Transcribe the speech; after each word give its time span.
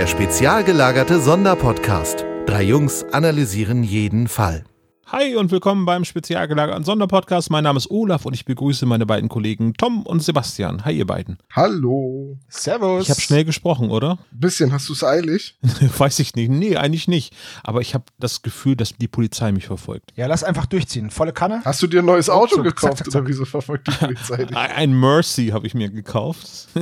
Der 0.00 0.06
spezial 0.06 0.64
gelagerte 0.64 1.20
Sonderpodcast. 1.20 2.24
Drei 2.46 2.62
Jungs 2.62 3.04
analysieren 3.12 3.82
jeden 3.82 4.28
Fall. 4.28 4.64
Hi 5.12 5.34
und 5.34 5.50
willkommen 5.50 5.86
beim 5.86 6.04
spezial 6.04 6.46
gelagerten 6.46 6.84
Sonderpodcast. 6.84 7.50
Mein 7.50 7.64
Name 7.64 7.78
ist 7.78 7.90
Olaf 7.90 8.26
und 8.26 8.34
ich 8.34 8.44
begrüße 8.44 8.86
meine 8.86 9.06
beiden 9.06 9.28
Kollegen 9.28 9.74
Tom 9.74 10.06
und 10.06 10.22
Sebastian. 10.22 10.84
Hi, 10.84 10.96
ihr 10.96 11.04
beiden. 11.04 11.38
Hallo. 11.52 12.38
Servus. 12.48 13.02
Ich 13.06 13.10
habe 13.10 13.20
schnell 13.20 13.44
gesprochen, 13.44 13.90
oder? 13.90 14.18
Bisschen, 14.30 14.70
hast 14.72 14.88
du 14.88 14.92
es 14.92 15.02
eilig? 15.02 15.58
Weiß 15.98 16.20
ich 16.20 16.36
nicht. 16.36 16.48
Nee, 16.52 16.76
eigentlich 16.76 17.08
nicht. 17.08 17.34
Aber 17.64 17.80
ich 17.80 17.94
habe 17.94 18.04
das 18.20 18.42
Gefühl, 18.42 18.76
dass 18.76 18.92
die 18.94 19.08
Polizei 19.08 19.50
mich 19.50 19.66
verfolgt. 19.66 20.12
Ja, 20.14 20.26
lass 20.28 20.44
einfach 20.44 20.66
durchziehen. 20.66 21.10
Volle 21.10 21.32
Kanne. 21.32 21.60
Hast 21.64 21.82
du 21.82 21.88
dir 21.88 22.02
ein 22.02 22.06
neues 22.06 22.30
Auto 22.30 22.54
so, 22.56 22.62
gekauft 22.62 22.98
zack, 22.98 22.98
zack, 22.98 23.10
zack. 23.10 23.22
oder 23.22 23.28
wieso 23.28 23.44
verfolgt 23.44 23.88
die 23.88 23.92
Polizei 24.04 24.44
dich? 24.44 24.56
Ein 24.56 24.92
Mercy 24.94 25.48
habe 25.48 25.66
ich 25.66 25.74
mir 25.74 25.90
gekauft. 25.90 26.68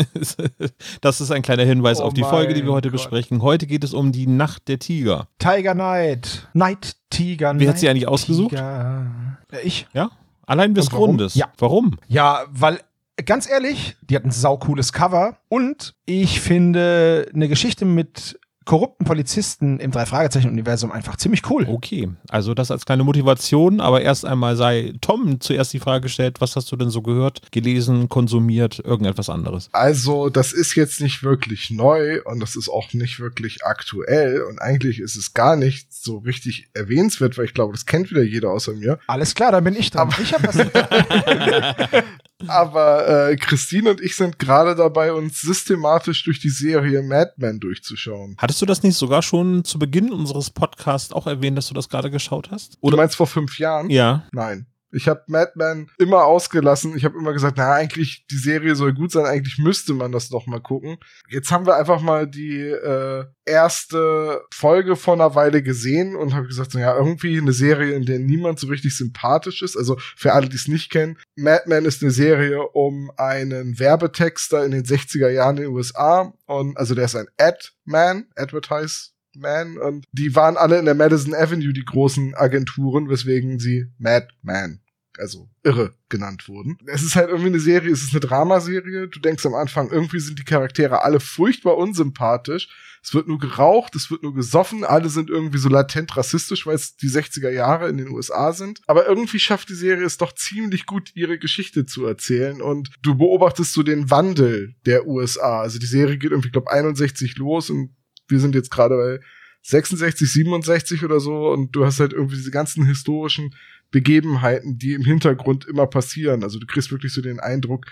Das 1.01 1.21
ist 1.21 1.31
ein 1.31 1.43
kleiner 1.43 1.65
Hinweis 1.65 2.01
Oh 2.01 2.05
auf 2.05 2.15
die 2.15 2.23
Folge, 2.23 2.53
die 2.53 2.65
wir 2.65 2.73
heute 2.73 2.91
Gott. 2.91 3.01
besprechen. 3.01 3.41
Heute 3.41 3.67
geht 3.67 3.85
es 3.85 3.95
um 3.95 4.13
die 4.13 4.27
Nacht 4.27 4.69
der 4.69 4.79
Tiger. 4.79 5.29
Tiger 5.39 5.75
Night. 5.75 6.49
Night 6.53 6.98
Tiger. 7.11 7.53
Wer 7.59 7.69
hat 7.71 7.79
sie 7.79 7.89
eigentlich 7.89 8.09
ausgesucht? 8.09 8.51
Tiger. 8.51 9.07
Äh, 9.53 9.61
Ich. 9.67 9.87
Ja? 9.93 10.11
Allein 10.47 10.75
des 10.75 10.91
warum? 10.93 11.07
Grundes. 11.11 11.35
Ja. 11.35 11.49
Warum? 11.59 11.97
Ja, 12.07 12.45
weil, 12.51 12.81
ganz 13.25 13.49
ehrlich, 13.51 13.97
die 14.03 14.17
hat 14.17 14.25
ein 14.25 14.31
saucooles 14.31 14.93
Cover 14.93 15.37
und 15.49 15.95
ich 16.07 16.41
finde 16.41 17.31
eine 17.35 17.49
Geschichte 17.49 17.85
mit 17.85 18.39
korrupten 18.69 19.07
Polizisten 19.07 19.81
im 19.81 19.93
Drei-Fragezeichen-Universum 19.93 20.93
einfach 20.93 21.17
ziemlich 21.17 21.49
cool. 21.49 21.67
Okay, 21.67 22.11
also 22.29 22.53
das 22.53 22.71
als 22.71 22.85
kleine 22.85 23.03
Motivation, 23.03 23.81
aber 23.81 24.03
erst 24.03 24.27
einmal 24.27 24.57
sei 24.57 24.93
Tom 25.01 25.41
zuerst 25.41 25.73
die 25.73 25.79
Frage 25.79 26.03
gestellt, 26.03 26.43
was 26.43 26.55
hast 26.55 26.71
du 26.71 26.77
denn 26.77 26.91
so 26.91 27.01
gehört, 27.01 27.51
gelesen, 27.51 28.11
konsumiert, 28.11 28.79
irgendetwas 28.85 29.31
anderes? 29.31 29.71
Also, 29.73 30.29
das 30.29 30.53
ist 30.53 30.75
jetzt 30.75 31.01
nicht 31.01 31.23
wirklich 31.23 31.71
neu 31.71 32.21
und 32.27 32.41
das 32.41 32.57
ist 32.57 32.69
auch 32.69 32.93
nicht 32.93 33.21
wirklich 33.21 33.65
aktuell 33.65 34.43
und 34.43 34.61
eigentlich 34.61 35.01
ist 35.01 35.17
es 35.17 35.33
gar 35.33 35.57
nicht 35.57 35.91
so 35.91 36.19
richtig 36.19 36.69
erwähnenswert, 36.75 37.39
weil 37.39 37.47
ich 37.47 37.55
glaube, 37.55 37.73
das 37.73 37.87
kennt 37.87 38.11
wieder 38.11 38.23
jeder 38.23 38.51
außer 38.51 38.75
mir. 38.75 38.99
Alles 39.07 39.35
klar, 39.35 39.51
dann 39.51 39.65
bin 39.65 39.77
ich 39.77 39.91
dran. 39.91 40.11
ich 40.23 40.35
hab 40.35 40.43
das 40.43 40.57
Aber 42.47 43.31
äh, 43.31 43.37
Christine 43.37 43.91
und 43.91 44.01
ich 44.01 44.17
sind 44.17 44.39
gerade 44.39 44.75
dabei, 44.77 45.13
uns 45.13 45.41
systematisch 45.41 46.23
durch 46.25 46.39
die 46.39 46.51
Serie 46.51 47.03
Mad 47.03 47.33
Men 47.37 47.59
durchzuschauen. 47.59 48.37
Hattest 48.39 48.63
du 48.63 48.67
das 48.67 48.83
nicht 48.83 48.97
sogar 48.97 49.23
schon 49.23 49.65
zu 49.65 49.79
Beginn 49.79 50.13
unseres 50.13 50.51
Podcasts 50.51 51.13
auch 51.13 51.27
erwähnt, 51.27 51.59
dass 51.59 51.69
du 51.69 51.75
das 51.75 51.89
gerade 51.89 52.11
geschaut 52.11 52.51
hast? 52.51 52.79
Du 52.81 52.97
meinst 52.97 53.17
vor 53.17 53.27
fünf 53.27 53.59
Jahren? 53.59 53.91
Ja. 53.91 54.27
Nein. 54.33 54.67
Ich 54.91 55.09
habe 55.09 55.23
Mad 55.27 55.53
Men 55.55 55.91
immer 55.99 56.25
ausgelassen. 56.25 56.97
Ich 56.97 57.05
habe 57.05 57.19
immer 57.19 57.33
gesagt, 57.33 57.59
na 57.59 57.73
eigentlich 57.73 58.27
die 58.31 58.39
Serie 58.39 58.75
soll 58.75 58.95
gut 58.95 59.13
sein, 59.13 59.27
eigentlich 59.27 59.59
müsste 59.59 59.93
man 59.95 60.13
das 60.13 60.31
noch 60.31 60.47
mal 60.47 60.61
gucken. 60.61 60.99
Jetzt 61.29 61.51
haben 61.51 61.67
wir 61.67 61.77
einfach 61.77 62.01
mal 62.01 62.27
die 62.27 62.61
äh, 62.61 63.25
erste 63.45 64.43
Folge 64.53 64.97
vor 64.97 65.15
einer 65.15 65.35
Weile 65.35 65.63
gesehen 65.63 66.17
und 66.17 66.35
habe 66.35 66.47
gesagt, 66.47 66.73
so, 66.73 66.79
ja 66.79 66.97
irgendwie 66.97 67.39
eine 67.39 67.53
Serie, 67.53 67.95
in 67.95 68.07
der 68.07 68.19
niemand 68.19 68.59
so 68.59 68.69
richtig 68.69 68.97
sympathisch 68.97 69.63
ist. 69.63 69.77
Also 69.77 69.97
für 70.17 70.33
alle, 70.33 70.49
die 70.49 70.57
es 70.57 70.69
nicht 70.69 70.91
kennen, 70.91 71.19
Mad 71.37 71.65
Men 71.67 71.85
ist 71.85 72.03
eine 72.03 72.11
Serie 72.11 72.63
um 72.69 73.11
einen 73.17 73.79
Werbetexter 73.79 74.65
in 74.65 74.71
den 74.71 74.85
60er 74.85 75.29
Jahren 75.29 75.59
in 75.59 75.65
den 75.65 75.73
USA 75.73 76.33
und 76.47 76.77
also 76.79 76.95
der 76.95 77.05
ist 77.05 77.17
ein 77.17 77.29
Ad-Man, 77.39 78.27
Advertise 78.37 79.11
Man 79.37 79.79
und 79.79 80.05
die 80.13 80.35
waren 80.35 80.57
alle 80.57 80.79
in 80.79 80.85
der 80.85 80.95
Madison 80.95 81.35
Avenue, 81.35 81.73
die 81.73 81.85
großen 81.85 82.35
Agenturen, 82.35 83.09
weswegen 83.09 83.59
sie 83.59 83.87
Madman, 83.99 84.81
also 85.19 85.49
irre 85.63 85.95
genannt 86.09 86.49
wurden. 86.49 86.79
Es 86.87 87.03
ist 87.03 87.17
halt 87.17 87.29
irgendwie 87.29 87.49
eine 87.49 87.61
Serie, 87.61 87.93
es 87.93 88.03
ist 88.03 88.13
eine 88.13 88.21
Dramaserie. 88.21 89.09
Du 89.09 89.21
denkst 89.21 89.45
am 89.47 89.55
Anfang, 89.55 89.91
irgendwie 89.91 90.21
sind 90.21 90.39
die 90.39 90.45
Charaktere 90.45 91.03
alle 91.03 91.21
furchtbar 91.21 91.77
unsympathisch. 91.77 92.69
Es 93.03 93.15
wird 93.15 93.29
nur 93.29 93.39
geraucht, 93.39 93.95
es 93.95 94.11
wird 94.11 94.23
nur 94.23 94.35
gesoffen, 94.35 94.85
alle 94.85 95.09
sind 95.09 95.31
irgendwie 95.31 95.59
so 95.59 95.69
latent 95.69 96.17
rassistisch, 96.17 96.67
weil 96.67 96.75
es 96.75 96.97
die 96.97 97.09
60er 97.09 97.51
Jahre 97.51 97.89
in 97.89 97.97
den 97.97 98.09
USA 98.09 98.53
sind. 98.53 98.81
Aber 98.87 99.07
irgendwie 99.07 99.39
schafft 99.39 99.69
die 99.69 99.75
Serie 99.75 100.05
es 100.05 100.19
doch 100.19 100.35
ziemlich 100.35 100.85
gut, 100.87 101.13
ihre 101.15 101.39
Geschichte 101.39 101.87
zu 101.87 102.05
erzählen 102.07 102.61
und 102.61 102.91
du 103.03 103.17
beobachtest 103.17 103.73
so 103.73 103.83
den 103.83 104.11
Wandel 104.11 104.75
der 104.85 105.07
USA. 105.07 105.61
Also 105.61 105.79
die 105.79 105.87
Serie 105.87 106.19
geht 106.19 106.33
irgendwie, 106.33 106.51
glaube 106.51 106.71
61 106.71 107.37
los 107.37 107.71
und 107.71 107.95
wir 108.29 108.41
sind 108.41 108.55
jetzt 108.55 108.71
gerade 108.71 108.97
bei 108.97 109.21
66, 109.63 110.31
67 110.31 111.05
oder 111.05 111.21
so 111.21 111.49
und 111.49 111.73
du 111.73 111.85
hast 111.85 112.01
halt 112.01 112.13
irgendwie 112.13 112.37
diese 112.37 112.51
ganzen 112.51 112.87
historischen 112.87 113.55
Begebenheiten, 113.91 114.79
die 114.79 114.93
im 114.93 115.05
Hintergrund 115.05 115.67
immer 115.67 115.87
passieren. 115.87 116.43
Also 116.43 116.59
du 116.59 116.67
kriegst 116.67 116.91
wirklich 116.91 117.13
so 117.13 117.23
den 117.23 117.41
Eindruck, 117.41 117.87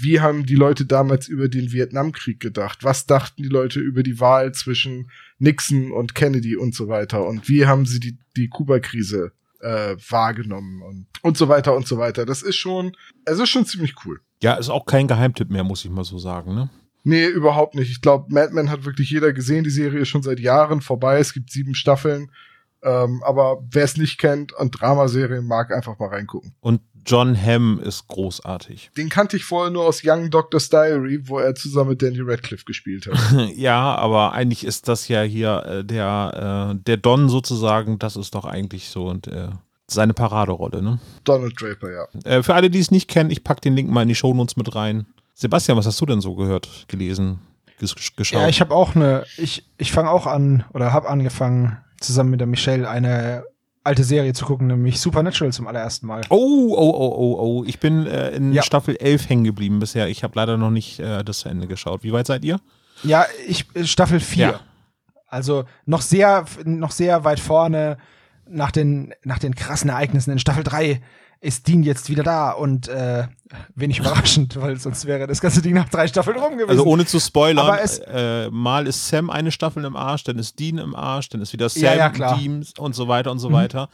wie 0.00 0.20
haben 0.20 0.46
die 0.46 0.54
Leute 0.54 0.86
damals 0.86 1.28
über 1.28 1.48
den 1.48 1.72
Vietnamkrieg 1.72 2.40
gedacht? 2.40 2.82
Was 2.82 3.06
dachten 3.06 3.42
die 3.42 3.48
Leute 3.48 3.80
über 3.80 4.02
die 4.02 4.20
Wahl 4.20 4.52
zwischen 4.52 5.10
Nixon 5.38 5.92
und 5.92 6.14
Kennedy 6.14 6.56
und 6.56 6.74
so 6.74 6.88
weiter? 6.88 7.26
Und 7.26 7.48
wie 7.48 7.66
haben 7.66 7.84
sie 7.84 8.00
die, 8.00 8.18
die 8.36 8.48
Kuba-Krise 8.48 9.32
äh, 9.60 9.96
wahrgenommen 10.08 10.82
und, 10.82 11.06
und 11.22 11.36
so 11.36 11.48
weiter 11.48 11.76
und 11.76 11.86
so 11.86 11.98
weiter? 11.98 12.24
Das 12.24 12.42
ist 12.42 12.56
schon, 12.56 12.96
es 13.24 13.38
ist 13.38 13.50
schon 13.50 13.66
ziemlich 13.66 13.94
cool. 14.04 14.20
Ja, 14.42 14.54
ist 14.54 14.70
auch 14.70 14.86
kein 14.86 15.08
Geheimtipp 15.08 15.50
mehr, 15.50 15.64
muss 15.64 15.84
ich 15.84 15.90
mal 15.90 16.04
so 16.04 16.18
sagen, 16.18 16.54
ne? 16.54 16.70
Nee, 17.08 17.26
überhaupt 17.26 17.76
nicht. 17.76 17.92
Ich 17.92 18.00
glaube, 18.00 18.34
Mad 18.34 18.52
Men 18.52 18.68
hat 18.68 18.84
wirklich 18.84 19.10
jeder 19.10 19.32
gesehen. 19.32 19.62
Die 19.62 19.70
Serie 19.70 20.00
ist 20.00 20.08
schon 20.08 20.24
seit 20.24 20.40
Jahren 20.40 20.80
vorbei. 20.80 21.20
Es 21.20 21.32
gibt 21.32 21.52
sieben 21.52 21.76
Staffeln. 21.76 22.32
Ähm, 22.82 23.22
aber 23.24 23.62
wer 23.70 23.84
es 23.84 23.96
nicht 23.96 24.18
kennt 24.18 24.52
und 24.52 24.72
Dramaserien 24.72 25.46
mag, 25.46 25.72
einfach 25.72 26.00
mal 26.00 26.08
reingucken. 26.08 26.56
Und 26.58 26.80
John 27.06 27.40
Hamm 27.40 27.78
ist 27.78 28.08
großartig. 28.08 28.90
Den 28.96 29.08
kannte 29.08 29.36
ich 29.36 29.44
vorher 29.44 29.70
nur 29.70 29.84
aus 29.84 30.02
Young 30.04 30.30
Doctor's 30.30 30.68
Diary, 30.68 31.28
wo 31.28 31.38
er 31.38 31.54
zusammen 31.54 31.90
mit 31.90 32.02
Danny 32.02 32.18
Radcliffe 32.20 32.64
gespielt 32.64 33.06
hat. 33.06 33.50
ja, 33.54 33.94
aber 33.94 34.32
eigentlich 34.32 34.64
ist 34.64 34.88
das 34.88 35.06
ja 35.06 35.22
hier 35.22 35.64
äh, 35.64 35.84
der, 35.84 36.72
äh, 36.74 36.82
der 36.84 36.96
Don 36.96 37.28
sozusagen, 37.28 38.00
das 38.00 38.16
ist 38.16 38.34
doch 38.34 38.46
eigentlich 38.46 38.88
so 38.88 39.06
und 39.06 39.28
äh, 39.28 39.50
seine 39.88 40.12
Paraderolle, 40.12 40.82
ne? 40.82 40.98
Donald 41.22 41.54
Draper, 41.60 41.92
ja. 41.92 42.08
Äh, 42.24 42.42
für 42.42 42.54
alle, 42.54 42.68
die 42.68 42.80
es 42.80 42.90
nicht 42.90 43.08
kennen, 43.08 43.30
ich 43.30 43.44
pack 43.44 43.60
den 43.60 43.76
Link 43.76 43.88
mal 43.88 44.02
in 44.02 44.08
die 44.08 44.16
Shownotes 44.16 44.56
mit 44.56 44.74
rein. 44.74 45.06
Sebastian, 45.38 45.76
was 45.76 45.84
hast 45.84 46.00
du 46.00 46.06
denn 46.06 46.22
so 46.22 46.34
gehört, 46.34 46.86
gelesen, 46.88 47.40
ges 47.78 47.94
geschaut? 48.16 48.40
Ja, 48.40 48.48
ich 48.48 48.62
habe 48.62 48.74
auch 48.74 48.96
eine, 48.96 49.24
ich, 49.36 49.68
ich 49.76 49.92
fange 49.92 50.10
auch 50.10 50.26
an 50.26 50.64
oder 50.72 50.94
habe 50.94 51.10
angefangen, 51.10 51.76
zusammen 52.00 52.30
mit 52.30 52.40
der 52.40 52.46
Michelle 52.46 52.88
eine 52.88 53.44
alte 53.84 54.02
Serie 54.02 54.32
zu 54.32 54.46
gucken, 54.46 54.66
nämlich 54.66 54.98
Supernatural 54.98 55.52
zum 55.52 55.66
allerersten 55.66 56.06
Mal. 56.06 56.22
Oh, 56.30 56.74
oh, 56.74 56.90
oh, 56.90 57.14
oh, 57.16 57.36
oh. 57.38 57.64
Ich 57.66 57.78
bin 57.78 58.06
äh, 58.06 58.30
in 58.30 58.54
Ja. 58.54 58.62
Staffel 58.62 58.96
11 58.96 59.28
hängen 59.28 59.44
geblieben 59.44 59.78
bisher. 59.78 60.08
Ich 60.08 60.24
habe 60.24 60.32
leider 60.36 60.56
noch 60.56 60.70
nicht 60.70 61.00
äh, 61.00 61.22
das 61.22 61.40
zu 61.40 61.50
Ende 61.50 61.66
geschaut. 61.66 62.02
Wie 62.02 62.12
weit 62.12 62.26
seid 62.26 62.42
ihr? 62.42 62.58
Ja, 63.04 63.26
ich 63.46 63.66
Staffel 63.84 64.20
4. 64.20 64.46
Ja. 64.46 64.60
Also 65.28 65.64
noch 65.84 66.00
sehr, 66.00 66.46
noch 66.64 66.92
sehr 66.92 67.24
weit 67.24 67.40
vorne 67.40 67.98
nach 68.48 68.70
den, 68.70 69.12
nach 69.22 69.38
den 69.38 69.54
krassen 69.54 69.90
Ereignissen 69.90 70.30
in 70.30 70.38
Staffel 70.38 70.64
3 70.64 71.02
ist 71.40 71.68
Dean 71.68 71.82
jetzt 71.82 72.08
wieder 72.08 72.22
da 72.22 72.50
und 72.50 72.88
äh, 72.88 73.28
wenig 73.74 73.98
überraschend, 73.98 74.56
weil 74.60 74.78
sonst 74.78 75.06
wäre 75.06 75.26
das 75.26 75.40
ganze 75.40 75.62
Ding 75.62 75.74
nach 75.74 75.88
drei 75.88 76.08
Staffeln 76.08 76.38
rum 76.38 76.52
gewesen. 76.54 76.70
Also 76.70 76.84
ohne 76.84 77.06
zu 77.06 77.20
spoilern, 77.20 77.78
äh, 78.08 78.48
mal 78.50 78.86
ist 78.86 79.08
Sam 79.08 79.30
eine 79.30 79.52
Staffel 79.52 79.84
im 79.84 79.96
Arsch, 79.96 80.24
dann 80.24 80.38
ist 80.38 80.58
Dean 80.58 80.78
im 80.78 80.94
Arsch, 80.94 81.28
dann 81.28 81.40
ist 81.42 81.52
wieder 81.52 81.68
Sam, 81.68 81.82
Ja, 81.82 81.94
ja. 82.12 82.34
Dean 82.36 82.64
und 82.78 82.94
so 82.94 83.08
weiter 83.08 83.30
und 83.30 83.38
so 83.38 83.50
Mhm. 83.50 83.54
weiter. 83.54 83.88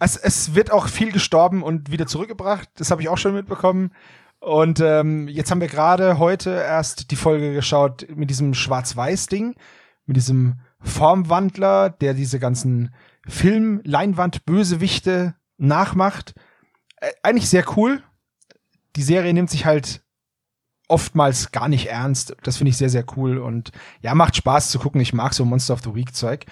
es, 0.00 0.16
es 0.16 0.54
wird 0.54 0.70
auch 0.72 0.88
viel 0.88 1.12
gestorben 1.12 1.62
und 1.62 1.90
wieder 1.90 2.06
zurückgebracht. 2.06 2.68
Das 2.76 2.90
habe 2.90 3.02
ich 3.02 3.08
auch 3.08 3.18
schon 3.18 3.34
mitbekommen. 3.34 3.92
Und 4.40 4.80
ähm, 4.80 5.28
jetzt 5.28 5.50
haben 5.50 5.60
wir 5.60 5.66
gerade 5.68 6.18
heute 6.18 6.50
erst 6.50 7.10
die 7.10 7.16
Folge 7.16 7.52
geschaut 7.54 8.06
mit 8.14 8.30
diesem 8.30 8.54
Schwarz-Weiß-Ding, 8.54 9.54
mit 10.06 10.16
diesem 10.16 10.60
Formwandler, 10.80 11.90
der 11.90 12.14
diese 12.14 12.38
ganzen 12.38 12.94
Film-Leinwand-Bösewichte 13.26 15.34
nachmacht. 15.58 16.34
Äh, 17.00 17.12
eigentlich 17.22 17.48
sehr 17.48 17.64
cool. 17.76 18.02
Die 18.96 19.02
Serie 19.02 19.32
nimmt 19.32 19.50
sich 19.50 19.64
halt 19.66 20.02
oftmals 20.88 21.52
gar 21.52 21.68
nicht 21.68 21.86
ernst. 21.86 22.34
Das 22.42 22.56
finde 22.56 22.70
ich 22.70 22.76
sehr, 22.76 22.88
sehr 22.88 23.04
cool 23.16 23.38
und 23.38 23.70
ja, 24.00 24.14
macht 24.14 24.36
Spaß 24.36 24.70
zu 24.70 24.78
gucken. 24.78 25.00
Ich 25.00 25.12
mag 25.12 25.34
so 25.34 25.44
Monster 25.44 25.74
of 25.74 25.82
the 25.82 25.94
Week 25.94 26.14
Zeug. 26.14 26.46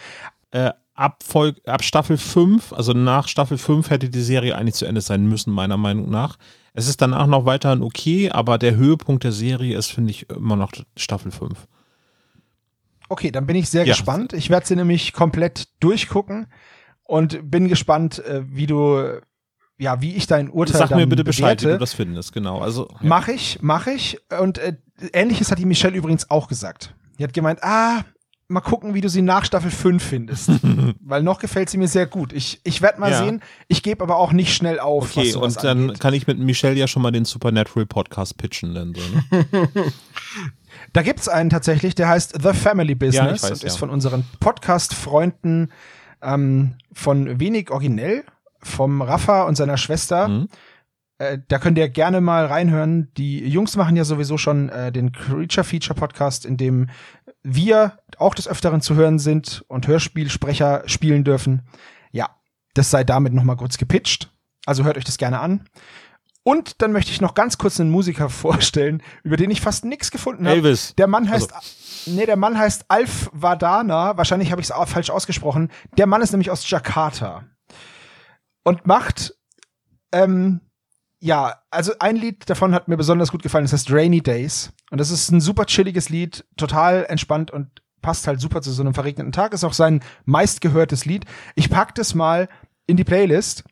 Äh, 0.50 0.72
ab, 0.94 1.22
Folge, 1.22 1.60
ab 1.66 1.82
Staffel 1.82 2.18
5, 2.18 2.72
also 2.72 2.92
nach 2.92 3.28
Staffel 3.28 3.58
5 3.58 3.90
hätte 3.90 4.10
die 4.10 4.20
Serie 4.22 4.56
eigentlich 4.56 4.74
zu 4.74 4.84
Ende 4.86 5.00
sein 5.00 5.26
müssen, 5.26 5.52
meiner 5.52 5.76
Meinung 5.76 6.10
nach. 6.10 6.36
Es 6.74 6.88
ist 6.88 7.00
danach 7.00 7.26
noch 7.26 7.46
weiterhin 7.46 7.82
okay, 7.82 8.30
aber 8.30 8.58
der 8.58 8.76
Höhepunkt 8.76 9.24
der 9.24 9.32
Serie 9.32 9.76
ist, 9.76 9.90
finde 9.90 10.10
ich, 10.10 10.28
immer 10.28 10.56
noch 10.56 10.72
Staffel 10.96 11.32
5. 11.32 11.66
Okay, 13.08 13.30
dann 13.30 13.46
bin 13.46 13.56
ich 13.56 13.70
sehr 13.70 13.84
Ja. 13.86 13.92
gespannt. 13.94 14.32
Ich 14.32 14.50
werde 14.50 14.66
sie 14.66 14.76
nämlich 14.76 15.12
komplett 15.12 15.68
durchgucken 15.80 16.48
und 17.04 17.50
bin 17.50 17.68
gespannt, 17.68 18.18
äh, 18.24 18.42
wie 18.46 18.66
du, 18.66 19.20
ja, 19.78 20.00
wie 20.00 20.14
ich 20.14 20.26
dein 20.26 20.50
Urteil 20.50 20.78
Sag 20.78 20.90
mir 20.90 21.06
bitte 21.06 21.24
Bescheid, 21.24 21.60
wie 21.60 21.64
bewerte. 21.64 21.78
du 21.78 21.82
das 21.82 21.92
findest, 21.94 22.32
genau. 22.32 22.60
Also, 22.60 22.88
ja. 22.90 22.96
Mach 23.02 23.28
ich, 23.28 23.58
mach 23.60 23.86
ich. 23.86 24.18
Und 24.40 24.58
äh, 24.58 24.76
ähnliches 25.12 25.50
hat 25.50 25.58
die 25.58 25.66
Michelle 25.66 25.96
übrigens 25.96 26.30
auch 26.30 26.48
gesagt. 26.48 26.94
Die 27.18 27.24
hat 27.24 27.32
gemeint, 27.32 27.62
ah, 27.62 28.02
mal 28.48 28.60
gucken, 28.60 28.94
wie 28.94 29.00
du 29.00 29.08
sie 29.08 29.22
nach 29.22 29.44
Staffel 29.44 29.70
5 29.70 30.02
findest. 30.02 30.50
Weil 31.00 31.22
noch 31.22 31.38
gefällt 31.40 31.68
sie 31.68 31.78
mir 31.78 31.88
sehr 31.88 32.06
gut. 32.06 32.32
Ich, 32.32 32.60
ich 32.64 32.80
werde 32.80 33.00
mal 33.00 33.10
Ja. 33.10 33.18
sehen. 33.24 33.42
Ich 33.68 33.82
gebe 33.82 34.02
aber 34.04 34.16
auch 34.16 34.32
nicht 34.32 34.54
schnell 34.54 34.78
auf, 34.78 35.16
Okay, 35.16 35.34
und 35.34 35.62
dann 35.64 35.82
angeht. 35.82 36.00
kann 36.00 36.14
ich 36.14 36.26
mit 36.26 36.38
Michelle 36.38 36.76
ja 36.76 36.86
schon 36.86 37.02
mal 37.02 37.10
den 37.10 37.24
Supernatural 37.24 37.86
Podcast 37.86 38.36
pitchen, 38.38 38.74
dann 38.74 38.94
so, 38.94 39.00
ne? 39.02 39.68
Da 40.92 41.02
gibt's 41.02 41.28
einen 41.28 41.50
tatsächlich, 41.50 41.94
der 41.94 42.08
heißt 42.08 42.38
The 42.42 42.52
Family 42.52 42.94
Business 42.94 43.42
weiß, 43.42 43.50
und 43.50 43.64
ist 43.64 43.74
ja. 43.74 43.78
von 43.78 43.90
unseren 43.90 44.24
Podcast-Freunden 44.40 45.72
ähm, 46.22 46.74
von 46.92 47.40
Wenig 47.40 47.70
Originell, 47.70 48.24
vom 48.66 49.02
Rafa 49.02 49.44
und 49.44 49.56
seiner 49.56 49.76
Schwester. 49.76 50.28
Mhm. 50.28 50.48
Äh, 51.18 51.38
da 51.48 51.58
könnt 51.58 51.78
ihr 51.78 51.88
gerne 51.88 52.20
mal 52.20 52.46
reinhören. 52.46 53.10
Die 53.16 53.46
Jungs 53.48 53.76
machen 53.76 53.96
ja 53.96 54.04
sowieso 54.04 54.36
schon 54.36 54.68
äh, 54.68 54.92
den 54.92 55.12
Creature 55.12 55.64
Feature 55.64 55.98
Podcast, 55.98 56.44
in 56.44 56.56
dem 56.56 56.90
wir 57.42 57.98
auch 58.18 58.34
des 58.34 58.48
Öfteren 58.48 58.80
zu 58.80 58.94
hören 58.96 59.18
sind 59.18 59.64
und 59.68 59.86
Hörspielsprecher 59.86 60.82
spielen 60.86 61.24
dürfen. 61.24 61.62
Ja, 62.12 62.36
das 62.74 62.90
sei 62.90 63.04
damit 63.04 63.32
noch 63.32 63.44
mal 63.44 63.56
kurz 63.56 63.78
gepitcht. 63.78 64.30
Also 64.66 64.84
hört 64.84 64.98
euch 64.98 65.04
das 65.04 65.16
gerne 65.16 65.40
an. 65.40 65.64
Und 66.42 66.82
dann 66.82 66.92
möchte 66.92 67.10
ich 67.10 67.20
noch 67.20 67.34
ganz 67.34 67.56
kurz 67.56 67.80
einen 67.80 67.90
Musiker 67.90 68.28
vorstellen, 68.30 69.02
über 69.22 69.36
den 69.36 69.50
ich 69.50 69.60
fast 69.62 69.84
nichts 69.84 70.10
gefunden 70.10 70.46
habe. 70.46 70.56
Elvis. 70.56 70.94
Der 70.96 71.06
Mann 71.06 71.30
heißt, 71.30 72.06
nee, 72.06 72.26
der 72.26 72.36
Mann 72.36 72.58
heißt 72.58 72.84
Alf 72.88 73.30
Vadana. 73.32 74.18
Wahrscheinlich 74.18 74.50
habe 74.52 74.60
ich 74.60 74.68
es 74.68 74.90
falsch 74.90 75.10
ausgesprochen. 75.10 75.70
Der 75.96 76.06
Mann 76.06 76.20
ist 76.20 76.32
nämlich 76.32 76.50
aus 76.50 76.68
Jakarta 76.68 77.44
und 78.66 78.84
macht, 78.84 79.32
ähm, 80.10 80.60
ja, 81.20 81.62
also 81.70 81.92
ein 82.00 82.16
Lied 82.16 82.50
davon 82.50 82.74
hat 82.74 82.88
mir 82.88 82.96
besonders 82.96 83.30
gut 83.30 83.44
gefallen. 83.44 83.64
Das 83.64 83.72
heißt 83.72 83.92
Rainy 83.92 84.22
Days 84.22 84.72
und 84.90 84.98
das 84.98 85.12
ist 85.12 85.30
ein 85.30 85.40
super 85.40 85.66
chilliges 85.66 86.08
Lied, 86.08 86.44
total 86.56 87.06
entspannt 87.08 87.52
und 87.52 87.68
passt 88.02 88.26
halt 88.26 88.40
super 88.40 88.62
zu 88.62 88.72
so 88.72 88.82
einem 88.82 88.92
verregneten 88.92 89.30
Tag. 89.30 89.52
Ist 89.52 89.62
auch 89.62 89.72
sein 89.72 90.02
meistgehörtes 90.24 91.04
Lied. 91.04 91.26
Ich 91.54 91.70
pack 91.70 91.94
das 91.94 92.16
mal 92.16 92.48
in 92.88 92.96
die 92.96 93.04
Playlist. 93.04 93.62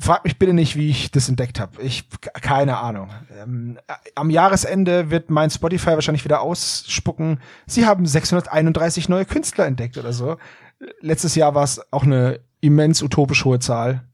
Frag 0.00 0.24
mich 0.24 0.38
bitte 0.38 0.54
nicht, 0.54 0.74
wie 0.74 0.88
ich 0.88 1.10
das 1.10 1.28
entdeckt 1.28 1.60
habe. 1.60 1.82
Ich 1.82 2.08
keine 2.40 2.78
Ahnung. 2.78 3.10
Ähm, 3.38 3.78
am 4.14 4.30
Jahresende 4.30 5.10
wird 5.10 5.28
mein 5.28 5.50
Spotify 5.50 5.90
wahrscheinlich 5.90 6.24
wieder 6.24 6.40
ausspucken. 6.40 7.42
Sie 7.66 7.84
haben 7.84 8.06
631 8.06 9.10
neue 9.10 9.26
Künstler 9.26 9.66
entdeckt 9.66 9.98
oder 9.98 10.14
so. 10.14 10.38
Letztes 11.00 11.34
Jahr 11.34 11.54
war 11.54 11.64
es 11.64 11.92
auch 11.92 12.04
eine 12.04 12.40
immens 12.60 13.02
utopisch 13.02 13.44
hohe 13.44 13.58
Zahl. 13.58 14.04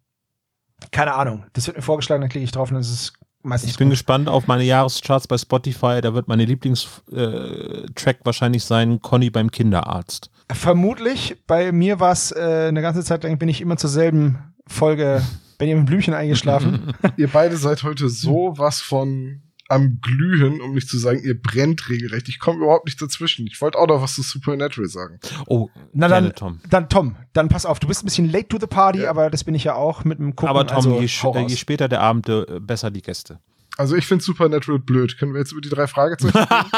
Keine 0.91 1.15
Ahnung. 1.15 1.45
Das 1.53 1.67
wird 1.67 1.77
mir 1.77 1.83
vorgeschlagen, 1.83 2.21
dann 2.21 2.31
klicke 2.31 2.45
ich 2.45 2.53
drauf 2.53 2.71
und 2.71 2.77
das 2.77 2.91
ist 2.91 3.13
meistens 3.43 3.71
Ich 3.71 3.79
bin 3.79 3.89
gut. 3.89 3.93
gespannt 3.95 4.29
auf 4.29 4.47
meine 4.47 4.65
Jahrescharts 4.65 5.27
bei 5.29 5.39
Spotify. 5.39 6.01
Da 6.03 6.15
wird 6.15 6.29
meine 6.29 6.45
Lieblingstrack 6.45 8.19
wahrscheinlich 8.25 8.65
sein 8.65 9.01
Conny 9.01 9.31
beim 9.31 9.51
Kinderarzt. 9.51 10.31
Vermutlich. 10.53 11.37
Bei 11.47 11.73
mir 11.73 12.01
war 12.01 12.13
es 12.13 12.33
äh, 12.33 12.67
eine 12.69 12.83
ganze 12.83 13.03
Zeit 13.03 13.25
lang 13.25 13.39
bin 13.39 13.49
ich 13.49 13.61
immer 13.61 13.77
zur 13.77 13.91
selben 13.91 14.39
Folge 14.67 15.23
Benjamin 15.59 15.85
Blümchen 15.87 16.13
eingeschlafen. 16.15 16.93
Ihr 17.17 17.29
beide 17.29 17.57
seid 17.57 17.83
heute 17.83 18.09
so 18.09 18.55
was 18.57 18.81
von 18.81 19.41
am 19.69 19.99
Glühen, 20.03 20.61
um 20.61 20.75
nicht 20.75 20.89
zu 20.89 20.99
sagen, 20.99 21.21
ihr 21.25 21.41
brennt 21.41 21.89
regelrecht. 21.89 22.29
Ich 22.29 22.39
komme 22.39 22.59
überhaupt 22.65 22.85
nicht 22.87 23.01
dazwischen. 23.01 23.47
Ich 23.47 23.61
wollte 23.61 23.79
auch 23.79 23.87
noch 23.87 24.03
was 24.03 24.15
zu 24.15 24.23
Supernatural 24.23 24.89
sagen. 24.89 25.19
Oh, 25.47 25.69
Na 25.93 26.09
dann, 26.09 26.35
Tom. 26.35 26.61
dann 26.69 26.89
Tom, 26.89 27.17
dann 27.33 27.49
pass 27.49 27.65
auf, 27.65 27.81
du 27.81 27.87
bist 27.89 28.03
ein 28.03 28.07
bisschen 28.07 28.31
late 28.31 28.49
to 28.49 28.59
the 28.61 28.67
party, 28.67 29.03
Ja. 29.03 29.11
aber 29.11 29.31
das 29.31 29.43
bin 29.45 29.55
ich 29.55 29.65
ja 29.65 29.75
auch 29.75 30.05
mit 30.05 30.19
dem 30.19 30.37
Gucken. 30.37 30.49
Aber 30.51 30.67
Tom, 30.67 30.77
also, 30.77 31.01
je, 31.01 31.07
äh, 31.07 31.47
je 31.49 31.57
später 31.57 31.89
der 31.89 32.01
Abend, 32.03 32.29
äh, 32.29 32.45
besser 32.61 32.91
die 32.91 33.03
Gäste. 33.03 33.39
Also 33.77 33.97
ich 33.97 34.07
finde 34.07 34.23
Supernatural 34.23 34.79
blöd. 34.79 35.19
Können 35.19 35.33
wir 35.33 35.41
jetzt 35.41 35.51
über 35.53 35.61
die 35.61 35.69
drei 35.69 35.87
Fragezeichen 35.89 36.37
reden? 36.39 36.71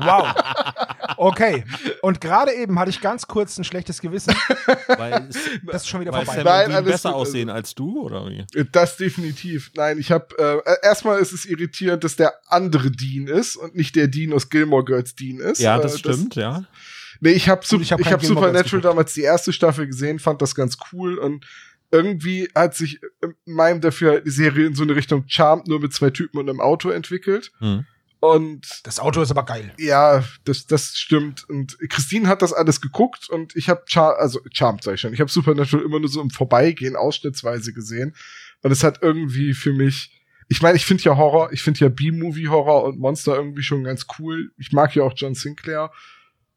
Wow. 0.00 0.34
Okay. 1.18 1.64
Und 2.02 2.20
gerade 2.20 2.52
eben 2.52 2.78
hatte 2.78 2.90
ich 2.90 3.00
ganz 3.00 3.26
kurz 3.26 3.58
ein 3.58 3.64
schlechtes 3.64 4.00
Gewissen. 4.00 4.34
Weil, 4.88 5.28
Das 5.66 5.82
ist 5.82 5.88
schon 5.88 6.00
wieder 6.00 6.12
weil 6.12 6.24
vorbei. 6.24 6.64
Sam 6.64 6.72
Nein, 6.72 6.84
besser 6.84 7.10
gut. 7.10 7.18
aussehen 7.18 7.50
als 7.50 7.74
du, 7.74 8.00
oder 8.02 8.26
wie? 8.28 8.44
Das 8.72 8.96
definitiv. 8.96 9.70
Nein, 9.74 9.98
ich 9.98 10.10
habe 10.12 10.26
äh, 10.38 10.86
erstmal 10.86 11.18
ist 11.20 11.32
es 11.32 11.44
irritierend, 11.44 12.04
dass 12.04 12.16
der 12.16 12.32
andere 12.48 12.90
Dean 12.90 13.26
ist 13.26 13.56
und 13.56 13.74
nicht 13.74 13.96
der 13.96 14.08
Dean 14.08 14.32
aus 14.32 14.48
Gilmore 14.48 14.84
Girls 14.84 15.14
Dean 15.14 15.40
ist. 15.40 15.60
Ja, 15.60 15.78
das 15.78 15.96
Äh, 15.96 15.98
stimmt, 15.98 16.36
ja. 16.36 16.64
Nee, 17.20 17.30
ich 17.32 17.48
habe 17.48 17.62
ich 17.80 17.92
hab 17.92 18.00
ich 18.00 18.12
hab 18.12 18.24
Supernatural 18.24 18.80
damals 18.80 19.12
die 19.12 19.22
erste 19.22 19.52
Staffel 19.52 19.86
gesehen, 19.86 20.18
fand 20.20 20.40
das 20.40 20.54
ganz 20.54 20.76
cool 20.92 21.18
und 21.18 21.44
irgendwie 21.90 22.48
hat 22.54 22.74
sich 22.74 23.00
in 23.22 23.34
meinem 23.46 23.80
dafür 23.80 24.20
die 24.20 24.30
Serie 24.30 24.66
in 24.66 24.74
so 24.74 24.82
eine 24.82 24.94
Richtung 24.94 25.24
Charmed 25.26 25.66
nur 25.68 25.80
mit 25.80 25.92
zwei 25.92 26.10
Typen 26.10 26.38
und 26.38 26.48
einem 26.48 26.60
Auto 26.60 26.90
entwickelt. 26.90 27.50
Hm. 27.58 27.86
Und 28.20 28.80
Das 28.84 28.98
Auto 28.98 29.22
ist 29.22 29.30
aber 29.30 29.44
geil. 29.44 29.72
ja, 29.78 30.24
das, 30.44 30.66
das 30.66 30.96
stimmt. 30.98 31.48
Und 31.48 31.78
Christine 31.88 32.28
hat 32.28 32.42
das 32.42 32.52
alles 32.52 32.80
geguckt 32.80 33.28
und 33.30 33.54
ich 33.54 33.68
habe 33.68 33.82
Char 33.86 34.18
also 34.18 34.40
Charmed 34.52 34.82
sag 34.82 34.94
ich 34.94 35.00
schon. 35.00 35.12
Ich 35.14 35.20
habe 35.20 35.30
Supernatural 35.30 35.84
immer 35.84 36.00
nur 36.00 36.08
so 36.08 36.20
im 36.20 36.30
Vorbeigehen 36.30 36.96
ausschnittsweise 36.96 37.72
gesehen. 37.72 38.14
Und 38.62 38.72
es 38.72 38.82
hat 38.82 39.00
irgendwie 39.02 39.54
für 39.54 39.72
mich, 39.72 40.20
ich 40.48 40.62
meine, 40.62 40.76
ich 40.76 40.84
finde 40.84 41.04
ja 41.04 41.16
Horror, 41.16 41.52
ich 41.52 41.62
finde 41.62 41.80
ja 41.80 41.88
B-Movie-Horror 41.88 42.84
und 42.84 42.98
Monster 42.98 43.36
irgendwie 43.36 43.62
schon 43.62 43.84
ganz 43.84 44.06
cool. 44.18 44.50
Ich 44.58 44.72
mag 44.72 44.94
ja 44.96 45.04
auch 45.04 45.12
John 45.14 45.34
Sinclair. 45.34 45.92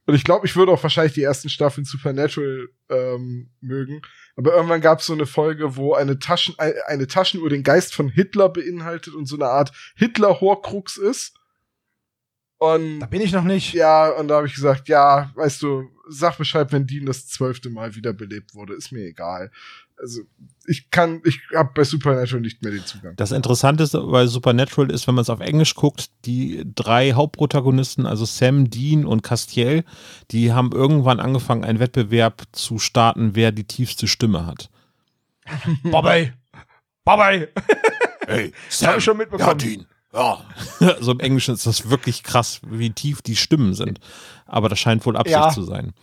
Und 0.08 0.16
ich 0.16 0.24
glaube, 0.24 0.48
ich 0.48 0.56
würde 0.56 0.72
auch 0.72 0.82
wahrscheinlich 0.82 1.14
die 1.14 1.22
ersten 1.22 1.48
Staffeln 1.48 1.86
Supernatural 1.86 2.70
ähm, 2.90 3.52
mögen. 3.62 4.02
Aber 4.36 4.52
irgendwann 4.56 4.82
gab 4.82 5.00
es 5.00 5.06
so 5.06 5.14
eine 5.14 5.28
Folge, 5.28 5.76
wo 5.76 5.94
eine, 5.94 6.18
Taschen, 6.18 6.56
ein- 6.58 6.74
eine 6.88 7.06
Taschenuhr 7.06 7.50
den 7.52 7.62
Geist 7.62 7.94
von 7.94 8.10
Hitler 8.10 8.50
beinhaltet 8.50 9.14
und 9.14 9.28
so 9.28 9.36
eine 9.36 9.46
Art 9.46 9.72
Hitler-Horcrux 9.96 10.98
ist. 10.98 11.36
Und 12.62 13.00
Da 13.00 13.08
bin 13.08 13.22
ich 13.22 13.32
noch 13.32 13.44
nicht. 13.44 13.74
ja, 13.74 14.10
und 14.10 14.28
da 14.28 14.36
habe 14.36 14.46
ich 14.46 14.54
gesagt, 14.54 14.88
ja, 14.88 15.32
weißt 15.34 15.64
du, 15.64 15.90
sag 16.08 16.38
Bescheid, 16.38 16.72
wenn 16.72 16.86
Dean 16.86 17.08
das 17.08 17.28
zwölfte 17.28 17.72
Mal 17.72 17.96
wiederbelebt 17.96 18.54
wurde, 18.54 18.76
ist 18.76 18.92
mir 18.92 19.04
egal. 19.04 19.50
Also 19.98 20.22
ich 20.68 20.92
kann, 20.92 21.22
ich 21.26 21.40
habe 21.56 21.72
bei 21.74 21.84
Supernatural 21.84 22.42
nicht 22.42 22.62
mehr 22.62 22.72
den 22.72 22.86
Zugang. 22.86 23.16
Das 23.16 23.32
Interessante 23.32 23.88
bei 24.12 24.28
Supernatural 24.28 24.92
ist, 24.92 25.08
wenn 25.08 25.16
man 25.16 25.24
es 25.24 25.32
auf 25.32 25.40
Englisch 25.40 25.74
guckt, 25.74 26.12
die 26.26 26.64
drei 26.76 27.14
Hauptprotagonisten, 27.14 28.06
also 28.06 28.26
Sam, 28.26 28.70
Dean 28.70 29.06
und 29.08 29.24
Castiel, 29.24 29.84
die 30.30 30.54
haben 30.54 30.72
irgendwann 30.72 31.20
angefangen, 31.20 31.64
einen 31.64 31.80
Wettbewerb 31.80 32.44
zu 32.52 32.78
starten, 32.78 33.32
wer 33.34 33.52
die 33.52 33.64
tiefste 33.66 34.08
Stimme 34.08 34.46
hat. 34.46 34.70
Bobby. 35.84 36.32
Bobby. 37.06 37.48
Hey, 38.28 38.54
Das 38.70 38.82
habe 38.88 39.00
ich 39.00 39.04
schon 39.04 39.18
mitbekommen. 39.18 39.58
Dean. 39.58 39.86
Ja. 40.14 40.40
Also 40.80 41.12
im 41.12 41.20
Englischen 41.20 41.54
ist 41.54 41.66
das 41.68 41.90
wirklich 41.90 42.24
krass, 42.24 42.60
wie 42.68 42.90
tief 42.90 43.22
die 43.22 43.36
Stimmen 43.36 43.74
sind. 43.74 44.00
Aber 44.46 44.68
das 44.70 44.80
scheint 44.80 45.06
wohl 45.06 45.16
Absicht 45.16 45.38
Ja. 45.38 45.50
zu 45.50 45.64
sein. 45.64 45.94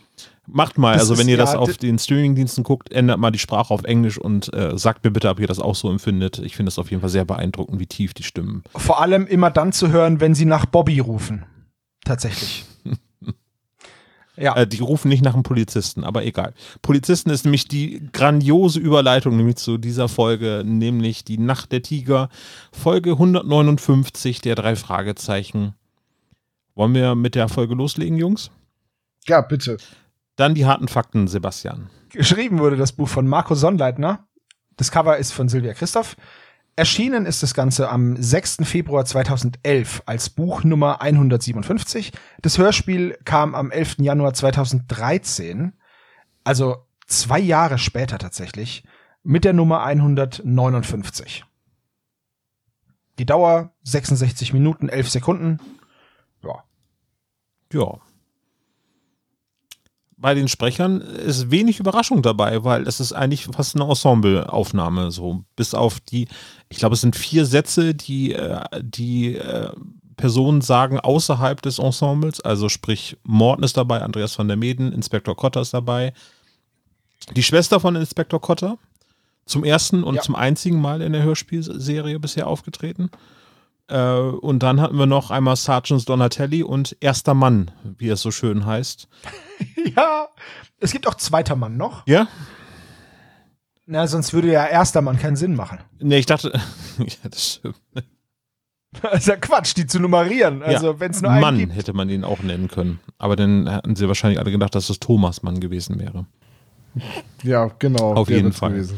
Macht 0.47 0.77
mal, 0.79 0.93
Das 0.93 1.01
also 1.03 1.17
wenn 1.19 1.29
ihr 1.29 1.37
das 1.37 1.53
ja, 1.53 1.59
auf 1.59 1.77
d- 1.77 1.85
den 1.87 1.99
Streamingdiensten 1.99 2.63
guckt, 2.63 2.91
ändert 2.91 3.19
mal 3.19 3.29
die 3.29 3.37
Sprache 3.37 3.71
auf 3.71 3.83
Englisch 3.83 4.17
und 4.17 4.51
äh, 4.53 4.75
sagt 4.79 5.03
mir 5.03 5.11
bitte, 5.11 5.29
ob 5.29 5.39
ihr 5.39 5.45
das 5.45 5.59
auch 5.59 5.75
so 5.75 5.91
empfindet. 5.91 6.39
Ich 6.39 6.55
finde 6.55 6.69
es 6.69 6.79
auf 6.79 6.89
jeden 6.89 7.01
Fall 7.01 7.11
sehr 7.11 7.23
beeindruckend, 7.25 7.79
wie 7.79 7.85
tief 7.85 8.15
die 8.15 8.23
Stimmen. 8.23 8.63
Vor 8.75 8.99
allem 8.99 9.27
immer 9.27 9.51
dann 9.51 9.71
zu 9.73 9.89
hören, 9.89 10.19
wenn 10.21 10.33
sie 10.33 10.45
nach 10.45 10.65
Bobby 10.65 10.99
rufen. 10.99 11.45
Tatsächlich. 12.03 12.65
Ja. 14.39 14.55
Äh, 14.55 14.67
die 14.67 14.81
rufen 14.81 15.09
nicht 15.09 15.23
nach 15.23 15.33
einem 15.33 15.43
Polizisten, 15.43 16.03
aber 16.03 16.25
egal. 16.25 16.53
Polizisten 16.81 17.29
ist 17.29 17.45
nämlich 17.45 17.67
die 17.67 18.09
grandiose 18.11 18.79
Überleitung 18.79 19.37
nämlich 19.37 19.57
zu 19.57 19.77
dieser 19.77 20.07
Folge, 20.07 20.63
nämlich 20.65 21.23
die 21.23 21.37
Nacht 21.37 21.71
der 21.71 21.81
Tiger, 21.81 22.29
Folge 22.71 23.11
159 23.11 24.41
der 24.41 24.55
drei 24.55 24.75
Fragezeichen. 24.75 25.73
Wollen 26.75 26.93
wir 26.93 27.15
mit 27.15 27.35
der 27.35 27.49
Folge 27.49 27.75
loslegen, 27.75 28.17
Jungs? 28.17 28.51
Ja, 29.27 29.41
bitte. 29.41 29.77
Dann 30.35 30.55
die 30.55 30.65
harten 30.65 30.87
Fakten, 30.87 31.27
Sebastian. 31.27 31.89
Geschrieben 32.09 32.59
wurde 32.59 32.77
das 32.77 32.93
Buch 32.93 33.09
von 33.09 33.27
Marco 33.27 33.55
Sonnleitner. 33.55 34.25
Das 34.77 34.91
Cover 34.91 35.17
ist 35.17 35.33
von 35.33 35.49
Silvia 35.49 35.73
Christoph. 35.73 36.15
Erschienen 36.79 37.25
ist 37.25 37.43
das 37.43 37.53
Ganze 37.53 37.89
am 37.89 38.15
6. 38.15 38.59
Februar 38.63 39.03
2011 39.03 40.03
als 40.05 40.29
Buch 40.29 40.63
Nummer 40.63 41.01
157. 41.01 42.13
Das 42.41 42.57
Hörspiel 42.57 43.17
kam 43.25 43.53
am 43.53 43.69
11. 43.69 43.97
Januar 43.99 44.33
2013, 44.33 45.73
also 46.45 46.77
zwei 47.05 47.37
Jahre 47.37 47.79
später 47.79 48.17
tatsächlich, 48.17 48.85
mit 49.23 49.43
der 49.43 49.51
Nummer 49.51 49.83
159. 49.83 51.43
Die 53.19 53.25
Dauer 53.25 53.73
66 53.83 54.53
Minuten, 54.53 54.87
11 54.87 55.09
Sekunden. 55.09 55.59
Ja. 56.41 56.63
Ja. 57.73 57.99
Bei 60.21 60.33
den 60.33 60.49
Sprechern 60.49 60.99
ist 60.99 61.49
wenig 61.49 61.79
Überraschung 61.79 62.21
dabei, 62.21 62.63
weil 62.65 62.87
es 62.87 62.99
ist 62.99 63.13
eigentlich 63.13 63.45
fast 63.45 63.75
eine 63.75 63.87
Ensembleaufnahme, 63.87 65.11
so 65.11 65.45
bis 65.55 65.73
auf 65.73 66.01
die, 66.01 66.27
ich 66.67 66.77
glaube, 66.77 66.95
es 66.95 67.01
sind 67.01 67.15
vier 67.15 67.45
Sätze, 67.45 67.95
die 67.95 68.33
äh, 68.33 68.59
die 68.81 69.35
äh, 69.35 69.71
Personen 70.17 70.59
sagen 70.59 70.99
außerhalb 70.99 71.61
des 71.61 71.79
Ensembles, 71.79 72.41
also 72.41 72.67
sprich 72.67 73.15
Morten 73.23 73.63
ist 73.63 73.77
dabei, 73.77 74.01
Andreas 74.01 74.37
van 74.37 74.49
der 74.49 74.57
Meden, 74.57 74.91
Inspektor 74.91 75.37
Kotter 75.37 75.61
ist 75.61 75.73
dabei, 75.73 76.13
die 77.35 77.43
Schwester 77.43 77.79
von 77.79 77.95
Inspektor 77.95 78.41
Kotter, 78.41 78.77
zum 79.45 79.63
ersten 79.63 80.03
und 80.03 80.15
Ja. 80.15 80.21
zum 80.21 80.35
einzigen 80.35 80.81
Mal 80.81 81.01
in 81.01 81.13
der 81.13 81.23
Hörspielserie 81.23 82.19
bisher 82.19 82.47
aufgetreten. 82.47 83.09
Äh, 83.89 84.19
und 84.19 84.61
dann 84.63 84.79
hatten 84.79 84.97
wir 84.97 85.05
noch 85.07 85.31
einmal 85.31 85.55
Sergeant 85.55 86.07
Donatelli 86.07 86.63
und 86.63 86.95
Erster 86.99 87.33
Mann, 87.33 87.71
wie 87.83 88.09
es 88.09 88.21
so 88.21 88.31
schön 88.31 88.65
heißt. 88.65 89.07
Ja. 89.95 90.27
Es 90.79 90.91
gibt 90.93 91.07
auch 91.07 91.15
zweiter 91.15 91.55
Mann 91.57 91.75
noch. 91.75 92.05
Ja? 92.07 92.27
Na, 93.85 94.07
sonst 94.07 94.33
würde 94.33 94.51
ja 94.51 94.65
erster 94.65 95.01
Mann 95.01 95.17
keinen 95.19 95.35
Sinn 95.35 95.55
machen. 95.55 95.79
Nee, 95.99 96.19
ich 96.19 96.25
dachte, 96.25 96.51
ja, 96.99 97.29
das 97.29 97.53
stimmt. 97.55 97.75
Das 99.03 99.19
ist 99.19 99.27
ja 99.27 99.35
Quatsch, 99.35 99.75
die 99.77 99.85
zu 99.85 99.99
nummerieren. 99.99 100.63
Also 100.63 100.93
Ja, 100.93 100.99
wenn 100.99 101.11
es 101.11 101.21
nur 101.21 101.29
einen 101.29 101.41
Mann 101.41 101.57
gibt. 101.59 101.75
hätte 101.75 101.93
man 101.93 102.09
ihn 102.09 102.23
auch 102.23 102.39
nennen 102.41 102.67
können. 102.69 102.99
Aber 103.19 103.35
dann 103.35 103.69
hätten 103.69 103.95
sie 103.95 104.07
wahrscheinlich 104.07 104.39
alle 104.39 104.49
gedacht, 104.51 104.73
dass 104.73 104.89
es 104.89 104.99
Thomas 104.99 105.43
Mann 105.43 105.59
gewesen 105.59 105.99
wäre. 105.99 106.25
Ja, 107.43 107.69
genau. 107.79 108.13
Auf 108.13 108.29
jeden 108.29 108.53
Fall. 108.53 108.85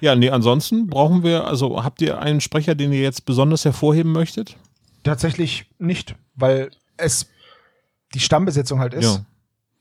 Ja, 0.00 0.16
nee, 0.16 0.30
ansonsten 0.30 0.88
brauchen 0.88 1.22
wir, 1.22 1.46
also 1.46 1.84
habt 1.84 2.02
ihr 2.02 2.18
einen 2.20 2.40
Sprecher, 2.40 2.74
den 2.74 2.92
ihr 2.92 3.02
jetzt 3.02 3.24
besonders 3.24 3.64
hervorheben 3.64 4.10
möchtet? 4.10 4.56
Tatsächlich 5.04 5.66
nicht, 5.78 6.16
weil 6.34 6.70
es 6.96 7.28
die 8.14 8.20
Stammbesetzung 8.20 8.80
halt 8.80 8.94
ist. 8.94 9.04
Ja. 9.04 9.24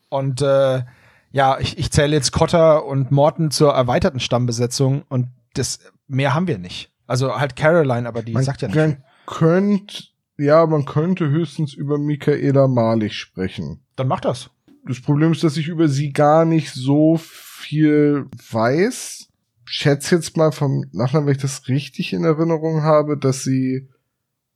Und 0.09 0.41
äh, 0.41 0.83
ja, 1.31 1.59
ich, 1.59 1.77
ich 1.77 1.91
zähle 1.91 2.15
jetzt 2.15 2.31
Cotter 2.31 2.85
und 2.85 3.11
Morton 3.11 3.51
zur 3.51 3.73
erweiterten 3.73 4.19
Stammbesetzung 4.19 5.03
und 5.09 5.27
das 5.53 5.79
mehr 6.07 6.33
haben 6.33 6.47
wir 6.47 6.57
nicht. 6.57 6.91
Also 7.07 7.39
halt 7.39 7.55
Caroline, 7.55 8.07
aber 8.07 8.21
die 8.21 8.33
Man, 8.33 8.43
sagt 8.43 8.61
ja 8.61 8.67
nicht. 8.67 8.77
man 8.77 9.03
könnte, 9.25 10.03
ja, 10.37 10.65
man 10.65 10.85
könnte 10.85 11.29
höchstens 11.29 11.73
über 11.73 11.97
Michaela 11.97 12.67
Malich 12.67 13.17
sprechen. 13.17 13.81
Dann 13.95 14.07
mach 14.07 14.21
das. 14.21 14.49
Das 14.87 15.01
Problem 15.01 15.31
ist, 15.31 15.43
dass 15.43 15.57
ich 15.57 15.67
über 15.67 15.87
sie 15.87 16.11
gar 16.11 16.45
nicht 16.45 16.73
so 16.73 17.17
viel 17.17 18.25
weiß. 18.51 19.27
Schätze 19.65 20.15
jetzt 20.15 20.35
mal 20.37 20.51
vom 20.51 20.85
Nachnamen, 20.91 21.27
wenn 21.27 21.35
ich 21.35 21.41
das 21.41 21.67
richtig 21.67 22.13
in 22.13 22.23
Erinnerung 22.23 22.81
habe, 22.83 23.17
dass 23.17 23.43
sie 23.43 23.87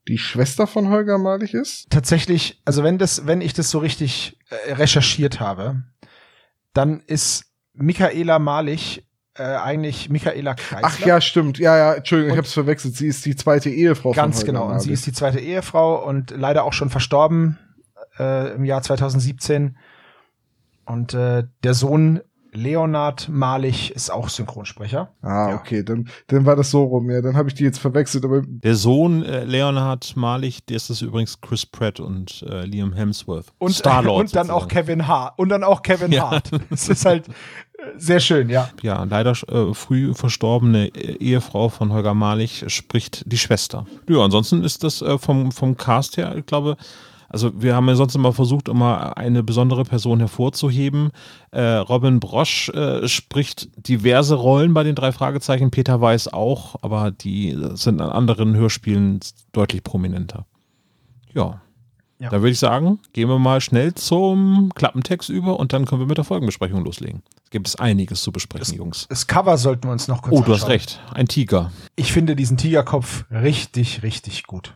die 0.08 0.18
Schwester 0.18 0.68
von 0.68 0.90
Holger 0.90 1.18
Malich 1.18 1.54
ist. 1.54 1.90
Tatsächlich, 1.90 2.62
also 2.66 2.84
wenn 2.84 2.98
das, 2.98 3.26
wenn 3.26 3.42
ich 3.42 3.54
das 3.54 3.70
so 3.72 3.80
richtig 3.80 4.38
äh, 4.68 4.74
recherchiert 4.74 5.40
habe, 5.40 5.84
dann 6.74 7.02
ist 7.08 7.46
Michaela 7.74 8.38
Malich 8.40 9.06
äh, 9.36 9.44
eigentlich 9.44 10.10
Michaela 10.10 10.54
Kreisler. 10.54 10.82
Ach 10.88 11.00
ja, 11.00 11.22
stimmt. 11.22 11.58
Ja, 11.60 11.78
ja, 11.78 11.94
Entschuldigung, 11.96 12.30
ich 12.30 12.34
Und- 12.34 12.38
habe 12.40 12.48
es 12.48 12.54
verwechselt. 12.54 12.96
Sie 12.96 13.08
ist 13.08 13.26
die 13.26 13.36
zweite 13.36 13.70
Ehefrau 13.70 14.12
Ganz 14.12 14.40
von 14.42 14.48
Holger 14.48 14.52
genau. 14.52 14.64
Und 14.66 14.70
Malich. 14.72 14.84
sie 14.86 14.94
ist 14.94 15.06
die 15.08 15.14
zweite 15.14 15.40
Ehefrau 15.40 16.06
und 16.08 16.32
leider 16.32 16.64
auch 16.64 16.74
schon 16.74 16.90
verstorben 16.90 17.58
äh, 18.20 18.54
im 18.56 18.64
Jahr 18.66 18.82
2017. 18.82 19.78
Und 20.86 21.14
äh, 21.14 21.44
der 21.64 21.74
Sohn 21.74 22.22
Leonard 22.52 23.28
Malich 23.28 23.92
ist 23.92 24.10
auch 24.10 24.30
Synchronsprecher. 24.30 25.10
Ah, 25.22 25.50
Ja. 25.50 25.56
okay, 25.56 25.84
dann, 25.84 26.08
dann 26.28 26.46
war 26.46 26.56
das 26.56 26.72
so 26.72 26.86
rum, 26.86 27.10
ja. 27.10 27.22
Dann 27.22 27.36
habe 27.36 27.50
ich 27.50 27.56
die 27.56 27.66
jetzt 27.66 27.80
verwechselt, 27.80 28.24
aber 28.24 28.44
Der 28.46 28.76
Sohn 28.76 29.24
äh, 29.24 29.44
Leonhard 29.44 30.16
Malich, 30.16 30.66
der 30.66 30.78
ist 30.78 30.90
das 30.90 31.02
übrigens 31.02 31.42
Chris 31.42 31.66
Pratt 31.66 32.00
und 32.00 32.44
äh, 32.50 32.66
Liam 32.66 32.94
Hemsworth. 32.94 33.48
Und, 33.58 33.74
Star-Lord 33.74 34.20
und 34.22 34.36
dann 34.36 34.50
auch. 34.50 34.70
Kevin 34.70 35.06
Hart. 35.06 35.38
Und 35.38 35.50
dann 35.50 35.66
auch 35.66 35.82
Kevin 35.82 36.14
Ja. 36.14 36.32
Hart. 36.32 36.50
Das 36.70 36.88
ist 36.88 37.04
halt 37.04 37.28
äh, 37.28 37.32
sehr 37.98 38.22
schön, 38.22 38.50
ja. 38.50 38.70
Ja, 38.82 39.04
leider 39.04 39.32
äh, 39.50 39.74
früh 39.74 40.14
verstorbene 40.14 40.88
äh, 40.96 41.18
Ehefrau 41.18 41.68
von 41.68 41.92
Holger 41.92 42.14
Malich 42.14 42.64
spricht 42.70 43.30
die 43.30 43.38
Schwester. 43.38 43.86
Ja, 44.08 44.20
ansonsten 44.24 44.64
ist 44.64 44.82
das 44.86 45.02
äh, 45.02 45.18
vom, 45.18 45.52
vom 45.52 45.76
Cast 45.76 46.16
her, 46.16 46.34
ich 46.38 46.46
glaube, 46.46 46.78
also 47.30 47.52
wir 47.62 47.76
haben 47.76 47.88
ja 47.88 47.96
sonst 47.96 48.16
immer 48.16 48.34
versucht, 48.34 48.68
immer 48.70 49.18
eine 49.18 49.44
besondere 49.44 49.84
Person 49.84 50.20
hervorzuheben. 50.20 51.12
Äh, 51.52 51.62
Robin 51.62 52.20
Brosch 52.20 52.70
äh, 52.70 53.08
spricht 53.08 53.70
diverse 53.88 54.36
Rollen 54.36 54.74
bei 54.74 54.84
den 54.84 54.96
drei 54.96 55.12
Fragezeichen, 55.12 55.72
Peter 55.72 56.02
Weiß 56.02 56.32
auch, 56.32 56.76
aber 56.82 57.12
die 57.12 57.58
sind 57.74 58.02
an 58.02 58.10
anderen 58.10 58.56
Hörspielen 58.56 59.20
deutlich 59.52 59.84
prominenter. 59.84 60.46
Ja. 61.34 61.62
Ja. 62.18 62.30
Da 62.30 62.40
würde 62.40 62.52
ich 62.52 62.60
sagen, 62.60 63.00
gehen 63.12 63.28
wir 63.28 63.40
mal 63.40 63.60
schnell 63.60 63.94
zum 63.94 64.72
Klappentext 64.74 65.28
über 65.28 65.60
und 65.60 65.74
dann 65.74 65.84
können 65.86 66.00
wir 66.00 66.08
mit 66.08 66.18
der 66.18 66.24
Folgenbesprechung 66.24 66.82
loslegen. 66.86 67.24
Es 67.44 67.50
gibt 67.50 67.68
es 67.68 67.76
einiges 67.76 68.22
zu 68.24 68.32
besprechen, 68.32 68.78
Jungs. 68.78 69.06
Das 69.10 69.28
Cover 69.28 69.58
sollten 69.58 69.84
wir 69.90 69.92
uns 69.92 70.08
noch 70.08 70.22
kurz 70.22 70.34
Oh, 70.34 70.42
du 70.42 70.54
hast 70.54 70.62
anschauen. 70.64 70.72
recht. 70.72 71.02
Ein 71.14 71.28
Tiger. 71.28 71.74
Ich 71.98 72.14
finde 72.14 72.38
diesen 72.38 72.56
Tigerkopf 72.56 73.26
richtig, 73.30 74.02
richtig 74.02 74.44
gut. 74.48 74.76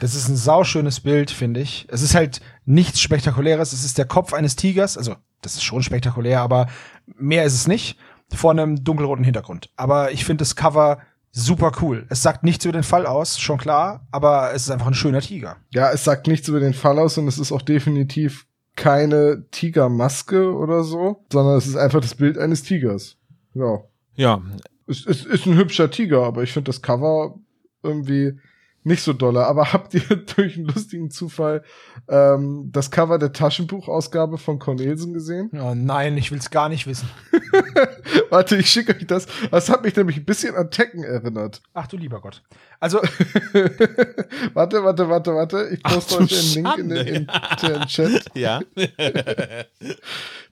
Das 0.00 0.14
ist 0.14 0.28
ein 0.28 0.36
sauschönes 0.36 1.00
Bild, 1.00 1.30
finde 1.30 1.60
ich. 1.60 1.86
Es 1.90 2.02
ist 2.02 2.14
halt 2.14 2.40
nichts 2.64 3.00
Spektakuläres. 3.00 3.72
Es 3.72 3.84
ist 3.84 3.98
der 3.98 4.04
Kopf 4.06 4.32
eines 4.32 4.56
Tigers. 4.56 4.98
Also, 4.98 5.16
das 5.42 5.54
ist 5.54 5.62
schon 5.64 5.82
spektakulär, 5.82 6.40
aber 6.40 6.68
mehr 7.16 7.44
ist 7.44 7.54
es 7.54 7.66
nicht. 7.68 7.98
Vor 8.34 8.50
einem 8.50 8.82
dunkelroten 8.82 9.24
Hintergrund. 9.24 9.70
Aber 9.76 10.12
ich 10.12 10.24
finde 10.24 10.42
das 10.42 10.56
Cover 10.56 10.98
super 11.32 11.72
cool. 11.80 12.06
Es 12.08 12.22
sagt 12.22 12.44
nichts 12.44 12.64
über 12.64 12.72
den 12.72 12.82
Fall 12.82 13.06
aus, 13.06 13.38
schon 13.38 13.58
klar, 13.58 14.06
aber 14.10 14.52
es 14.54 14.62
ist 14.62 14.70
einfach 14.70 14.86
ein 14.86 14.94
schöner 14.94 15.20
Tiger. 15.20 15.56
ja, 15.70 15.90
es 15.90 16.04
sagt 16.04 16.26
nichts 16.26 16.48
über 16.48 16.60
den 16.60 16.74
Fall 16.74 16.98
aus 16.98 17.16
und 17.18 17.26
es 17.28 17.38
ist 17.38 17.52
auch 17.52 17.62
definitiv 17.62 18.46
keine 18.76 19.44
Tigermaske 19.50 20.54
oder 20.54 20.82
so, 20.82 21.24
sondern 21.32 21.56
es 21.56 21.66
ist 21.66 21.76
einfach 21.76 22.00
das 22.00 22.14
Bild 22.14 22.38
eines 22.38 22.62
Tigers. 22.62 23.16
Ja. 23.54 23.80
Ja, 24.14 24.42
Es, 24.86 25.06
es 25.06 25.24
ist 25.24 25.46
ein 25.46 25.56
hübscher 25.56 25.90
Tiger, 25.90 26.22
aber 26.24 26.42
ich 26.42 26.52
finde 26.52 26.68
das 26.70 26.82
Cover 26.82 27.34
irgendwie 27.82 28.38
nicht 28.84 29.02
so 29.02 29.12
dolle. 29.12 29.46
Aber 29.46 29.72
habt 29.72 29.94
ihr 29.94 30.00
durch 30.36 30.56
einen 30.56 30.66
lustigen 30.66 31.10
Zufall 31.10 31.62
ähm, 32.08 32.70
das 32.72 32.90
Cover 32.90 33.18
der 33.18 33.32
Taschenbuchausgabe 33.32 34.38
von 34.38 34.58
Cornelsen 34.58 35.12
gesehen? 35.14 35.50
Oh 35.54 35.74
nein, 35.74 36.16
ich 36.16 36.32
will's 36.32 36.50
gar 36.50 36.68
nicht 36.68 36.86
wissen. 36.86 37.08
Warte, 38.30 38.56
ich 38.56 38.70
schicke 38.70 38.96
euch 38.96 39.06
das. 39.06 39.26
Das 39.50 39.68
hat 39.68 39.84
mich 39.84 39.94
nämlich 39.94 40.16
ein 40.16 40.24
bisschen 40.24 40.54
an 40.54 40.70
Tekken 40.70 41.04
erinnert. 41.04 41.60
Ach 41.74 41.86
du 41.86 41.96
lieber 41.96 42.20
Gott. 42.20 42.42
Also, 42.80 42.98
warte, 44.54 44.82
warte, 44.82 45.08
warte, 45.08 45.34
warte. 45.34 45.68
Ich 45.72 45.82
poste 45.82 46.16
Ach 46.16 46.20
euch 46.22 46.32
einen 46.56 46.64
Link 46.64 46.78
in 46.78 46.88
den 46.88 47.06
Schande. 47.28 47.36
internen 47.50 47.86
Chat. 47.86 48.24
ja. 48.34 48.60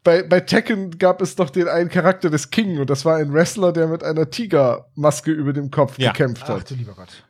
Bei, 0.05 0.23
bei 0.23 0.41
Tekken 0.41 0.99
gab 0.99 1.21
es 1.21 1.37
doch 1.37 1.51
den 1.51 1.69
einen 1.69 1.89
Charakter 1.91 2.31
des 2.31 2.51
King 2.51 2.79
und 2.79 2.89
das 2.89 3.05
war 3.05 3.17
ein 3.17 3.33
Wrestler, 3.33 3.73
der 3.73 3.87
mit 3.89 4.03
einer 4.03 4.31
Tigermaske 4.31 5.31
über 5.31 5.53
dem 5.53 5.71
Kopf 5.71 5.99
Ja. 5.99 6.13
gekämpft 6.13 6.45
ach 6.45 6.61
hat. 6.61 6.71
du 6.71 6.75
lieber 6.75 6.95
Gott. 6.95 7.25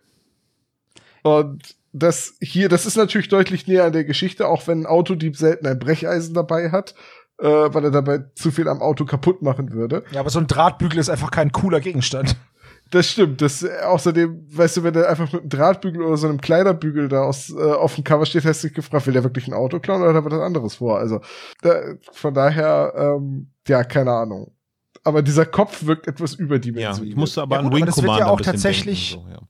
Und 1.22 1.76
das 1.92 2.34
hier, 2.40 2.68
das 2.68 2.86
ist 2.86 2.96
natürlich 2.96 3.28
deutlich 3.28 3.66
näher 3.66 3.84
an 3.84 3.92
der 3.92 4.04
Geschichte, 4.04 4.46
auch 4.48 4.66
wenn 4.68 4.82
ein 4.82 4.86
Autodieb 4.86 5.36
selten 5.36 5.66
ein 5.66 5.78
Brecheisen 5.78 6.34
dabei 6.34 6.70
hat, 6.70 6.94
äh, 7.38 7.46
weil 7.46 7.84
er 7.84 7.90
dabei 7.90 8.24
zu 8.34 8.50
viel 8.50 8.68
am 8.68 8.80
Auto 8.80 9.04
kaputt 9.04 9.42
machen 9.42 9.72
würde. 9.72 10.04
Ja, 10.12 10.20
aber 10.20 10.30
so 10.30 10.38
ein 10.38 10.46
Drahtbügel 10.46 10.98
ist 10.98 11.08
einfach 11.08 11.30
kein 11.30 11.50
cooler 11.52 11.80
Gegenstand. 11.80 12.36
Das 12.92 13.06
stimmt. 13.08 13.40
Das 13.40 13.62
äh, 13.62 13.70
außerdem, 13.84 14.46
weißt 14.50 14.78
du, 14.78 14.82
wenn 14.82 14.94
der 14.94 15.08
einfach 15.08 15.32
mit 15.32 15.42
einem 15.42 15.48
Drahtbügel 15.50 16.02
oder 16.02 16.16
so 16.16 16.26
einem 16.28 16.40
Kleiderbügel 16.40 17.08
da 17.08 17.22
aus, 17.22 17.50
äh, 17.50 17.54
auf 17.60 17.94
dem 17.94 18.02
Cover 18.04 18.26
steht, 18.26 18.44
hast 18.44 18.62
du 18.64 18.68
dich 18.68 18.74
gefragt, 18.74 19.06
will 19.06 19.12
der 19.14 19.22
wirklich 19.24 19.46
ein 19.46 19.54
Auto 19.54 19.78
klauen 19.78 20.02
oder 20.02 20.12
hat 20.14 20.24
er 20.24 20.30
was 20.30 20.40
anderes 20.40 20.74
vor? 20.76 20.98
Also 20.98 21.20
da, 21.62 21.80
von 22.12 22.34
daher, 22.34 22.92
ähm, 22.96 23.50
ja, 23.68 23.84
keine 23.84 24.10
Ahnung. 24.12 24.52
Aber 25.04 25.22
dieser 25.22 25.46
Kopf 25.46 25.86
wirkt 25.86 26.08
etwas 26.08 26.32
ja, 26.36 26.40
überdimensioniert. 26.44 27.12
ich 27.12 27.16
musste 27.16 27.42
aber 27.42 27.56
Ja, 27.56 27.62
an 27.62 27.72
Wing 27.72 27.82
aber 27.82 27.86
das 27.86 27.96
wird 27.96 28.06
ja 28.06 28.12
Commander 28.12 28.26
auch 28.26 28.32
ein 28.32 28.38
bisschen 28.38 28.52
tatsächlich- 28.54 29.10
denken, 29.12 29.26
so, 29.28 29.34
ja. 29.34 29.40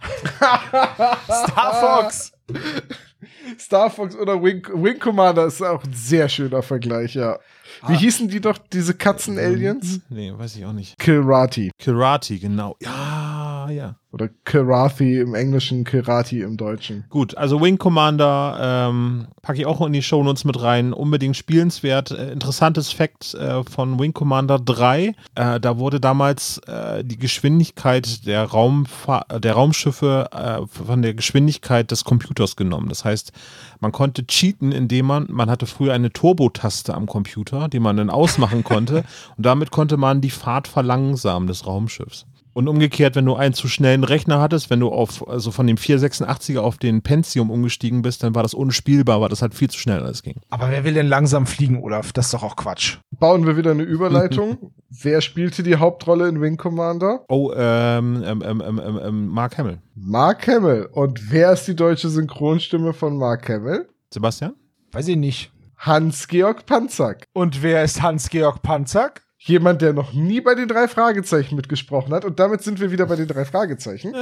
Star 1.24 1.74
Fox! 1.80 2.32
Star 3.58 3.90
Fox 3.90 4.14
oder 4.16 4.42
Wing, 4.42 4.66
Wing 4.74 4.98
Commander 4.98 5.46
ist 5.46 5.62
auch 5.62 5.82
ein 5.84 5.92
sehr 5.92 6.28
schöner 6.28 6.62
Vergleich, 6.62 7.14
ja. 7.14 7.38
Wie 7.86 7.94
Ah. 7.94 7.98
hießen 7.98 8.28
die 8.28 8.40
doch, 8.40 8.58
diese 8.58 8.94
Katzen-Aliens? 8.94 10.00
Nee, 10.08 10.32
weiß 10.36 10.56
ich 10.56 10.64
auch 10.64 10.72
nicht. 10.72 10.98
Kirati. 10.98 11.70
Kirati, 11.78 12.38
genau. 12.38 12.76
Ja, 12.80 13.35
ja. 13.70 13.96
Oder 14.12 14.30
Kirathi 14.46 15.20
im 15.20 15.34
Englischen, 15.34 15.84
Kirati 15.84 16.40
im 16.40 16.56
Deutschen. 16.56 17.04
Gut, 17.10 17.36
also 17.36 17.60
Wing 17.60 17.76
Commander 17.76 18.88
ähm, 18.88 19.26
packe 19.42 19.58
ich 19.58 19.66
auch 19.66 19.84
in 19.86 19.92
die 19.92 20.02
Shownotes 20.02 20.44
mit 20.44 20.62
rein. 20.62 20.94
Unbedingt 20.94 21.36
spielenswert. 21.36 22.12
Äh, 22.12 22.32
interessantes 22.32 22.92
Fact 22.92 23.34
äh, 23.34 23.62
von 23.64 23.98
Wing 23.98 24.14
Commander 24.14 24.58
3. 24.58 25.14
Äh, 25.34 25.60
da 25.60 25.78
wurde 25.78 26.00
damals 26.00 26.58
äh, 26.66 27.04
die 27.04 27.18
Geschwindigkeit 27.18 28.26
der, 28.26 28.44
Raumfa 28.44 29.26
der 29.38 29.52
Raumschiffe 29.52 30.28
äh, 30.32 30.66
von 30.66 31.02
der 31.02 31.12
Geschwindigkeit 31.12 31.90
des 31.90 32.04
Computers 32.04 32.56
genommen. 32.56 32.88
Das 32.88 33.04
heißt, 33.04 33.32
man 33.80 33.92
konnte 33.92 34.26
cheaten, 34.26 34.72
indem 34.72 35.06
man, 35.06 35.26
man 35.28 35.50
hatte 35.50 35.66
früher 35.66 35.92
eine 35.92 36.10
Turbo-Taste 36.10 36.94
am 36.94 37.06
Computer, 37.06 37.68
die 37.68 37.80
man 37.80 37.98
dann 37.98 38.08
ausmachen 38.08 38.64
konnte. 38.64 39.04
Und 39.36 39.44
damit 39.44 39.70
konnte 39.70 39.98
man 39.98 40.22
die 40.22 40.30
Fahrt 40.30 40.68
verlangsamen 40.68 41.46
des 41.46 41.66
Raumschiffs. 41.66 42.24
Und 42.56 42.68
umgekehrt, 42.68 43.16
wenn 43.16 43.26
du 43.26 43.34
einen 43.34 43.52
zu 43.52 43.68
schnellen 43.68 44.02
Rechner 44.02 44.40
hattest, 44.40 44.70
wenn 44.70 44.80
du 44.80 44.88
auf, 44.88 45.28
also 45.28 45.50
von 45.50 45.66
dem 45.66 45.76
486er 45.76 46.60
auf 46.60 46.78
den 46.78 47.02
Pentium 47.02 47.50
umgestiegen 47.50 48.00
bist, 48.00 48.22
dann 48.22 48.34
war 48.34 48.42
das 48.42 48.54
unspielbar, 48.54 49.20
weil 49.20 49.28
das 49.28 49.42
halt 49.42 49.54
viel 49.54 49.68
zu 49.68 49.78
schnell 49.78 50.00
alles 50.00 50.22
ging. 50.22 50.36
Aber 50.48 50.70
wer 50.70 50.82
will 50.82 50.94
denn 50.94 51.06
langsam 51.06 51.44
fliegen, 51.44 51.82
Olaf? 51.82 52.14
Das 52.14 52.24
ist 52.24 52.32
doch 52.32 52.42
auch 52.42 52.56
Quatsch. 52.56 52.96
Bauen 53.10 53.44
wir 53.44 53.58
wieder 53.58 53.72
eine 53.72 53.82
Überleitung. 53.82 54.72
Wer 54.88 55.20
spielte 55.20 55.64
die 55.64 55.76
Hauptrolle 55.76 56.30
in 56.30 56.40
Wing 56.40 56.56
Commander? 56.56 57.26
Oh, 57.28 57.52
ähm, 57.54 58.24
ähm, 58.24 58.42
ähm, 58.42 58.62
ähm, 58.66 58.80
ähm, 58.82 59.00
ähm, 59.04 59.26
Mark 59.26 59.58
Hamill. 59.58 59.82
Mark 59.94 60.48
Hamill. 60.48 60.88
Und 60.92 61.30
wer 61.30 61.52
ist 61.52 61.68
die 61.68 61.76
deutsche 61.76 62.08
Synchronstimme 62.08 62.94
von 62.94 63.18
Mark 63.18 63.50
Hamill? 63.50 63.86
Sebastian? 64.10 64.54
Weiß 64.92 65.06
ich 65.08 65.16
nicht. 65.18 65.52
Hans-Georg 65.76 66.64
Panzak. 66.64 67.24
Und 67.34 67.62
wer 67.62 67.84
ist 67.84 68.00
Hans-Georg 68.00 68.62
Panzak? 68.62 69.25
Jemand, 69.38 69.82
der 69.82 69.92
noch 69.92 70.12
nie 70.12 70.40
bei 70.40 70.54
den 70.54 70.68
drei 70.68 70.88
Fragezeichen 70.88 71.56
mitgesprochen 71.56 72.12
hat. 72.14 72.24
Und 72.24 72.38
damit 72.40 72.62
sind 72.62 72.80
wir 72.80 72.90
wieder 72.90 73.06
bei 73.06 73.16
den 73.16 73.28
drei 73.28 73.44
Fragezeichen. 73.44 74.14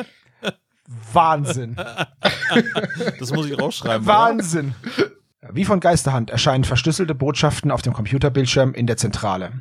Wahnsinn. 1.12 1.76
Das 3.18 3.32
muss 3.32 3.46
ich 3.46 3.58
rausschreiben. 3.58 4.06
oder? 4.06 4.14
Wahnsinn. 4.14 4.74
Wie 5.50 5.64
von 5.64 5.80
Geisterhand 5.80 6.30
erscheinen 6.30 6.64
verschlüsselte 6.64 7.14
Botschaften 7.14 7.70
auf 7.70 7.82
dem 7.82 7.92
Computerbildschirm 7.92 8.74
in 8.74 8.86
der 8.86 8.96
Zentrale. 8.96 9.52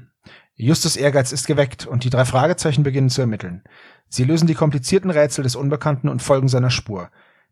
Justus 0.56 0.96
Ehrgeiz 0.98 1.32
ist 1.32 1.48
geweckt 1.48 1.86
und 1.86 2.04
die 2.04 2.10
drei 2.10 2.26
Fragezeichen 2.26 2.84
beginnen 2.84 3.10
zu 3.10 3.22
ermitteln. 3.22 3.64
Sie 4.10 4.24
lösen 4.24 4.48
die 4.48 4.54
komplizierten 4.54 5.10
Rätsel 5.10 5.44
des 5.44 5.56
Unbekannten 5.56 6.10
und 6.10 6.22
folgen 6.22 6.48
seiner 6.48 6.70
Spur. 6.70 7.10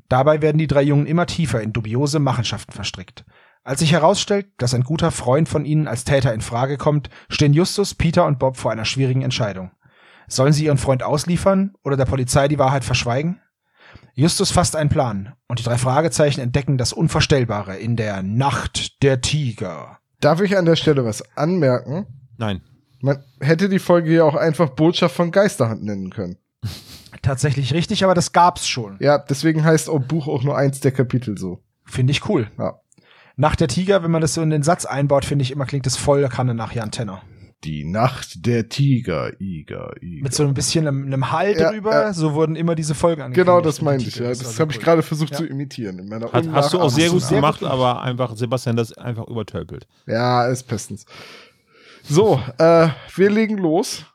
Dabei 0.07 0.41
werden 0.41 0.57
die 0.57 0.67
drei 0.67 0.81
Jungen 0.83 1.07
immer 1.07 1.25
tiefer 1.25 1.61
in 1.61 1.73
dubiose 1.73 2.19
Machenschaften 2.19 2.73
verstrickt. 2.73 3.25
Als 3.63 3.79
sich 3.79 3.91
herausstellt, 3.91 4.47
dass 4.57 4.73
ein 4.73 4.83
guter 4.83 5.11
Freund 5.11 5.47
von 5.47 5.65
ihnen 5.65 5.87
als 5.87 6.03
Täter 6.03 6.33
in 6.33 6.41
Frage 6.41 6.77
kommt, 6.77 7.09
stehen 7.29 7.53
Justus, 7.53 7.93
Peter 7.93 8.25
und 8.25 8.39
Bob 8.39 8.57
vor 8.57 8.71
einer 8.71 8.85
schwierigen 8.85 9.21
Entscheidung. 9.21 9.71
Sollen 10.27 10.53
sie 10.53 10.65
ihren 10.65 10.79
Freund 10.79 11.03
ausliefern 11.03 11.73
oder 11.83 11.95
der 11.95 12.05
Polizei 12.05 12.47
die 12.47 12.57
Wahrheit 12.57 12.83
verschweigen? 12.83 13.39
Justus 14.13 14.51
fasst 14.51 14.75
einen 14.75 14.89
Plan 14.89 15.33
und 15.47 15.59
die 15.59 15.63
drei 15.63 15.77
Fragezeichen 15.77 16.41
entdecken 16.41 16.77
das 16.77 16.91
Unvorstellbare 16.91 17.77
in 17.77 17.95
der 17.95 18.23
Nacht 18.23 19.03
der 19.03 19.21
Tiger. 19.21 19.99
Darf 20.19 20.41
ich 20.41 20.57
an 20.57 20.65
der 20.65 20.75
Stelle 20.75 21.05
was 21.05 21.23
anmerken? 21.37 22.07
Nein. 22.37 22.61
Man 23.01 23.23
hätte 23.39 23.69
die 23.69 23.79
Folge 23.79 24.13
ja 24.13 24.23
auch 24.23 24.35
einfach 24.35 24.69
Botschaft 24.69 25.15
von 25.15 25.31
Geisterhand 25.31 25.83
nennen 25.83 26.09
können. 26.09 26.37
Tatsächlich 27.21 27.73
richtig, 27.73 28.03
aber 28.03 28.13
das 28.13 28.31
gab's 28.31 28.67
schon. 28.67 28.97
Ja, 28.99 29.17
deswegen 29.17 29.63
heißt 29.63 29.89
auch 29.89 29.99
Buch 29.99 30.27
auch 30.27 30.43
nur 30.43 30.57
eins 30.57 30.79
der 30.79 30.91
Kapitel 30.91 31.37
so. 31.37 31.63
Finde 31.85 32.11
ich 32.11 32.27
cool. 32.29 32.49
Ja. 32.57 32.79
Nacht 33.35 33.59
der 33.59 33.67
Tiger, 33.67 34.03
wenn 34.03 34.11
man 34.11 34.21
das 34.21 34.33
so 34.33 34.41
in 34.41 34.49
den 34.49 34.63
Satz 34.63 34.85
einbaut, 34.85 35.25
finde 35.25 35.43
ich 35.43 35.51
immer 35.51 35.65
klingt 35.65 35.85
das 35.85 35.97
voll 35.97 36.27
Kanne 36.29 36.53
nach 36.53 36.73
Jan 36.73 36.91
Tenner. 36.91 37.21
Die 37.63 37.85
Nacht 37.85 38.45
der 38.47 38.69
Tiger, 38.69 39.39
Iger, 39.39 39.93
Iger. 40.01 40.23
Mit 40.23 40.33
so 40.33 40.43
ein 40.43 40.55
bisschen 40.55 40.87
einem, 40.87 41.05
einem 41.05 41.31
Hall 41.31 41.55
Ja, 41.55 41.71
drüber, 41.71 41.91
ja. 41.91 42.13
so 42.13 42.33
wurden 42.33 42.55
immer 42.55 42.73
diese 42.73 42.95
Folgen 42.95 43.21
angekündigt. 43.21 43.45
Genau, 43.47 43.61
das 43.61 43.81
meinte 43.83 44.07
ich. 44.07 44.15
Ja. 44.15 44.29
Das 44.29 44.39
Das, 44.39 44.53
war 44.57 44.61
habe 44.61 44.71
ich 44.71 44.79
cool. 44.79 44.83
gerade 44.83 45.01
versucht 45.03 45.31
Ja. 45.31 45.37
zu 45.37 45.45
imitieren. 45.45 45.99
In 45.99 46.09
meiner 46.09 46.31
Hat, 46.31 46.47
hast 46.51 46.73
du 46.73 46.79
auch 46.79 46.89
sehr 46.89 47.09
gut 47.11 47.27
gemacht, 47.29 47.63
aber 47.63 48.01
einfach 48.01 48.35
Sebastian 48.35 48.75
das 48.77 48.97
einfach 48.97 49.27
übertölpelt. 49.27 49.87
Ja, 50.07 50.47
ist 50.47 50.63
bestens. 50.63 51.05
So, 52.03 52.41
äh, 52.57 52.87
wir 53.15 53.29
legen 53.29 53.57
los. 53.59 54.05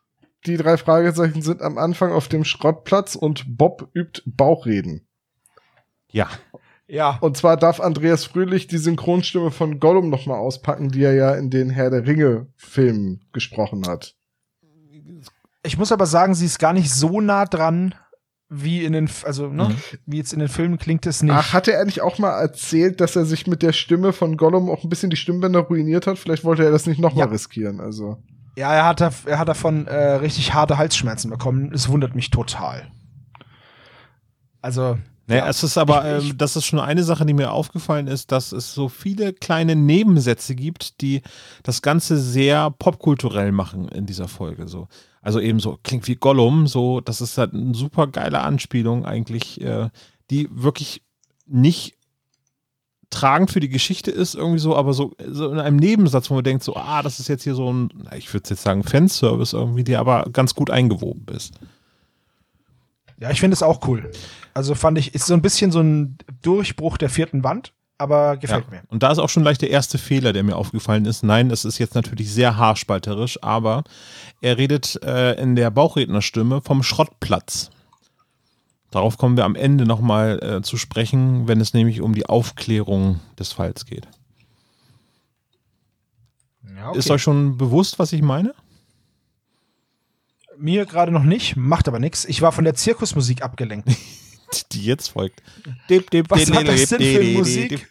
Die 0.47 0.57
drei 0.57 0.77
Fragezeichen 0.77 1.41
sind 1.43 1.63
am 1.63 1.79
Anfang 1.79 2.11
auf 2.13 2.27
dem 2.27 2.43
Schrottplatz 2.45 3.15
und 3.15 3.45
Bob 3.57 3.89
übt 3.95 4.23
Bauchreden. 4.27 5.07
Ja. 6.11 6.29
Ja, 6.89 7.19
Und 7.21 7.37
zwar 7.37 7.57
darf 7.57 7.81
Andreas 7.81 8.25
Fröhlich 8.25 8.69
die 8.69 8.79
Synchronstimme 8.79 9.51
von 9.51 9.81
Gollum 9.81 10.09
nochmal 10.09 10.39
auspacken, 10.39 10.91
die 10.91 11.03
er 11.03 11.15
ja 11.15 11.35
in 11.35 11.51
den 11.51 11.69
Herr 11.71 11.91
der 11.91 12.07
Ringe 12.07 12.47
Filmen 12.57 13.25
gesprochen 13.33 13.87
hat. 13.87 14.15
ich 15.65 15.77
muss 15.79 15.91
aber 15.91 16.07
sagen, 16.07 16.35
sie 16.35 16.47
ist 16.47 16.61
gar 16.61 16.73
nicht 16.73 16.93
so 16.93 17.21
nah 17.21 17.45
dran, 17.45 17.95
wie 18.49 18.85
in 18.85 18.93
den, 18.93 19.11
also, 19.25 19.49
ne, 19.49 19.65
Mhm. 19.71 19.75
wie 20.07 20.19
jetzt 20.19 20.33
in 20.33 20.39
den 20.39 20.49
Filmen 20.49 20.79
klingt 20.79 21.05
es 21.07 21.25
nicht. 21.25 21.35
Ach, 21.35 21.53
hatte 21.53 21.73
er 21.73 21.85
nicht 21.85 22.03
auch 22.03 22.19
mal 22.21 22.39
erzählt, 22.41 23.01
dass 23.01 23.17
er 23.17 23.25
sich 23.25 23.49
mit 23.49 23.63
der 23.63 23.73
Stimme 23.73 24.13
von 24.13 24.37
Gollum 24.37 24.71
auch 24.71 24.85
ein 24.85 24.89
bisschen 24.89 25.11
die 25.11 25.17
Stimmbänder 25.17 25.59
ruiniert 25.61 26.07
hat? 26.07 26.19
Vielleicht 26.21 26.45
wollte 26.45 26.65
er 26.65 26.71
das 26.71 26.87
nicht 26.87 27.01
nochmal 27.01 27.27
Ja. 27.27 27.33
riskieren, 27.33 27.81
also. 27.81 28.23
Ja, 28.57 28.73
er 28.73 28.85
hat, 28.87 29.01
er 29.01 29.39
hat 29.41 29.49
davon 29.49 29.89
äh, 29.89 29.97
richtig 30.15 30.55
harte 30.55 30.79
Halsschmerzen 30.79 31.31
bekommen. 31.31 31.73
Es 31.75 31.89
wundert 31.89 32.15
mich 32.15 32.31
total. 32.31 32.87
Also, 34.63 34.99
Nee, 35.29 35.39
Ja. 35.39 35.49
es 35.49 35.63
ist 35.63 35.77
aber, 35.77 36.05
ähm, 36.05 36.39
das 36.39 36.57
ist 36.57 36.67
schon 36.67 36.79
eine 36.79 37.03
Sache, 37.03 37.27
die 37.27 37.35
mir 37.35 37.51
aufgefallen 37.51 38.07
ist, 38.07 38.31
dass 38.33 38.53
es 38.53 38.73
so 38.75 38.89
viele 38.89 39.33
kleine 39.33 39.75
Nebensätze 39.75 40.55
gibt, 40.55 41.01
die 41.01 41.23
das 41.63 41.83
Ganze 41.83 42.17
sehr 42.19 42.71
popkulturell 42.71 43.51
machen 43.53 43.89
in 43.89 44.07
dieser 44.07 44.29
Folge. 44.29 44.69
So. 44.69 44.87
Also 45.23 45.41
eben 45.41 45.59
so, 45.59 45.79
klingt 45.83 46.07
wie 46.07 46.15
Gollum, 46.15 46.69
so, 46.69 47.01
das 47.01 47.21
ist 47.21 47.39
halt 47.39 47.55
eine 47.55 47.75
super 47.75 48.07
geile 48.07 48.41
Anspielung 48.41 49.05
eigentlich, 49.05 49.61
äh, 49.61 49.91
die 50.31 50.49
wirklich 50.53 51.03
nicht 51.47 51.95
tragend 53.11 53.51
für 53.51 53.61
die 53.61 53.69
Geschichte 53.69 54.11
ist, 54.11 54.35
irgendwie 54.35 54.59
so, 54.59 54.77
aber 54.77 54.93
so, 54.93 55.13
so 55.29 55.51
in 55.51 55.59
einem 55.61 55.77
Nebensatz, 55.77 56.29
wo 56.31 56.35
man 56.35 56.45
denkt, 56.45 56.65
so, 56.65 56.75
ah, 56.77 57.03
das 57.03 57.21
ist 57.21 57.29
jetzt 57.29 57.45
hier 57.45 57.55
so 57.55 57.73
ein, 57.73 57.89
ich 58.17 58.33
würde 58.35 58.51
jetzt 58.51 58.63
sagen, 58.63 58.83
Fanservice 58.83 59.53
irgendwie, 59.53 59.85
der 59.85 60.01
aber 60.01 60.27
ganz 60.33 60.55
gut 60.55 60.71
eingewoben 60.71 61.27
ist. 61.35 61.55
Ja, 63.19 63.31
ich 63.31 63.41
finde 63.41 63.55
es 63.55 63.63
auch 63.63 63.87
cool. 63.89 64.11
Also 64.55 64.75
fand 64.75 64.99
ich, 64.99 65.15
ist 65.15 65.27
so 65.27 65.35
ein 65.35 65.43
bisschen 65.43 65.71
so 65.71 65.81
ein 65.81 66.19
Durchbruch 66.43 66.99
der 66.99 67.11
vierten 67.11 67.45
Wand, 67.45 67.73
aber 67.99 68.37
gefällt 68.37 68.71
mir. 68.71 68.83
Und 68.89 69.03
da 69.03 69.11
ist 69.11 69.19
auch 69.19 69.29
schon 69.29 69.43
gleich 69.43 69.59
der 69.59 69.71
erste 69.71 69.99
Fehler, 69.99 70.33
der 70.33 70.43
mir 70.43 70.57
aufgefallen 70.57 71.05
ist. 71.07 71.23
Nein, 71.23 71.51
es 71.51 71.65
ist 71.65 71.79
jetzt 71.79 71.95
natürlich 71.95 72.33
sehr 72.33 72.57
haarspalterisch, 72.57 73.43
aber 73.43 73.85
er 74.41 74.59
redet 74.59 75.03
äh, 75.03 75.33
in 75.41 75.57
der 75.57 75.71
Bauchrednerstimme 75.71 76.61
vom 76.61 76.83
Schrottplatz. 76.83 77.71
Darauf 78.91 79.19
kommen 79.19 79.37
wir 79.37 79.45
am 79.45 79.57
Ende 79.57 79.85
nochmal 79.85 80.43
äh, 80.43 80.63
zu 80.63 80.77
sprechen, 80.77 81.49
wenn 81.49 81.61
es 81.61 81.75
nämlich 81.75 82.01
um 82.01 82.15
die 82.15 82.27
Aufklärung 82.27 83.21
des 83.39 83.53
Falls 83.53 83.85
geht. 83.85 84.07
Ja, 86.77 86.93
Ist 86.93 87.11
euch 87.11 87.23
schon 87.23 87.57
bewusst, 87.57 87.99
was 87.99 88.13
ich 88.13 88.23
meine? 88.23 88.55
Mir 90.59 90.87
gerade 90.87 91.13
noch 91.13 91.25
nicht, 91.25 91.57
macht 91.57 91.89
aber 91.89 91.99
nichts. 91.99 92.25
Ich 92.25 92.43
war 92.43 92.53
von 92.53 92.65
der 92.65 92.75
Zirkusmusik 92.75 93.43
abgelenkt. 93.43 93.89
Die 94.73 94.85
jetzt 94.85 95.09
folgt. 95.09 95.43
Dip, 95.91 96.09
dip, 96.11 96.31
Was 96.31 96.51
hat 96.53 96.69
das 96.69 96.91
denn 96.91 97.01
für 97.01 97.39
Musik? 97.39 97.87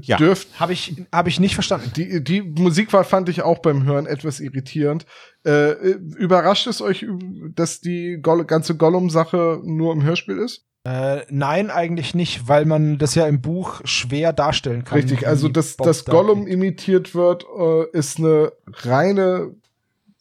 Ja. 0.00 0.16
Dürft, 0.16 0.48
Habe 0.58 0.72
ich, 0.72 0.96
hab 1.12 1.26
ich 1.26 1.38
nicht 1.40 1.54
verstanden. 1.54 1.92
die, 1.94 2.24
die 2.24 2.40
Musik 2.40 2.92
war, 2.92 3.04
fand 3.04 3.28
ich 3.28 3.42
auch 3.42 3.58
beim 3.58 3.84
Hören 3.84 4.06
etwas 4.06 4.40
irritierend. 4.40 5.04
Äh, 5.44 5.72
überrascht 5.72 6.66
es 6.66 6.80
euch, 6.80 7.06
dass 7.54 7.80
die 7.80 8.18
ganze 8.22 8.76
Gollum-Sache 8.76 9.60
nur 9.62 9.92
im 9.92 10.02
Hörspiel 10.02 10.38
ist? 10.38 10.64
Äh, 10.84 11.26
nein, 11.28 11.70
eigentlich 11.70 12.14
nicht, 12.14 12.48
weil 12.48 12.64
man 12.64 12.96
das 12.96 13.14
ja 13.14 13.26
im 13.26 13.42
Buch 13.42 13.82
schwer 13.84 14.32
darstellen 14.32 14.84
kann. 14.84 14.98
Richtig, 14.98 15.28
also 15.28 15.48
dass, 15.48 15.76
Bob 15.76 15.86
dass 15.86 16.04
da 16.04 16.12
Gollum 16.12 16.46
imitiert 16.46 17.14
wird, 17.14 17.44
äh, 17.58 17.84
ist 17.92 18.18
eine 18.18 18.52
reine 18.66 19.54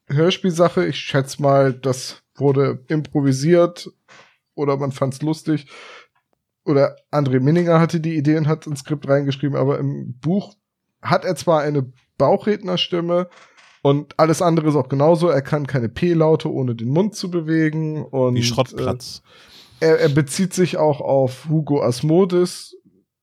Hörspielsache. 0.10 0.86
Ich 0.86 0.98
schätze 0.98 1.42
mal, 1.42 1.74
das 1.74 2.22
wurde 2.36 2.84
improvisiert 2.88 3.90
oder 4.56 4.78
man 4.78 4.92
fand's 4.92 5.22
lustig. 5.22 5.68
Oder 6.66 6.96
André 7.12 7.40
Minninger 7.40 7.80
hatte 7.80 8.00
die 8.00 8.16
Idee 8.16 8.38
und 8.38 8.48
hat 8.48 8.68
ins 8.68 8.82
Skript 8.82 9.08
reingeschrieben, 9.08 9.56
aber 9.58 9.80
im 9.80 10.18
Buch 10.20 10.56
hat 11.02 11.26
er 11.26 11.36
zwar 11.36 11.62
eine 11.62 11.92
Bauchrednerstimme 12.18 13.30
und 13.82 14.20
alles 14.20 14.42
andere 14.42 14.68
ist 14.68 14.76
auch 14.76 14.90
genauso. 14.90 15.30
Er 15.30 15.42
kann 15.42 15.66
keine 15.68 15.90
P-Laute 15.90 16.52
ohne 16.52 16.76
den 16.76 16.90
Mund 16.90 17.16
zu 17.16 17.32
bewegen 17.32 18.04
und 18.04 18.36
Wie 18.36 18.40
Äh, 18.40 18.44
Schrottplatz. 18.44 19.22
er, 19.80 20.00
er 20.00 20.10
bezieht 20.10 20.54
sich 20.54 20.78
auch 20.78 21.00
auf 21.00 21.48
Hugo 21.50 21.82
Asmodis 21.82 22.76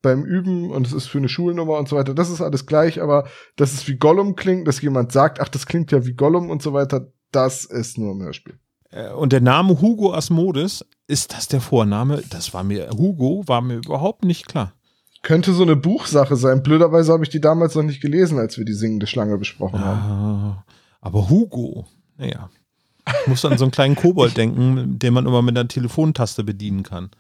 beim 0.07 0.25
Üben 0.25 0.71
und 0.71 0.87
es 0.87 0.93
ist 0.93 1.09
für 1.09 1.19
eine 1.19 1.29
Schulnummer 1.29 1.79
und 1.79 1.89
so 1.89 1.97
weiter. 1.97 2.15
Das 2.15 2.31
ist 2.31 2.41
alles 2.41 2.65
gleich, 2.67 3.03
aber 3.03 3.27
dass 3.57 3.73
es 3.73 3.89
wie 3.89 3.97
Gollum 3.97 4.37
klingt, 4.37 4.69
dass 4.69 4.81
jemand 4.81 5.11
sagt, 5.11 5.41
ach, 5.41 5.49
das 5.49 5.67
klingt 5.67 5.91
ja 5.91 6.07
wie 6.07 6.15
Gollum 6.15 6.49
und 6.49 6.63
so 6.63 6.73
weiter, 6.73 7.09
das 7.33 7.65
ist 7.65 7.99
nur 7.99 8.13
im 8.13 8.23
Hörspiel. 8.23 8.55
Äh, 8.91 9.11
Und 9.11 9.33
der 9.33 9.41
Name 9.41 9.81
Hugo 9.81 10.15
Asmodis, 10.15 10.85
ist 11.09 11.33
das 11.33 11.49
der 11.49 11.61
Vorname? 11.61 12.23
Das 12.31 12.55
war 12.55 12.63
mir, 12.63 12.89
Hugo 12.91 13.43
war 13.47 13.61
mir 13.61 13.79
überhaupt 13.79 14.25
nicht 14.25 14.47
klar. 14.47 14.75
Könnte 15.23 15.53
so 15.53 15.65
eine 15.65 15.75
Buchsache 15.75 16.37
sein. 16.37 16.63
Blöderweise 16.63 17.13
habe 17.13 17.25
ich 17.25 17.31
die 17.31 17.41
damals 17.41 17.75
noch 17.75 17.83
nicht 17.83 18.01
gelesen, 18.01 18.39
als 18.39 18.59
wir 18.59 18.65
die 18.65 18.75
singende 18.75 19.09
Schlange 19.09 19.37
besprochen 19.39 19.81
haben. 19.85 20.01
Ah, 20.01 20.65
aber 21.01 21.29
Hugo, 21.29 21.87
naja. 22.17 22.49
Ich 23.23 23.27
muss 23.29 23.45
an 23.45 23.59
so 23.59 23.65
einen 23.65 23.73
kleinen 23.73 23.97
Kobold 23.97 24.37
denken, 24.37 24.99
den 24.99 25.15
man 25.15 25.27
immer 25.27 25.43
mit 25.43 25.57
einer 25.57 25.69
Telefontaste 25.69 26.43
bedienen 26.45 26.83
kann. 26.83 27.11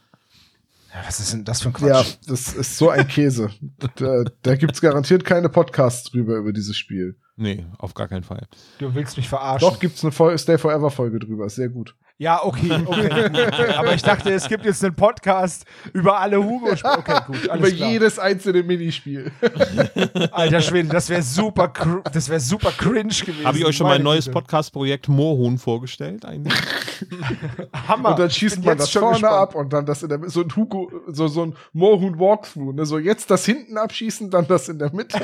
Ja, 0.96 1.06
was 1.06 1.20
ist 1.20 1.32
denn 1.34 1.44
das 1.44 1.60
für 1.60 1.68
ein 1.68 1.74
Ja, 1.86 2.00
Quatsch? 2.02 2.16
das 2.26 2.54
ist 2.54 2.78
so 2.78 2.88
ein 2.88 3.06
Käse. 3.06 3.50
da 3.96 4.24
da 4.42 4.54
gibt's 4.56 4.80
garantiert 4.80 5.24
keine 5.26 5.50
Podcasts 5.50 6.10
drüber 6.10 6.36
über 6.36 6.52
dieses 6.54 6.76
Spiel. 6.76 7.16
Nee, 7.36 7.66
auf 7.76 7.92
gar 7.92 8.08
keinen 8.08 8.22
Fall. 8.22 8.46
Du 8.78 8.94
willst 8.94 9.18
mich 9.18 9.28
verarschen. 9.28 9.68
Doch, 9.68 9.78
gibt's 9.78 10.02
eine 10.02 10.10
Fol 10.12 10.38
Stay 10.38 10.56
Forever 10.56 10.90
Folge 10.90 11.18
drüber, 11.18 11.44
ist 11.46 11.56
sehr 11.56 11.68
gut. 11.68 11.94
Ja, 12.18 12.42
okay, 12.42 12.70
okay. 12.86 13.72
Aber 13.76 13.92
ich 13.92 14.00
dachte, 14.00 14.32
es 14.32 14.48
gibt 14.48 14.64
jetzt 14.64 14.82
einen 14.82 14.94
Podcast 14.94 15.66
über 15.92 16.18
alle 16.18 16.42
hugo 16.42 16.68
-Sp 16.72 16.98
Okay, 16.98 17.20
gut, 17.26 17.48
alles 17.50 17.68
über 17.68 17.76
klar. 17.76 17.90
jedes 17.90 18.18
einzelne 18.18 18.62
Minispiel. 18.62 19.30
Alter 20.32 20.62
Schwede, 20.62 20.88
das 20.88 21.10
wäre 21.10 21.20
super, 21.20 21.64
cr- 21.66 22.02
das 22.10 22.30
wäre 22.30 22.40
super 22.40 22.70
cringe 22.70 23.12
gewesen. 23.12 23.44
Habe 23.44 23.58
ich 23.58 23.66
euch 23.66 23.76
schon 23.76 23.86
mein 23.86 24.02
neues. 24.02 24.30
Podcast-Projekt 24.30 25.08
Moorhuhn 25.08 25.58
vorgestellt 25.58 26.24
eigentlich? 26.24 26.54
Hammer. 27.88 28.10
Und 28.10 28.18
dann 28.18 28.30
schießt 28.30 28.58
man 28.58 28.68
jetzt 28.78 28.84
das 28.84 28.90
schon 28.92 29.02
vorne 29.02 29.16
gespannt. 29.20 29.34
ab 29.34 29.54
und 29.54 29.72
dann 29.74 29.84
das 29.84 30.02
in 30.02 30.08
der 30.08 30.20
so 30.30 30.40
ein 30.40 30.56
Hugo, 30.56 30.90
so, 31.08 31.28
so 31.28 31.42
ein 31.44 31.54
Moorhuhn 31.74 32.18
Walkthrough, 32.18 32.72
ne? 32.74 32.86
So 32.86 32.98
jetzt 32.98 33.30
das 33.30 33.44
hinten 33.44 33.76
abschießen, 33.76 34.30
dann 34.30 34.46
das 34.46 34.70
in 34.70 34.78
der 34.78 34.90
Mitte. 34.94 35.20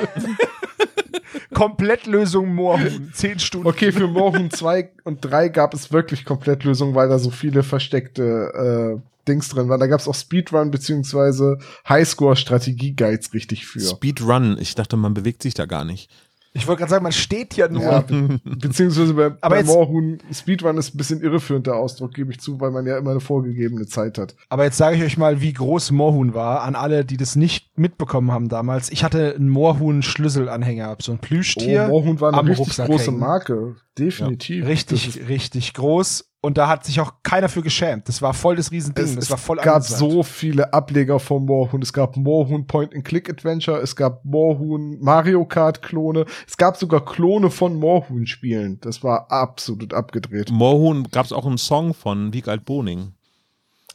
Komplettlösung 1.53 2.53
Moorhuhn. 2.53 3.11
Zehn 3.13 3.39
Stunden. 3.39 3.67
Okay, 3.67 3.91
für 3.91 4.07
Moorhuhn 4.07 4.51
2 4.51 4.91
und 5.03 5.19
3 5.21 5.49
gab 5.49 5.73
es 5.73 5.91
wirklich 5.91 6.25
Komplettlösungen, 6.25 6.95
weil 6.95 7.09
da 7.09 7.19
so 7.19 7.29
viele 7.29 7.63
versteckte 7.63 8.99
äh, 8.99 9.01
Dings 9.27 9.49
drin 9.49 9.69
waren. 9.69 9.79
Da 9.79 9.87
gab 9.87 9.99
es 9.99 10.07
auch 10.07 10.15
Speedrun 10.15 10.71
beziehungsweise 10.71 11.57
Highscore-Strategie-Guides 11.87 13.33
richtig 13.33 13.65
für. 13.65 13.79
Speedrun. 13.79 14.57
Ich 14.59 14.75
dachte, 14.75 14.97
man 14.97 15.13
bewegt 15.13 15.43
sich 15.43 15.53
da 15.53 15.65
gar 15.65 15.85
nicht. 15.85 16.09
Ich 16.55 16.67
wollte 16.67 16.81
gerade 16.81 16.91
sagen, 16.91 17.03
man 17.03 17.11
steht 17.11 17.55
ja 17.55 17.67
nur. 17.67 17.81
Ja, 17.81 18.01
be 18.01 18.39
beziehungsweise 18.45 19.13
bei, 19.15 19.25
Aber 19.41 19.55
bei 19.55 19.63
Moorhuhn 19.63 20.19
Speedrun 20.31 20.77
ist 20.77 20.93
ein 20.93 20.97
bisschen 20.97 21.21
irreführend 21.21 21.65
der 21.65 21.75
Ausdruck, 21.75 22.13
gebe 22.13 22.31
ich 22.31 22.39
zu, 22.39 22.61
weil 22.61 22.69
man 22.69 22.85
ja 22.85 22.97
immer 22.97 23.09
eine 23.11 23.19
vorgegebene 23.19 23.87
Zeit 23.87 24.19
hat. 24.19 24.35
Aber 24.49 24.63
jetzt 24.63 24.77
sage 24.77 24.95
ich 24.97 25.03
euch 25.03 25.17
mal, 25.17 25.41
wie 25.41 25.51
groß 25.53 25.89
Moorhuhn 25.91 26.35
war, 26.35 26.61
an 26.61 26.75
alle, 26.75 27.05
die 27.05 27.17
das 27.17 27.35
nicht 27.35 27.75
mitbekommen 27.77 28.31
haben 28.31 28.49
damals. 28.49 28.91
Ich 28.91 29.03
hatte 29.03 29.33
einen 29.35 29.49
Moorhuhn-Schlüsselanhänger, 29.49 30.97
so 31.01 31.13
ein 31.13 31.19
Plüschtier. 31.19 31.85
Oh, 31.87 31.91
Moorhuhn 31.91 32.21
war 32.21 32.33
eine 32.33 32.41
richtig 32.49 32.67
Rucksack 32.67 32.87
große 32.87 33.05
hängen. 33.07 33.19
Marke. 33.19 33.75
Definitiv. 33.97 34.65
Richtig, 34.65 35.05
Das 35.07 35.15
ist- 35.15 35.27
richtig 35.29 35.73
groß. 35.73 36.29
Und 36.45 36.57
da 36.57 36.67
hat 36.67 36.83
sich 36.83 36.99
auch 36.99 37.13
keiner 37.23 37.47
für 37.47 37.61
geschämt. 37.61 38.09
Das 38.09 38.21
war 38.21 38.33
voll 38.33 38.57
das 38.57 38.69
Riesending. 38.69 39.05
Es, 39.05 39.15
das 39.15 39.23
es 39.23 39.31
war 39.31 39.37
voll 39.37 39.57
gab 39.57 39.75
angesagt. 39.77 39.99
so 39.99 40.23
viele 40.23 40.73
Ableger 40.73 41.17
von 41.17 41.45
Moorhuhn. 41.45 41.81
Es 41.81 41.93
gab 41.93 42.17
Moorhuhn 42.17 42.67
Point-and-Click-Adventure, 42.67 43.79
es 43.79 43.95
gab 43.95 44.25
Moorhuhn 44.25 44.99
Mario 44.99 45.45
Kart-Klone, 45.45 46.25
es 46.45 46.57
gab 46.57 46.75
sogar 46.75 47.05
Klone 47.05 47.49
von 47.49 47.79
Moorhuhn-Spielen. 47.79 48.81
Das 48.81 49.05
war 49.05 49.31
absolut 49.31 49.93
abgedreht. 49.93 50.51
Moorhuhn 50.51 51.07
gab 51.11 51.25
es 51.25 51.31
auch 51.31 51.45
einen 51.45 51.57
Song 51.57 51.93
von 51.93 52.33
Wiegald 52.33 52.65
Boning. 52.65 53.13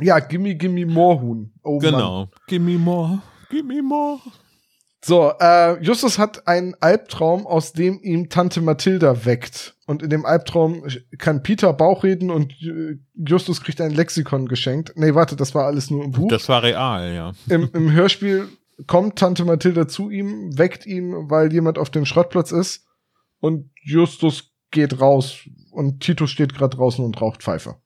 Ja, 0.00 0.18
Gimme 0.18 0.54
Gimme 0.54 0.86
Moorhuhn. 0.86 1.52
Oh 1.62 1.72
Mann. 1.72 1.80
Genau. 1.80 2.28
Gimme 2.46 2.78
more, 2.78 3.18
gimme 3.50 3.82
more. 3.82 4.20
So, 5.00 5.32
äh, 5.38 5.80
Justus 5.82 6.18
hat 6.18 6.48
einen 6.48 6.74
Albtraum, 6.80 7.46
aus 7.46 7.72
dem 7.72 8.00
ihm 8.02 8.28
Tante 8.30 8.60
Mathilda 8.60 9.24
weckt. 9.24 9.76
Und 9.86 10.02
in 10.02 10.10
dem 10.10 10.26
Albtraum 10.26 10.84
kann 11.18 11.42
Peter 11.42 11.72
Bauch 11.72 12.02
reden 12.02 12.30
und 12.30 12.52
äh, 12.62 12.98
Justus 13.14 13.62
kriegt 13.62 13.80
ein 13.80 13.92
Lexikon 13.92 14.48
geschenkt. 14.48 14.92
Nee, 14.96 15.14
warte, 15.14 15.36
das 15.36 15.54
war 15.54 15.66
alles 15.66 15.90
nur 15.90 16.04
im 16.04 16.10
Buch. 16.10 16.28
Das 16.28 16.48
war 16.48 16.62
real, 16.62 17.14
ja. 17.14 17.32
Im, 17.48 17.70
Im 17.72 17.92
Hörspiel 17.92 18.48
kommt 18.86 19.18
Tante 19.18 19.44
Mathilda 19.44 19.88
zu 19.88 20.10
ihm, 20.10 20.58
weckt 20.58 20.84
ihn, 20.84 21.30
weil 21.30 21.52
jemand 21.52 21.78
auf 21.78 21.90
dem 21.90 22.04
Schrottplatz 22.04 22.50
ist. 22.50 22.86
Und 23.40 23.70
Justus 23.82 24.52
geht 24.70 25.00
raus. 25.00 25.38
Und 25.70 26.00
Titus 26.00 26.30
steht 26.30 26.54
gerade 26.54 26.76
draußen 26.76 27.04
und 27.04 27.20
raucht 27.20 27.42
Pfeife. 27.42 27.76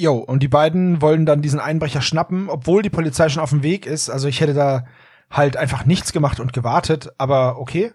Jo, 0.00 0.14
und 0.14 0.42
die 0.42 0.48
beiden 0.48 1.02
wollen 1.02 1.26
dann 1.26 1.42
diesen 1.42 1.58
Einbrecher 1.58 2.00
schnappen, 2.00 2.48
obwohl 2.48 2.82
die 2.82 2.90
Polizei 2.90 3.28
schon 3.28 3.42
auf 3.42 3.50
dem 3.50 3.64
Weg 3.64 3.84
ist. 3.84 4.08
Also 4.08 4.28
ich 4.28 4.40
hätte 4.40 4.54
da 4.54 4.86
halt 5.30 5.56
einfach 5.56 5.84
nichts 5.84 6.12
gemacht 6.12 6.40
und 6.40 6.52
gewartet, 6.52 7.10
aber 7.18 7.58
okay. 7.58 7.92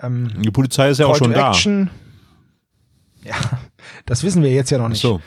Ähm, 0.00 0.32
Die 0.42 0.50
Polizei 0.50 0.90
ist 0.90 0.98
ja 0.98 1.06
auch 1.06 1.16
schon 1.16 1.32
to 1.32 1.38
da. 1.38 1.50
Action. 1.50 1.90
Ja, 3.22 3.36
das 4.06 4.22
wissen 4.22 4.42
wir 4.42 4.50
jetzt 4.50 4.70
ja 4.70 4.78
noch 4.78 4.86
Ach 4.86 4.90
nicht. 4.90 5.02
So. 5.02 5.20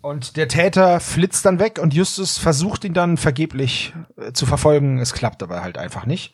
Und 0.00 0.36
der 0.36 0.46
Täter 0.46 1.00
flitzt 1.00 1.44
dann 1.44 1.58
weg 1.58 1.80
und 1.82 1.92
Justus 1.92 2.38
versucht 2.38 2.84
ihn 2.84 2.94
dann 2.94 3.16
vergeblich 3.16 3.92
äh, 4.16 4.32
zu 4.32 4.46
verfolgen. 4.46 4.98
Es 4.98 5.12
klappt 5.12 5.42
aber 5.42 5.62
halt 5.62 5.78
einfach 5.78 6.06
nicht. 6.06 6.32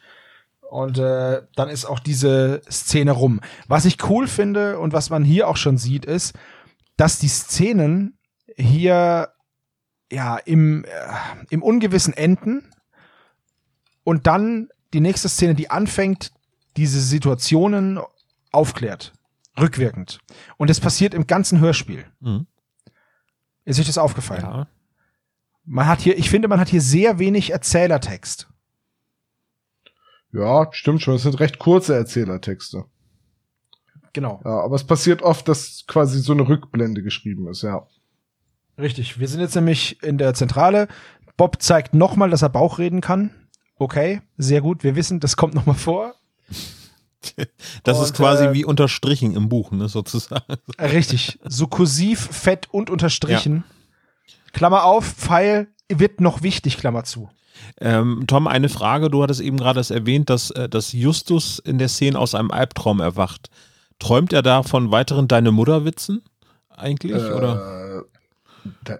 Und 0.60 0.98
äh, 0.98 1.42
dann 1.56 1.68
ist 1.68 1.84
auch 1.84 1.98
diese 1.98 2.60
Szene 2.70 3.12
rum. 3.12 3.40
Was 3.68 3.84
ich 3.84 4.08
cool 4.08 4.26
finde 4.26 4.78
und 4.78 4.92
was 4.92 5.10
man 5.10 5.24
hier 5.24 5.48
auch 5.48 5.56
schon 5.56 5.78
sieht, 5.78 6.04
ist, 6.04 6.34
dass 6.96 7.18
die 7.18 7.28
Szenen 7.28 8.18
hier 8.56 9.30
ja 10.10 10.36
im, 10.36 10.84
äh, 10.84 10.88
im 11.50 11.62
Ungewissen 11.62 12.14
enden 12.14 12.70
und 14.04 14.26
dann 14.26 14.68
die 14.92 15.00
nächste 15.00 15.28
Szene, 15.28 15.54
die 15.54 15.70
anfängt, 15.70 16.32
diese 16.76 17.00
Situationen 17.00 18.00
aufklärt. 18.50 19.12
Rückwirkend. 19.58 20.18
Und 20.56 20.70
das 20.70 20.80
passiert 20.80 21.14
im 21.14 21.26
ganzen 21.26 21.60
Hörspiel. 21.60 22.04
Mhm. 22.20 22.46
Ist 23.64 23.78
euch 23.78 23.86
das 23.86 23.98
aufgefallen? 23.98 24.42
Ja. 24.42 24.68
Man 25.64 25.86
hat 25.86 26.00
hier, 26.00 26.18
ich 26.18 26.30
finde, 26.30 26.48
man 26.48 26.58
hat 26.58 26.68
hier 26.68 26.80
sehr 26.80 27.18
wenig 27.18 27.50
Erzählertext. 27.50 28.48
Ja, 30.32 30.68
stimmt 30.72 31.02
schon. 31.02 31.14
Es 31.14 31.22
sind 31.22 31.38
recht 31.40 31.58
kurze 31.58 31.94
Erzählertexte. 31.94 32.86
Genau. 34.12 34.40
Ja, 34.44 34.60
aber 34.60 34.76
es 34.76 34.84
passiert 34.84 35.22
oft, 35.22 35.46
dass 35.48 35.84
quasi 35.86 36.20
so 36.20 36.32
eine 36.32 36.48
Rückblende 36.48 37.02
geschrieben 37.02 37.48
ist, 37.48 37.62
ja. 37.62 37.86
Richtig. 38.78 39.20
Wir 39.20 39.28
sind 39.28 39.40
jetzt 39.40 39.54
nämlich 39.54 40.02
in 40.02 40.18
der 40.18 40.34
Zentrale. 40.34 40.88
Bob 41.36 41.62
zeigt 41.62 41.94
nochmal, 41.94 42.30
dass 42.30 42.42
er 42.42 42.48
Bauch 42.48 42.78
reden 42.78 43.00
kann. 43.00 43.30
Okay, 43.82 44.22
sehr 44.38 44.60
gut. 44.60 44.84
Wir 44.84 44.94
wissen, 44.94 45.18
das 45.18 45.36
kommt 45.36 45.54
nochmal 45.54 45.74
vor. 45.76 46.14
Das 47.84 47.98
Und, 47.98 48.04
ist 48.04 48.14
quasi 48.14 48.46
äh, 48.46 48.52
wie 48.52 48.64
unterstrichen 48.64 49.36
im 49.36 49.48
Buch, 49.48 49.70
ne, 49.70 49.88
sozusagen. 49.88 50.56
Richtig. 50.80 51.38
So 51.44 51.68
kursiv, 51.68 52.18
fett 52.20 52.68
und 52.72 52.90
unterstrichen. 52.90 53.62
Klammer 54.52 54.82
auf, 54.82 55.06
Pfeil 55.06 55.68
wird 55.88 56.20
noch 56.20 56.42
wichtig, 56.42 56.78
Klammer 56.78 57.04
zu. 57.04 57.30
Ähm, 57.80 58.24
Tom, 58.26 58.48
eine 58.48 58.68
Frage. 58.68 59.08
Du 59.08 59.22
hattest 59.22 59.40
eben 59.40 59.56
gerade 59.56 59.78
es 59.78 59.92
erwähnt, 59.92 60.30
dass, 60.30 60.50
äh, 60.50 60.68
dass 60.68 60.92
Justus 60.92 61.60
in 61.60 61.78
der 61.78 61.88
Szene 61.88 62.18
aus 62.18 62.34
einem 62.34 62.50
Albtraum 62.50 62.98
erwacht. 62.98 63.50
Träumt 64.00 64.32
er 64.32 64.42
da 64.42 64.64
von 64.64 64.90
weiteren 64.90 65.28
Deine 65.28 65.52
Mutter-Witzen 65.52 66.22
eigentlich? 66.70 67.22
oder? 67.22 68.00
Äh, 68.64 68.70
da, 68.82 68.98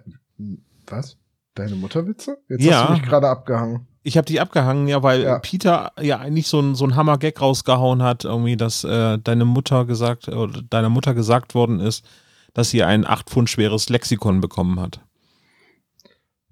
was? 0.87 1.17
Deine 1.55 1.75
Mutterwitze? 1.75 2.37
Jetzt 2.47 2.63
Ja. 2.63 2.83
hast 2.83 2.87
du 2.87 2.93
mich 2.93 3.03
gerade 3.03 3.27
abgehangen. 3.27 3.85
Ich 4.03 4.17
habe 4.17 4.25
die 4.25 4.39
abgehangen, 4.41 4.87
ja, 4.87 5.01
weil 5.01 5.23
Ja. 5.23 5.39
Peter 5.39 5.91
ja 6.01 6.19
eigentlich 6.19 6.47
so 6.47 6.59
ein, 6.59 6.75
so 6.75 6.85
ein 6.85 6.95
Hammer-Gag 6.95 7.39
rausgehauen 7.39 8.03
hat, 8.03 8.25
irgendwie, 8.25 8.57
dass 8.57 8.83
äh, 8.83 9.17
deine 9.17 9.45
Mutter 9.45 9.85
gesagt, 9.85 10.27
oder 10.27 10.61
deiner 10.69 10.89
Mutter 10.89 11.13
gesagt 11.13 11.55
worden 11.55 11.79
ist, 11.79 12.05
dass 12.53 12.69
sie 12.69 12.83
ein 12.83 13.07
acht 13.07 13.29
Pfund 13.29 13.49
schweres 13.49 13.87
Lexikon 13.89 14.41
bekommen 14.41 14.79
hat. 14.79 14.99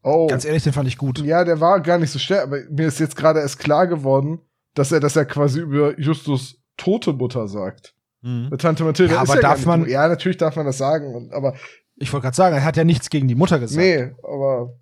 Oh. 0.04 0.28
Ganz 0.28 0.46
ehrlich, 0.46 0.64
den 0.64 0.74
fand 0.74 0.88
ich 0.88 0.98
gut. 0.98 1.20
Ja, 1.20 1.44
der 1.44 1.60
war 1.60 1.80
gar 1.82 1.98
nicht 2.00 2.10
so 2.12 2.18
schwer, 2.20 2.44
aber 2.44 2.58
mir 2.70 2.88
ist 2.88 3.00
jetzt 3.00 3.16
gerade 3.16 3.40
erst 3.40 3.60
klar 3.60 3.86
geworden, 3.86 4.40
dass 4.74 4.92
er 4.92 5.00
das 5.00 5.14
ja 5.16 5.26
quasi 5.26 5.60
über 5.60 6.00
Justus 6.00 6.58
tote 6.78 7.14
Mutter 7.14 7.48
sagt. 7.48 7.94
Mhm. 8.22 8.50
Tante 8.58 8.84
Mathilde 8.84 9.14
Ja, 9.14 9.22
ist 9.24 9.30
aber 9.30 9.36
ja 9.38 9.42
gar 9.42 9.50
darf 9.52 9.60
nicht 9.60 9.68
man-. 9.68 9.90
Ja, 9.90 10.08
natürlich 10.08 10.38
darf 10.38 10.56
man 10.56 10.66
das 10.66 10.78
sagen, 10.78 11.30
aber 11.34 11.54
Ich 11.98 12.12
wollte 12.14 12.24
gerade 12.26 12.36
sagen, 12.36 12.56
er 12.56 12.64
hat 12.64 12.78
ja 12.78 12.84
nichts 12.84 13.10
gegen 13.10 13.28
die 13.28 13.36
Mutter 13.36 13.60
gesagt. 13.60 13.80
nee, 13.86 14.12
aber 14.24 14.74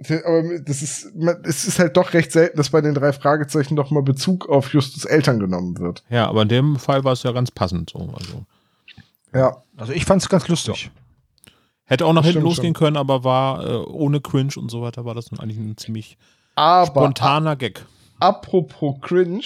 aber 0.00 0.58
das 0.60 0.82
ist 0.82 1.14
man- 1.16 1.42
es 1.44 1.66
ist 1.66 1.78
halt 1.78 1.96
doch 1.96 2.12
recht 2.12 2.30
selten, 2.32 2.56
dass 2.56 2.70
bei 2.70 2.80
den 2.80 2.94
drei 2.94 3.12
Fragezeichen 3.12 3.76
doch 3.76 3.90
mal 3.90 4.02
Bezug 4.02 4.48
auf 4.48 4.72
Justus 4.72 5.04
Eltern 5.04 5.38
genommen 5.40 5.78
wird. 5.78 6.04
Ja, 6.10 6.28
aber 6.28 6.42
in 6.42 6.48
dem 6.48 6.76
Fall 6.76 7.04
war 7.04 7.12
es 7.12 7.22
ja 7.22 7.32
ganz 7.32 7.50
passend 7.50 7.90
so. 7.90 7.98
Also. 8.14 8.44
Ja, 9.34 9.62
Also 9.76 9.92
ich 9.92 10.04
fand 10.04 10.22
es 10.22 10.28
ganz 10.28 10.48
lustig. 10.48 10.90
Hätte 11.84 12.04
auch 12.06 12.12
nach 12.12 12.22
Das 12.22 12.32
hinten 12.32 12.46
losgehen 12.46 12.74
können, 12.74 12.96
aber 12.96 13.22
war 13.24 13.64
äh, 13.64 13.74
ohne 13.76 14.20
Cringe 14.20 14.52
und 14.56 14.70
so 14.70 14.82
weiter, 14.82 15.04
war 15.04 15.14
das 15.14 15.26
dann 15.26 15.38
eigentlich 15.40 15.58
ein 15.58 15.76
ziemlich 15.76 16.18
aber 16.56 16.86
spontaner 16.86 17.54
Gag. 17.56 17.84
apropos 18.18 18.96
cringe, 19.02 19.42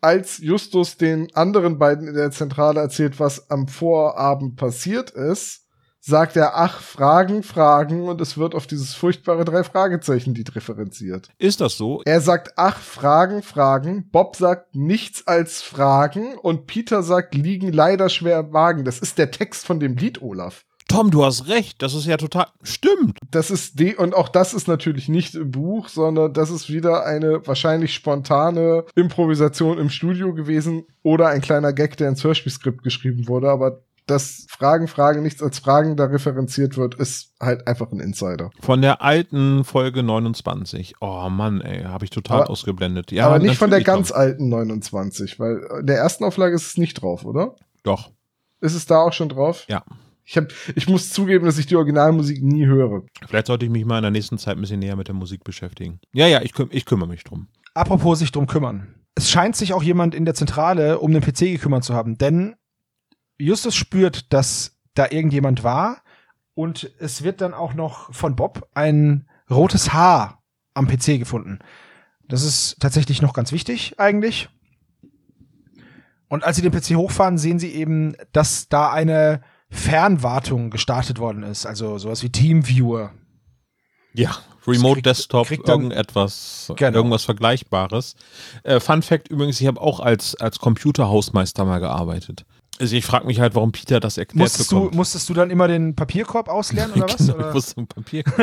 als 0.00 0.38
Justus 0.38 0.96
den 0.96 1.34
anderen 1.34 1.78
beiden 1.78 2.08
in 2.08 2.14
der 2.14 2.30
Zentrale 2.30 2.80
erzählt, 2.80 3.20
was 3.20 3.50
am 3.50 3.68
Vorabend 3.68 4.56
passiert 4.56 5.10
ist, 5.10 5.63
sagt 6.06 6.36
er, 6.36 6.56
ach, 6.56 6.80
Fragen, 6.80 7.42
Fragen, 7.42 8.02
und 8.08 8.20
es 8.20 8.36
wird 8.36 8.54
auf 8.54 8.66
dieses 8.66 8.94
furchtbare 8.94 9.44
drei 9.46 9.64
Fragezeichen 9.64 10.34
Lied 10.34 10.54
referenziert. 10.54 11.30
Ist 11.38 11.62
das 11.62 11.78
so? 11.78 12.02
Er 12.04 12.20
sagt, 12.20 12.52
ach, 12.56 12.78
Fragen, 12.78 13.42
Fragen, 13.42 14.10
Bob 14.10 14.36
sagt 14.36 14.76
nichts 14.76 15.26
als 15.26 15.62
Fragen 15.62 16.36
und 16.36 16.66
Peter 16.66 17.02
sagt, 17.02 17.34
liegen 17.34 17.72
leider 17.72 18.10
schwer 18.10 18.40
im 18.40 18.50
Magen. 18.50 18.84
Das 18.84 18.98
ist 18.98 19.16
der 19.16 19.30
Text 19.30 19.64
von 19.64 19.80
dem 19.80 19.96
Lied, 19.96 20.20
Olaf. 20.20 20.64
Tom, 20.88 21.10
du 21.10 21.24
hast 21.24 21.48
recht. 21.48 21.80
Das 21.80 21.94
ist 21.94 22.04
ja 22.04 22.18
total. 22.18 22.48
Stimmt. 22.62 23.18
Das 23.30 23.50
ist 23.50 23.80
die, 23.80 23.96
und 23.96 24.14
auch 24.14 24.28
das 24.28 24.52
ist 24.52 24.68
natürlich 24.68 25.08
nicht 25.08 25.34
im 25.34 25.50
Buch, 25.50 25.88
sondern 25.88 26.34
das 26.34 26.50
ist 26.50 26.70
wieder 26.70 27.06
eine 27.06 27.46
wahrscheinlich 27.46 27.94
spontane 27.94 28.84
Improvisation 28.94 29.78
im 29.78 29.88
Studio 29.88 30.34
gewesen 30.34 30.84
oder 31.02 31.28
ein 31.28 31.40
kleiner 31.40 31.72
Gag, 31.72 31.96
der 31.96 32.10
ins 32.10 32.22
Hörspielskript 32.22 32.82
geschrieben 32.82 33.26
wurde, 33.26 33.48
aber 33.48 33.80
dass 34.06 34.46
Fragen, 34.50 34.86
Fragen, 34.88 35.22
nichts 35.22 35.42
als 35.42 35.58
Fragen 35.58 35.96
da 35.96 36.04
referenziert 36.04 36.76
wird, 36.76 36.94
ist 36.94 37.32
halt 37.40 37.66
einfach 37.66 37.90
ein 37.90 38.00
Insider. 38.00 38.50
Von 38.60 38.82
der 38.82 39.02
alten 39.02 39.64
Folge 39.64 40.02
29. 40.02 40.94
Oh 41.00 41.28
Mann, 41.30 41.60
ey, 41.60 41.84
habe 41.84 42.04
ich 42.04 42.10
total 42.10 42.42
Aber- 42.42 42.50
ausgeblendet. 42.50 43.12
Ja, 43.12 43.26
aber 43.26 43.38
nicht 43.38 43.56
von 43.58 43.70
der 43.70 43.82
ganz 43.82 44.08
Tom. 44.08 44.18
alten 44.18 44.48
29, 44.48 45.38
weil 45.40 45.66
in 45.80 45.86
der 45.86 45.96
ersten 45.96 46.24
Auflage 46.24 46.54
ist 46.54 46.66
es 46.66 46.76
nicht 46.76 47.00
drauf, 47.00 47.24
oder? 47.24 47.54
Doch. 47.82 48.10
Ist 48.60 48.74
es 48.74 48.86
da 48.86 48.98
auch 48.98 49.12
schon 49.12 49.28
drauf? 49.28 49.64
Ja. 49.68 49.84
Ich, 50.26 50.38
hab, 50.38 50.46
ich 50.74 50.88
muss 50.88 51.10
zugeben, 51.12 51.44
dass 51.44 51.58
ich 51.58 51.66
die 51.66 51.76
Originalmusik 51.76 52.42
nie 52.42 52.64
höre. 52.64 53.02
Vielleicht 53.28 53.46
sollte 53.48 53.66
ich 53.66 53.70
mich 53.70 53.84
mal 53.84 53.98
in 53.98 54.02
der 54.04 54.10
nächsten 54.10 54.38
Zeit 54.38 54.56
ein 54.56 54.60
bisschen 54.62 54.80
näher 54.80 54.96
mit 54.96 55.06
der 55.08 55.14
Musik 55.14 55.44
beschäftigen. 55.44 56.00
Ja, 56.14 56.26
ja, 56.26 56.40
ich, 56.40 56.54
küm 56.54 56.68
ich 56.70 56.86
kümmere 56.86 57.08
mich 57.08 57.24
drum. 57.24 57.48
Apropos 57.74 58.20
sich 58.20 58.32
drum 58.32 58.46
kümmern. 58.46 58.94
Es 59.16 59.28
scheint 59.30 59.54
sich 59.54 59.74
auch 59.74 59.82
jemand 59.82 60.14
in 60.14 60.24
der 60.24 60.34
Zentrale 60.34 60.98
um 60.98 61.12
den 61.12 61.20
PC 61.22 61.40
gekümmert 61.40 61.84
zu 61.84 61.92
haben, 61.94 62.16
denn 62.16 62.54
Justus 63.38 63.74
spürt, 63.74 64.32
dass 64.32 64.76
da 64.94 65.06
irgendjemand 65.10 65.64
war 65.64 66.02
und 66.54 66.90
es 66.98 67.22
wird 67.24 67.40
dann 67.40 67.54
auch 67.54 67.74
noch 67.74 68.12
von 68.14 68.36
Bob 68.36 68.68
ein 68.74 69.28
rotes 69.50 69.92
Haar 69.92 70.42
am 70.74 70.86
PC 70.86 71.18
gefunden. 71.18 71.58
Das 72.26 72.42
ist 72.42 72.76
tatsächlich 72.80 73.20
noch 73.22 73.32
ganz 73.34 73.52
wichtig 73.52 73.98
eigentlich. 73.98 74.48
Und 76.28 76.44
als 76.44 76.56
sie 76.56 76.62
den 76.62 76.72
PC 76.72 76.96
hochfahren, 76.96 77.38
sehen 77.38 77.58
sie 77.58 77.72
eben, 77.72 78.14
dass 78.32 78.68
da 78.68 78.90
eine 78.90 79.42
Fernwartung 79.70 80.70
gestartet 80.70 81.18
worden 81.18 81.42
ist, 81.42 81.66
also 81.66 81.98
sowas 81.98 82.22
wie 82.22 82.30
Teamviewer. 82.30 83.12
Ja, 84.14 84.36
Remote 84.66 84.94
kriegt- 84.94 85.06
Desktop, 85.06 85.46
kriegt 85.48 85.68
dann- 85.68 85.82
irgendetwas, 85.82 86.72
Genau. 86.76 86.96
irgendwas 86.96 87.24
Vergleichbares. 87.24 88.14
Äh, 88.62 88.80
Fun 88.80 89.02
Fact 89.02 89.28
übrigens, 89.28 89.60
ich 89.60 89.66
habe 89.66 89.80
auch 89.80 90.00
als, 90.00 90.34
als 90.36 90.58
Computerhausmeister 90.60 91.64
mal 91.64 91.80
gearbeitet. 91.80 92.46
Also 92.80 92.96
ich 92.96 93.04
frage 93.06 93.26
mich 93.26 93.40
halt, 93.40 93.54
warum 93.54 93.70
Peter 93.72 94.00
das 94.00 94.18
erklärt 94.18 94.38
Musstest 94.40 94.72
du, 94.72 94.76
bekommt. 94.76 94.94
musstest 94.96 95.28
du 95.28 95.34
dann 95.34 95.50
immer 95.50 95.68
den 95.68 95.94
Papierkorb 95.94 96.48
ausleeren 96.48 96.92
oder 96.92 97.04
was? 97.08 97.16
Genau, 97.18 97.34
Oder? 97.34 97.48
ich 97.48 97.54
wusste 97.54 97.80
ein 97.80 97.86
Papier. 97.86 98.24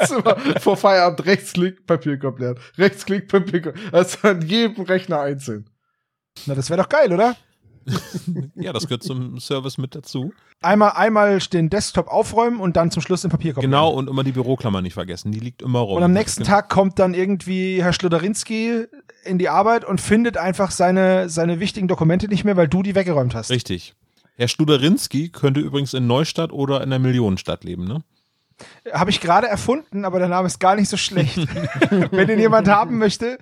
Das 0.00 0.10
ist 0.10 0.16
immer 0.18 0.36
vor 0.60 0.76
Feierabend 0.76 1.26
Rechtsklick, 1.26 1.84
Papierkorb 1.86 2.38
lernen. 2.38 2.58
Rechtsklick, 2.76 3.28
Papierkorb. 3.28 3.76
Also 3.92 4.28
an 4.28 4.42
jedem 4.42 4.84
Rechner 4.84 5.20
einzeln. 5.20 5.68
Na, 6.46 6.54
das 6.54 6.70
wäre 6.70 6.80
doch 6.82 6.88
geil, 6.88 7.12
oder? 7.12 7.36
ja, 8.54 8.72
das 8.72 8.84
gehört 8.84 9.02
zum 9.02 9.40
Service 9.40 9.78
mit 9.78 9.94
dazu. 9.94 10.32
Einmal, 10.60 10.92
einmal 10.92 11.38
den 11.38 11.70
Desktop 11.70 12.08
aufräumen 12.08 12.60
und 12.60 12.76
dann 12.76 12.90
zum 12.90 13.02
Schluss 13.02 13.22
den 13.22 13.30
Papierkorb. 13.30 13.62
Genau, 13.62 13.90
und 13.90 14.08
immer 14.08 14.24
die 14.24 14.32
Büroklammer 14.32 14.82
nicht 14.82 14.94
vergessen. 14.94 15.32
Die 15.32 15.40
liegt 15.40 15.62
immer 15.62 15.80
rum. 15.80 15.96
Und 15.96 16.02
am 16.02 16.12
nächsten 16.12 16.44
Tag 16.44 16.68
kommt 16.68 16.98
dann 16.98 17.14
irgendwie 17.14 17.82
Herr 17.82 17.92
Schluderinski 17.92 18.86
in 19.24 19.38
die 19.38 19.48
Arbeit 19.48 19.84
und 19.84 20.00
findet 20.00 20.36
einfach 20.36 20.70
seine, 20.70 21.28
seine 21.28 21.60
wichtigen 21.60 21.88
Dokumente 21.88 22.28
nicht 22.28 22.44
mehr, 22.44 22.56
weil 22.56 22.68
du 22.68 22.82
die 22.82 22.94
weggeräumt 22.94 23.34
hast. 23.34 23.50
Richtig. 23.50 23.94
Herr 24.36 24.48
Studerinski 24.48 25.30
könnte 25.30 25.60
übrigens 25.60 25.94
in 25.94 26.06
Neustadt 26.06 26.52
oder 26.52 26.82
in 26.82 26.90
der 26.90 26.98
Millionenstadt 26.98 27.64
leben, 27.64 27.84
ne? 27.84 28.02
Habe 28.92 29.10
ich 29.10 29.20
gerade 29.20 29.46
erfunden, 29.46 30.04
aber 30.04 30.18
der 30.18 30.28
Name 30.28 30.46
ist 30.46 30.58
gar 30.58 30.74
nicht 30.74 30.88
so 30.88 30.96
schlecht. 30.96 31.38
Wenn 32.10 32.28
ihn 32.28 32.40
jemand 32.40 32.68
haben 32.68 32.98
möchte, 32.98 33.38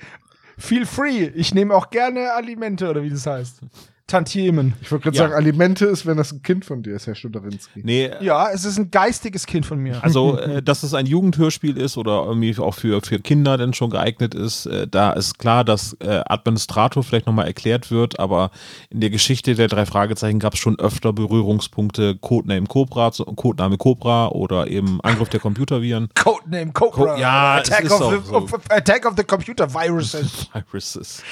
feel 0.58 0.84
free. 0.86 1.26
Ich 1.34 1.54
nehme 1.54 1.74
auch 1.74 1.90
gerne 1.90 2.32
Alimente 2.32 2.88
oder 2.88 3.02
wie 3.02 3.10
das 3.10 3.26
heißt. 3.26 3.60
Tantiemen. 4.06 4.74
Ich 4.80 4.92
wollte 4.92 5.04
gerade 5.04 5.16
Ja. 5.16 5.22
sagen, 5.24 5.34
Alimente 5.34 5.86
ist, 5.86 6.06
wenn 6.06 6.16
das 6.16 6.30
ein 6.32 6.40
Kind 6.42 6.64
von 6.64 6.82
dir 6.82 6.94
ist, 6.94 7.08
Herr 7.08 7.16
Studerinski. 7.16 7.80
Nee, 7.82 8.10
Ja, 8.20 8.50
es 8.52 8.64
ist 8.64 8.78
ein 8.78 8.92
geistiges 8.92 9.46
Kind 9.46 9.66
von 9.66 9.78
mir. 9.80 10.02
Also, 10.04 10.38
äh, 10.38 10.62
dass 10.62 10.84
es 10.84 10.94
ein 10.94 11.06
Jugendhörspiel 11.06 11.76
ist 11.76 11.96
oder 11.96 12.24
irgendwie 12.24 12.56
auch 12.58 12.74
für, 12.74 13.00
für 13.02 13.18
Kinder 13.18 13.58
denn 13.58 13.74
schon 13.74 13.90
geeignet 13.90 14.32
ist, 14.34 14.66
äh, 14.66 14.86
da 14.86 15.12
ist 15.12 15.38
klar, 15.40 15.64
dass 15.64 15.94
äh, 16.00 16.20
Administrator 16.26 17.02
vielleicht 17.02 17.26
nochmal 17.26 17.46
erklärt 17.48 17.90
wird, 17.90 18.20
aber 18.20 18.52
in 18.90 19.00
der 19.00 19.10
Geschichte 19.10 19.56
der 19.56 19.66
drei 19.66 19.86
Fragezeichen 19.86 20.38
gab 20.38 20.54
es 20.54 20.60
schon 20.60 20.78
öfter 20.78 21.12
Berührungspunkte, 21.12 22.16
Codename 22.16 22.66
Cobra, 22.68 23.10
Codename 23.10 23.76
Cobra 23.76 24.28
oder 24.28 24.68
eben 24.68 25.00
Angriff 25.02 25.30
der 25.30 25.40
Computerviren. 25.40 26.10
Codename 26.14 26.70
Cobra. 26.72 27.14
Co- 27.14 27.20
ja, 27.20 27.58
es 27.60 27.68
Attack, 27.72 27.84
ist 27.86 27.92
of 27.92 28.00
auch 28.02 28.12
the, 28.12 28.18
so. 28.24 28.34
of, 28.36 28.52
Attack 28.70 29.04
of 29.04 29.14
the 29.16 29.24
Computer 29.24 29.68
Viruses. 29.68 30.48
Viruses. 30.70 31.22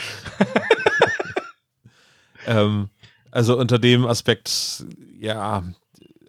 Ähm, 2.47 2.89
also 3.31 3.59
unter 3.59 3.79
dem 3.79 4.07
Aspekt, 4.07 4.85
ja, 5.19 5.65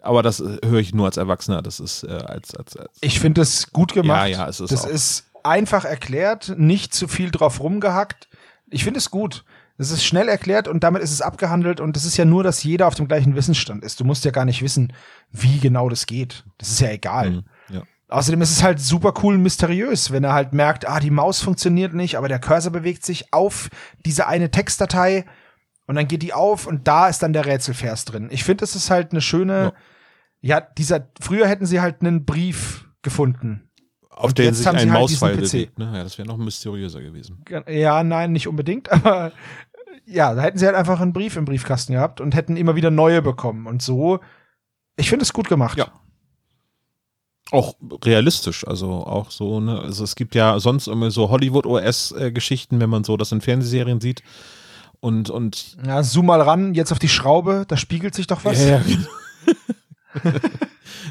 aber 0.01 0.23
das 0.23 0.39
höre 0.39 0.79
ich 0.79 0.93
nur 0.93 1.05
als 1.07 1.17
Erwachsener, 1.17 1.61
das 1.61 1.79
ist 1.79 2.03
äh, 2.03 2.11
als, 2.11 2.55
als, 2.55 2.77
als 2.77 2.97
Ich 3.01 3.19
finde 3.19 3.41
es 3.41 3.71
gut 3.71 3.93
gemacht. 3.93 4.29
Ja, 4.29 4.43
ja, 4.43 4.47
es 4.49 4.59
ist 4.59 4.71
Das 4.71 4.85
auch. 4.85 4.89
ist 4.89 5.25
einfach 5.43 5.85
erklärt, 5.85 6.53
nicht 6.57 6.93
zu 6.93 7.07
viel 7.07 7.31
drauf 7.31 7.59
rumgehackt. 7.59 8.27
Ich 8.69 8.83
finde 8.83 8.99
es 8.99 9.11
gut. 9.11 9.43
Es 9.77 9.91
ist 9.91 10.05
schnell 10.05 10.29
erklärt 10.29 10.67
und 10.69 10.83
damit 10.83 11.01
ist 11.01 11.11
es 11.11 11.21
abgehandelt 11.21 11.81
und 11.81 11.97
es 11.97 12.05
ist 12.05 12.15
ja 12.15 12.23
nur, 12.23 12.43
dass 12.43 12.63
jeder 12.63 12.87
auf 12.87 12.95
dem 12.95 13.07
gleichen 13.09 13.35
Wissensstand 13.35 13.83
ist. 13.83 13.99
Du 13.99 14.05
musst 14.05 14.23
ja 14.23 14.31
gar 14.31 14.45
nicht 14.45 14.61
wissen, 14.61 14.93
wie 15.31 15.59
genau 15.59 15.89
das 15.89 16.05
geht. 16.05 16.45
Das 16.57 16.69
ist 16.69 16.79
ja 16.79 16.89
egal. 16.91 17.31
Mhm, 17.31 17.43
ja. 17.69 17.81
Außerdem 18.07 18.41
ist 18.41 18.51
es 18.51 18.63
halt 18.63 18.79
super 18.79 19.13
cool 19.21 19.35
und 19.35 19.41
mysteriös, 19.43 20.11
wenn 20.11 20.23
er 20.23 20.31
halt 20.33 20.53
merkt, 20.53 20.87
ah, 20.87 20.99
die 21.01 21.09
Maus 21.09 21.41
funktioniert 21.41 21.93
nicht, 21.93 22.17
aber 22.17 22.29
der 22.29 22.39
Cursor 22.39 22.71
bewegt 22.71 23.03
sich 23.05 23.33
auf 23.33 23.69
diese 24.05 24.27
eine 24.27 24.49
Textdatei 24.49 25.25
und 25.87 25.95
dann 25.95 26.07
geht 26.07 26.23
die 26.23 26.33
auf 26.33 26.67
und 26.67 26.87
da 26.87 27.07
ist 27.07 27.21
dann 27.21 27.33
der 27.33 27.45
Rätselvers 27.45 28.05
drin. 28.05 28.29
Ich 28.31 28.43
finde, 28.43 28.63
es 28.63 28.75
ist 28.75 28.89
halt 28.89 29.11
eine 29.11 29.21
schöne, 29.21 29.73
ja. 30.41 30.61
dieser, 30.61 31.07
früher 31.19 31.47
hätten 31.47 31.65
sie 31.65 31.81
halt 31.81 32.01
einen 32.01 32.25
Brief 32.25 32.89
gefunden. 33.01 33.69
auf 34.09 34.29
Und 34.29 34.37
den 34.37 34.45
jetzt 34.45 34.57
sich 34.57 34.67
haben 34.67 34.77
ein 34.77 35.07
sie 35.07 35.17
halt 35.17 35.39
bewegt. 35.39 35.77
Ne? 35.77 35.91
Ja, 35.93 36.03
das 36.03 36.17
wäre 36.17 36.27
noch 36.27 36.37
mysteriöser 36.37 37.01
gewesen. 37.01 37.43
Ja, 37.67 38.03
nein, 38.03 38.31
nicht 38.31 38.47
unbedingt, 38.47 38.91
aber 38.91 39.31
ja, 40.05 40.33
da 40.33 40.41
hätten 40.41 40.57
sie 40.57 40.65
halt 40.65 40.75
einfach 40.75 40.99
einen 40.99 41.13
Brief 41.13 41.35
im 41.35 41.45
Briefkasten 41.45 41.93
gehabt 41.93 42.21
und 42.21 42.35
hätten 42.35 42.57
immer 42.57 42.75
wieder 42.75 42.91
neue 42.91 43.21
bekommen. 43.21 43.67
Und 43.67 43.81
so, 43.81 44.19
ich 44.97 45.09
finde 45.09 45.23
es 45.23 45.33
gut 45.33 45.49
gemacht. 45.49 45.77
Ja. 45.77 45.91
Auch 47.51 47.75
realistisch, 48.03 48.67
also 48.67 48.89
auch 48.89 49.29
so, 49.29 49.59
ne? 49.59 49.79
Also 49.79 50.03
es 50.03 50.15
gibt 50.15 50.33
ja 50.33 50.59
sonst 50.59 50.87
immer 50.87 51.11
so 51.11 51.29
Hollywood-OS-Geschichten, 51.29 52.79
wenn 52.79 52.89
man 52.89 53.03
so 53.03 53.17
das 53.17 53.31
in 53.31 53.41
Fernsehserien 53.41 54.01
sieht. 54.01 54.23
Und, 55.05 55.29
und 55.29 55.77
Ja, 55.85 56.01
zoom 56.01 56.25
mal 56.25 56.41
ran, 56.41 56.73
jetzt 56.73 56.91
auf 56.91 56.97
die 56.97 57.09
Schraube, 57.09 57.65
da 57.67 57.77
spiegelt 57.77 58.15
sich 58.15 58.25
doch 58.25 58.43
was. 58.43 58.59
Ja, 58.59 58.79
ja, 58.79 58.81
genau. 60.23 60.39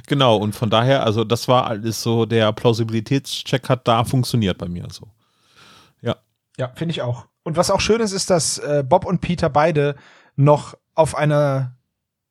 genau, 0.09 0.37
und 0.37 0.57
von 0.57 0.69
daher, 0.69 1.05
also 1.05 1.23
das 1.23 1.47
war 1.47 1.69
alles 1.69 2.03
so, 2.03 2.27
der 2.27 2.53
Plausibilitätscheck 2.53 3.69
hat 3.69 3.87
da 3.87 4.03
funktioniert 4.03 4.59
bei 4.59 4.67
mir 4.67 4.89
so. 4.91 5.07
Ja. 6.01 6.17
Ja, 6.59 6.73
finde 6.75 6.91
ich 6.91 7.03
auch. 7.03 7.27
Und 7.45 7.57
was 7.57 7.71
auch 7.71 7.81
schön 7.81 8.01
ist, 8.01 8.11
ist, 8.11 8.31
dass 8.31 8.59
äh, 8.59 8.83
Bob 8.85 9.05
und 9.05 9.21
Peter 9.21 9.49
beide 9.49 9.95
noch 10.35 10.77
auf 10.97 11.15
einer 11.15 11.77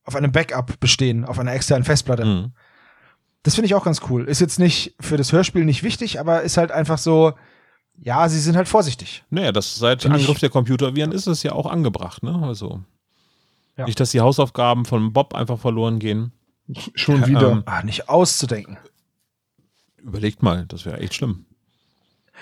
auf 0.04 0.17
einem 0.17 0.34
Backup 0.34 0.82
bestehen, 0.82 1.23
auf 1.23 1.39
einer 1.39 1.54
externen 1.54 1.86
Festplatte. 1.86 2.26
Mhm. 2.26 2.52
Das 3.43 3.56
finde 3.56 3.67
ich 3.67 3.76
auch 3.76 3.86
ganz 3.86 4.02
cool. 4.10 4.28
Ist 4.28 4.41
jetzt 4.41 4.60
nicht 4.60 4.95
für 4.99 5.15
das 5.15 5.32
Hörspiel 5.32 5.63
nicht 5.63 5.82
wichtig, 5.82 6.19
aber 6.19 6.41
ist 6.41 6.58
halt 6.58 6.73
einfach 6.73 6.97
so, 6.97 7.36
ja, 8.04 8.28
sie 8.30 8.39
sind 8.39 8.56
halt 8.56 8.68
vorsichtig. 8.68 9.24
Naja, 9.30 9.52
das 9.52 9.76
seit 9.76 10.04
ich- 10.06 10.12
Angriff 10.12 10.39
der 10.39 10.50
Computerviren 10.50 11.12
ist 11.12 11.28
es 11.28 11.44
ja 11.44 11.54
auch 11.54 11.66
angebracht, 11.66 12.22
ne? 12.24 12.39
Also 12.44 12.82
Ja. 13.78 13.86
nicht, 13.86 14.00
dass 14.00 14.12
die 14.12 14.22
Hausaufgaben 14.22 14.86
von 14.86 15.13
Bob 15.13 15.34
einfach 15.34 15.58
verloren 15.60 16.00
gehen. 16.00 16.32
Schon 16.96 17.26
wieder. 17.26 17.52
Ähm, 17.52 17.63
Ah, 17.66 17.84
nicht 17.84 18.10
auszudenken. 18.10 18.78
Überlegt 19.98 20.44
mal, 20.44 20.66
das 20.66 20.86
wäre 20.86 21.00
echt 21.00 21.13
schlimm. 21.16 21.46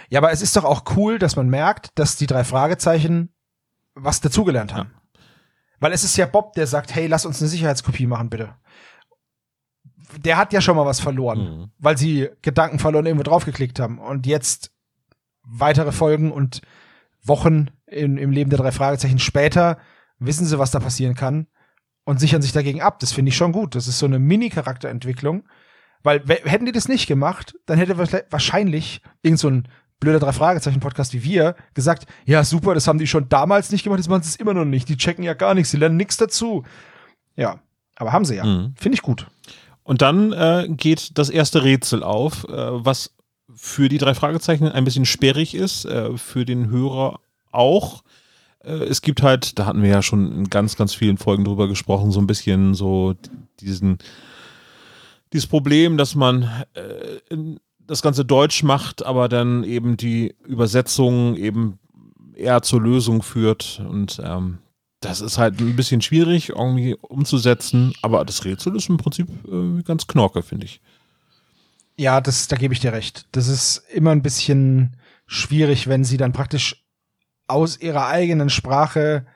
Ja, 0.10 0.20
aber 0.20 0.32
es 0.32 0.42
ist 0.42 0.56
doch 0.56 0.64
auch 0.64 0.84
cool, 0.96 1.20
dass 1.20 1.36
man 1.36 1.50
merkt, 1.50 1.90
dass 1.96 2.16
die 2.16 2.28
drei 2.28 2.44
Fragezeichen 2.44 3.30
was 3.94 4.22
dazugelernt 4.22 4.74
haben. 4.74 4.92
Weil 5.80 5.92
es 5.94 6.04
ist 6.04 6.16
ja 6.18 6.26
Bob, 6.26 6.54
der 6.54 6.66
sagt, 6.68 6.94
hey, 6.96 7.08
lass 7.08 7.26
uns 7.26 7.42
eine 7.42 7.50
Sicherheitskopie 7.50 8.08
machen, 8.08 8.30
bitte. 8.30 8.56
Der 10.24 10.38
hat 10.38 10.54
ja 10.54 10.62
schon 10.62 10.76
mal 10.76 10.86
was 10.86 11.00
verloren, 11.00 11.40
Mhm. 11.60 11.72
weil 11.80 11.98
sie 11.98 12.30
Gedanken 12.42 12.80
verloren 12.80 13.06
irgendwo 13.06 13.24
draufgeklickt 13.24 13.80
haben. 13.80 14.00
Und 14.00 14.26
jetzt 14.28 14.71
weitere 15.52 15.92
Folgen 15.92 16.32
und 16.32 16.62
Wochen 17.24 17.68
in, 17.86 18.18
im 18.18 18.32
Leben 18.32 18.50
der 18.50 18.60
drei 18.60 18.72
Fragezeichen 18.72 19.20
später 19.20 19.78
wissen 20.20 20.46
sie, 20.46 20.58
was 20.60 20.72
da 20.72 20.80
passieren 20.80 21.14
kann 21.16 21.48
und 22.04 22.20
sichern 22.20 22.42
sich 22.42 22.52
dagegen 22.52 22.82
ab. 22.82 23.00
Das 23.00 23.12
finde 23.12 23.30
ich 23.30 23.36
schon 23.36 23.52
gut. 23.52 23.76
Das 23.76 23.88
ist 23.88 24.00
so 24.00 24.06
eine 24.06 24.20
Mini-Charakterentwicklung. 24.20 25.44
Weil 26.04 26.28
we- 26.28 26.42
hätten 26.50 26.66
die 26.66 26.72
das 26.72 26.88
nicht 26.88 27.06
gemacht, 27.08 27.54
dann 27.68 27.78
hätte 27.78 27.98
wa- 27.98 28.22
wahrscheinlich 28.30 29.02
irgend 29.22 29.40
so 29.40 29.50
ein 29.50 29.68
blöder 30.00 30.20
drei 30.20 30.32
Fragezeichen 30.32 30.80
Podcast 30.80 31.14
wie 31.14 31.24
wir 31.24 31.56
gesagt, 31.76 32.08
ja 32.26 32.44
super, 32.44 32.74
das 32.74 32.88
haben 32.88 32.98
die 32.98 33.06
schon 33.06 33.30
damals 33.30 33.72
nicht 33.72 33.84
gemacht, 33.84 34.00
das 34.00 34.10
machen 34.10 34.24
sie 34.24 34.30
es 34.30 34.36
immer 34.38 34.56
noch 34.56 34.66
nicht. 34.66 34.90
Die 34.90 34.98
checken 34.98 35.24
ja 35.24 35.36
gar 35.36 35.54
nichts, 35.54 35.70
sie 35.70 35.78
lernen 35.78 35.98
nichts 35.98 36.18
dazu. 36.18 36.64
Ja, 37.36 37.60
aber 37.98 38.12
haben 38.14 38.26
sie 38.26 38.36
ja. 38.36 38.44
Mhm. 38.46 38.74
Finde 38.80 38.96
ich 38.96 39.04
gut. 39.04 39.28
Und 39.84 40.02
dann 40.02 40.32
äh, 40.32 40.68
geht 40.70 41.20
das 41.20 41.30
erste 41.30 41.64
Rätsel 41.64 42.02
auf, 42.02 42.46
äh, 42.46 42.50
was 42.50 43.14
für 43.64 43.90
die 43.90 44.00
drei 44.00 44.16
Fragezeichen 44.16 44.68
ein 44.68 44.86
bisschen 44.86 45.06
sperrig 45.06 45.54
ist, 45.54 45.86
äh, 45.86 46.18
für 46.18 46.46
den 46.46 46.72
Hörer 46.72 47.20
auch. 47.52 48.02
Äh, 48.64 48.72
es 48.72 49.04
gibt 49.04 49.22
halt, 49.22 49.60
da 49.60 49.68
hatten 49.68 49.84
wir 49.84 49.90
ja 49.92 50.02
schon 50.02 50.32
in 50.32 50.50
ganz, 50.50 50.76
ganz 50.76 50.96
vielen 50.96 51.20
Folgen 51.20 51.46
drüber 51.46 51.68
gesprochen, 51.68 52.10
so 52.10 52.20
ein 52.20 52.26
bisschen 52.26 52.74
so 52.74 53.14
diesen, 53.60 54.00
dieses 55.32 55.46
Problem, 55.46 55.98
dass 55.98 56.16
man 56.16 56.50
äh, 56.74 57.20
in, 57.30 57.60
das 57.86 58.02
Ganze 58.02 58.26
Deutsch 58.26 58.64
macht, 58.64 59.06
aber 59.06 59.30
dann 59.30 59.64
eben 59.64 59.96
die 59.96 60.34
Übersetzung 60.44 61.38
eben 61.38 61.78
eher 62.34 62.64
zur 62.64 62.82
Lösung 62.82 63.22
führt 63.22 63.80
und 63.88 64.20
ähm, 64.26 64.58
das 65.02 65.22
ist 65.22 65.38
halt 65.38 65.62
ein 65.62 65.76
bisschen 65.76 66.02
schwierig 66.02 66.50
irgendwie 66.50 66.96
umzusetzen, 66.96 67.94
aber 68.02 68.26
das 68.26 68.44
Rätsel 68.44 68.76
ist 68.76 68.90
im 68.90 68.98
Prinzip 68.98 69.28
äh, 69.48 69.84
ganz 69.84 70.08
knorke, 70.08 70.42
finde 70.42 70.66
ich. 70.66 70.82
Ja, 72.02 72.20
das, 72.20 72.48
da 72.48 72.56
gebe 72.56 72.74
ich 72.74 72.80
dir 72.80 72.94
recht. 72.94 73.28
Das 73.32 73.48
ist 73.48 73.84
immer 73.94 74.10
ein 74.10 74.24
bisschen 74.24 74.98
schwierig, 75.28 75.88
wenn 75.88 76.04
sie 76.04 76.18
dann 76.18 76.34
praktisch 76.34 76.84
aus 77.46 77.80
ihrer 77.80 78.08
eigenen 78.08 78.50
Sprache 78.50 79.28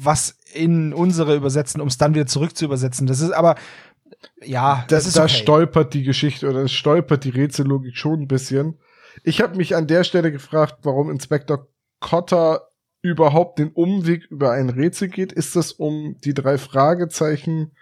was 0.00 0.38
in 0.54 0.94
unsere 0.94 1.36
übersetzen, 1.36 1.82
um 1.82 1.88
es 1.88 1.98
dann 1.98 2.14
wieder 2.14 2.26
zurück 2.26 2.56
zu 2.56 2.64
übersetzen. 2.64 3.06
Das 3.06 3.20
ist 3.20 3.32
aber, 3.32 3.56
ja, 4.42 4.86
Da, 4.88 4.96
das 4.96 5.06
ist 5.06 5.18
da 5.18 5.24
okay. 5.24 5.34
stolpert 5.34 5.92
die 5.92 6.02
Geschichte 6.02 6.48
oder 6.48 6.60
es 6.60 6.72
stolpert 6.72 7.24
die 7.24 7.28
Rätsellogik 7.28 7.98
schon 7.98 8.22
ein 8.22 8.28
bisschen. 8.28 8.78
Ich 9.22 9.42
habe 9.42 9.58
mich 9.58 9.76
an 9.76 9.86
der 9.86 10.02
Stelle 10.02 10.32
gefragt, 10.32 10.78
warum 10.84 11.10
Inspektor 11.10 11.68
Cotter 12.00 12.68
überhaupt 13.02 13.58
den 13.58 13.68
Umweg 13.68 14.24
über 14.30 14.52
ein 14.52 14.70
Rätsel 14.70 15.08
geht. 15.08 15.32
Ist 15.32 15.56
das, 15.56 15.72
um 15.72 16.16
die 16.24 16.32
drei 16.32 16.56
Fragezeichen 16.56 17.72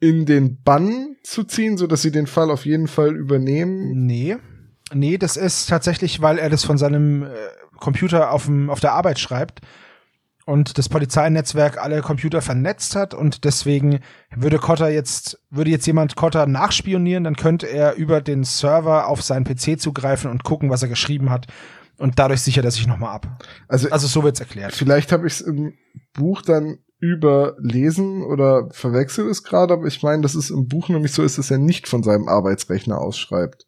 in 0.00 0.26
den 0.26 0.62
Bann 0.62 1.16
zu 1.22 1.44
ziehen, 1.44 1.76
so 1.76 1.86
dass 1.86 2.02
sie 2.02 2.12
den 2.12 2.26
Fall 2.26 2.50
auf 2.50 2.64
jeden 2.66 2.86
Fall 2.88 3.16
übernehmen? 3.16 4.06
Nee. 4.06 4.36
Nee, 4.92 5.18
das 5.18 5.36
ist 5.36 5.68
tatsächlich, 5.68 6.22
weil 6.22 6.38
er 6.38 6.48
das 6.50 6.64
von 6.64 6.78
seinem 6.78 7.24
äh, 7.24 7.28
Computer 7.78 8.30
auf, 8.32 8.46
dem, 8.46 8.70
auf 8.70 8.80
der 8.80 8.92
Arbeit 8.92 9.18
schreibt. 9.18 9.60
und 10.46 10.78
das 10.78 10.88
Polizeinetzwerk 10.88 11.76
alle 11.76 12.00
Computer 12.00 12.40
vernetzt 12.40 12.96
hat 12.96 13.12
und 13.12 13.44
deswegen 13.44 14.00
würde 14.34 14.58
Cotter 14.58 14.88
jetzt, 14.88 15.38
würde 15.50 15.70
jetzt 15.70 15.86
jemand 15.86 16.16
Cotter 16.16 16.46
nachspionieren, 16.46 17.24
dann 17.24 17.36
könnte 17.36 17.66
er 17.66 17.96
über 17.96 18.22
den 18.22 18.44
Server 18.44 19.08
auf 19.08 19.20
seinen 19.20 19.44
PC 19.44 19.78
zugreifen 19.78 20.30
und 20.30 20.44
gucken, 20.44 20.70
was 20.70 20.82
er 20.82 20.88
geschrieben 20.88 21.28
hat 21.28 21.48
und 21.98 22.18
dadurch 22.18 22.40
sichert 22.40 22.64
er 22.64 22.70
sich 22.70 22.86
nochmal 22.86 23.14
ab. 23.14 23.44
Also, 23.68 23.90
Also 23.90 24.06
so 24.06 24.22
wird's 24.22 24.40
erklärt. 24.40 24.74
vielleicht 24.74 25.12
habe 25.12 25.26
ich 25.26 25.34
es 25.34 25.40
im 25.42 25.74
Buch 26.14 26.40
dann 26.40 26.78
überlesen 27.00 28.22
oder 28.22 28.68
verwechselt 28.70 29.28
es 29.28 29.44
gerade, 29.44 29.72
aber 29.74 29.86
ich 29.86 30.02
meine, 30.02 30.22
dass 30.22 30.34
es 30.34 30.50
im 30.50 30.66
Buch 30.66 30.88
nämlich 30.88 31.12
so 31.12 31.22
ist, 31.22 31.38
dass 31.38 31.50
er 31.50 31.58
nicht 31.58 31.86
von 31.86 32.02
seinem 32.02 32.28
Arbeitsrechner 32.28 32.98
ausschreibt. 32.98 33.66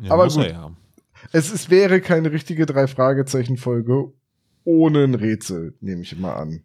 Ja, 0.00 0.12
Aber 0.12 0.28
gut. 0.28 0.46
ja. 0.46 0.72
Es, 1.32 1.52
es 1.52 1.70
wäre 1.70 2.00
keine 2.00 2.32
richtige 2.32 2.66
Drei-Fragezeichen-Folge 2.66 4.12
ohne 4.64 5.04
ein 5.04 5.14
Rätsel, 5.14 5.74
nehme 5.80 6.02
ich 6.02 6.12
immer 6.12 6.36
an. 6.36 6.62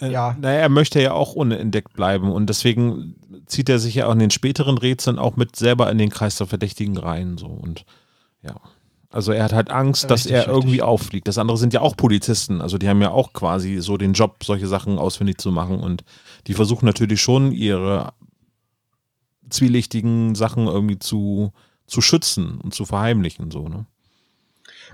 Äh, 0.00 0.10
Ja. 0.10 0.36
Naja, 0.40 0.60
er 0.60 0.68
möchte 0.68 1.00
ja 1.02 1.12
auch 1.12 1.34
unentdeckt 1.34 1.92
bleiben 1.94 2.30
und 2.30 2.46
deswegen 2.46 3.16
zieht 3.46 3.68
er 3.68 3.78
sich 3.78 3.96
ja 3.96 4.06
auch 4.06 4.12
in 4.12 4.18
den 4.20 4.30
späteren 4.30 4.78
Rätseln 4.78 5.18
auch 5.18 5.36
mit 5.36 5.56
selber 5.56 5.90
in 5.90 5.98
den 5.98 6.10
Kreis 6.10 6.36
der 6.36 6.46
Verdächtigen 6.46 6.96
rein. 6.96 7.36
So 7.36 7.46
und 7.46 7.84
ja. 8.42 8.60
Also 9.10 9.32
er 9.32 9.44
hat 9.44 9.52
halt 9.52 9.70
Angst, 9.70 10.10
dass 10.10 10.26
Richtig, 10.26 10.32
er 10.32 10.38
richtig. 10.40 10.54
irgendwie 10.54 10.82
auffliegt. 10.82 11.28
Das 11.28 11.38
andere 11.38 11.56
sind 11.56 11.72
ja 11.72 11.80
auch 11.80 11.96
Polizisten. 11.96 12.60
Also 12.60 12.76
die 12.76 12.88
haben 12.88 13.00
ja 13.00 13.10
auch 13.10 13.32
quasi 13.32 13.78
so 13.80 13.96
den 13.96 14.12
Job, 14.12 14.44
solche 14.44 14.66
Sachen 14.66 14.98
ausfindig 14.98 15.38
zu 15.38 15.50
machen. 15.50 15.80
Und 15.80 16.04
die 16.46 16.54
versuchen 16.54 16.84
natürlich 16.84 17.22
schon, 17.22 17.52
ihre 17.52 18.12
zwielichtigen 19.48 20.34
Sachen 20.34 20.66
irgendwie 20.66 20.98
zu, 20.98 21.52
zu 21.86 22.02
schützen 22.02 22.60
und 22.60 22.74
zu 22.74 22.84
verheimlichen. 22.84 23.50
So, 23.50 23.68
ne? 23.68 23.86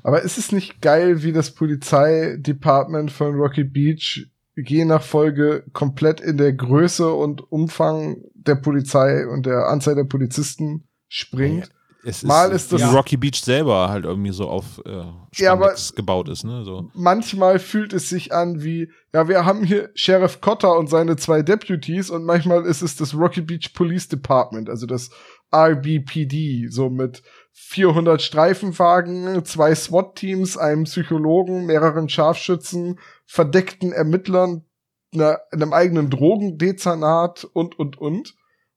Aber 0.04 0.22
ist 0.22 0.38
es 0.38 0.52
nicht 0.52 0.80
geil, 0.80 1.24
wie 1.24 1.32
das 1.32 1.50
Polizeidepartment 1.50 3.10
von 3.10 3.34
Rocky 3.34 3.64
Beach 3.64 4.28
je 4.56 4.84
nach 4.84 5.02
Folge 5.02 5.64
komplett 5.72 6.20
in 6.20 6.36
der 6.36 6.52
Größe 6.52 7.12
und 7.12 7.50
Umfang 7.50 8.18
der 8.34 8.54
Polizei 8.54 9.26
und 9.26 9.46
der 9.46 9.66
Anzahl 9.66 9.96
der 9.96 10.04
Polizisten 10.04 10.84
springt? 11.08 11.70
Es 12.06 12.22
Mal 12.22 12.52
ist 12.52 12.72
das- 12.72 12.80
wie 12.80 12.84
Rocky 12.94 13.16
Beach 13.16 13.42
selber 13.42 13.88
halt 13.88 14.04
irgendwie 14.04 14.32
so 14.32 14.48
auf 14.48 14.80
äh, 14.84 14.90
Ja, 14.90 15.22
Spandex 15.32 15.94
gebaut 15.94 16.28
ist. 16.28 16.44
Ne? 16.44 16.62
So. 16.64 16.90
Manchmal 16.94 17.58
fühlt 17.58 17.92
es 17.92 18.08
sich 18.08 18.32
an 18.32 18.62
wie, 18.62 18.90
ja, 19.12 19.28
wir 19.28 19.44
haben 19.44 19.64
hier 19.64 19.90
Sheriff 19.94 20.40
Cotter 20.40 20.76
und 20.76 20.88
seine 20.88 21.16
zwei 21.16 21.42
Deputies 21.42 22.10
und 22.10 22.24
manchmal 22.24 22.66
ist 22.66 22.82
es 22.82 22.96
das 22.96 23.14
Rocky 23.14 23.40
Beach 23.40 23.72
Police 23.74 24.08
Department, 24.08 24.68
also 24.68 24.86
das 24.86 25.10
RBPD, 25.54 26.68
so 26.68 26.90
mit 26.90 27.22
400 27.52 28.20
Streifenwagen, 28.20 29.44
zwei 29.44 29.74
SWAT-Teams, 29.74 30.56
einem 30.58 30.84
Psychologen, 30.84 31.66
mehreren 31.66 32.08
Scharfschützen, 32.08 32.98
verdeckten 33.26 33.92
Ermittlern, 33.92 34.64
einer, 35.12 35.38
einem 35.52 35.72
eigenen 35.72 36.10
Drogendezernat 36.10 37.44
und, 37.52 37.78
und, 37.78 37.98
und. 37.98 38.34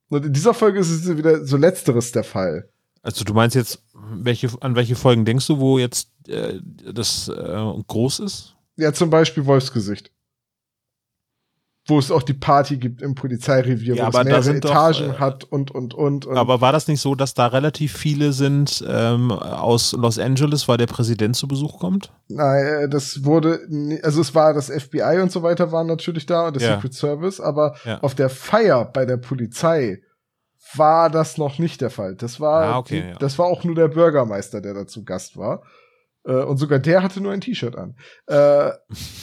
Und 0.09 0.25
in 0.25 0.33
dieser 0.33 0.53
Folge 0.53 0.79
ist 0.79 0.89
es 0.89 1.17
wieder 1.17 1.43
so 1.45 1.57
letzteres 1.57 2.11
der 2.11 2.23
Fall. 2.23 2.69
Also 3.07 3.23
du 3.23 3.33
meinst 3.33 3.55
jetzt, 3.55 3.81
welche, 3.93 4.49
an 4.59 4.75
welche 4.75 4.97
Folgen 4.97 5.23
denkst 5.23 5.47
du, 5.47 5.59
wo 5.59 5.79
jetzt 5.79 6.09
äh, 6.27 6.59
das 6.93 7.29
äh, 7.29 7.73
groß 7.87 8.19
ist? 8.19 8.57
Ja, 8.75 8.91
zum 8.91 9.09
Beispiel 9.09 9.45
Wolfsgesicht. 9.45 10.11
Wo 11.87 11.99
es 11.99 12.11
auch 12.11 12.21
die 12.21 12.33
Party 12.33 12.75
gibt 12.75 13.01
im 13.01 13.15
Polizeirevier, 13.15 13.95
Ja, 13.95 14.13
wo 14.13 14.17
es 14.19 14.25
mehrere 14.25 14.43
sind 14.43 14.65
doch, 14.65 14.71
Etagen 14.71 15.11
äh, 15.11 15.13
hat 15.19 15.45
und, 15.45 15.71
und, 15.71 15.93
und. 15.93 16.25
und 16.25 16.37
Aber 16.37 16.59
war 16.59 16.73
das 16.73 16.89
nicht 16.89 16.99
so, 16.99 17.15
dass 17.15 17.33
da 17.33 17.47
relativ 17.47 17.95
viele 17.95 18.33
sind 18.33 18.83
ähm, 18.85 19.31
aus 19.31 19.93
Los 19.93 20.19
Angeles, 20.19 20.67
weil 20.67 20.75
der 20.75 20.87
Präsident 20.87 21.37
zu 21.37 21.47
Besuch 21.47 21.79
kommt? 21.79 22.11
Nein, 22.27 22.65
äh, 22.65 22.89
das 22.89 23.23
wurde, 23.23 23.61
also 24.03 24.19
es 24.19 24.35
war 24.35 24.53
das 24.53 24.69
FBI 24.69 25.19
und 25.21 25.31
so 25.31 25.43
weiter 25.43 25.71
waren 25.71 25.87
natürlich 25.87 26.25
da 26.25 26.47
und 26.47 26.57
das 26.57 26.63
Ja. 26.63 26.75
Secret 26.75 26.93
Service, 26.93 27.39
aber 27.39 27.77
Ja. 27.85 27.99
auf 28.01 28.15
der 28.15 28.27
Feier 28.27 28.83
bei 28.83 29.05
der 29.05 29.15
Polizei 29.15 30.01
war 30.75 31.09
das 31.09 31.37
noch 31.37 31.59
nicht 31.59 31.81
der 31.81 31.89
Fall. 31.89 32.15
Das 32.15 32.39
war, 32.39 32.63
Ah, 32.63 32.77
okay, 32.79 33.01
die, 33.01 33.07
ja. 33.09 33.15
das 33.15 33.37
war 33.39 33.45
auch 33.47 33.63
nur 33.63 33.75
der 33.75 33.87
Bürgermeister, 33.87 34.61
der 34.61 34.73
dazu 34.73 35.03
Gast 35.03 35.37
war. 35.37 35.63
Äh, 36.25 36.43
Und 36.43 36.57
sogar 36.57 36.79
der 36.79 37.03
hatte 37.03 37.21
nur 37.21 37.31
ein 37.31 37.41
T-Shirt 37.41 37.75
an. 37.75 37.95
Äh, 38.27 38.71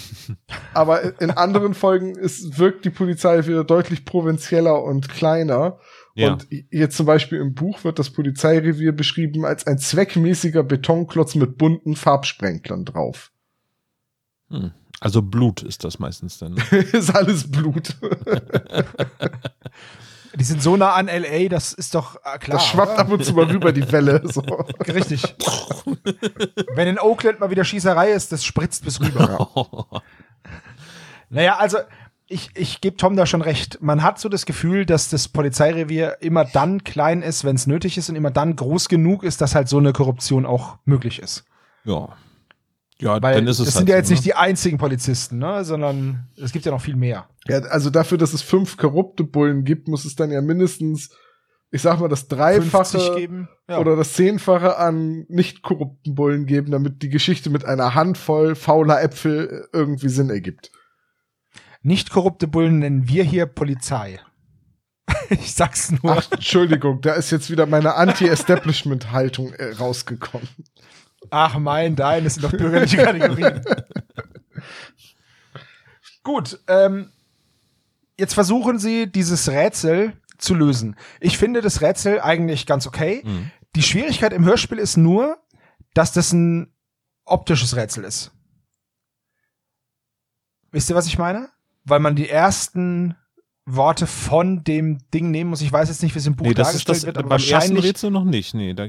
aber 0.74 1.20
in 1.20 1.30
anderen 1.30 1.74
Folgen 1.74 2.14
ist, 2.16 2.58
wirkt 2.58 2.84
die 2.84 2.90
Polizei 2.90 3.46
wieder 3.46 3.64
deutlich 3.64 4.04
provinzieller 4.04 4.82
und 4.82 5.08
kleiner. 5.08 5.78
Ja. 6.14 6.32
Und 6.32 6.46
jetzt 6.70 6.96
zum 6.96 7.06
Beispiel 7.06 7.40
im 7.40 7.54
Buch 7.54 7.82
wird 7.84 7.98
das 7.98 8.10
Polizeirevier 8.10 8.92
beschrieben 8.92 9.44
als 9.44 9.66
ein 9.66 9.78
zweckmäßiger 9.78 10.62
Betonklotz 10.62 11.34
mit 11.34 11.58
bunten 11.58 11.96
Farbsprenklern 11.96 12.84
drauf. 12.84 13.32
Hm. 14.48 14.70
Also 15.00 15.20
Blut 15.22 15.62
ist 15.62 15.82
das 15.84 15.98
meistens 15.98 16.38
dann. 16.38 16.54
ne? 16.54 16.62
ist 16.92 17.14
alles 17.14 17.50
Blut. 17.50 17.96
Die 20.36 20.44
sind 20.44 20.62
so 20.62 20.76
nah 20.76 20.94
an 20.94 21.06
LA, 21.06 21.48
das 21.48 21.72
ist 21.72 21.94
doch 21.94 22.16
äh, 22.16 22.38
klar. 22.38 22.58
das 22.58 22.66
schwappt 22.66 22.92
oder? 22.92 23.00
ab 23.00 23.10
und 23.10 23.24
zu 23.24 23.34
mal 23.34 23.44
rüber, 23.44 23.72
die 23.72 23.90
Welle. 23.92 24.22
So. 24.24 24.40
Richtig. 24.88 25.22
Wenn 26.74 26.88
in 26.88 26.98
Oakland 26.98 27.40
mal 27.40 27.50
wieder 27.50 27.64
Schießerei 27.64 28.10
ist, 28.10 28.32
das 28.32 28.44
spritzt 28.44 28.84
bis 28.84 29.00
rüber. 29.00 30.02
Naja, 31.30 31.56
also 31.56 31.78
ich, 32.28 32.50
ich 32.54 32.80
gebe 32.80 32.96
Tom 32.96 33.16
da 33.16 33.26
schon 33.26 33.42
recht. 33.42 33.78
Man 33.82 34.04
hat 34.04 34.20
so 34.20 34.28
das 34.28 34.46
Gefühl, 34.46 34.86
dass 34.86 35.08
das 35.08 35.26
Polizeirevier 35.26 36.18
immer 36.20 36.44
dann 36.44 36.84
klein 36.84 37.22
ist, 37.22 37.44
wenn 37.44 37.56
es 37.56 37.66
nötig 37.66 37.98
ist 37.98 38.08
und 38.08 38.14
immer 38.14 38.30
dann 38.30 38.54
groß 38.54 38.88
genug 38.88 39.24
ist, 39.24 39.40
dass 39.40 39.56
halt 39.56 39.68
so 39.68 39.78
eine 39.78 39.92
Korruption 39.92 40.46
auch 40.46 40.78
möglich 40.84 41.18
ist. 41.18 41.44
ja. 41.84 42.08
Ja, 43.04 43.20
Weil 43.20 43.34
dann 43.34 43.46
ist 43.46 43.58
es 43.58 43.66
das 43.66 43.74
halt 43.74 43.80
sind 43.80 43.88
ja 43.90 43.96
so, 43.96 43.98
jetzt 43.98 44.08
ne? 44.08 44.14
nicht 44.14 44.24
die 44.24 44.34
einzigen 44.34 44.78
Polizisten, 44.78 45.36
ne? 45.36 45.62
sondern 45.62 46.26
es 46.42 46.52
gibt 46.52 46.64
ja 46.64 46.72
noch 46.72 46.80
viel 46.80 46.96
mehr. 46.96 47.28
Ja, 47.46 47.58
also 47.58 47.90
dafür, 47.90 48.16
dass 48.16 48.32
es 48.32 48.40
fünf 48.40 48.78
korrupte 48.78 49.24
Bullen 49.24 49.64
gibt, 49.64 49.88
muss 49.88 50.06
es 50.06 50.16
dann 50.16 50.30
ja 50.30 50.40
mindestens, 50.40 51.10
ich 51.70 51.82
sag 51.82 52.00
mal, 52.00 52.08
das 52.08 52.20
50 52.22 52.38
Dreifache 52.38 53.14
geben. 53.16 53.48
Ja. 53.68 53.78
oder 53.78 53.94
das 53.96 54.14
Zehnfache 54.14 54.78
an 54.78 55.26
nicht 55.28 55.62
korrupten 55.62 56.14
Bullen 56.14 56.46
geben, 56.46 56.70
damit 56.70 57.02
die 57.02 57.10
Geschichte 57.10 57.50
mit 57.50 57.66
einer 57.66 57.94
Handvoll 57.94 58.54
fauler 58.54 59.02
Äpfel 59.02 59.68
irgendwie 59.74 60.08
Sinn 60.08 60.30
ergibt. 60.30 60.72
Nicht 61.82 62.08
korrupte 62.08 62.48
Bullen 62.48 62.78
nennen 62.78 63.06
wir 63.06 63.22
hier 63.22 63.44
Polizei. 63.44 64.18
ich 65.28 65.54
sag's 65.54 65.90
nur. 65.90 66.16
Ach, 66.16 66.32
Entschuldigung, 66.32 67.02
da 67.02 67.12
ist 67.12 67.30
jetzt 67.30 67.50
wieder 67.50 67.66
meine 67.66 67.94
Anti-Establishment-Haltung 67.96 69.52
äh, 69.52 69.72
rausgekommen. 69.74 70.48
Ach 71.30 71.58
mein, 71.58 71.96
dein, 71.96 72.24
das 72.24 72.34
sind 72.34 72.44
doch 72.44 72.50
bürgerliche 72.50 72.98
Kategorien. 72.98 73.64
Gut, 76.22 76.60
ähm, 76.68 77.10
jetzt 78.18 78.34
versuchen 78.34 78.78
sie 78.78 79.10
dieses 79.10 79.48
Rätsel 79.48 80.14
zu 80.38 80.54
lösen. 80.54 80.96
Ich 81.20 81.38
finde 81.38 81.60
das 81.60 81.80
Rätsel 81.80 82.20
eigentlich 82.20 82.66
ganz 82.66 82.86
okay. 82.86 83.22
Mhm. 83.24 83.50
Die 83.76 83.82
Schwierigkeit 83.82 84.32
im 84.32 84.44
Hörspiel 84.44 84.78
ist 84.78 84.96
nur, 84.96 85.38
dass 85.92 86.12
das 86.12 86.32
ein 86.32 86.72
optisches 87.24 87.76
Rätsel 87.76 88.04
ist. 88.04 88.32
Wisst 90.70 90.90
ihr, 90.90 90.96
was 90.96 91.06
ich 91.06 91.18
meine? 91.18 91.50
Weil 91.84 92.00
man 92.00 92.16
die 92.16 92.28
ersten 92.28 93.16
Worte 93.66 94.06
von 94.06 94.64
dem 94.64 94.98
Ding 95.12 95.30
nehmen 95.30 95.50
muss. 95.50 95.62
Ich 95.62 95.72
weiß 95.72 95.88
jetzt 95.88 96.02
nicht, 96.02 96.14
wie 96.14 96.18
es 96.18 96.26
im 96.26 96.36
Buch 96.36 96.46
Nee, 96.46 96.54
das 96.54 96.74
ist 96.74 96.88
dargestellt 96.88 96.96
das 96.96 97.06
wird, 97.06 97.18
aber 97.18 97.28
beim 97.28 97.42
ersten 97.42 97.78
Rätsel 97.78 98.10
noch 98.10 98.24
nicht. 98.24 98.54
Nee, 98.54 98.74
da, 98.74 98.88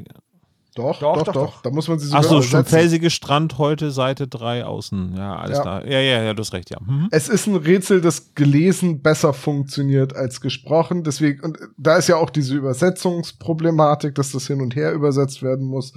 Doch, 0.76 1.00
Doch, 1.00 1.24
doch, 1.24 1.34
doch. 1.34 1.62
Da 1.62 1.70
muss 1.70 1.88
man 1.88 2.00
sie 2.00 2.08
sogar 2.08 2.20
Achso, 2.20 2.42
schon 2.42 2.50
übersetzen. 2.60 2.66
felsige 2.80 3.10
Strand 3.10 3.58
heute, 3.58 3.92
Seite 3.92 4.28
3 4.28 4.66
außen. 4.66 5.16
Ja, 5.16 5.38
alles 5.38 5.58
Ja. 5.58 5.62
klar. 5.64 5.86
Ja, 5.88 6.00
ja, 6.02 6.22
ja, 6.22 6.34
du 6.34 6.42
hast 6.42 6.52
recht, 6.54 6.70
ja. 6.70 6.78
Mhm. 6.86 7.08
Es 7.12 7.30
ist 7.30 7.48
ein 7.48 7.56
Rätsel, 7.56 8.02
das 8.02 8.34
gelesen 8.36 9.02
besser 9.02 9.32
funktioniert 9.34 10.16
als 10.16 10.42
gesprochen. 10.42 11.04
Deswegen, 11.06 11.42
und 11.42 11.58
da 11.78 11.96
ist 11.96 12.10
ja 12.10 12.18
auch 12.18 12.30
diese 12.30 12.56
Übersetzungsproblematik, 12.56 14.16
dass 14.16 14.32
das 14.34 14.48
hin 14.48 14.62
und 14.62 14.76
her 14.76 14.92
übersetzt 14.94 15.42
werden 15.42 15.66
muss. 15.66 15.94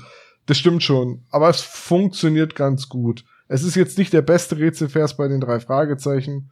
Das 0.46 0.56
stimmt 0.58 0.82
schon. 0.82 1.24
Aber 1.30 1.48
es 1.50 1.60
funktioniert 1.60 2.54
ganz 2.54 2.88
gut. 2.88 3.24
Es 3.48 3.64
ist 3.64 3.74
jetzt 3.74 3.98
nicht 3.98 4.12
der 4.12 4.22
beste 4.22 4.58
Rätselvers 4.58 5.16
bei 5.16 5.26
den 5.26 5.40
drei 5.40 5.58
Fragezeichen, 5.58 6.50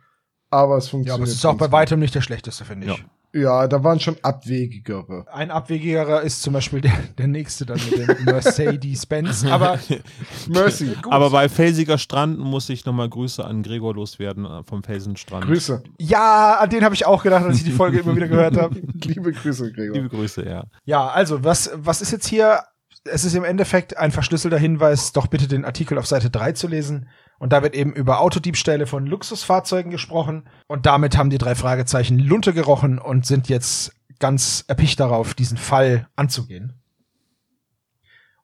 aber 0.50 0.76
es 0.78 0.88
funktioniert. 0.88 1.08
Ja, 1.08 1.14
aber 1.14 1.24
es 1.24 1.32
ist 1.36 1.46
auch 1.46 1.56
bei 1.56 1.66
gut. 1.66 1.72
weitem 1.72 2.00
nicht 2.00 2.14
der 2.14 2.22
schlechteste, 2.22 2.64
finde 2.64 2.86
ich. 2.88 2.98
Ja. 2.98 3.04
Ja, 3.37 3.68
da 3.68 3.85
waren 3.85 4.01
schon 4.01 4.16
abwegigere. 4.22 5.27
Ein 5.33 5.51
abwegigerer 5.51 6.22
ist 6.22 6.40
zum 6.42 6.55
Beispiel 6.55 6.81
der, 6.81 6.92
der 7.18 7.27
nächste 7.27 7.66
dann 7.66 7.79
mit 7.85 7.99
dem 7.99 8.25
Mercedes-Benz. 8.25 9.44
Aber 9.44 9.79
Mercy. 10.49 10.96
gut. 11.03 11.12
Aber 11.12 11.31
bei 11.31 11.49
felsiger 11.49 11.99
Strand 11.99 12.38
muss 12.38 12.68
ich 12.70 12.85
nochmal 12.87 13.09
Grüße 13.09 13.44
an 13.44 13.62
Gregor 13.62 13.94
loswerden 13.94 14.44
äh, 14.44 14.63
vom 14.65 14.83
Felsenstrand. 14.83 15.44
Grüße. 15.44 15.83
ja, 15.98 16.58
an 16.60 16.71
den 16.71 16.83
habe 16.85 16.94
ich 16.94 17.04
auch 17.06 17.23
gedacht, 17.23 17.44
als 17.44 17.58
ich 17.58 17.65
die 17.65 17.73
Folge 17.73 17.98
immer 18.00 18.17
wieder 18.17 18.29
gehört 18.29 18.56
habe. 18.56 18.75
Liebe 19.04 19.33
Grüße, 19.33 19.71
Gregor. 19.73 19.94
Liebe 19.96 20.08
Grüße, 20.08 20.44
ja. 20.48 20.65
Ja, 20.85 21.06
also, 21.08 21.44
was, 21.44 21.71
was 21.75 22.00
ist 22.00 22.13
jetzt 22.13 22.27
hier? 22.27 22.60
Es 23.04 23.25
ist 23.25 23.35
im 23.35 23.44
Endeffekt 23.44 23.96
ein 23.98 24.10
verschlüsselter 24.10 24.58
Hinweis, 24.58 25.13
doch 25.13 25.27
bitte 25.29 25.46
den 25.46 25.65
Artikel 25.65 25.96
auf 25.98 26.06
Seite 26.06 26.29
3 26.31 26.52
zu 26.52 26.67
lesen. 26.67 27.08
Und 27.38 27.52
da 27.52 27.62
wird 27.62 27.74
eben 27.74 27.92
über 27.92 28.20
Autodiebstähle 28.20 28.87
von 28.87 29.06
Luxusfahrzeugen 29.06 29.90
gesprochen. 29.90 30.48
Und 30.66 30.87
damit 30.87 31.16
haben 31.16 31.30
die 31.30 31.38
drei 31.38 31.54
Fragezeichen 31.54 32.18
Lunte 32.18 32.54
gerochen 32.54 32.98
und 32.98 33.26
sind 33.26 33.48
jetzt 33.48 33.92
ganz 34.18 34.64
erpicht 34.68 35.00
darauf, 35.00 35.34
diesen 35.34 35.58
Fall 35.58 36.08
anzugehen. 36.16 36.80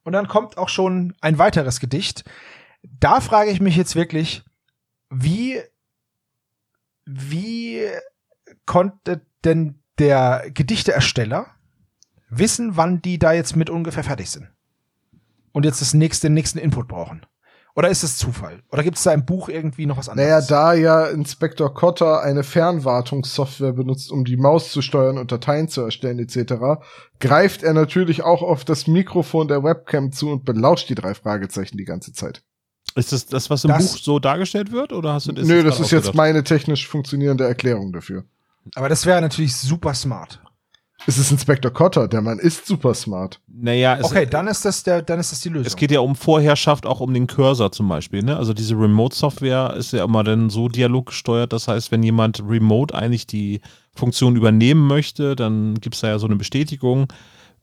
Und 0.05 0.13
dann 0.13 0.29
kommt 0.29 0.59
auch 0.59 0.69
schon 0.69 1.15
ein 1.21 1.39
weiteres 1.39 1.81
Gedicht. 1.81 2.25
Da 2.83 3.21
frage 3.21 3.51
ich 3.51 3.61
mich 3.61 3.77
jetzt 3.77 3.95
wirklich, 3.95 4.43
wie, 5.11 5.61
wie 7.05 7.87
konnte 8.67 9.25
denn 9.45 9.81
der 9.99 10.51
Gedichteersteller 10.53 11.47
wissen, 12.29 12.77
wann 12.77 13.03
die 13.03 13.19
da 13.19 13.33
jetzt 13.33 13.57
mit 13.57 13.71
ungefähr 13.71 14.05
fertig 14.05 14.31
sind? 14.31 14.51
Und 15.53 15.65
jetzt 15.65 15.81
das 15.81 15.95
nächste, 15.95 16.29
den 16.29 16.35
nächsten 16.35 16.59
Input 16.59 16.89
brauchen? 16.89 17.27
Oder 17.75 17.89
ist 17.89 18.03
es 18.03 18.19
Zufall? 18.19 18.63
Oder 18.71 18.83
gibt 18.83 18.99
es 18.99 19.03
da 19.03 19.13
im 19.13 19.25
Buch 19.25 19.49
irgendwie 19.49 19.87
noch 19.87 19.97
was 19.97 20.09
anderes? 20.11 20.29
Naja, 20.31 20.47
da 20.47 20.75
ja 20.75 21.07
Inspektor 21.07 21.73
Cotter 21.73 22.21
eine 22.23 22.43
Fernwartungssoftware 22.43 23.73
benutzt, 23.73 24.11
um 24.13 24.25
die 24.25 24.37
Maus 24.37 24.73
zu 24.73 24.83
steuern 24.83 25.17
und 25.19 25.33
Dateien 25.33 25.69
zu 25.69 25.81
erstellen 25.83 26.19
etc., 26.19 26.83
greift 27.19 27.63
er 27.63 27.73
natürlich 27.73 28.23
auch 28.23 28.43
auf 28.43 28.65
das 28.65 28.87
Mikrofon 28.87 29.49
der 29.49 29.63
Webcam 29.65 30.13
zu 30.13 30.29
und 30.31 30.45
belauscht 30.45 30.89
die 30.91 30.95
drei 30.95 31.15
Fragezeichen 31.15 31.79
die 31.79 31.85
ganze 31.85 32.13
Zeit. 32.13 32.43
Ist 32.95 33.13
das 33.13 33.25
das, 33.27 33.49
was 33.49 33.65
im 33.65 33.69
Das- 33.69 33.93
Buch 33.93 33.99
so 33.99 34.19
dargestellt 34.19 34.71
wird? 34.71 34.93
Oder 34.93 35.15
hast 35.15 35.29
du 35.29 35.33
das 35.33 35.47
Nö, 35.49 35.63
das 35.63 35.81
ist 35.81 35.93
jetzt 35.93 36.15
meine 36.15 36.45
technisch 36.45 36.87
funktionierende 36.87 37.45
Erklärung 37.45 37.93
dafür. 37.93 38.25
Aber 38.75 38.89
das 38.91 39.07
wäre 39.07 39.21
natürlich 39.21 39.57
super 39.57 39.95
smart. 39.95 40.41
Es 41.07 41.19
ist 41.19 41.33
Inspektor 41.33 41.73
Cotter, 41.73 42.07
der 42.07 42.21
Mann 42.21 42.39
ist 42.39 42.67
super 42.67 42.95
smart. 42.95 43.41
Naja, 43.55 43.99
es, 43.99 44.05
Okay, 44.07 44.27
dann 44.27 44.49
ist 44.49 44.65
das 44.65 44.83
der, 44.83 45.03
dann 45.03 45.21
ist 45.21 45.31
das 45.31 45.41
die 45.41 45.51
Lösung. 45.51 45.67
es 45.67 45.77
geht 45.77 45.91
ja 45.91 46.01
um 46.01 46.17
Vorherrschaft, 46.17 46.87
auch 46.87 47.01
um 47.01 47.13
den 47.13 47.27
Cursor 47.27 47.71
zum 47.71 47.89
Beispiel. 47.89 48.23
Ne? 48.23 48.37
Also 48.37 48.55
diese 48.55 48.75
Remote-Software 48.75 49.75
ist 49.77 49.93
ja 49.93 50.05
immer 50.05 50.25
dann 50.25 50.49
so 50.49 50.69
dialoggesteuert. 50.69 51.53
Das 51.53 51.69
heißt, 51.69 51.93
wenn 51.93 52.03
jemand 52.03 52.43
remote 52.49 52.95
eigentlich 52.95 53.27
die 53.27 53.61
Funktion 53.95 54.37
übernehmen 54.37 54.87
möchte, 54.87 55.37
dann 55.37 55.75
gibt 55.75 55.97
es 55.97 56.01
da 56.01 56.09
ja 56.09 56.19
so 56.19 56.27
eine 56.27 56.37
Bestätigung. 56.37 57.13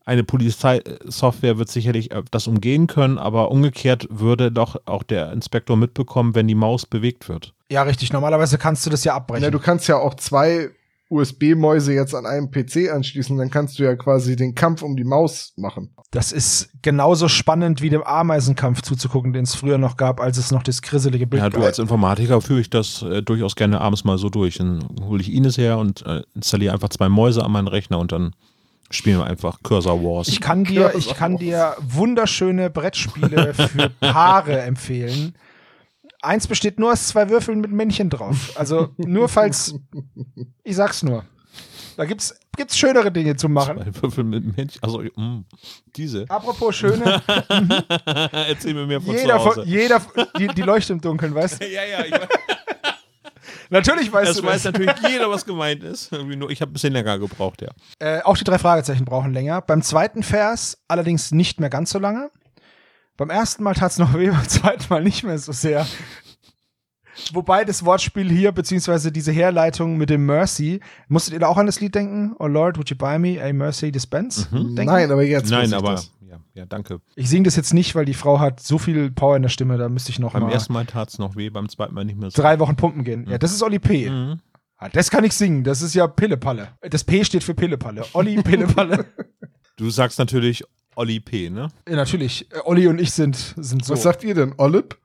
Eine 0.05 0.23
Polizeisoftware 0.23 1.57
wird 1.57 1.69
sicherlich 1.69 2.11
äh, 2.11 2.23
das 2.31 2.47
umgehen 2.47 2.87
können, 2.87 3.17
aber 3.17 3.51
umgekehrt 3.51 4.07
würde 4.09 4.51
doch 4.51 4.75
auch 4.85 5.03
der 5.03 5.31
Inspektor 5.31 5.75
mitbekommen, 5.75 6.35
wenn 6.35 6.47
die 6.47 6.55
Maus 6.55 6.85
bewegt 6.85 7.29
wird. 7.29 7.53
ja, 7.71 7.81
richtig. 7.83 8.13
Normalerweise 8.13 8.57
kannst 8.57 8.85
du 8.85 8.89
das 8.89 9.03
ja 9.03 9.15
abbrechen. 9.15 9.43
Ja, 9.43 9.51
du 9.51 9.59
kannst 9.59 9.87
ja 9.87 9.97
auch 9.97 10.13
zwei 10.15 10.69
USB-Mäuse 11.09 11.93
jetzt 11.93 12.13
an 12.13 12.25
einem 12.25 12.51
PC 12.51 12.91
anschließen, 12.93 13.37
dann 13.37 13.49
kannst 13.49 13.79
du 13.79 13.83
ja 13.83 13.95
quasi 13.95 14.35
den 14.35 14.55
Kampf 14.55 14.81
um 14.83 14.95
die 14.95 15.03
Maus 15.03 15.53
machen. 15.57 15.89
Das 16.11 16.31
ist 16.31 16.69
genauso 16.81 17.27
spannend 17.27 17.81
wie 17.81 17.89
dem 17.89 18.03
Ameisenkampf 18.03 18.81
zuzugucken, 18.81 19.33
den 19.33 19.43
es 19.43 19.55
früher 19.55 19.77
noch 19.77 19.97
gab, 19.97 20.19
als 20.19 20.37
es 20.37 20.51
noch 20.51 20.63
das 20.63 20.81
krisselige 20.81 21.27
Bild 21.27 21.41
Ja, 21.43 21.49
du 21.49 21.57
gab. 21.57 21.65
als 21.65 21.79
Informatiker 21.79 22.41
führe 22.41 22.61
ich 22.61 22.69
das 22.69 23.01
äh, 23.01 23.21
durchaus 23.21 23.55
gerne 23.55 23.81
abends 23.81 24.03
mal 24.03 24.17
so 24.17 24.29
durch. 24.29 24.57
Dann 24.57 24.83
hole 25.03 25.21
ich 25.21 25.31
Ines 25.33 25.57
her 25.57 25.77
und 25.77 26.05
äh, 26.05 26.21
installiere 26.35 26.73
einfach 26.73 26.89
zwei 26.89 27.09
Mäuse 27.09 27.43
an 27.43 27.51
meinen 27.51 27.67
Rechner 27.67 27.99
und 27.99 28.11
dann 28.11 28.33
spielen 28.91 29.19
wir 29.19 29.25
einfach 29.25 29.59
Cursor 29.61 30.01
Wars. 30.01 30.27
Ich 30.29 30.41
kann 30.41 30.63
dir, 30.63 30.93
ich 30.97 31.13
kann 31.13 31.37
dir 31.37 31.75
wunderschöne 31.79 32.69
Brettspiele 32.71 33.53
für 33.53 33.89
Paare 33.99 34.61
empfehlen. 34.61 35.33
Eins 36.21 36.47
besteht 36.47 36.79
nur 36.79 36.91
aus 36.91 37.07
zwei 37.07 37.29
Würfeln 37.29 37.61
mit 37.61 37.71
Männchen 37.71 38.09
drauf. 38.09 38.51
Also 38.55 38.89
nur 38.97 39.29
falls, 39.29 39.75
ich 40.63 40.75
sag's 40.75 41.03
nur. 41.03 41.23
Da 41.95 42.05
gibt's, 42.05 42.33
gibt's 42.55 42.77
schönere 42.77 43.11
Dinge 43.11 43.35
zu 43.35 43.49
machen. 43.49 43.77
Zwei 43.77 44.01
Würfel 44.01 44.23
mit 44.23 44.55
Männchen. 44.57 44.81
Also, 44.81 45.03
mh, 45.15 45.43
diese. 45.97 46.25
Apropos 46.29 46.75
schöne, 46.75 47.21
Erzähl 48.31 48.73
mir 48.73 48.85
mehr 48.85 49.01
von 49.01 49.13
jeder, 49.15 49.37
zu 49.37 49.45
Hause. 49.45 49.61
von, 49.61 49.67
jeder, 49.67 50.01
die, 50.37 50.47
die 50.47 50.61
leuchtet 50.61 50.91
im 50.91 51.01
Dunkeln, 51.01 51.35
weißt 51.35 51.61
du? 51.61 51.67
ja, 51.69 51.83
ja, 51.83 52.05
ich, 52.05 52.13
Natürlich 53.69 54.11
weißt 54.11 54.29
das 54.29 54.37
du 54.37 54.43
weiß 54.43 54.63
das. 54.63 54.73
natürlich 54.73 54.95
jeder, 55.09 55.29
was 55.29 55.45
gemeint 55.45 55.83
ist. 55.83 56.11
Irgendwie 56.11 56.35
nur, 56.35 56.49
ich 56.49 56.61
habe 56.61 56.71
ein 56.71 56.73
bisschen 56.73 56.93
länger 56.93 57.19
gebraucht, 57.19 57.61
ja. 57.61 57.69
Äh, 57.99 58.21
auch 58.23 58.37
die 58.37 58.43
drei 58.43 58.57
Fragezeichen 58.57 59.05
brauchen 59.05 59.33
länger. 59.33 59.61
Beim 59.61 59.81
zweiten 59.81 60.23
Vers 60.23 60.77
allerdings 60.87 61.31
nicht 61.31 61.59
mehr 61.59 61.69
ganz 61.69 61.91
so 61.91 61.99
lange. 61.99 62.31
Beim 63.19 63.29
ersten 63.29 63.63
Mal 63.63 63.73
tat's 63.73 63.97
noch 63.97 64.13
weh, 64.17 64.29
beim 64.29 64.47
zweiten 64.47 64.85
Mal 64.89 65.03
nicht 65.03 65.23
mehr 65.23 65.37
so 65.37 65.51
sehr. 65.51 65.85
Wobei 67.33 67.65
das 67.65 67.83
Wortspiel 67.83 68.29
hier, 68.31 68.53
beziehungsweise 68.53 69.11
diese 69.11 69.33
Herleitung 69.33 69.97
mit 69.97 70.09
dem 70.09 70.25
Mercy, 70.25 70.79
musstet 71.09 71.33
ihr 71.33 71.39
da 71.41 71.47
auch 71.47 71.57
an 71.57 71.65
das 71.65 71.81
Lied 71.81 71.93
denken? 71.93 72.33
Oh 72.39 72.47
Lord, 72.47 72.77
would 72.77 72.89
you 72.89 72.95
buy 72.95 73.19
me 73.19 73.37
a 73.43 73.51
Mercy 73.51 73.91
dispense? 73.91 74.47
Denken? 74.51 74.85
Nein, 74.85 75.11
aber 75.11 75.23
jetzt. 75.23 75.51
Nein, 75.51 75.65
ich 75.67 75.75
aber 75.75 75.91
das. 75.91 76.13
ja, 76.21 76.39
ja, 76.53 76.65
danke. 76.65 77.01
Ich 77.17 77.29
singe 77.29 77.43
das 77.43 77.57
jetzt 77.57 77.73
nicht, 77.73 77.93
weil 77.93 78.05
die 78.05 78.13
Frau 78.13 78.39
hat 78.39 78.61
so 78.61 78.77
viel 78.77 79.11
Power 79.11 79.35
in 79.35 79.41
der 79.41 79.49
Stimme, 79.49 79.77
da 79.77 79.89
müsste 79.89 80.11
ich 80.11 80.19
noch 80.19 80.31
Beim 80.31 80.43
mal 80.43 80.53
ersten 80.53 80.71
Mal 80.71 80.85
tat 80.85 81.09
es 81.09 81.19
noch 81.19 81.35
weh, 81.35 81.49
beim 81.49 81.67
zweiten 81.67 81.93
Mal 81.93 82.05
nicht 82.05 82.17
mehr 82.17 82.31
so. 82.31 82.41
drei 82.41 82.57
Wochen 82.59 82.77
pumpen 82.77 83.03
gehen. 83.03 83.27
Ja, 83.29 83.37
das 83.37 83.51
ist 83.51 83.61
Olli 83.61 83.79
P. 83.79 84.09
Mhm. 84.09 84.39
Ah, 84.77 84.87
das 84.87 85.11
kann 85.11 85.25
ich 85.25 85.33
singen, 85.33 85.65
das 85.65 85.81
ist 85.81 85.93
ja 85.93 86.07
Pillepalle. 86.07 86.69
Das 86.89 87.03
P 87.03 87.25
steht 87.25 87.43
für 87.43 87.53
Pillepalle. 87.53 88.05
Olli 88.13 88.41
Pillepalle. 88.41 89.05
Du 89.75 89.89
sagst 89.89 90.19
natürlich 90.19 90.65
Olli 90.99 91.19
P., 91.21 91.49
ne? 91.49 91.69
ja, 91.87 91.95
natürlich, 91.95 92.51
äh, 92.51 92.59
Olli 92.65 92.87
und 92.87 92.99
ich 92.99 93.11
sind, 93.11 93.35
sind 93.55 93.85
so. 93.85 93.93
Was 93.93 94.03
sagt 94.03 94.23
ihr 94.23 94.35
denn? 94.35 94.53
Olip? 94.57 94.97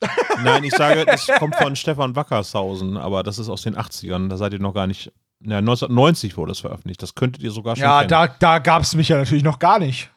Nein, 0.42 0.64
ich 0.64 0.72
sage, 0.72 1.04
das 1.04 1.26
kommt 1.38 1.56
von 1.56 1.76
Stefan 1.76 2.16
Wackershausen, 2.16 2.96
aber 2.96 3.22
das 3.22 3.38
ist 3.38 3.48
aus 3.48 3.62
den 3.62 3.76
80ern. 3.76 4.28
Da 4.28 4.36
seid 4.36 4.52
ihr 4.54 4.60
noch 4.60 4.72
gar 4.74 4.86
nicht. 4.86 5.12
Ja, 5.40 5.58
1990 5.58 6.36
wurde 6.36 6.52
es 6.52 6.60
veröffentlicht. 6.60 7.02
Das 7.02 7.14
könntet 7.14 7.42
ihr 7.42 7.50
sogar 7.50 7.76
schon 7.76 7.82
Ja, 7.84 7.98
kennen. 7.98 8.08
da, 8.10 8.26
da 8.28 8.58
gab's 8.60 8.94
mich 8.94 9.08
ja 9.08 9.16
natürlich 9.18 9.44
noch 9.44 9.58
gar 9.58 9.78
nicht. 9.78 10.10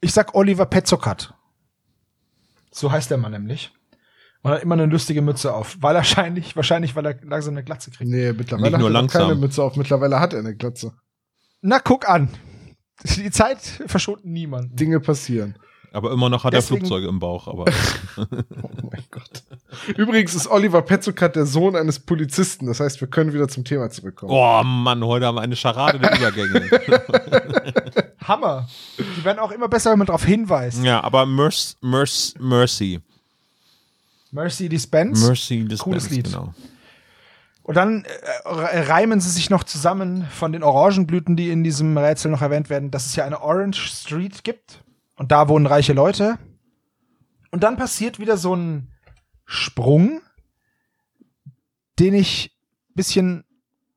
Ich 0.00 0.12
sag 0.12 0.34
Oliver 0.34 0.66
Petzokat. 0.66 1.32
So 2.72 2.90
heißt 2.92 3.10
der 3.10 3.18
Mann 3.18 3.32
nämlich. 3.32 3.72
Und 4.42 4.50
hat 4.52 4.62
immer 4.62 4.74
eine 4.74 4.86
lustige 4.86 5.22
Mütze 5.22 5.52
auf. 5.54 5.76
Weil 5.80 5.94
er 5.94 5.98
wahrscheinlich, 5.98 6.56
wahrscheinlich, 6.56 6.94
weil 6.96 7.06
er 7.06 7.16
langsam 7.24 7.54
eine 7.54 7.64
Glatze 7.64 7.90
kriegt. 7.90 8.10
Nee, 8.10 8.32
mittlerweile 8.32 8.70
Nicht 8.70 8.78
nur 8.80 8.88
hat 8.88 8.94
er 8.94 9.00
langsam. 9.00 9.22
keine 9.22 9.34
Mütze 9.36 9.62
auf. 9.62 9.76
Mittlerweile 9.76 10.18
hat 10.20 10.32
er 10.32 10.38
eine 10.40 10.54
Glatze. 10.56 10.92
Na, 11.62 11.78
guck 11.78 12.08
an. 12.08 12.28
Die 13.04 13.30
Zeit 13.30 13.58
verschont 13.86 14.24
niemanden. 14.24 14.76
Dinge 14.76 15.00
passieren. 15.00 15.54
Aber 15.92 16.12
immer 16.12 16.28
noch 16.28 16.44
hat 16.44 16.52
Deswegen- 16.52 16.76
er 16.84 16.86
Flugzeuge 16.86 17.08
im 17.08 17.18
Bauch. 17.18 17.48
Aber 17.48 17.64
Oh 18.16 18.26
mein 18.90 19.02
Gott. 19.10 19.42
Übrigens 19.96 20.34
ist 20.34 20.46
Oliver 20.48 20.82
Petzokat 20.82 21.34
der 21.34 21.46
Sohn 21.46 21.74
eines 21.74 21.98
Polizisten. 21.98 22.66
Das 22.66 22.78
heißt, 22.80 23.00
wir 23.00 23.08
können 23.08 23.32
wieder 23.32 23.48
zum 23.48 23.64
Thema 23.64 23.90
zurückkommen. 23.90 24.30
oh 24.32 24.62
Mann, 24.62 25.04
heute 25.04 25.26
haben 25.26 25.34
wir 25.36 25.40
eine 25.42 25.56
Scharade 25.56 25.98
der 25.98 26.16
Übergänge. 26.16 26.70
Hammer. 28.24 28.68
Die 28.98 29.24
werden 29.24 29.38
auch 29.40 29.50
immer 29.50 29.68
besser, 29.68 29.90
wenn 29.90 29.98
man 29.98 30.06
darauf 30.06 30.24
hinweist. 30.24 30.84
ja, 30.84 31.02
aber 31.02 31.26
Mercy, 31.26 31.74
Mercy, 31.80 32.34
Mercy, 32.38 33.00
Mercy 34.30 34.68
Dispense. 34.68 35.26
Mercy, 35.26 35.66
das 35.66 35.80
Cooles 35.80 36.08
Lied. 36.10 36.26
Genau. 36.26 36.54
Und 37.62 37.76
dann 37.76 38.04
äh, 38.04 38.48
re- 38.48 38.88
reimen 38.88 39.20
sie 39.20 39.30
sich 39.30 39.50
noch 39.50 39.64
zusammen 39.64 40.26
von 40.30 40.52
den 40.52 40.62
Orangenblüten, 40.62 41.36
die 41.36 41.50
in 41.50 41.62
diesem 41.62 41.96
Rätsel 41.96 42.30
noch 42.30 42.42
erwähnt 42.42 42.70
werden, 42.70 42.90
dass 42.90 43.06
es 43.06 43.16
ja 43.16 43.24
eine 43.24 43.42
Orange 43.42 43.88
Street 43.88 44.44
gibt. 44.44 44.82
Und 45.16 45.30
da 45.32 45.48
wohnen 45.48 45.66
reiche 45.66 45.92
Leute. 45.92 46.38
Und 47.50 47.62
dann 47.62 47.76
passiert 47.76 48.18
wieder 48.18 48.36
so 48.36 48.54
ein 48.54 48.92
Sprung, 49.44 50.20
den 51.98 52.14
ich 52.14 52.56
bisschen, 52.94 53.44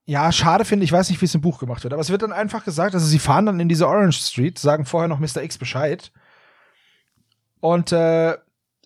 ja, 0.05 0.32
schade 0.32 0.66
finde. 0.66 0.84
Ich 0.84 0.91
weiß 0.91 1.09
nicht, 1.09 1.22
wie 1.22 1.26
es 1.26 1.36
im 1.36 1.41
Buch 1.41 1.59
gemacht 1.59 1.84
wird. 1.84 1.93
Aber 1.93 2.01
es 2.01 2.09
wird 2.09 2.22
dann 2.22 2.34
einfach 2.34 2.66
gesagt, 2.66 2.93
also 2.93 3.05
sie 3.05 3.20
fahren 3.20 3.45
dann 3.45 3.59
in 3.59 3.70
diese 3.70 3.88
Orange 3.88 4.20
Street, 4.20 4.59
sagen 4.59 4.86
vorher 4.86 5.07
noch 5.07 5.20
Mr. 5.20 5.41
X 5.41 5.57
Bescheid. 5.57 6.11
Und 7.59 7.93
äh, 7.93 8.38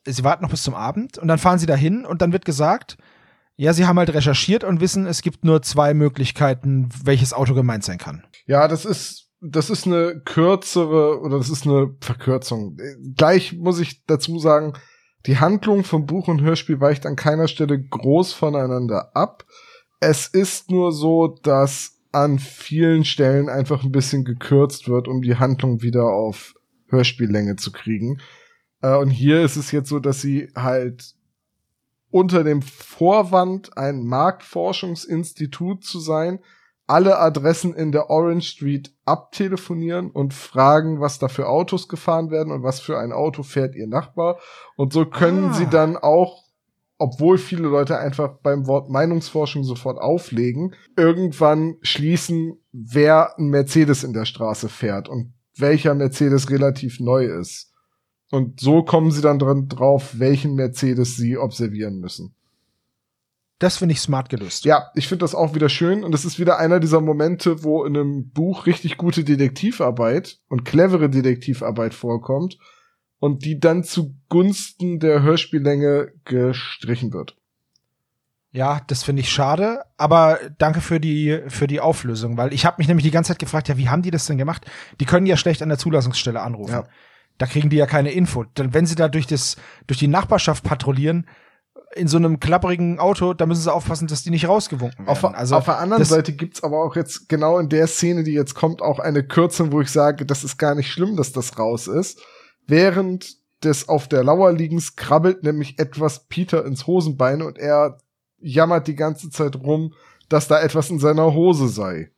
sie 0.06 0.24
warten 0.24 0.44
noch 0.44 0.52
bis 0.52 0.64
zum 0.64 0.76
Abend. 0.76 1.18
Und 1.18 1.28
dann 1.28 1.40
fahren 1.40 1.58
sie 1.58 1.66
dahin 1.66 2.06
und 2.06 2.22
dann 2.22 2.32
wird 2.32 2.46
gesagt, 2.46 2.98
ja, 3.58 3.74
sie 3.74 3.86
haben 3.86 3.98
halt 3.98 4.14
recherchiert 4.14 4.64
und 4.64 4.82
wissen, 4.82 5.08
es 5.08 5.22
gibt 5.22 5.44
nur 5.44 5.64
zwei 5.64 5.96
Möglichkeiten, 5.96 6.90
welches 7.04 7.34
Auto 7.34 7.56
gemeint 7.56 7.84
sein 7.84 7.98
kann. 7.98 8.24
Ja, 8.46 8.68
das 8.68 8.86
ist, 8.86 9.32
das 9.42 9.72
ist 9.72 9.88
eine 9.88 10.22
kürzere 10.24 11.20
oder 11.20 11.40
das 11.40 11.50
ist 11.50 11.66
eine 11.66 11.96
Verkürzung. 12.00 12.78
Gleich 13.16 13.54
muss 13.54 13.80
ich 13.80 14.06
dazu 14.06 14.38
sagen, 14.38 14.74
die 15.26 15.40
Handlung 15.40 15.84
vom 15.84 16.06
Buch 16.06 16.28
und 16.28 16.42
Hörspiel 16.42 16.80
weicht 16.80 17.06
an 17.08 17.16
keiner 17.16 17.48
Stelle 17.48 17.82
groß 17.84 18.32
voneinander 18.32 19.16
ab. 19.16 19.46
Es 20.00 20.28
ist 20.28 20.70
nur 20.70 20.92
so, 20.92 21.28
dass 21.28 22.00
an 22.12 22.38
vielen 22.38 23.04
Stellen 23.06 23.50
einfach 23.50 23.84
ein 23.84 23.92
bisschen 23.92 24.24
gekürzt 24.24 24.88
wird, 24.88 25.08
um 25.08 25.24
die 25.24 25.36
Handlung 25.36 25.82
wieder 25.82 26.06
auf 26.06 26.54
Hörspiellänge 26.90 27.56
zu 27.56 27.72
kriegen. 27.72 28.20
Äh, 28.82 28.96
und 28.96 29.10
hier 29.10 29.42
ist 29.42 29.56
es 29.56 29.72
jetzt 29.72 29.90
so, 29.90 30.00
dass 30.00 30.22
sie 30.22 30.50
halt 30.56 31.17
unter 32.10 32.44
dem 32.44 32.62
Vorwand, 32.62 33.78
ein 33.78 34.06
Marktforschungsinstitut 34.06 35.84
zu 35.84 36.00
sein, 36.00 36.40
alle 36.90 37.20
Adressen 37.20 37.74
in 37.74 37.92
der 37.92 38.10
Orange 38.10 38.48
Street 38.48 38.94
abtelefonieren 39.04 40.10
und 40.10 40.34
fragen, 40.34 41.02
was 41.02 41.20
da 41.20 41.28
für 41.28 41.50
Autos 41.50 41.90
gefahren 41.90 42.32
werden 42.32 42.52
und 42.54 42.64
was 42.64 42.80
für 42.80 42.98
ein 42.98 43.12
Auto 43.12 43.44
fährt 43.44 43.76
ihr 43.76 43.88
Nachbar. 43.88 44.40
Und 44.78 44.94
so 44.94 45.06
können 45.06 45.50
Ah. 45.50 45.54
sie 45.54 45.68
dann 45.68 45.98
auch, 45.98 46.46
obwohl 46.98 47.38
viele 47.38 47.68
Leute 47.68 47.98
einfach 47.98 48.38
beim 48.42 48.68
Wort 48.68 48.90
Meinungsforschung 48.90 49.66
sofort 49.66 50.00
auflegen, 50.00 50.76
irgendwann 50.96 51.76
schließen, 51.82 52.58
wer 52.72 53.38
ein 53.38 53.50
Mercedes 53.50 54.06
in 54.06 54.14
der 54.14 54.26
Straße 54.26 54.70
fährt 54.70 55.10
und 55.10 55.34
welcher 55.58 55.94
Mercedes 55.94 56.50
relativ 56.50 57.02
neu 57.02 57.26
ist. 57.26 57.74
Und 58.32 58.60
so 58.60 58.84
kommen 58.84 59.12
sie 59.12 59.22
dann 59.22 59.40
dran 59.40 59.68
drauf, 59.68 60.20
welchen 60.20 60.56
Mercedes 60.56 61.16
sie 61.16 61.38
observieren 61.38 62.00
müssen. 62.00 62.34
Das 63.60 63.78
finde 63.78 63.94
ich 63.94 64.02
smart 64.02 64.30
gelöst. 64.30 64.66
Ja, 64.66 64.92
ich 64.94 65.08
finde 65.08 65.24
das 65.24 65.34
auch 65.34 65.56
wieder 65.56 65.70
schön 65.70 66.04
und 66.04 66.14
es 66.14 66.26
ist 66.26 66.40
wieder 66.40 66.60
einer 66.60 66.80
dieser 66.80 67.02
Momente, 67.02 67.64
wo 67.64 67.86
in 67.86 67.98
einem 67.98 68.30
Buch 68.30 68.68
richtig 68.68 68.98
gute 68.98 69.24
Detektivarbeit 69.24 70.40
und 70.48 70.64
clevere 70.64 71.10
Detektivarbeit 71.10 71.96
vorkommt 71.96 72.60
und 73.20 73.46
die 73.46 73.60
dann 73.60 73.84
zugunsten 73.84 75.00
der 75.00 75.24
Hörspiellänge 75.24 76.12
gestrichen 76.24 77.14
wird. 77.14 77.36
Ja, 78.52 78.82
das 78.88 79.04
finde 79.04 79.22
ich 79.22 79.30
schade, 79.30 79.84
aber 79.98 80.40
danke 80.58 80.82
für 80.82 81.00
die 81.00 81.42
für 81.48 81.68
die 81.68 81.80
Auflösung, 81.80 82.38
weil 82.38 82.54
ich 82.54 82.66
habe 82.66 82.76
mich 82.78 82.88
nämlich 82.88 83.04
die 83.04 83.12
ganze 83.12 83.30
Zeit 83.30 83.40
gefragt, 83.40 83.68
ja, 83.70 83.78
wie 83.78 83.90
haben 83.90 84.04
die 84.04 84.12
das 84.12 84.28
denn 84.28 84.38
gemacht? 84.38 84.66
Die 85.00 85.06
können 85.06 85.26
ja 85.26 85.36
schlecht 85.36 85.62
an 85.62 85.70
der 85.70 85.78
Zulassungsstelle 85.78 86.42
anrufen. 86.42 86.74
Ja. 86.74 86.88
Da 87.38 87.46
kriegen 87.46 87.70
die 87.70 87.78
ja 87.78 87.86
keine 87.86 88.12
Info. 88.12 88.46
Dann 88.54 88.74
wenn 88.74 88.86
sie 88.86 88.96
da 88.96 89.08
durch 89.08 89.28
das 89.28 89.58
durch 89.86 90.00
die 90.00 90.08
Nachbarschaft 90.08 90.64
patrouillieren 90.64 91.28
in 91.96 92.08
so 92.08 92.18
einem 92.18 92.40
klapperigen 92.40 93.00
Auto, 93.00 93.34
da 93.34 93.46
müssen 93.46 93.62
sie 93.62 93.74
aufpassen, 93.74 94.08
dass 94.08 94.24
die 94.24 94.30
nicht 94.30 94.48
rausgewunken 94.48 95.06
werden. 95.06 95.10
Auf, 95.10 95.24
also 95.24 95.56
auf 95.56 95.66
der 95.66 95.80
anderen 95.80 96.04
Seite 96.04 96.34
gibt's 96.34 96.64
aber 96.64 96.84
auch 96.84 96.96
jetzt 96.96 97.30
genau 97.30 97.60
in 97.60 97.70
der 97.70 97.88
Szene, 97.88 98.24
die 98.24 98.34
jetzt 98.34 98.56
kommt, 98.56 98.82
auch 98.82 99.00
eine 99.00 99.24
Kürzung, 99.24 99.72
wo 99.72 99.82
ich 99.82 99.90
sage, 99.90 100.26
das 100.26 100.44
ist 100.44 100.58
gar 100.58 100.76
nicht 100.76 100.92
schlimm, 100.92 101.16
dass 101.16 101.32
das 101.32 101.58
raus 101.58 101.88
ist. 101.88 102.22
Während 102.68 103.38
des 103.64 103.90
auf 103.90 104.08
der 104.08 104.24
Lauer 104.24 104.52
liegens 104.52 104.96
krabbelt 104.96 105.44
nämlich 105.44 105.80
etwas 105.80 106.28
Peter 106.28 106.66
ins 106.66 106.86
Hosenbein 106.86 107.42
und 107.42 107.58
er 107.58 107.98
jammert 108.40 108.88
die 108.88 108.96
ganze 108.96 109.30
Zeit 109.30 109.56
rum, 109.56 109.94
dass 110.30 110.48
da 110.48 110.62
etwas 110.62 110.90
in 110.90 111.00
seiner 111.00 111.34
Hose 111.34 111.68
sei. 111.68 112.12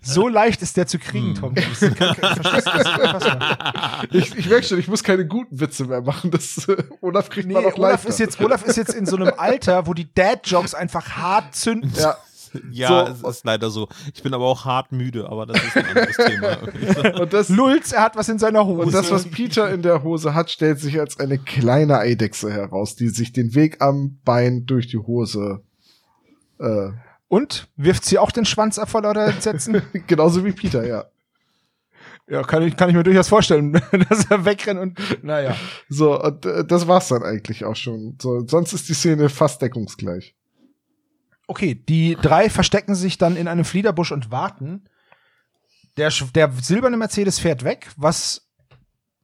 So 0.00 0.28
leicht 0.28 0.62
ist 0.62 0.76
der 0.76 0.86
zu 0.86 0.98
Hm. 0.98 1.02
kriegen, 1.04 1.34
Tom. 1.34 1.54
Cruise. 1.54 1.92
Ich 4.10 4.36
ich 4.36 4.48
merke 4.48 4.66
schon, 4.66 4.78
ich 4.78 4.88
muss 4.88 5.02
keine 5.02 5.26
guten 5.26 5.60
Witze 5.60 5.84
mehr 5.84 6.00
machen. 6.02 6.30
Das, 6.30 6.68
äh, 6.68 6.76
Olaf 7.00 7.28
kriegt 7.30 7.46
Nee, 7.48 7.54
man 7.54 7.64
noch 7.64 7.76
Olaf 7.76 7.90
leichter. 7.92 8.08
ist 8.08 8.18
jetzt 8.18 8.40
Olaf 8.40 8.64
ist 8.64 8.76
jetzt 8.76 8.94
in 8.94 9.06
so 9.06 9.16
einem 9.16 9.32
Alter, 9.36 9.86
wo 9.86 9.94
die 9.94 10.12
Dad-Jokes 10.12 10.74
einfach 10.74 11.08
hart 11.10 11.54
zünden. 11.54 11.92
ja, 11.96 12.16
Ja, 12.70 13.14
So. 13.16 13.28
es 13.30 13.36
ist 13.38 13.44
leider 13.44 13.70
so. 13.70 13.88
Ich 14.14 14.22
bin 14.22 14.32
aber 14.34 14.44
auch 14.46 14.64
hart 14.64 14.92
müde, 14.92 15.28
aber 15.28 15.46
das 15.46 15.62
ist 15.62 15.76
ein 15.76 15.86
anderes 15.86 16.16
Thema. 16.16 17.18
und 17.20 17.32
das, 17.32 17.48
Lulz, 17.48 17.92
er 17.92 18.02
hat 18.02 18.16
was 18.16 18.28
in 18.28 18.38
seiner 18.38 18.64
Hose. 18.66 18.86
Und 18.86 18.94
das, 18.94 19.10
was 19.10 19.26
Peter 19.26 19.70
in 19.70 19.82
der 19.82 20.02
Hose 20.02 20.34
hat, 20.34 20.50
stellt 20.50 20.80
sich 20.80 20.98
als 20.98 21.18
eine 21.20 21.38
kleine 21.38 21.98
Eidechse 21.98 22.50
heraus, 22.50 22.96
die 22.96 23.08
sich 23.08 23.32
den 23.32 23.54
Weg 23.54 23.80
am 23.82 24.18
Bein 24.24 24.64
durch 24.66 24.86
die 24.88 24.98
Hose, 24.98 25.62
äh, 26.58 26.88
Und 27.28 27.68
wirft 27.76 28.04
sie 28.04 28.18
auch 28.18 28.30
den 28.30 28.46
Schwanz 28.46 28.78
ab 28.78 28.88
vor 28.88 29.02
lauter 29.02 29.30
Sätzen? 29.32 29.82
genauso 30.06 30.44
wie 30.44 30.52
Peter, 30.52 30.86
ja. 30.86 31.04
ja, 32.26 32.42
kann 32.42 32.62
ich, 32.62 32.76
kann 32.76 32.88
ich 32.88 32.96
mir 32.96 33.02
durchaus 33.02 33.28
vorstellen, 33.28 33.72
dass 34.08 34.30
er 34.30 34.44
wegrennt 34.46 34.80
und 34.80 35.24
naja. 35.24 35.54
So, 35.90 36.20
und 36.20 36.46
äh, 36.46 36.64
das 36.64 36.88
war's 36.88 37.08
dann 37.08 37.22
eigentlich 37.22 37.64
auch 37.64 37.76
schon. 37.76 38.16
So, 38.20 38.46
sonst 38.46 38.72
ist 38.72 38.88
die 38.88 38.94
Szene 38.94 39.28
fast 39.28 39.60
deckungsgleich. 39.60 40.34
Okay, 41.46 41.74
die 41.74 42.16
drei 42.20 42.50
verstecken 42.50 42.94
sich 42.94 43.18
dann 43.18 43.36
in 43.36 43.48
einem 43.48 43.64
Fliederbusch 43.64 44.12
und 44.12 44.30
warten. 44.30 44.84
Der, 45.96 46.12
der 46.34 46.52
silberne 46.52 46.96
Mercedes 46.96 47.38
fährt 47.38 47.64
weg, 47.64 47.88
was 47.96 48.47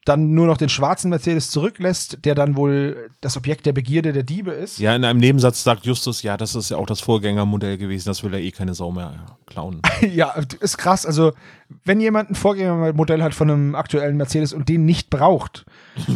dann 0.05 0.35
nur 0.35 0.47
noch 0.47 0.59
den 0.59 0.69
schwarzen 0.69 1.09
Mercedes 1.09 1.51
zurücklässt, 1.51 2.19
der 2.25 2.35
dann 2.35 2.57
wohl 2.57 3.11
das 3.21 3.37
Objekt 3.37 3.65
der 3.65 3.73
Begierde 3.73 4.13
der 4.13 4.23
Diebe 4.23 4.51
ist. 4.51 4.79
Ja, 4.79 4.95
in 4.95 5.05
einem 5.05 5.19
Nebensatz 5.19 5.65
sagt 5.65 5.87
Justus, 5.87 6.23
ja, 6.23 6.37
das 6.37 6.55
ist 6.55 6.71
ja 6.71 6.77
auch 6.77 6.87
das 6.87 7.01
Vorgängermodell 7.01 7.79
gewesen, 7.79 8.09
das 8.09 8.23
will 8.23 8.33
ja 8.33 8.39
eh 8.39 8.51
keine 8.51 8.75
Sau 8.75 8.93
mehr 8.93 9.15
klauen. 9.47 9.81
Ja, 10.15 10.35
ist 10.61 10.77
krass. 10.77 11.07
Also, 11.07 11.33
wenn 11.85 12.01
jemand 12.01 12.31
ein 12.31 12.35
Vorgängermodell 12.35 13.23
hat 13.23 13.35
von 13.35 13.51
einem 13.51 13.75
aktuellen 13.75 14.17
Mercedes 14.17 14.53
und 14.53 14.69
den 14.69 14.85
nicht 14.85 15.09
braucht, 15.09 15.65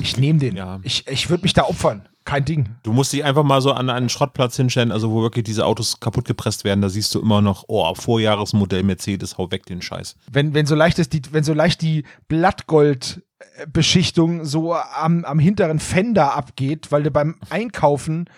ich 0.01 0.19
nehme 0.19 0.39
den. 0.39 0.57
Ja. 0.57 0.79
Ich, 0.83 1.07
ich 1.09 1.31
würde 1.31 1.43
mich 1.43 1.55
da 1.55 1.65
opfern. 1.65 2.07
Kein 2.25 2.45
Ding. 2.45 2.69
Du 2.83 2.93
musst 2.93 3.15
dich 3.15 3.25
einfach 3.25 3.43
mal 3.43 3.63
so 3.63 3.73
an 3.73 3.89
einen 3.89 4.11
Schrottplatz 4.11 4.57
hinstellen, 4.57 4.93
also 4.93 5.11
wo 5.11 5.23
wirklich 5.23 5.45
diese 5.45 5.65
Autos 5.65 5.99
kaputt 5.99 6.27
gepresst 6.27 6.63
werden, 6.65 6.83
da 6.83 6.91
siehst 6.91 7.15
du 7.15 7.21
immer 7.23 7.41
noch, 7.41 7.65
oh, 7.69 7.95
Vorjahresmodell 7.95 8.83
Mercedes, 8.83 9.39
hau 9.39 9.51
weg 9.51 9.65
den 9.65 9.81
Scheiß. 9.81 10.15
Wenn, 10.31 10.53
wenn 10.53 10.67
so 10.67 10.75
leicht 10.75 10.99
ist, 10.99 11.15
die, 11.15 11.23
wenn 11.31 11.43
so 11.43 11.55
leicht 11.55 11.81
die 11.81 12.05
Blattgoldbeschichtung 13.39 14.45
so 14.45 14.75
am, 14.75 15.25
am 15.25 15.39
hinteren 15.39 15.79
Fender 15.79 16.35
abgeht, 16.35 16.91
weil 16.91 17.03
du 17.03 17.11
beim 17.11 17.37
Einkaufen 17.51 18.29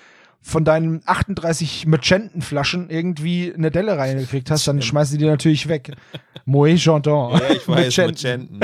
von 0.43 0.65
deinen 0.65 1.03
38 1.05 1.87
Merchantenflaschen 1.87 2.89
irgendwie 2.89 3.53
eine 3.55 3.71
Delle 3.71 3.99
reingekriegt 3.99 4.51
hast, 4.51 4.67
dann 4.67 4.81
schmeißen 4.81 5.19
die 5.19 5.25
dir 5.25 5.31
natürlich 5.31 5.69
weg. 5.69 5.93
Moe 6.45 6.71
Jardin. 6.71 7.41
Merchanten. 7.67 8.61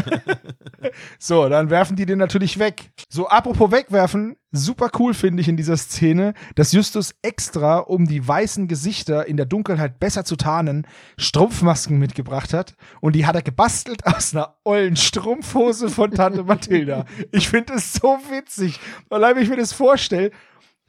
So, 1.18 1.48
dann 1.48 1.70
werfen 1.70 1.96
die 1.96 2.06
den 2.06 2.18
natürlich 2.18 2.58
weg. 2.58 2.90
So, 3.08 3.28
apropos 3.28 3.70
wegwerfen, 3.70 4.36
super 4.52 4.90
cool 4.98 5.14
finde 5.14 5.40
ich 5.40 5.48
in 5.48 5.56
dieser 5.56 5.76
Szene, 5.76 6.34
dass 6.54 6.72
Justus 6.72 7.14
extra, 7.22 7.78
um 7.78 8.06
die 8.06 8.26
weißen 8.26 8.68
Gesichter 8.68 9.26
in 9.26 9.36
der 9.36 9.46
Dunkelheit 9.46 9.98
besser 9.98 10.24
zu 10.24 10.36
tarnen, 10.36 10.86
Strumpfmasken 11.18 11.98
mitgebracht 11.98 12.52
hat. 12.52 12.74
Und 13.00 13.14
die 13.14 13.26
hat 13.26 13.34
er 13.34 13.42
gebastelt 13.42 14.06
aus 14.06 14.34
einer 14.34 14.56
ollen 14.64 14.96
Strumpfhose 14.96 15.88
von 15.88 16.10
Tante 16.12 16.44
Mathilda. 16.44 17.04
Ich 17.32 17.48
finde 17.48 17.74
es 17.74 17.94
so 17.94 18.18
witzig. 18.30 18.78
Allein 19.10 19.36
wenn 19.36 19.42
ich 19.42 19.48
mir 19.50 19.56
das 19.56 19.72
vorstelle, 19.72 20.30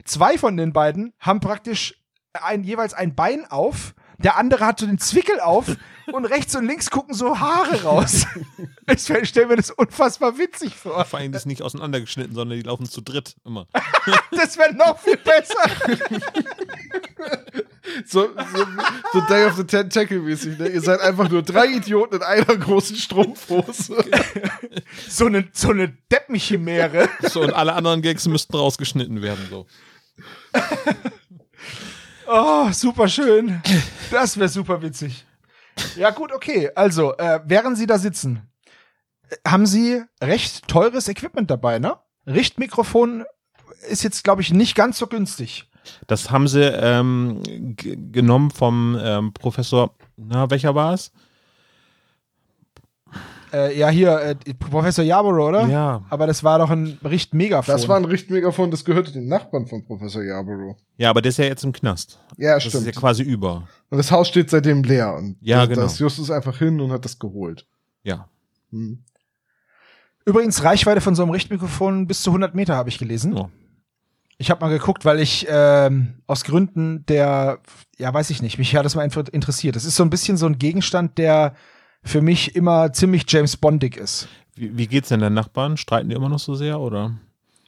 zwei 0.04 0.38
von 0.38 0.56
den 0.56 0.72
beiden 0.72 1.12
haben 1.18 1.40
praktisch 1.40 1.94
ein, 2.32 2.64
jeweils 2.64 2.94
ein 2.94 3.14
Bein 3.14 3.46
auf, 3.50 3.94
der 4.18 4.36
andere 4.36 4.66
hat 4.66 4.80
so 4.80 4.86
den 4.86 4.98
Zwickel 4.98 5.38
auf 5.40 5.76
und 6.12 6.24
rechts 6.24 6.54
und 6.56 6.66
links 6.66 6.90
gucken 6.90 7.14
so 7.14 7.38
Haare 7.38 7.82
raus. 7.82 8.26
Ich 8.90 9.02
stelle 9.02 9.48
mir 9.48 9.56
das 9.56 9.70
unfassbar 9.70 10.38
witzig 10.38 10.74
vor. 10.74 11.04
Vor 11.04 11.18
allem 11.18 11.30
das 11.30 11.42
ist 11.42 11.46
nicht 11.46 11.60
auseinandergeschnitten, 11.60 12.34
sondern 12.34 12.56
die 12.56 12.64
laufen 12.64 12.86
zu 12.86 13.02
dritt 13.02 13.36
immer. 13.44 13.66
Das 14.30 14.56
wäre 14.56 14.74
noch 14.74 14.98
viel 14.98 15.18
besser. 15.18 15.70
So, 18.06 18.28
so, 18.34 18.66
so 19.12 19.20
Day 19.28 19.44
of 19.44 19.56
the 19.56 19.64
Tentacle 19.64 20.20
mäßig, 20.20 20.58
ne? 20.58 20.68
Ihr 20.68 20.80
seid 20.80 21.00
einfach 21.00 21.28
nur 21.28 21.42
drei 21.42 21.66
Idioten 21.66 22.16
in 22.16 22.22
einer 22.22 22.56
großen 22.56 22.96
Strumpfhose. 22.96 24.04
So 25.08 25.26
eine, 25.26 25.48
so 25.52 25.70
eine 25.70 25.88
Deppenchimäre. 26.10 27.10
So, 27.22 27.42
und 27.42 27.52
alle 27.52 27.74
anderen 27.74 28.00
Gags 28.00 28.26
müssten 28.26 28.56
rausgeschnitten 28.56 29.20
werden. 29.20 29.46
So. 29.50 29.66
Oh, 32.30 32.70
super 32.72 33.08
schön. 33.08 33.62
Das 34.10 34.36
wäre 34.38 34.50
super 34.50 34.82
witzig. 34.82 35.24
Ja, 35.96 36.10
gut, 36.10 36.30
okay. 36.30 36.70
Also, 36.74 37.16
äh, 37.16 37.40
während 37.46 37.78
Sie 37.78 37.86
da 37.86 37.96
sitzen, 37.96 38.42
haben 39.46 39.64
Sie 39.64 40.02
recht 40.22 40.68
teures 40.68 41.08
Equipment 41.08 41.50
dabei, 41.50 41.78
ne? 41.78 41.96
Richtmikrofon 42.26 43.24
ist 43.88 44.02
jetzt, 44.02 44.24
glaube 44.24 44.42
ich, 44.42 44.52
nicht 44.52 44.74
ganz 44.74 44.98
so 44.98 45.06
günstig. 45.06 45.68
Das 46.06 46.30
haben 46.30 46.48
sie 46.48 46.62
ähm, 46.62 47.40
genommen 47.76 48.50
vom 48.50 48.98
ähm, 49.00 49.32
Professor, 49.32 49.94
na, 50.16 50.50
welcher 50.50 50.74
war 50.74 50.92
es? 50.92 51.12
Äh, 53.52 53.78
ja, 53.78 53.88
hier, 53.88 54.18
äh, 54.20 54.34
Professor 54.54 55.04
Yarborough, 55.04 55.48
oder? 55.48 55.66
Ja. 55.66 56.04
Aber 56.10 56.26
das 56.26 56.44
war 56.44 56.58
doch 56.58 56.70
ein 56.70 56.98
Richtmegafon. 57.04 57.72
Das 57.72 57.88
war 57.88 57.96
ein 57.96 58.04
Richtmegafon, 58.04 58.70
das 58.70 58.84
gehörte 58.84 59.12
den 59.12 59.26
Nachbarn 59.28 59.66
von 59.66 59.84
Professor 59.84 60.22
Yarborough. 60.22 60.76
Ja, 60.96 61.10
aber 61.10 61.22
der 61.22 61.30
ist 61.30 61.38
ja 61.38 61.44
jetzt 61.46 61.64
im 61.64 61.72
Knast. 61.72 62.20
Ja, 62.36 62.54
Das 62.54 62.66
ist 62.66 62.74
ja 62.74 62.80
stimmt. 62.80 62.96
quasi 62.96 63.22
über. 63.22 63.66
Und 63.90 63.98
das 63.98 64.10
Haus 64.12 64.28
steht 64.28 64.50
seitdem 64.50 64.82
leer. 64.82 65.14
Und 65.14 65.36
Ja, 65.40 65.64
genau. 65.66 65.80
da 65.80 65.86
ist 65.86 65.98
Justus 65.98 66.30
einfach 66.30 66.58
hin 66.58 66.80
und 66.80 66.90
hat 66.92 67.04
das 67.04 67.18
geholt. 67.18 67.66
Ja. 68.02 68.28
Hm. 68.70 69.02
Übrigens, 70.24 70.62
Reichweite 70.62 71.00
von 71.00 71.14
so 71.14 71.22
einem 71.22 71.32
Richtmikrofon 71.32 72.06
bis 72.06 72.22
zu 72.22 72.30
100 72.30 72.54
Meter 72.54 72.76
habe 72.76 72.90
ich 72.90 72.98
gelesen. 72.98 73.34
Oh. 73.34 73.48
Ich 74.36 74.50
habe 74.50 74.60
mal 74.64 74.70
geguckt, 74.70 75.04
weil 75.04 75.20
ich 75.20 75.46
ähm, 75.50 76.14
aus 76.26 76.44
Gründen 76.44 77.04
der, 77.06 77.58
ja, 77.96 78.12
weiß 78.12 78.30
ich 78.30 78.42
nicht, 78.42 78.58
mich 78.58 78.76
hat 78.76 78.84
das 78.84 78.94
mal 78.94 79.02
einfach 79.02 79.26
interessiert. 79.32 79.74
Das 79.74 79.84
ist 79.86 79.96
so 79.96 80.02
ein 80.04 80.10
bisschen 80.10 80.36
so 80.36 80.46
ein 80.46 80.58
Gegenstand, 80.58 81.16
der 81.18 81.54
für 82.02 82.22
mich 82.22 82.54
immer 82.56 82.92
ziemlich 82.92 83.24
James 83.28 83.56
Bondig 83.56 83.96
ist. 83.96 84.28
Wie, 84.54 84.76
wie 84.76 84.86
geht's 84.86 85.08
denn 85.08 85.20
deinen 85.20 85.34
Nachbarn? 85.34 85.76
Streiten 85.76 86.08
die 86.08 86.16
immer 86.16 86.28
noch 86.28 86.38
so 86.38 86.54
sehr, 86.54 86.80
oder? 86.80 87.16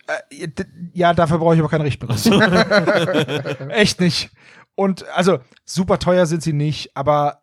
Äh, 0.06 0.48
ja, 0.92 1.14
dafür 1.14 1.38
brauche 1.38 1.54
ich 1.54 1.60
aber 1.60 1.68
kein 1.68 1.82
Richtmikrofon. 1.82 2.40
Echt 3.70 4.00
nicht. 4.00 4.30
Und 4.74 5.04
also 5.14 5.38
super 5.64 5.98
teuer 5.98 6.26
sind 6.26 6.42
sie 6.42 6.52
nicht, 6.52 6.96
aber 6.96 7.42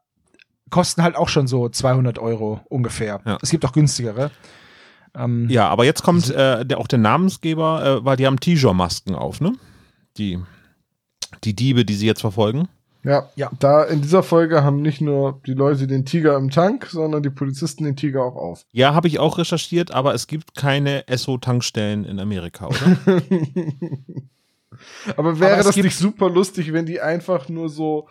kosten 0.69 1.03
halt 1.03 1.15
auch 1.15 1.29
schon 1.29 1.47
so 1.47 1.69
200 1.69 2.19
Euro 2.19 2.61
ungefähr. 2.69 3.21
Ja. 3.25 3.38
Es 3.41 3.51
gibt 3.51 3.65
auch 3.65 3.71
günstigere. 3.71 4.31
Ähm, 5.15 5.49
Ja, 5.49 5.69
aber 5.69 5.85
jetzt 5.85 6.03
kommt 6.03 6.29
äh, 6.29 6.65
der, 6.65 6.77
auch 6.79 6.88
der 6.88 6.99
Namensgeber, 6.99 7.85
äh, 8.01 8.05
weil 8.05 8.17
die 8.17 8.25
haben 8.25 8.39
T-Shirt-Masken 8.39 9.15
auf, 9.15 9.39
ne? 9.39 9.53
Die, 10.17 10.39
die 11.43 11.55
Diebe, 11.55 11.85
die 11.85 11.93
sie 11.93 12.07
jetzt 12.07 12.21
verfolgen. 12.21 12.67
Ja, 13.08 13.30
Ja. 13.36 13.49
da 13.60 13.84
in 13.84 14.01
dieser 14.01 14.22
Folge 14.24 14.64
haben 14.64 14.82
nicht 14.82 15.01
nur 15.01 15.41
die 15.45 15.53
Leute 15.53 15.88
den 15.88 16.05
Tiger 16.05 16.36
im 16.36 16.49
Tank, 16.49 16.88
sondern 16.89 17.24
die 17.24 17.30
Polizisten 17.30 17.86
den 17.86 17.95
Tiger 17.95 18.24
auch 18.24 18.36
auf. 18.36 18.66
Ja, 18.72 18.93
habe 18.93 19.08
ich 19.08 19.20
auch 19.20 19.38
recherchiert, 19.38 19.91
aber 19.91 20.14
es 20.14 20.28
gibt 20.28 20.55
keine 20.55 21.08
Esso-Tankstellen 21.08 22.05
in 22.05 22.20
Amerika, 22.20 22.68
oder? 22.68 22.97
Aber 25.16 25.39
wäre 25.39 25.53
Aber 25.53 25.62
es 25.62 25.68
das 25.68 25.76
nicht 25.78 25.97
super 25.97 26.30
lustig, 26.30 26.72
wenn 26.74 26.86
die 26.86 27.01
einfach 27.01 27.49
nur 27.49 27.70
so 27.70 28.08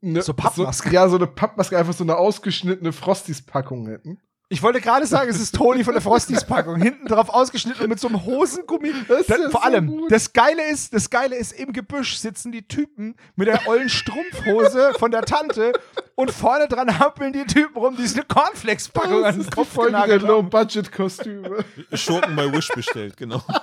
ne, 0.00 0.22
So 0.22 0.32
Pappmasken. 0.32 0.90
So, 0.90 0.94
ja, 0.94 1.08
so 1.08 1.16
eine 1.16 1.26
Pappmaske, 1.26 1.76
einfach 1.76 1.92
so 1.92 2.04
eine 2.04 2.16
ausgeschnittene 2.16 2.92
Frosties-Packung 2.92 3.86
hätten. 3.88 4.18
Ich 4.50 4.62
wollte 4.62 4.80
gerade 4.80 5.06
sagen, 5.06 5.30
es 5.30 5.40
ist 5.40 5.54
Toni 5.54 5.82
von 5.84 5.94
der 5.94 6.02
Frosties-Packung. 6.02 6.76
Hinten 6.80 7.06
drauf 7.06 7.30
ausgeschnitten 7.30 7.82
und 7.82 7.88
mit 7.88 7.98
so 7.98 8.08
einem 8.08 8.24
Hosengummi. 8.24 8.92
Das 9.08 9.22
ist 9.22 9.30
Da- 9.30 9.36
ja 9.36 9.50
vor 9.50 9.62
so 9.62 9.66
allem, 9.66 9.86
gut. 9.86 10.12
das 10.12 10.32
Geile 10.34 10.68
ist, 10.70 10.92
das 10.92 11.08
Geile 11.10 11.34
ist, 11.36 11.52
im 11.52 11.72
Gebüsch 11.72 12.18
sitzen 12.18 12.52
die 12.52 12.62
Typen 12.68 13.16
mit 13.36 13.48
der 13.48 13.66
ollen 13.66 13.88
Strumpfhose 13.88 14.92
von 14.98 15.10
der 15.10 15.22
Tante 15.22 15.72
und 16.14 16.30
vorne 16.30 16.68
dran 16.68 16.98
hampeln 16.98 17.32
die 17.32 17.46
Typen 17.46 17.76
rum, 17.76 17.96
die 17.96 18.06
sich 18.06 18.18
eine 18.18 18.26
Cornflakes-Packung 18.26 19.22
Das 19.22 19.28
an 19.28 19.34
den 19.34 19.40
ist 19.40 19.50
die 19.50 19.56
Kopf 19.56 19.74
genagelt. 19.76 20.22
Low-Budget-Kostüme. 20.22 21.64
Schurken 21.94 22.36
bei 22.36 22.52
Wish 22.52 22.68
bestellt, 22.68 23.16
genau. 23.16 23.42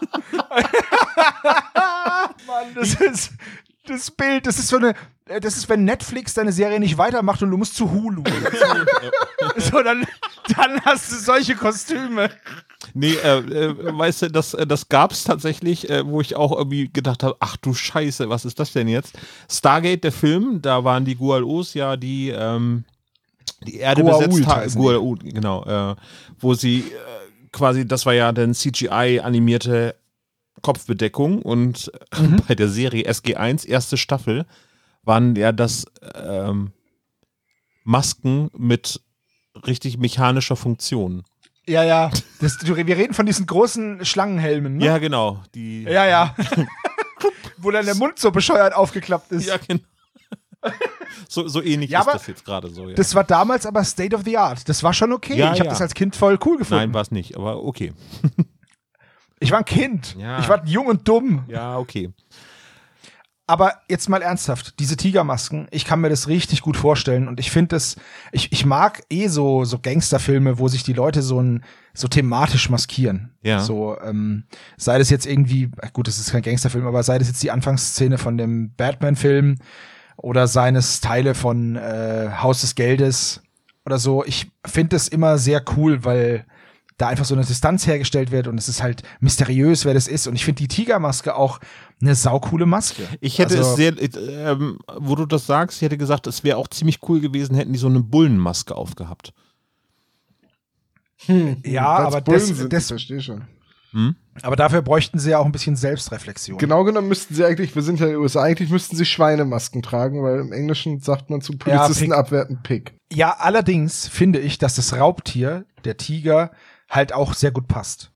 Mann, 2.48 2.74
das 2.76 2.96
ist 2.96 3.32
das 3.86 4.12
Bild, 4.12 4.46
das 4.46 4.60
ist 4.60 4.68
so 4.68 4.78
eine, 4.78 4.94
äh, 5.26 5.40
das 5.40 5.58
ist, 5.58 5.70
wenn 5.70 5.86
Netflix 5.86 6.34
deine 6.34 6.52
Serie 6.52 6.80
nicht 6.80 6.98
weitermacht 6.98 7.42
und 7.42 7.52
du 7.52 7.58
musst 7.58 7.76
zu 7.76 7.92
Hulu. 7.92 8.24
so, 9.58 9.82
dann, 9.82 10.06
dann 10.56 10.82
hast 10.82 11.12
du 11.12 11.16
solche 11.16 11.56
Kostüme. 11.56 12.30
Nee, 12.94 13.14
äh, 13.14 13.38
äh, 13.40 13.98
weißt 13.98 14.24
du, 14.24 14.32
das, 14.32 14.54
äh, 14.54 14.68
das 14.68 14.90
gab 14.90 15.12
es 15.12 15.24
tatsächlich, 15.24 15.90
äh, 15.90 16.06
wo 16.06 16.22
ich 16.22 16.36
auch 16.36 16.52
irgendwie 16.56 16.90
gedacht 16.90 17.24
habe, 17.24 17.36
ach 17.40 17.58
du 17.58 17.74
Scheiße, 17.74 18.30
was 18.30 18.46
ist 18.46 18.60
das 18.60 18.74
denn 18.74 18.88
jetzt? 18.88 19.18
Stargate, 19.50 20.04
der 20.04 20.12
Film, 20.12 20.62
da 20.62 20.84
waren 20.84 21.06
die 21.06 21.16
Gualos 21.16 21.74
ja 21.74 21.98
die, 21.98 22.30
ähm, 22.30 22.86
die 23.66 23.78
Erde 23.78 24.04
Goa'uld 24.04 24.28
besetzt 24.28 24.48
haben. 24.48 24.70
Goa'uld, 24.70 25.34
genau. 25.34 25.64
Äh, 25.66 25.96
wo 26.40 26.54
sie 26.54 26.92
quasi, 27.52 27.88
das 27.88 28.06
war 28.06 28.14
ja 28.14 28.32
dann 28.32 28.54
CGI-animierte 28.54 29.96
Kopfbedeckung 30.62 31.42
und 31.42 31.92
äh, 32.16 32.22
Mhm. 32.22 32.42
bei 32.48 32.56
der 32.56 32.68
Serie 32.70 33.10
SG1, 33.10 33.66
erste 33.68 33.98
Staffel, 33.98 34.46
waren 35.04 35.36
ja 35.36 35.52
das 35.52 35.86
ähm, 36.16 36.72
Masken 37.84 38.50
mit 38.56 39.02
richtig 39.66 39.98
mechanischer 39.98 40.56
Funktion. 40.56 41.24
Ja, 41.68 41.84
ja. 41.84 42.12
Das, 42.40 42.58
du, 42.58 42.76
wir 42.76 42.98
reden 42.98 43.14
von 43.14 43.26
diesen 43.26 43.46
großen 43.46 44.04
Schlangenhelmen, 44.06 44.78
ne? 44.78 44.86
Ja, 44.86 44.98
genau. 44.98 45.42
Die, 45.56 45.84
Ja, 45.84 46.06
ja. 46.08 46.36
Wo 47.58 47.70
dann 47.72 47.86
der 47.86 47.96
Mund 47.96 48.18
so 48.20 48.32
bescheuert 48.32 48.74
aufgeklappt 48.74 49.32
ist. 49.32 49.48
Ja, 49.48 49.58
genau. 49.58 49.82
so, 51.30 51.48
so 51.48 51.62
ähnlich 51.62 51.92
Ja, 51.92 52.02
ist 52.02 52.08
das 52.08 52.28
jetzt 52.28 52.46
gerade 52.46 52.70
so. 52.70 52.90
Ja. 52.90 52.96
Das 52.96 53.14
war 53.14 53.24
damals 53.24 53.66
aber 53.66 53.84
State 53.84 54.16
of 54.16 54.24
the 54.26 54.38
Art. 54.38 54.68
Das 54.68 54.82
war 54.84 54.94
schon 54.94 55.12
okay. 55.12 55.36
Ja, 55.38 55.54
ich 55.54 55.60
habe 55.60 55.70
das 55.70 55.82
als 55.82 55.94
Kind 55.94 56.16
voll 56.16 56.38
cool 56.46 56.58
gefunden. 56.58 56.82
Nein, 56.84 56.94
war 56.94 57.02
es 57.02 57.12
nicht, 57.12 57.36
aber 57.36 57.64
okay. 57.64 57.94
Ich 59.42 59.52
war 59.52 59.58
ein 59.60 59.66
Kind. 59.66 60.16
Ja. 60.18 60.40
Ich 60.40 60.48
war 60.48 60.66
jung 60.66 60.88
und 60.88 61.08
dumm. 61.08 61.44
Ja, 61.48 61.78
okay. 61.78 62.14
Aber 63.48 63.74
jetzt 63.90 64.08
mal 64.08 64.22
ernsthaft, 64.22 64.80
diese 64.80 64.96
Tigermasken, 64.96 65.68
ich 65.72 65.84
kann 65.84 66.00
mir 66.00 66.08
das 66.08 66.30
richtig 66.30 66.62
gut 66.62 66.78
vorstellen 66.78 67.28
und 67.28 67.38
ich 67.38 67.52
finde 67.52 67.76
es, 67.76 67.98
ich, 68.32 68.50
ich 68.54 68.66
mag 68.66 69.04
eh 69.10 69.28
so, 69.28 69.66
so 69.66 69.78
Gangsterfilme, 69.78 70.58
wo 70.58 70.70
sich 70.70 70.84
die 70.84 70.94
Leute 70.94 71.22
so 71.22 71.42
ein, 71.42 71.66
so 71.94 72.08
thematisch 72.08 72.70
maskieren. 72.70 73.34
Ja. 73.42 73.60
So, 73.60 73.98
ähm, 74.00 74.46
sei 74.78 75.00
das 75.00 75.10
jetzt 75.10 75.26
irgendwie, 75.26 75.70
gut, 75.92 76.08
das 76.08 76.18
ist 76.18 76.32
kein 76.32 76.44
Gangsterfilm, 76.44 76.88
aber 76.88 77.04
sei 77.04 77.18
das 77.18 77.28
jetzt 77.28 77.44
die 77.44 77.52
Anfangsszene 77.52 78.18
von 78.18 78.38
dem 78.38 78.74
Batman-Film 78.76 79.58
oder 80.16 80.48
seines 80.48 81.02
Teile 81.02 81.36
von 81.36 81.76
äh, 81.76 82.30
Haus 82.42 82.62
des 82.62 82.76
Geldes 82.76 83.42
oder 83.86 83.98
so. 83.98 84.24
Ich 84.24 84.50
finde 84.66 84.96
es 84.96 85.10
immer 85.10 85.38
sehr 85.38 85.62
cool, 85.76 86.06
weil 86.06 86.46
da 87.02 87.08
einfach 87.08 87.26
so 87.26 87.34
eine 87.36 87.44
Distanz 87.44 87.88
hergestellt 87.88 88.32
wird 88.32 88.48
und 88.48 88.58
es 88.58 88.68
ist 88.70 88.82
halt 88.84 89.04
mysteriös, 89.20 89.86
wer 89.86 89.94
das 89.94 90.08
ist. 90.08 90.28
Und 90.28 90.36
ich 90.36 90.46
finde 90.46 90.60
die 90.60 90.68
Tigermaske 90.68 91.36
auch 91.36 91.60
eine 92.02 92.16
saukoole 92.16 92.66
Maske. 92.66 93.04
Ich 93.20 93.40
hätte 93.40 93.58
Also- 93.58 93.72
es 93.72 93.76
sehr, 93.76 93.94
äh, 94.02 94.52
ähm, 94.52 94.80
wo 95.00 95.16
du 95.16 95.26
das 95.26 95.46
sagst, 95.48 95.78
ich 95.78 95.82
hätte 95.86 95.98
gesagt, 95.98 96.28
es 96.28 96.44
wäre 96.44 96.58
auch 96.58 96.68
ziemlich 96.68 97.00
cool 97.10 97.20
gewesen, 97.20 97.56
hätten 97.56 97.74
die 97.74 97.80
so 97.80 97.88
eine 97.88 98.02
Bullenmaske 98.02 98.76
aufgehabt. 98.76 99.34
Ja, 101.28 101.34
Weil's 102.00 102.08
aber 102.16 102.22
Bullen 102.22 102.40
das- 102.40 102.48
sind, 102.58 102.74
das- 102.74 102.84
ich 102.84 102.88
verstehe 102.88 103.22
schon. 103.22 103.44
Aber 104.42 104.56
dafür 104.56 104.82
bräuchten 104.82 105.20
sie 105.20 105.32
ja 105.32 105.40
auch 105.40 105.46
ein 105.46 105.52
bisschen 105.52 105.76
Selbstreflexion. 105.76 106.58
Genau 106.58 106.86
genommen 106.86 107.10
müssten 107.10 107.36
sie 107.36 107.44
eigentlich, 107.44 107.76
wir 107.76 107.82
sind 107.82 108.00
ja 108.00 108.06
in 108.06 108.14
den 108.14 108.22
USA, 108.22 108.42
eigentlich 108.42 108.70
müssten 108.70 108.96
sie 108.96 109.04
Schweinemasken 109.04 109.82
tragen, 109.82 110.24
weil 110.24 110.40
im 110.40 110.54
Englischen 110.54 111.02
sagt 111.02 111.30
man 111.30 111.42
zu 111.42 111.58
Polizisten 111.58 112.06
Pick. 112.06 112.14
abwertend 112.14 112.64
Pick. 112.64 112.94
Ja, 113.12 113.36
allerdings 113.38 114.08
finde 114.08 114.40
ich, 114.40 114.58
dass 114.60 114.76
das 114.76 114.94
Raubtier, 114.96 115.66
der 115.84 115.98
Tiger, 115.98 116.52
halt 116.92 117.14
auch 117.14 117.34
sehr 117.34 117.52
gut 117.52 117.68
passt. 117.68 118.12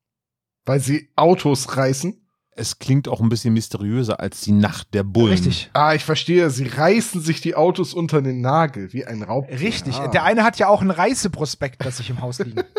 Weil 0.66 0.80
sie 0.80 1.10
Autos 1.16 1.76
reißen. 1.78 2.22
Es 2.58 2.80
klingt 2.80 3.10
auch 3.10 3.20
ein 3.20 3.28
bisschen 3.28 3.54
mysteriöser 3.54 4.20
als 4.22 4.42
die 4.42 4.54
Nacht 4.54 4.94
der 4.94 5.04
Bullen. 5.04 5.32
Richtig. 5.34 5.70
Ah, 5.74 5.94
ich 5.94 6.06
verstehe, 6.06 6.50
sie 6.50 6.68
reißen 6.68 7.20
sich 7.20 7.42
die 7.42 7.56
Autos 7.56 7.94
unter 7.94 8.22
den 8.22 8.40
Nagel, 8.40 8.94
wie 8.94 9.06
ein 9.06 9.24
Raubtier. 9.24 9.60
Richtig. 9.60 9.96
Ah. 9.96 10.08
Der 10.08 10.24
eine 10.24 10.44
hat 10.44 10.58
ja 10.58 10.70
auch 10.70 10.82
ein 10.82 10.92
Reiseprospekt, 10.92 11.84
das 11.84 11.98
sich 11.98 12.10
im 12.10 12.22
Haus 12.22 12.40
liegt. 12.40 12.64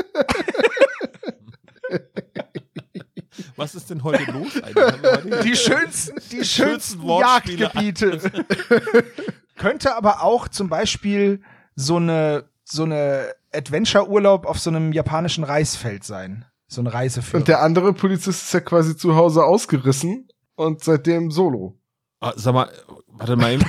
Was 3.56 3.74
ist 3.74 3.90
denn 3.90 4.02
heute 4.02 4.30
los? 4.32 4.62
eigentlich? 4.62 5.40
Die 5.42 5.56
schönsten, 5.56 6.20
die 6.30 6.44
schönsten. 6.44 7.06
Jagdgebiete. 7.06 8.20
Könnte 9.56 9.94
aber 9.94 10.22
auch 10.22 10.48
zum 10.48 10.68
Beispiel 10.68 11.42
so 11.74 11.96
eine, 11.96 12.44
so 12.64 12.84
eine 12.84 13.34
Adventure-Urlaub 13.56 14.46
auf 14.46 14.58
so 14.58 14.70
einem 14.70 14.92
japanischen 14.92 15.44
Reisfeld 15.44 16.04
sein. 16.04 16.44
So 16.68 16.80
ein 16.82 16.86
Reiseführer. 16.86 17.40
Und 17.40 17.48
der 17.48 17.62
andere 17.62 17.92
Polizist 17.92 18.42
ist 18.44 18.52
ja 18.54 18.60
quasi 18.60 18.96
zu 18.96 19.14
Hause 19.16 19.44
ausgerissen 19.44 20.28
und 20.56 20.82
seitdem 20.82 21.30
solo. 21.30 21.78
Ah, 22.20 22.32
sag 22.36 22.54
mal, 22.54 22.70
warte 23.08 23.36
mal 23.36 23.52
eben. 23.52 23.64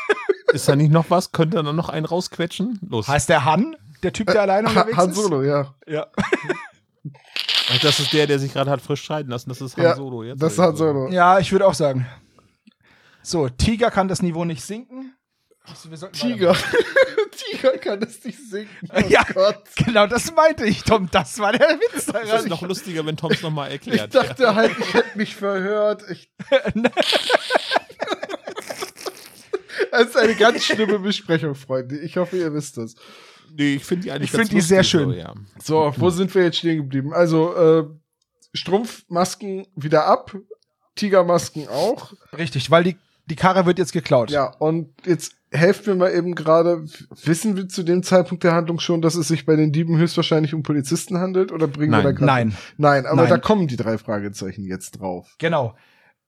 ist 0.52 0.68
da 0.68 0.76
nicht 0.76 0.92
noch 0.92 1.06
was? 1.08 1.32
Könnte 1.32 1.62
da 1.62 1.72
noch 1.72 1.88
einen 1.88 2.04
rausquetschen? 2.06 2.78
Los. 2.88 3.08
heißt 3.08 3.28
der 3.28 3.44
Han? 3.44 3.76
Der 4.02 4.12
Typ, 4.12 4.26
der 4.26 4.42
alleine 4.42 4.68
Ha 4.68 4.80
unterwegs 4.80 4.98
Han 4.98 5.10
ist? 5.10 5.16
Solo, 5.16 5.42
ja. 5.42 5.74
Ja. 5.86 6.06
Ach, 7.70 7.78
Das 7.80 8.00
ist 8.00 8.12
der, 8.12 8.26
der 8.26 8.38
sich 8.38 8.52
gerade 8.52 8.70
hat 8.70 8.82
frisch 8.82 9.02
scheiden 9.02 9.30
lassen. 9.30 9.48
Das 9.48 9.60
ist 9.60 9.76
Han 9.76 9.84
Ja, 9.84 9.96
Solo 9.96 10.22
jetzt. 10.24 10.42
Das 10.42 10.52
ist 10.54 10.58
Han 10.58 10.76
Solo. 10.76 11.08
Ja, 11.10 11.38
ich 11.38 11.52
würde 11.52 11.66
auch 11.66 11.74
sagen. 11.74 12.06
So, 13.22 13.48
Tiger 13.48 13.90
kann 13.90 14.08
das 14.08 14.20
Niveau 14.20 14.44
nicht 14.44 14.62
sinken. 14.62 15.14
Also, 15.64 15.90
wir 15.90 15.96
sollten 15.96 16.16
Tiger. 16.16 16.56
Tiger 17.30 17.78
kann 17.78 18.02
es 18.02 18.24
nicht 18.24 18.38
singen. 18.50 18.68
Oh 18.94 19.00
Ja. 19.08 19.22
Gott. 19.32 19.62
Genau, 19.76 20.06
das 20.08 20.32
meinte 20.34 20.64
ich, 20.66 20.82
Tom. 20.82 21.08
Das 21.12 21.38
war 21.38 21.52
der 21.52 21.68
Witz 21.78 22.06
Das 22.06 22.22
ist 22.24 22.30
daran. 22.30 22.48
noch 22.48 22.62
lustiger, 22.62 23.06
wenn 23.06 23.16
Tom 23.16 23.30
es 23.32 23.42
nochmal 23.42 23.68
Ich 23.68 23.74
erklärt. 23.74 24.14
dachte 24.14 24.54
halt, 24.54 24.72
ich 24.78 24.92
hätte 24.94 25.16
mich 25.18 25.34
verhört. 25.36 26.02
Ich 26.10 26.30
Es 29.92 30.08
ist 30.08 30.16
eine 30.16 30.34
ganz 30.34 30.64
schlimme 30.64 30.98
Besprechung, 30.98 31.54
Freunde. 31.54 31.98
Ich 31.98 32.16
hoffe, 32.16 32.36
ihr 32.38 32.52
wisst 32.54 32.78
das. 32.78 32.94
Nee, 33.54 33.74
ich 33.74 33.84
finde 33.84 34.04
die 34.04 34.12
eigentlich 34.12 34.30
Ich 34.30 34.36
ganz 34.36 34.48
find 34.48 34.58
die 34.60 34.66
sehr 34.66 34.82
schön. 34.84 35.10
So, 35.10 35.16
ja. 35.16 35.34
So, 35.62 35.94
wo 35.98 36.10
sind 36.10 36.34
wir 36.34 36.44
jetzt 36.44 36.56
stehen 36.58 36.78
geblieben? 36.78 37.12
Also, 37.12 37.54
äh, 37.54 37.84
Strumpfmasken 38.54 39.66
wieder 39.76 40.06
ab, 40.06 40.34
Tigermasken 40.94 41.68
auch. 41.68 42.12
Richtig, 42.36 42.70
weil 42.70 42.84
die, 42.84 42.96
die 43.26 43.36
Karre 43.36 43.66
wird 43.66 43.78
jetzt 43.78 43.92
geklaut. 43.92 44.30
Ja, 44.30 44.54
und 44.58 44.94
jetzt 45.06 45.34
helft 45.52 45.86
mir 45.86 45.94
mal 45.94 46.12
eben 46.12 46.34
gerade, 46.34 46.84
wissen 47.24 47.56
wir 47.56 47.68
zu 47.68 47.82
dem 47.82 48.02
Zeitpunkt 48.02 48.42
der 48.44 48.54
Handlung 48.54 48.80
schon, 48.80 49.02
dass 49.02 49.14
es 49.14 49.28
sich 49.28 49.44
bei 49.44 49.54
den 49.56 49.72
Dieben 49.72 49.98
höchstwahrscheinlich 49.98 50.54
um 50.54 50.62
Polizisten 50.62 51.18
handelt? 51.18 51.52
Oder 51.52 51.68
bringen 51.68 51.92
Nein. 51.92 52.00
wir 52.00 52.04
da 52.04 52.12
gerade. 52.12 52.26
Nein, 52.26 52.56
Nein, 52.78 53.06
aber 53.06 53.22
Nein. 53.22 53.30
da 53.30 53.38
kommen 53.38 53.68
die 53.68 53.76
drei 53.76 53.98
Fragezeichen 53.98 54.64
jetzt 54.64 55.00
drauf. 55.00 55.34
genau. 55.38 55.74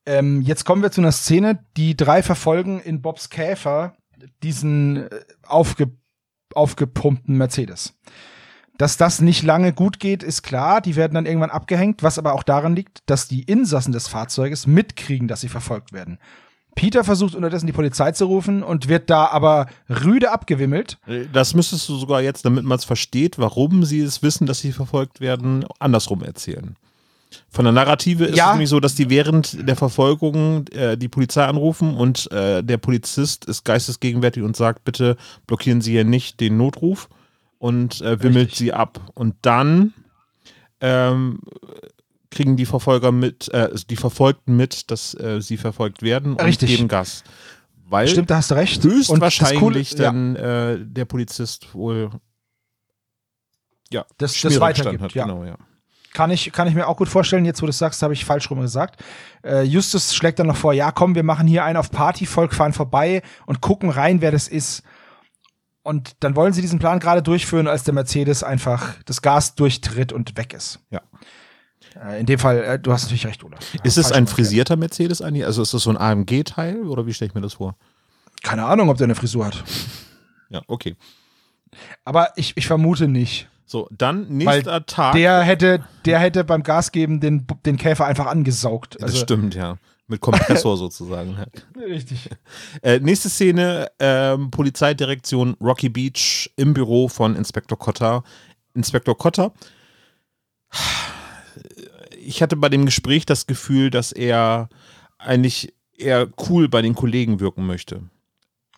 Ähm, 0.06 0.42
jetzt 0.42 0.64
kommen 0.66 0.82
wir 0.82 0.90
zu 0.90 1.00
einer 1.00 1.12
Szene, 1.12 1.64
die 1.78 1.96
drei 1.96 2.22
verfolgen 2.22 2.78
in 2.78 3.00
Bobs 3.00 3.30
Käfer 3.30 3.96
diesen 4.42 5.08
äh, 5.08 5.08
aufge, 5.46 5.92
aufgepumpten 6.54 7.38
Mercedes. 7.38 7.98
Dass 8.76 8.96
das 8.96 9.20
nicht 9.20 9.44
lange 9.44 9.72
gut 9.72 10.00
geht, 10.00 10.22
ist 10.22 10.42
klar. 10.42 10.80
Die 10.80 10.96
werden 10.96 11.14
dann 11.14 11.26
irgendwann 11.26 11.50
abgehängt, 11.50 12.02
was 12.02 12.18
aber 12.18 12.32
auch 12.34 12.42
daran 12.42 12.74
liegt, 12.74 13.08
dass 13.08 13.28
die 13.28 13.44
Insassen 13.44 13.92
des 13.92 14.08
Fahrzeuges 14.08 14.66
mitkriegen, 14.66 15.28
dass 15.28 15.40
sie 15.40 15.48
verfolgt 15.48 15.92
werden. 15.92 16.18
Peter 16.74 17.04
versucht 17.04 17.34
unterdessen 17.34 17.66
die 17.66 17.72
Polizei 17.72 18.12
zu 18.12 18.26
rufen 18.26 18.62
und 18.62 18.88
wird 18.88 19.08
da 19.10 19.26
aber 19.26 19.66
rüde 19.88 20.30
abgewimmelt. 20.32 20.98
Äh, 21.06 21.24
Das 21.32 21.54
müsstest 21.54 21.88
du 21.88 21.96
sogar 21.96 22.20
jetzt, 22.22 22.44
damit 22.44 22.64
man 22.64 22.78
es 22.78 22.84
versteht, 22.84 23.38
warum 23.38 23.84
sie 23.84 24.00
es 24.00 24.22
wissen, 24.22 24.46
dass 24.46 24.60
sie 24.60 24.72
verfolgt 24.72 25.20
werden, 25.20 25.64
andersrum 25.78 26.22
erzählen. 26.22 26.76
Von 27.50 27.64
der 27.64 27.72
Narrative 27.72 28.24
ist 28.26 28.36
Ja. 28.36 28.46
es 28.46 28.52
nämlich 28.52 28.68
so, 28.70 28.78
dass 28.80 28.94
die 28.94 29.10
während 29.10 29.66
der 29.68 29.76
Verfolgung 29.76 30.66
äh, 30.68 30.96
die 30.96 31.08
Polizei 31.08 31.44
anrufen 31.44 31.94
und 31.96 32.30
äh, 32.32 32.62
der 32.62 32.76
Polizist 32.78 33.44
ist 33.46 33.64
geistesgegenwärtig 33.64 34.42
und 34.42 34.56
sagt, 34.56 34.84
bitte 34.84 35.16
blockieren 35.46 35.80
Sie 35.80 35.92
hier 35.92 36.04
nicht 36.04 36.40
den 36.40 36.56
Notruf 36.56 37.08
und 37.58 38.00
äh, 38.02 38.22
wimmelt 38.22 38.48
Richtig. 38.50 38.58
sie 38.58 38.72
ab. 38.72 39.00
Und 39.14 39.34
dann 39.42 39.94
ähm, 40.80 41.40
kriegen 42.34 42.56
die 42.56 42.66
Verfolger 42.66 43.12
mit, 43.12 43.48
äh, 43.54 43.70
die 43.88 43.96
Verfolgten 43.96 44.56
mit, 44.56 44.90
dass 44.90 45.14
äh, 45.14 45.40
sie 45.40 45.56
verfolgt 45.56 46.02
werden 46.02 46.32
und 46.32 46.42
Richtig. 46.42 46.68
geben 46.70 46.88
Gas. 46.88 47.24
Weil 47.86 48.08
Stimmt, 48.08 48.30
da 48.30 48.36
hast 48.36 48.50
du 48.50 48.54
recht. 48.54 48.84
Und 48.84 48.90
das 48.90 48.94
höchstwahrscheinlich 49.34 49.92
ja, 49.92 49.98
dann 49.98 50.36
äh, 50.36 50.78
der 50.80 51.04
Polizist 51.04 51.74
wohl 51.74 52.10
ja, 53.90 54.04
Das- 54.18 54.40
das 54.40 54.60
weitergibt, 54.60 55.02
hat. 55.02 55.14
ja. 55.14 55.24
Genau, 55.26 55.44
ja. 55.44 55.56
Kann 56.12 56.30
ich, 56.30 56.52
kann 56.52 56.68
ich 56.68 56.74
mir 56.74 56.86
auch 56.86 56.96
gut 56.96 57.08
vorstellen. 57.08 57.44
Jetzt, 57.44 57.60
wo 57.60 57.66
du 57.66 57.70
es 57.70 57.78
sagst, 57.78 58.00
habe 58.02 58.12
ich 58.14 58.24
falsch 58.24 58.48
rum 58.48 58.60
gesagt. 58.60 59.02
Äh, 59.44 59.62
Justus 59.62 60.14
schlägt 60.14 60.38
dann 60.38 60.46
noch 60.46 60.56
vor, 60.56 60.72
ja, 60.72 60.92
komm, 60.92 61.14
wir 61.16 61.24
machen 61.24 61.48
hier 61.48 61.64
einen 61.64 61.76
auf 61.76 61.90
Party, 61.90 62.24
Volk 62.24 62.54
fahren 62.54 62.72
vorbei 62.72 63.20
und 63.46 63.60
gucken 63.60 63.90
rein, 63.90 64.20
wer 64.20 64.30
das 64.30 64.46
ist. 64.46 64.84
Und 65.82 66.12
dann 66.20 66.36
wollen 66.36 66.52
sie 66.52 66.62
diesen 66.62 66.78
Plan 66.78 67.00
gerade 67.00 67.20
durchführen, 67.20 67.66
als 67.66 67.82
der 67.82 67.94
Mercedes 67.94 68.42
einfach 68.44 68.94
das 69.04 69.22
Gas 69.22 69.56
durchtritt 69.56 70.12
und 70.12 70.36
weg 70.36 70.54
ist. 70.54 70.78
Ja. 70.90 71.02
Äh, 72.02 72.20
in 72.20 72.26
dem 72.26 72.38
Fall, 72.38 72.62
äh, 72.64 72.78
du 72.78 72.92
hast 72.92 73.04
natürlich 73.04 73.26
recht, 73.26 73.44
Olaf. 73.44 73.60
Ist 73.82 73.98
es 73.98 74.12
ein 74.12 74.26
frisierter 74.26 74.76
Mercedes 74.76 75.22
eigentlich? 75.22 75.44
Also 75.46 75.62
ist 75.62 75.74
das 75.74 75.82
so 75.82 75.90
ein 75.90 75.96
AMG-Teil 75.96 76.82
oder 76.82 77.06
wie 77.06 77.14
stelle 77.14 77.28
ich 77.28 77.34
mir 77.34 77.40
das 77.40 77.54
vor? 77.54 77.76
Keine 78.42 78.64
Ahnung, 78.64 78.88
ob 78.88 78.96
der 78.98 79.04
eine 79.04 79.14
Frisur 79.14 79.46
hat. 79.46 79.62
Ja, 80.50 80.62
okay. 80.66 80.96
Aber 82.04 82.28
ich, 82.36 82.56
ich 82.56 82.66
vermute 82.66 83.08
nicht. 83.08 83.48
So, 83.66 83.88
dann 83.90 84.28
nächster 84.28 84.72
Weil 84.72 84.82
Tag. 84.82 85.14
Der 85.14 85.40
hätte, 85.42 85.84
der 86.04 86.18
hätte 86.18 86.44
beim 86.44 86.62
Gas 86.62 86.92
geben 86.92 87.20
den, 87.20 87.46
den 87.64 87.76
Käfer 87.76 88.04
einfach 88.04 88.26
angesaugt. 88.26 88.96
das 88.96 89.04
Also, 89.12 89.18
stimmt, 89.18 89.54
ja. 89.54 89.76
Mit 90.06 90.20
Kompressor 90.20 90.76
sozusagen. 90.76 91.34
Richtig. 91.76 92.28
Äh, 92.82 93.00
nächste 93.00 93.30
Szene, 93.30 93.88
ähm, 93.98 94.50
Polizeidirektion 94.50 95.56
Rocky 95.62 95.88
Beach 95.88 96.50
im 96.56 96.74
Büro 96.74 97.08
von 97.08 97.34
Inspektor 97.36 97.78
Cotter. 97.78 98.22
Inspektor 98.74 99.16
Cotter. 99.16 99.52
Ich 102.26 102.42
hatte 102.42 102.56
bei 102.56 102.68
dem 102.68 102.86
Gespräch 102.86 103.26
das 103.26 103.46
Gefühl, 103.46 103.90
dass 103.90 104.12
er 104.12 104.68
eigentlich 105.18 105.74
eher 105.96 106.28
cool 106.48 106.68
bei 106.68 106.82
den 106.82 106.94
Kollegen 106.94 107.40
wirken 107.40 107.66
möchte. 107.66 108.02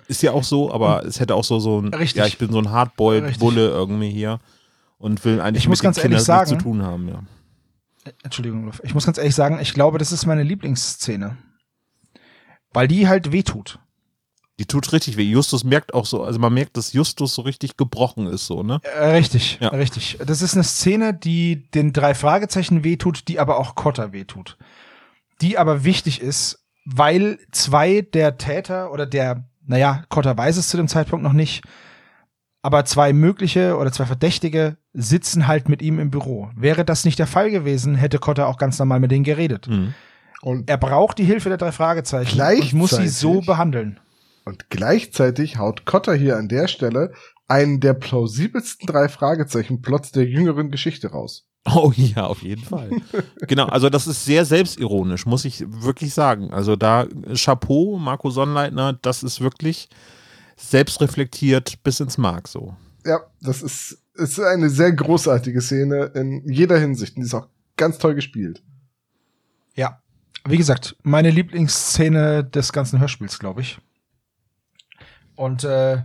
Ist 0.08 0.22
ja 0.22 0.32
auch 0.32 0.44
so, 0.44 0.72
aber 0.72 1.04
es 1.04 1.18
hätte 1.20 1.34
auch 1.34 1.44
so, 1.44 1.58
so 1.58 1.80
ein, 1.80 1.92
Richtig. 1.92 2.18
ja, 2.18 2.26
ich 2.26 2.38
bin 2.38 2.52
so 2.52 2.58
ein 2.58 2.70
Hardboiled 2.70 3.24
Richtig. 3.24 3.40
Bulle 3.40 3.68
irgendwie 3.68 4.10
hier 4.10 4.40
und 4.98 5.24
will 5.24 5.40
eigentlich 5.40 5.64
Ich 5.64 5.68
muss 5.68 5.78
mit 5.80 5.84
ganz 5.84 5.96
den 5.96 6.02
Kindern 6.02 6.20
ehrlich 6.20 6.28
nichts 6.28 6.48
zu 6.48 6.54
sagen- 6.54 6.62
tun 6.62 6.82
haben, 6.82 7.08
ja. 7.08 7.22
Entschuldigung, 8.22 8.70
ich 8.84 8.94
muss 8.94 9.04
ganz 9.04 9.18
ehrlich 9.18 9.34
sagen, 9.34 9.58
ich 9.60 9.74
glaube, 9.74 9.98
das 9.98 10.12
ist 10.12 10.26
meine 10.26 10.44
Lieblingsszene. 10.44 11.36
Weil 12.72 12.86
die 12.86 13.08
halt 13.08 13.32
wehtut. 13.32 13.80
Die 14.58 14.64
tut 14.64 14.90
richtig 14.92 15.16
weh. 15.18 15.22
Justus 15.22 15.64
merkt 15.64 15.92
auch 15.92 16.06
so, 16.06 16.22
also 16.24 16.38
man 16.38 16.54
merkt, 16.54 16.76
dass 16.78 16.94
Justus 16.94 17.34
so 17.34 17.42
richtig 17.42 17.76
gebrochen 17.76 18.26
ist, 18.26 18.46
so, 18.46 18.62
ne? 18.62 18.80
Äh, 18.98 19.08
richtig, 19.10 19.58
Ja. 19.60 19.68
richtig. 19.68 20.18
Das 20.24 20.40
ist 20.40 20.54
eine 20.54 20.64
Szene, 20.64 21.12
die 21.12 21.70
den 21.72 21.92
drei 21.92 22.14
Fragezeichen 22.14 22.82
wehtut, 22.82 23.28
die 23.28 23.38
aber 23.38 23.58
auch 23.58 23.74
Cotter 23.74 24.12
wehtut. 24.12 24.56
Die 25.42 25.58
aber 25.58 25.84
wichtig 25.84 26.22
ist, 26.22 26.64
weil 26.86 27.38
zwei 27.52 28.00
der 28.00 28.38
Täter 28.38 28.92
oder 28.92 29.04
der, 29.04 29.44
naja, 29.66 30.04
Cotter 30.08 30.38
weiß 30.38 30.56
es 30.56 30.68
zu 30.68 30.78
dem 30.78 30.88
Zeitpunkt 30.88 31.22
noch 31.22 31.34
nicht, 31.34 31.62
aber 32.62 32.84
zwei 32.86 33.12
mögliche 33.12 33.76
oder 33.76 33.92
zwei 33.92 34.06
Verdächtige 34.06 34.78
sitzen 34.94 35.46
halt 35.46 35.68
mit 35.68 35.82
ihm 35.82 35.98
im 35.98 36.10
Büro. 36.10 36.48
Wäre 36.56 36.84
das 36.86 37.04
nicht 37.04 37.18
der 37.18 37.26
Fall 37.26 37.50
gewesen, 37.50 37.94
hätte 37.94 38.18
Cotter 38.18 38.48
auch 38.48 38.56
ganz 38.56 38.78
normal 38.78 39.00
mit 39.00 39.10
denen 39.10 39.24
geredet. 39.24 39.68
Mhm. 39.68 39.92
Und, 40.40 40.70
Er 40.70 40.78
braucht 40.78 41.18
die 41.18 41.24
Hilfe 41.24 41.50
der 41.50 41.58
drei 41.58 41.72
Fragezeichen 41.72 42.40
und 42.40 42.72
muss 42.72 42.90
sie 42.90 43.08
so 43.08 43.40
behandeln. 43.42 44.00
Und 44.46 44.70
gleichzeitig 44.70 45.58
haut 45.58 45.84
Cotter 45.84 46.14
hier 46.14 46.38
an 46.38 46.48
der 46.48 46.68
Stelle 46.68 47.12
einen 47.48 47.80
der 47.80 47.94
plausibelsten 47.94 48.86
drei 48.86 49.08
Fragezeichen-Plots 49.08 50.12
der 50.12 50.24
jüngeren 50.24 50.70
Geschichte 50.70 51.10
raus. 51.10 51.46
Oh 51.74 51.92
ja, 51.96 52.26
auf 52.26 52.42
jeden 52.42 52.62
Fall. 52.62 52.90
genau, 53.48 53.66
also 53.66 53.90
das 53.90 54.06
ist 54.06 54.24
sehr 54.24 54.44
selbstironisch, 54.44 55.26
muss 55.26 55.44
ich 55.44 55.64
wirklich 55.66 56.14
sagen. 56.14 56.52
Also 56.52 56.76
da 56.76 57.06
Chapeau, 57.34 57.98
Marco 57.98 58.30
Sonnleitner, 58.30 58.92
das 58.94 59.24
ist 59.24 59.40
wirklich 59.40 59.88
selbstreflektiert 60.56 61.82
bis 61.82 61.98
ins 62.00 62.18
Mark 62.18 62.46
so. 62.46 62.76
Ja, 63.04 63.20
das 63.40 63.62
ist, 63.62 63.98
ist 64.14 64.38
eine 64.40 64.70
sehr 64.70 64.92
großartige 64.92 65.60
Szene 65.60 66.12
in 66.14 66.42
jeder 66.48 66.78
Hinsicht. 66.78 67.16
Und 67.16 67.22
die 67.22 67.26
ist 67.26 67.34
auch 67.34 67.48
ganz 67.76 67.98
toll 67.98 68.14
gespielt. 68.14 68.62
Ja. 69.74 70.00
Wie 70.48 70.56
gesagt, 70.56 70.96
meine 71.02 71.30
Lieblingsszene 71.30 72.44
des 72.44 72.72
ganzen 72.72 73.00
Hörspiels, 73.00 73.40
glaube 73.40 73.62
ich. 73.62 73.78
Und 75.36 75.64
äh, 75.64 76.02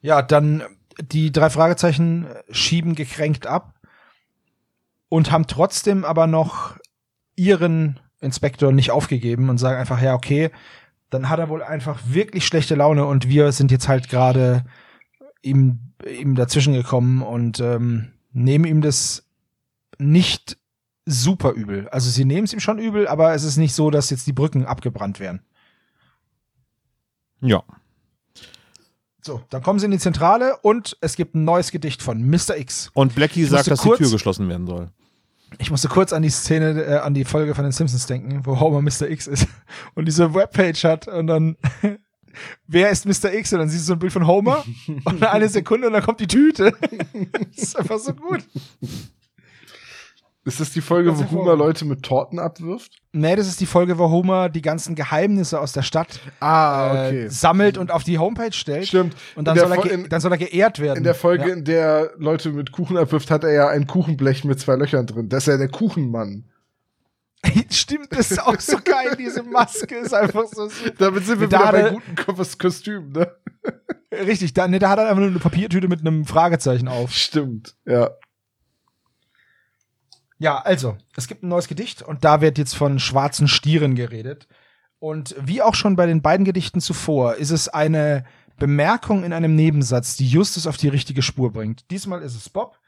ja, 0.00 0.22
dann 0.22 0.62
die 1.00 1.32
drei 1.32 1.50
Fragezeichen 1.50 2.26
schieben 2.50 2.94
gekränkt 2.94 3.46
ab 3.46 3.74
und 5.08 5.30
haben 5.30 5.46
trotzdem 5.46 6.04
aber 6.04 6.26
noch 6.26 6.76
ihren 7.36 8.00
Inspektor 8.20 8.72
nicht 8.72 8.90
aufgegeben 8.90 9.48
und 9.48 9.58
sagen 9.58 9.78
einfach, 9.78 10.00
ja, 10.00 10.14
okay, 10.14 10.50
dann 11.10 11.28
hat 11.28 11.38
er 11.38 11.48
wohl 11.48 11.62
einfach 11.62 12.00
wirklich 12.06 12.46
schlechte 12.46 12.74
Laune 12.74 13.04
und 13.04 13.28
wir 13.28 13.52
sind 13.52 13.70
jetzt 13.70 13.88
halt 13.88 14.08
gerade 14.08 14.64
ihm, 15.42 15.92
ihm 16.08 16.34
dazwischen 16.34 16.72
gekommen 16.72 17.22
und 17.22 17.60
ähm, 17.60 18.12
nehmen 18.32 18.64
ihm 18.64 18.80
das 18.80 19.26
nicht 19.98 20.56
super 21.04 21.52
übel. 21.52 21.88
Also 21.88 22.08
sie 22.10 22.24
nehmen 22.24 22.44
es 22.44 22.52
ihm 22.52 22.60
schon 22.60 22.78
übel, 22.78 23.08
aber 23.08 23.34
es 23.34 23.44
ist 23.44 23.56
nicht 23.56 23.74
so, 23.74 23.90
dass 23.90 24.10
jetzt 24.10 24.26
die 24.26 24.32
Brücken 24.32 24.64
abgebrannt 24.64 25.20
werden. 25.20 25.42
Ja. 27.40 27.62
So, 29.24 29.40
dann 29.50 29.62
kommen 29.62 29.78
sie 29.78 29.84
in 29.86 29.92
die 29.92 29.98
Zentrale 29.98 30.56
und 30.62 30.96
es 31.00 31.14
gibt 31.16 31.34
ein 31.36 31.44
neues 31.44 31.70
Gedicht 31.70 32.02
von 32.02 32.20
Mr. 32.28 32.56
X. 32.58 32.90
Und 32.92 33.14
Blackie 33.14 33.44
sagt, 33.44 33.70
dass 33.70 33.80
die 33.80 33.88
kurz- 33.88 33.98
Tür 33.98 34.10
geschlossen 34.10 34.48
werden 34.48 34.66
soll. 34.66 34.90
Ich 35.58 35.70
musste 35.70 35.88
kurz 35.88 36.12
an 36.12 36.22
die 36.22 36.30
Szene, 36.30 36.82
äh, 36.82 36.96
an 36.96 37.14
die 37.14 37.24
Folge 37.24 37.54
von 37.54 37.62
den 37.64 37.72
Simpsons 37.72 38.06
denken, 38.06 38.40
wo 38.44 38.58
Homer 38.58 38.80
Mr. 38.82 39.08
X 39.08 39.26
ist 39.26 39.46
und 39.94 40.06
diese 40.06 40.34
Webpage 40.34 40.82
hat 40.84 41.06
und 41.08 41.26
dann 41.28 41.56
wer 42.66 42.90
ist 42.90 43.04
Mr. 43.06 43.32
X? 43.32 43.52
Und 43.52 43.60
dann 43.60 43.68
siehst 43.68 43.82
du 43.84 43.86
so 43.88 43.92
ein 43.92 43.98
Bild 43.98 44.12
von 44.12 44.26
Homer 44.26 44.64
und 45.04 45.22
eine 45.22 45.48
Sekunde 45.48 45.86
und 45.86 45.92
dann 45.92 46.02
kommt 46.02 46.20
die 46.20 46.26
Tüte. 46.26 46.72
das 47.54 47.62
ist 47.62 47.76
einfach 47.78 47.98
so 47.98 48.14
gut. 48.14 48.42
Ist 50.44 50.58
das 50.58 50.70
die 50.70 50.80
Folge, 50.80 51.16
wo. 51.16 51.30
Homer 51.30 51.54
Leute 51.54 51.84
mit 51.84 52.02
Torten 52.02 52.40
abwirft? 52.40 53.00
Nee, 53.12 53.36
das 53.36 53.46
ist 53.46 53.60
die 53.60 53.66
Folge, 53.66 53.96
wo 53.98 54.10
Homer 54.10 54.48
die 54.48 54.60
ganzen 54.62 54.96
Geheimnisse 54.96 55.60
aus 55.60 55.72
der 55.72 55.82
Stadt 55.82 56.18
Ah, 56.40 57.10
äh, 57.10 57.28
sammelt 57.30 57.78
und 57.78 57.92
auf 57.92 58.02
die 58.02 58.18
Homepage 58.18 58.52
stellt. 58.52 58.88
Stimmt. 58.88 59.14
Und 59.36 59.46
dann 59.46 59.56
soll, 59.56 59.70
er 59.72 59.90
in, 59.90 60.08
dann 60.08 60.20
soll 60.20 60.32
er 60.32 60.38
geehrt 60.38 60.80
werden. 60.80 60.98
in 60.98 61.04
der 61.04 61.14
Folge, 61.14 61.48
Ja. 61.48 61.54
in 61.54 61.64
der 61.64 62.10
Leute 62.18 62.50
mit 62.50 62.72
Kuchen 62.72 62.96
abwirft, 62.96 63.30
hat 63.30 63.44
er 63.44 63.52
ja 63.52 63.68
ein 63.68 63.86
Kuchenblech 63.86 64.42
mit 64.44 64.58
zwei 64.58 64.74
Löchern 64.74 65.06
drin. 65.06 65.28
Das 65.28 65.44
ist 65.44 65.52
ja 65.52 65.58
der 65.58 65.68
Kuchenmann. 65.68 66.44
Stimmt, 67.70 68.08
das 68.10 68.32
ist 68.32 68.42
auch 68.42 68.58
so 68.58 68.78
geil. 68.84 69.16
Diese 69.18 69.42
Maske 69.44 69.94
ist 69.96 70.12
einfach 70.14 70.44
so 70.52 70.68
super. 70.68 70.90
Damit 70.98 71.24
sind 71.26 71.40
wir 71.40 71.48
Da 71.48 71.58
wieder 71.58 71.66
hat 71.66 71.72
bei 71.72 71.80
er- 71.80 71.90
guten 71.92 72.14
Kos- 72.16 72.58
Kostümen, 72.58 73.12
ne? 73.12 73.30
Richtig, 74.12 74.52
da, 74.54 74.66
nee, 74.68 74.78
da 74.78 74.90
hat 74.90 74.98
er 74.98 75.06
einfach 75.06 75.20
nur 75.20 75.28
eine 75.28 75.38
Papiertüte 75.38 75.88
mit 75.88 76.00
einem 76.00 76.24
Fragezeichen 76.24 76.88
auf. 76.88 77.12
Stimmt, 77.12 77.74
ja. 77.86 78.10
Ja, 80.42 80.58
also, 80.58 80.98
es 81.14 81.28
gibt 81.28 81.44
ein 81.44 81.48
neues 81.48 81.68
Gedicht 81.68 82.02
und 82.02 82.24
da 82.24 82.40
wird 82.40 82.58
jetzt 82.58 82.74
von 82.74 82.98
schwarzen 82.98 83.46
Stieren 83.46 83.94
geredet. 83.94 84.48
Und 84.98 85.36
wie 85.38 85.62
auch 85.62 85.76
schon 85.76 85.94
bei 85.94 86.04
den 86.06 86.20
beiden 86.20 86.44
Gedichten 86.44 86.80
zuvor, 86.80 87.36
ist 87.36 87.52
es 87.52 87.68
eine 87.68 88.24
Bemerkung 88.58 89.22
in 89.22 89.32
einem 89.32 89.54
Nebensatz, 89.54 90.16
die 90.16 90.26
Justus 90.26 90.66
auf 90.66 90.76
die 90.76 90.88
richtige 90.88 91.22
Spur 91.22 91.52
bringt. 91.52 91.88
Diesmal 91.92 92.22
ist 92.22 92.34
es 92.34 92.50
Bob, 92.50 92.80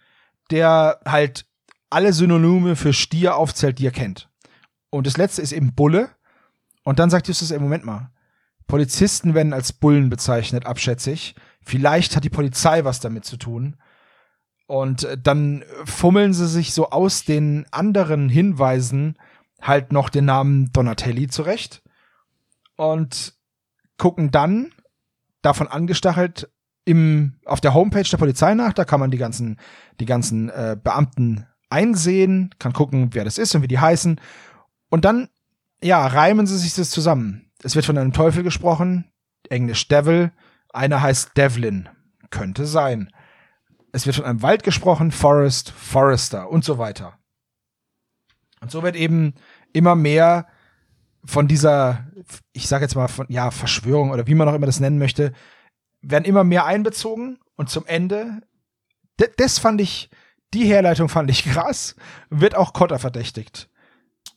der 0.50 0.98
halt 1.06 1.46
alle 1.90 2.12
Synonyme 2.12 2.74
für 2.74 2.92
Stier 2.92 3.36
aufzählt, 3.36 3.78
die 3.78 3.86
er 3.86 3.92
kennt. 3.92 4.28
Und 4.90 5.06
das 5.06 5.16
letzte 5.16 5.40
ist 5.40 5.52
eben 5.52 5.76
Bulle. 5.76 6.10
Und 6.82 6.98
dann 6.98 7.08
sagt 7.08 7.28
Justus, 7.28 7.52
ey, 7.52 7.60
Moment 7.60 7.84
mal. 7.84 8.10
Polizisten 8.66 9.34
werden 9.34 9.52
als 9.52 9.72
Bullen 9.72 10.10
bezeichnet, 10.10 10.66
abschätzig. 10.66 11.36
Vielleicht 11.60 12.16
hat 12.16 12.24
die 12.24 12.30
Polizei 12.30 12.84
was 12.84 12.98
damit 12.98 13.24
zu 13.24 13.36
tun. 13.36 13.76
Und 14.66 15.04
äh, 15.04 15.18
dann 15.18 15.64
fummeln 15.84 16.32
sie 16.32 16.48
sich 16.48 16.72
so 16.72 16.90
aus 16.90 17.24
den 17.24 17.66
anderen 17.70 18.28
Hinweisen 18.28 19.18
halt 19.60 19.92
noch 19.92 20.08
den 20.08 20.26
Namen 20.26 20.70
Donatelli 20.72 21.28
zurecht 21.28 21.82
und 22.76 23.34
gucken 23.98 24.30
dann 24.30 24.72
davon 25.42 25.68
angestachelt 25.68 26.50
im 26.84 27.36
auf 27.44 27.60
der 27.60 27.74
Homepage 27.74 28.08
der 28.08 28.18
Polizei 28.18 28.54
nach. 28.54 28.72
Da 28.72 28.84
kann 28.84 29.00
man 29.00 29.10
die 29.10 29.18
ganzen 29.18 29.58
die 30.00 30.06
ganzen 30.06 30.50
äh, 30.50 30.76
Beamten 30.82 31.46
einsehen, 31.70 32.54
kann 32.58 32.72
gucken, 32.72 33.10
wer 33.12 33.24
das 33.24 33.38
ist 33.38 33.54
und 33.54 33.62
wie 33.62 33.68
die 33.68 33.78
heißen. 33.78 34.20
Und 34.90 35.04
dann 35.04 35.28
ja 35.82 36.06
reimen 36.06 36.46
sie 36.46 36.58
sich 36.58 36.74
das 36.74 36.90
zusammen. 36.90 37.50
Es 37.62 37.74
wird 37.74 37.86
von 37.86 37.96
einem 37.96 38.12
Teufel 38.12 38.42
gesprochen, 38.42 39.10
Englisch 39.48 39.88
Devil. 39.88 40.32
Einer 40.72 41.00
heißt 41.00 41.36
Devlin, 41.36 41.88
könnte 42.30 42.66
sein. 42.66 43.10
Es 43.94 44.06
wird 44.06 44.16
von 44.16 44.24
einem 44.24 44.42
Wald 44.42 44.64
gesprochen, 44.64 45.12
Forest, 45.12 45.70
Forester 45.70 46.50
und 46.50 46.64
so 46.64 46.78
weiter. 46.78 47.16
Und 48.60 48.72
so 48.72 48.82
wird 48.82 48.96
eben 48.96 49.34
immer 49.72 49.94
mehr 49.94 50.48
von 51.24 51.46
dieser, 51.46 52.04
ich 52.52 52.66
sage 52.66 52.84
jetzt 52.84 52.96
mal 52.96 53.06
von, 53.06 53.26
ja, 53.28 53.52
Verschwörung 53.52 54.10
oder 54.10 54.26
wie 54.26 54.34
man 54.34 54.48
auch 54.48 54.54
immer 54.54 54.66
das 54.66 54.80
nennen 54.80 54.98
möchte, 54.98 55.32
werden 56.02 56.24
immer 56.24 56.42
mehr 56.42 56.64
einbezogen 56.66 57.38
und 57.54 57.70
zum 57.70 57.86
Ende, 57.86 58.40
das 59.36 59.60
fand 59.60 59.80
ich, 59.80 60.10
die 60.54 60.64
Herleitung 60.64 61.08
fand 61.08 61.30
ich 61.30 61.44
krass, 61.52 61.94
wird 62.30 62.56
auch 62.56 62.72
Cotter 62.72 62.98
verdächtigt. 62.98 63.68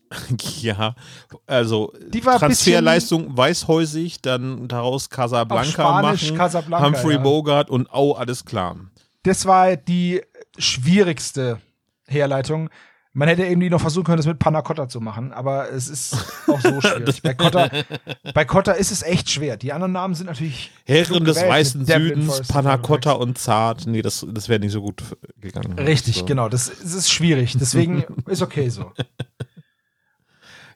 Ja, 0.61 0.95
also 1.47 1.93
Die 2.09 2.23
war 2.25 2.37
Transferleistung 2.37 3.35
weißhäusig, 3.35 4.21
dann 4.21 4.67
daraus 4.67 5.09
Casablanca 5.09 5.65
Spanisch 5.65 6.25
machen, 6.27 6.37
Casablanca. 6.37 6.85
Humphrey 6.85 7.15
ja. 7.15 7.21
Bogart 7.21 7.69
und 7.71 7.89
oh, 7.91 8.13
alles 8.13 8.45
klar. 8.45 8.77
Das 9.27 9.45
war 9.45 9.75
die 9.75 10.21
schwierigste 10.57 11.59
Herleitung. 12.07 12.69
Man 13.11 13.27
hätte 13.27 13.43
irgendwie 13.45 13.69
noch 13.69 13.81
versuchen 13.81 14.05
können, 14.05 14.17
das 14.17 14.25
mit 14.25 14.39
Panna 14.39 14.61
Cotta 14.61 14.87
zu 14.87 15.01
machen, 15.01 15.33
aber 15.33 15.69
es 15.69 15.89
ist 15.89 16.13
auch 16.47 16.61
so 16.61 16.79
schwierig. 16.81 17.21
bei, 17.21 17.33
Cotta, 17.33 17.69
bei 18.33 18.45
Cotta 18.45 18.71
ist 18.71 18.91
es 18.91 19.03
echt 19.03 19.29
schwer. 19.29 19.57
Die 19.57 19.73
anderen 19.73 19.91
Namen 19.91 20.15
sind 20.15 20.27
natürlich 20.27 20.71
Herren 20.85 21.25
des 21.25 21.35
gewählt, 21.35 21.51
weißen 21.51 21.85
Südens, 21.85 22.47
Panna 22.47 22.75
und 22.75 22.83
Cotta 22.83 23.11
und 23.13 23.37
Zart. 23.37 23.85
Nee, 23.85 24.01
das, 24.01 24.25
das 24.29 24.47
wäre 24.47 24.61
nicht 24.61 24.71
so 24.71 24.81
gut 24.81 25.03
gegangen. 25.41 25.77
Richtig, 25.77 26.19
so. 26.19 26.25
genau. 26.25 26.47
Das, 26.47 26.69
das 26.69 26.93
ist 26.93 27.11
schwierig. 27.11 27.57
Deswegen 27.59 28.05
ist 28.27 28.41
okay 28.41 28.69
so. 28.69 28.93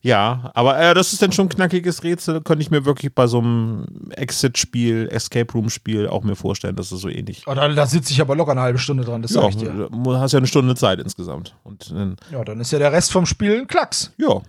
Ja, 0.03 0.49
aber 0.55 0.79
äh, 0.79 0.93
das 0.95 1.13
ist 1.13 1.21
dann 1.21 1.31
schon 1.31 1.45
ein 1.45 1.49
knackiges 1.49 2.03
Rätsel. 2.03 2.41
Könnte 2.41 2.63
ich 2.63 2.71
mir 2.71 2.85
wirklich 2.85 3.13
bei 3.13 3.27
so 3.27 3.37
einem 3.37 3.85
Exit-Spiel, 4.11 5.07
Escape 5.11 5.53
Room-Spiel 5.53 6.07
auch 6.07 6.23
mir 6.23 6.35
vorstellen, 6.35 6.75
dass 6.75 6.91
es 6.91 7.01
so 7.01 7.07
ähnlich. 7.09 7.43
Oh, 7.45 7.53
da, 7.53 7.67
da 7.69 7.85
sitze 7.85 8.11
ich 8.11 8.19
aber 8.19 8.35
locker 8.35 8.51
eine 8.53 8.61
halbe 8.61 8.79
Stunde 8.79 9.03
dran, 9.03 9.21
das 9.21 9.31
sag 9.31 9.43
Ja, 9.43 9.49
ich 9.49 9.55
dir. 9.57 9.89
du 9.91 10.17
hast 10.17 10.31
ja 10.31 10.37
eine 10.39 10.47
Stunde 10.47 10.73
Zeit 10.75 10.99
insgesamt. 10.99 11.55
Und 11.63 11.91
dann, 11.91 12.15
Ja, 12.31 12.43
dann 12.43 12.59
ist 12.59 12.71
ja 12.71 12.79
der 12.79 12.91
Rest 12.91 13.11
vom 13.11 13.27
Spiel 13.27 13.59
ein 13.59 13.67
Klacks. 13.67 14.11
ja, 14.17 14.41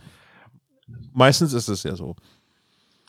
meistens 1.13 1.53
ist 1.53 1.69
es 1.69 1.83
ja 1.83 1.97
so. 1.97 2.17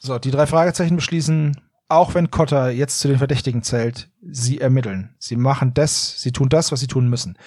So, 0.02 0.20
die 0.20 0.32
drei 0.32 0.46
Fragezeichen 0.46 0.98
beschließen, 0.98 1.56
auch 1.88 2.14
wenn 2.14 2.30
Cotter 2.30 2.70
jetzt 2.72 3.00
zu 3.00 3.08
den 3.08 3.20
Verdächtigen 3.20 3.64
zählt, 3.64 4.10
sie 4.22 4.60
ermitteln. 4.60 5.16
Sie 5.18 5.38
machen 5.38 5.74
das, 5.74 6.20
sie 6.20 6.34
tun 6.34 6.50
das, 6.50 6.72
was 6.74 6.82
sie 6.82 6.88
tun 6.88 7.08
müssen. 7.10 7.38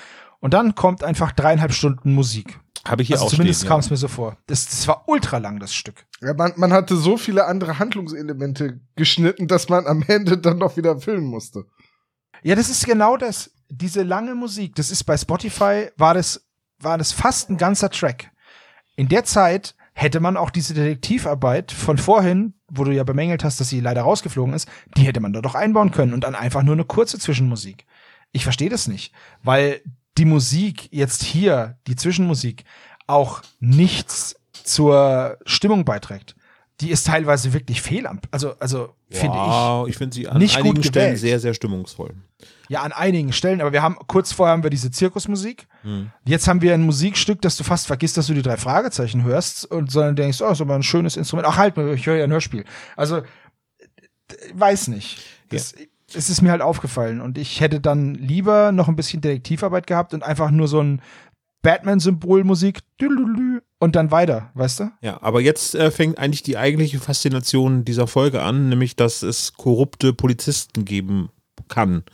Und 0.41 0.55
dann 0.55 0.75
kommt 0.75 1.05
einfach 1.05 1.33
dreieinhalb 1.33 1.73
Stunden 1.73 2.15
Musik. 2.15 2.61
Habe 2.87 3.03
ich 3.03 3.09
hier 3.09 3.17
Also 3.17 3.27
auch 3.27 3.31
zumindest 3.31 3.61
stehen. 3.61 3.69
kam 3.69 3.81
es 3.81 3.91
mir 3.91 3.97
so 3.97 4.09
vor. 4.09 4.37
Das, 4.47 4.67
das 4.67 4.87
war 4.87 5.05
ultra 5.09 5.39
lang, 5.39 5.59
das 5.59 5.75
Stück. 5.75 6.07
Ja, 6.21 6.35
man, 6.35 6.53
man 6.57 6.73
hatte 6.73 6.97
so 6.97 7.17
viele 7.17 7.47
andere 7.47 7.79
Handlungselemente 7.79 8.81
geschnitten, 8.95 9.49
dass 9.49 9.69
man 9.69 9.87
am 9.87 10.03
Ende 10.07 10.39
dann 10.39 10.59
noch 10.59 10.77
wieder 10.77 10.99
filmen 11.01 11.27
musste. 11.27 11.65
Ja, 12.43 12.55
das 12.55 12.69
ist 12.71 12.87
genau 12.87 13.17
das. 13.17 13.51
Diese 13.69 14.03
lange 14.03 14.35
Musik, 14.35 14.75
das 14.77 14.91
ist 14.91 15.05
bei 15.05 15.17
Spotify, 15.17 15.89
war 15.97 16.15
das, 16.15 16.47
war 16.79 16.97
das 16.99 17.13
fast 17.13 17.51
ein 17.51 17.57
ganzer 17.57 17.91
Track. 17.91 18.31
In 18.95 19.09
der 19.09 19.25
Zeit 19.25 19.75
hätte 19.93 20.21
man 20.21 20.37
auch 20.37 20.51
diese 20.51 20.75
Detektivarbeit 20.75 21.73
von 21.73 21.99
vorhin, 21.99 22.55
wo 22.69 22.85
du 22.85 22.93
ja 22.93 23.03
bemängelt 23.03 23.43
hast, 23.45 23.59
dass 23.61 23.69
sie 23.69 23.81
leider 23.81 24.03
rausgeflogen 24.03 24.55
ist, 24.55 24.69
die 24.97 25.03
hätte 25.03 25.21
man 25.21 25.33
da 25.33 25.41
doch 25.41 25.55
einbauen 25.55 25.91
können 25.91 26.13
und 26.13 26.23
dann 26.23 26.35
einfach 26.35 26.63
nur 26.63 26.75
eine 26.75 26.85
kurze 26.85 27.19
Zwischenmusik. 27.19 27.87
Ich 28.33 28.45
verstehe 28.45 28.69
das 28.69 28.87
nicht, 28.89 29.13
weil 29.43 29.81
die 30.19 30.25
Musik 30.25 30.89
jetzt 30.93 31.23
hier, 31.23 31.79
die 31.87 31.97
Zwischenmusik, 31.97 32.65
auch 33.07 33.43
nichts 33.61 34.37
zur 34.53 35.39
Stimmung 35.45 35.85
beiträgt. 35.85 36.35
Die 36.81 36.91
ist 36.91 37.07
teilweise 37.07 37.55
wirklich 37.55 37.81
fehl 37.81 38.07
am, 38.07 38.21
also, 38.31 38.55
also, 38.59 38.95
finde 39.09 39.37
ich. 39.37 39.43
Wow, 39.43 39.89
ich 39.89 39.97
finde 39.97 40.15
sie 40.15 40.29
an 40.29 40.37
Nicht 40.37 40.57
gut 40.57 40.67
einigen 40.67 40.83
Stellen 40.83 41.17
sehr, 41.17 41.41
sehr 41.41 41.55
stimmungsvoll. 41.55 42.15
Ja, 42.69 42.83
an 42.83 42.93
einigen 42.93 43.33
Stellen, 43.33 43.63
aber 43.63 43.73
wir 43.73 43.83
haben 43.83 43.97
kurz 44.07 44.33
vorher 44.33 44.53
haben 44.53 44.63
wir 44.63 44.69
diese 44.69 44.91
Zirkusmusik. 44.91 45.69
Hm. 45.83 46.11
Jetzt 46.27 46.49
haben 46.49 46.61
wir 46.61 46.75
ein 46.75 46.83
Musikstück, 46.83 47.41
dass 47.41 47.57
du 47.57 47.65
fast 47.65 47.87
vergisst, 47.87 48.19
dass 48.19 48.27
du 48.27 48.35
die 48.35 48.43
drei 48.43 48.59
Fragezeichen 48.59 49.23
hörst 49.23 49.65
und 49.65 49.91
sondern 49.91 50.17
denkst, 50.17 50.43
oh, 50.43 50.51
ist 50.51 50.61
aber 50.61 50.75
ein 50.75 50.83
schönes 50.83 51.17
Instrument. 51.17 51.49
Ach 51.49 51.57
halt, 51.57 51.79
ich 51.79 52.07
höre 52.07 52.17
ja 52.17 52.25
ein 52.25 52.31
Hörspiel. 52.31 52.65
Also 52.95 53.23
weiß 54.53 54.89
nicht. 54.89 55.23
Das, 55.49 55.75
Es 56.17 56.31
ist 56.31 56.43
mir 56.43 56.51
halt 56.51 56.63
aufgefallen 56.63 57.21
und 57.21 57.39
ich 57.39 57.61
hätte 57.61 57.81
dann 57.81 58.15
lieber 58.15 58.73
noch 58.73 58.89
ein 58.89 58.97
bisschen 58.97 59.21
Detektivarbeit 59.21 59.87
gehabt 59.87 60.15
und 60.15 60.23
einfach 60.23 60.51
nur 60.51 60.67
so 60.67 60.81
ein 60.81 61.03
Batman-Symbol-Musik 61.63 62.81
und 63.79 63.97
dann 63.97 64.11
weiter, 64.11 64.51
weißt 64.55 64.81
du? 64.81 64.91
Ja, 65.03 65.21
aber 65.21 65.41
jetzt 65.41 65.75
äh, 65.75 65.91
fängt 65.91 66.19
eigentlich 66.19 66.43
die 66.43 66.57
eigentliche 66.57 66.99
Faszination 67.01 67.85
dieser 67.85 68.07
Folge 68.07 68.43
an, 68.43 68.69
nämlich 68.69 68.97
dass 68.97 69.23
es 69.23 69.53
korrupte 69.55 70.13
Polizisten 70.13 70.85
geben 70.85 71.29
kann. 71.69 72.05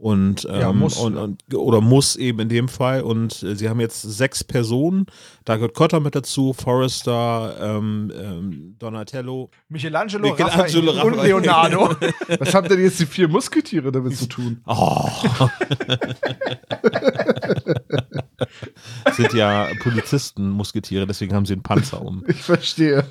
Und, 0.00 0.48
ähm, 0.50 0.60
Ja, 0.60 0.72
muss, 0.72 0.96
und, 0.96 1.18
und 1.18 1.54
oder 1.54 1.82
muss 1.82 2.16
eben 2.16 2.40
in 2.40 2.48
dem 2.48 2.68
Fall. 2.68 3.02
Und 3.02 3.42
äh, 3.42 3.54
sie 3.54 3.68
haben 3.68 3.80
jetzt 3.80 4.00
sechs 4.00 4.42
Personen. 4.42 5.04
Da 5.44 5.56
gehört 5.56 5.74
Cotter 5.74 6.00
mit 6.00 6.14
dazu, 6.14 6.54
Forrester, 6.54 7.54
ähm, 7.60 8.10
ähm, 8.16 8.76
Donatello. 8.78 9.50
Michelangelo, 9.68 10.30
Michelangelo, 10.30 10.92
Raphael 10.92 11.18
und. 11.18 11.22
Leonardo. 11.22 11.90
Was 12.38 12.54
haben 12.54 12.66
denn 12.68 12.82
jetzt 12.82 12.98
die 12.98 13.04
vier 13.04 13.28
Musketiere 13.28 13.92
damit 13.92 14.16
zu 14.16 14.26
tun? 14.26 14.62
Oh. 14.66 15.06
sind 19.12 19.32
ja 19.32 19.68
Polizisten, 19.80 20.50
Musketiere, 20.50 21.06
deswegen 21.06 21.34
haben 21.34 21.46
sie 21.46 21.54
einen 21.54 21.62
Panzer 21.62 22.02
um. 22.02 22.24
Ich 22.28 22.42
verstehe. 22.42 23.04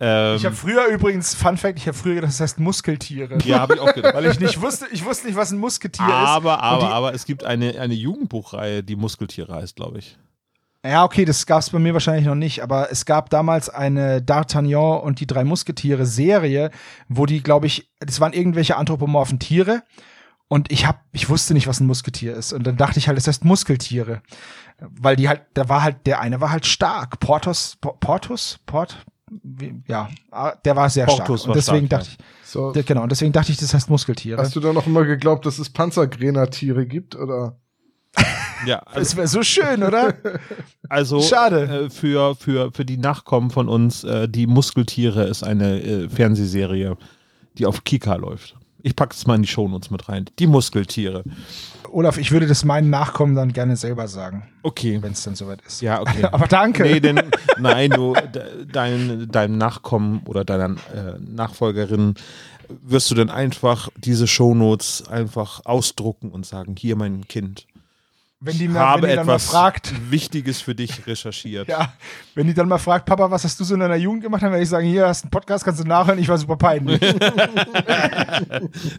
Ähm, 0.00 0.36
Ich 0.36 0.44
habe 0.44 0.54
früher 0.54 0.86
übrigens, 0.86 1.34
Fun 1.34 1.56
Fact, 1.56 1.78
ich 1.78 1.86
habe 1.86 1.96
früher 1.96 2.16
gedacht, 2.16 2.32
das 2.32 2.40
heißt 2.40 2.60
Muskeltiere. 2.60 3.38
ja, 3.44 3.60
habe 3.60 3.74
ich 3.74 3.80
auch 3.80 3.92
gedacht. 3.94 4.14
Weil 4.14 4.26
ich 4.26 4.40
nicht 4.40 4.60
wusste, 4.60 4.86
ich 4.92 5.04
wusste 5.04 5.26
nicht, 5.26 5.36
was 5.36 5.50
ein 5.50 5.58
Musketier 5.58 6.06
ist. 6.06 6.12
Aber, 6.12 6.54
Und 6.54 6.60
aber, 6.60 6.80
die, 6.86 6.92
aber 6.92 7.14
es 7.14 7.24
gibt 7.24 7.44
eine, 7.44 7.78
eine 7.80 7.94
Jugendbuchreihe, 7.94 8.82
die 8.82 8.96
Muskeltiere 8.96 9.54
heißt, 9.54 9.76
glaube 9.76 9.98
ich. 9.98 10.18
Ja, 10.84 11.04
okay, 11.04 11.24
das 11.24 11.44
gab 11.44 11.60
es 11.60 11.70
bei 11.70 11.80
mir 11.80 11.92
wahrscheinlich 11.92 12.24
noch 12.26 12.36
nicht, 12.36 12.62
aber 12.62 12.90
es 12.92 13.04
gab 13.04 13.30
damals 13.30 13.68
eine 13.68 14.20
D'Artagnan 14.20 15.00
und 15.00 15.18
die 15.18 15.26
drei 15.26 15.42
Musketiere 15.42 16.06
Serie, 16.06 16.70
wo 17.08 17.26
die, 17.26 17.42
glaube 17.42 17.66
ich, 17.66 17.90
das 17.98 18.20
waren 18.20 18.32
irgendwelche 18.32 18.76
anthropomorphen 18.76 19.40
Tiere 19.40 19.82
und 20.48 20.72
ich 20.72 20.86
hab, 20.86 21.02
ich 21.12 21.28
wusste 21.28 21.54
nicht, 21.54 21.66
was 21.66 21.80
ein 21.80 21.86
Musketier 21.86 22.34
ist 22.34 22.52
und 22.52 22.66
dann 22.66 22.76
dachte 22.76 22.98
ich 22.98 23.06
halt, 23.08 23.16
das 23.18 23.26
heißt 23.26 23.44
Muskeltiere, 23.44 24.22
weil 24.80 25.16
die 25.16 25.28
halt, 25.28 25.42
da 25.54 25.68
war 25.68 25.82
halt 25.82 26.06
der 26.06 26.20
eine 26.20 26.40
war 26.40 26.50
halt 26.50 26.66
stark, 26.66 27.20
Portus, 27.20 27.76
Po- 27.80 27.96
Portus, 28.00 28.58
Port, 28.66 29.04
wie, 29.30 29.74
ja, 29.86 30.08
ah, 30.30 30.54
der 30.64 30.74
war 30.76 30.88
sehr 30.88 31.04
Portus 31.06 31.24
stark 31.24 31.40
war 31.40 31.46
und 31.48 31.56
deswegen 31.56 31.86
stark, 31.86 32.02
dachte 32.04 32.16
So, 32.44 32.74
ich, 32.74 32.86
genau, 32.86 33.02
und 33.02 33.10
deswegen 33.12 33.32
dachte 33.32 33.52
ich, 33.52 33.58
das 33.58 33.74
heißt 33.74 33.90
Muskeltiere. 33.90 34.40
hast 34.40 34.56
du 34.56 34.60
da 34.60 34.72
noch 34.72 34.86
immer 34.86 35.04
geglaubt, 35.04 35.44
dass 35.44 35.58
es 35.58 35.68
Panzergrenatiere 35.70 36.86
gibt? 36.86 37.14
Oder? 37.14 37.58
Ja, 38.66 38.78
also, 38.86 39.00
Das 39.00 39.16
wäre 39.16 39.28
so 39.28 39.42
schön, 39.42 39.82
oder? 39.82 40.14
also 40.88 41.20
Schade. 41.20 41.84
Äh, 41.86 41.90
für, 41.90 42.34
für, 42.36 42.72
für 42.72 42.84
die 42.86 42.96
Nachkommen 42.96 43.50
von 43.50 43.68
uns, 43.68 44.02
äh, 44.04 44.28
die 44.28 44.46
Muskeltiere 44.46 45.24
ist 45.24 45.42
eine 45.44 45.80
äh, 45.82 46.08
Fernsehserie, 46.08 46.96
die 47.58 47.66
auf 47.66 47.84
Kika 47.84 48.14
läuft. 48.14 48.56
Ich 48.82 48.94
packe 48.94 49.14
es 49.14 49.26
mal 49.26 49.34
in 49.34 49.42
die 49.42 49.48
Shownotes 49.48 49.90
mit 49.90 50.08
rein. 50.08 50.26
Die 50.38 50.46
Muskeltiere. 50.46 51.24
Olaf, 51.90 52.18
ich 52.18 52.30
würde 52.32 52.46
das 52.46 52.64
meinen 52.64 52.90
Nachkommen 52.90 53.34
dann 53.34 53.52
gerne 53.52 53.76
selber 53.76 54.08
sagen, 54.08 54.46
Okay. 54.62 54.98
wenn 55.02 55.12
es 55.12 55.22
dann 55.24 55.34
soweit 55.34 55.60
ist. 55.66 55.80
Ja, 55.80 56.00
okay. 56.00 56.24
Aber 56.32 56.46
danke. 56.46 56.82
Nee, 56.82 57.00
denn, 57.00 57.20
nein, 57.58 57.90
du, 57.90 58.12
de, 58.14 58.66
dein, 58.70 59.28
deinem 59.30 59.58
Nachkommen 59.58 60.22
oder 60.26 60.44
deiner 60.44 60.70
äh, 60.94 61.18
Nachfolgerin 61.18 62.14
wirst 62.82 63.10
du 63.10 63.14
dann 63.14 63.30
einfach 63.30 63.88
diese 63.96 64.26
Shownotes 64.26 65.08
einfach 65.08 65.62
ausdrucken 65.64 66.30
und 66.30 66.44
sagen, 66.44 66.76
hier 66.78 66.96
mein 66.96 67.26
Kind, 67.26 67.66
wenn 68.40 68.56
die, 68.56 68.68
mal, 68.68 68.80
habe 68.80 69.02
wenn 69.02 69.10
die 69.10 69.16
dann 69.16 69.26
mal 69.26 69.38
fragt, 69.38 69.92
Wichtiges 70.10 70.60
für 70.60 70.74
dich 70.74 71.06
recherchiert. 71.06 71.68
ja, 71.68 71.92
wenn 72.34 72.46
die 72.46 72.54
dann 72.54 72.68
mal 72.68 72.78
fragt, 72.78 73.06
Papa, 73.06 73.30
was 73.30 73.42
hast 73.42 73.58
du 73.58 73.64
so 73.64 73.74
in 73.74 73.80
deiner 73.80 73.96
Jugend 73.96 74.22
gemacht? 74.22 74.42
Dann 74.42 74.52
werde 74.52 74.62
ich 74.62 74.68
sagen, 74.68 74.86
hier 74.86 75.08
hast 75.08 75.22
du 75.22 75.26
einen 75.26 75.30
Podcast, 75.30 75.64
kannst 75.64 75.80
du 75.80 75.84
nachhören, 75.84 76.18
ich 76.18 76.28
war 76.28 76.38
super 76.38 76.56
peinlich. 76.56 77.00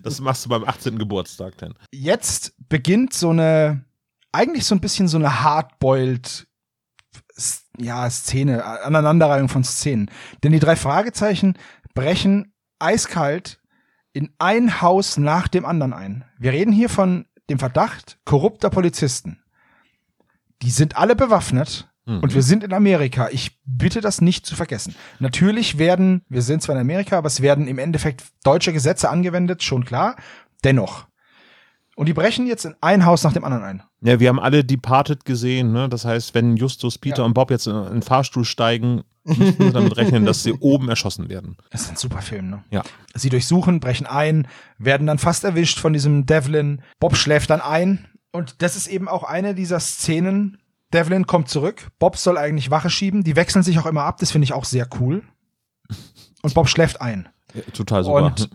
Das 0.03 0.19
machst 0.19 0.45
du 0.45 0.49
beim 0.49 0.63
18. 0.63 0.97
Geburtstag 0.97 1.57
dann. 1.57 1.73
Jetzt 1.91 2.53
beginnt 2.69 3.13
so 3.13 3.29
eine, 3.29 3.85
eigentlich 4.31 4.65
so 4.65 4.75
ein 4.75 4.81
bisschen 4.81 5.07
so 5.07 5.17
eine 5.17 5.41
hardboiled 5.41 6.47
ja, 7.77 8.09
Szene, 8.09 8.63
Aneinanderreihung 8.63 9.49
von 9.49 9.63
Szenen. 9.63 10.09
Denn 10.43 10.51
die 10.51 10.59
drei 10.59 10.75
Fragezeichen 10.75 11.57
brechen 11.93 12.53
eiskalt 12.79 13.59
in 14.13 14.31
ein 14.39 14.81
Haus 14.81 15.17
nach 15.17 15.47
dem 15.47 15.65
anderen 15.65 15.93
ein. 15.93 16.25
Wir 16.37 16.51
reden 16.51 16.73
hier 16.73 16.89
von 16.89 17.25
dem 17.49 17.59
Verdacht 17.59 18.19
korrupter 18.25 18.69
Polizisten. 18.69 19.41
Die 20.61 20.71
sind 20.71 20.97
alle 20.97 21.15
bewaffnet 21.15 21.89
Mhm. 22.05 22.21
und 22.21 22.33
wir 22.33 22.41
sind 22.41 22.63
in 22.63 22.73
Amerika. 22.73 23.29
Ich 23.31 23.59
bitte 23.65 24.01
das 24.01 24.19
nicht 24.21 24.45
zu 24.45 24.55
vergessen. 24.55 24.95
Natürlich 25.19 25.77
werden, 25.77 26.23
wir 26.27 26.41
sind 26.41 26.63
zwar 26.63 26.75
in 26.75 26.81
Amerika, 26.81 27.17
aber 27.17 27.27
es 27.27 27.41
werden 27.41 27.67
im 27.67 27.77
Endeffekt 27.77 28.23
deutsche 28.43 28.73
Gesetze 28.73 29.09
angewendet, 29.09 29.63
schon 29.63 29.85
klar. 29.85 30.15
Dennoch. 30.63 31.05
Und 31.99 32.05
die 32.05 32.13
brechen 32.13 32.47
jetzt 32.47 32.63
in 32.63 32.75
ein 32.79 33.05
Haus 33.05 33.25
nach 33.25 33.33
dem 33.33 33.43
anderen 33.43 33.65
ein. 33.65 33.83
Ja, 33.99 34.21
wir 34.21 34.29
haben 34.29 34.39
alle 34.39 34.63
Departed 34.63 35.25
gesehen, 35.25 35.73
ne? 35.73 35.89
Das 35.89 36.05
heißt, 36.05 36.33
wenn 36.33 36.55
Justus, 36.55 36.97
Peter 36.97 37.17
Ja. 37.19 37.23
und 37.25 37.33
Bob 37.33 37.51
jetzt 37.51 37.67
in 37.67 37.75
einen 37.75 38.01
Fahrstuhl 38.01 38.45
steigen, 38.45 39.03
müssen 39.25 39.59
wir 39.59 39.73
damit 39.73 39.97
rechnen, 39.97 40.23
dass 40.25 40.41
sie 40.41 40.53
oben 40.61 40.87
erschossen 40.87 41.27
werden. 41.27 41.57
Das 41.71 41.81
ist 41.81 41.89
ein 41.89 41.97
super 41.97 42.21
Film, 42.21 42.51
ne? 42.51 42.63
Ja. 42.71 42.83
Sie 43.15 43.27
durchsuchen, 43.27 43.81
brechen 43.81 44.07
ein, 44.07 44.47
werden 44.77 45.07
dann 45.07 45.17
fast 45.17 45.43
erwischt 45.43 45.77
von 45.77 45.91
diesem 45.91 46.25
Devlin. 46.25 46.81
Bob 47.01 47.17
schläft 47.17 47.49
dann 47.49 47.59
ein. 47.59 48.07
Und 48.31 48.61
das 48.61 48.77
ist 48.77 48.87
eben 48.87 49.09
auch 49.09 49.23
eine 49.23 49.53
dieser 49.53 49.81
Szenen. 49.81 50.57
Devlin 50.93 51.27
kommt 51.27 51.49
zurück. 51.49 51.89
Bob 51.99 52.15
soll 52.15 52.37
eigentlich 52.37 52.71
Wache 52.71 52.89
schieben. 52.89 53.25
Die 53.25 53.35
wechseln 53.35 53.61
sich 53.61 53.77
auch 53.77 53.85
immer 53.85 54.03
ab. 54.03 54.19
Das 54.21 54.31
finde 54.31 54.45
ich 54.45 54.53
auch 54.53 54.63
sehr 54.63 54.87
cool. 55.01 55.21
Und 56.43 56.53
Bob 56.53 56.69
schläft 56.69 57.01
ein. 57.01 57.27
Ja, 57.53 57.61
total 57.73 58.05
super. 58.05 58.23
Und, 58.23 58.49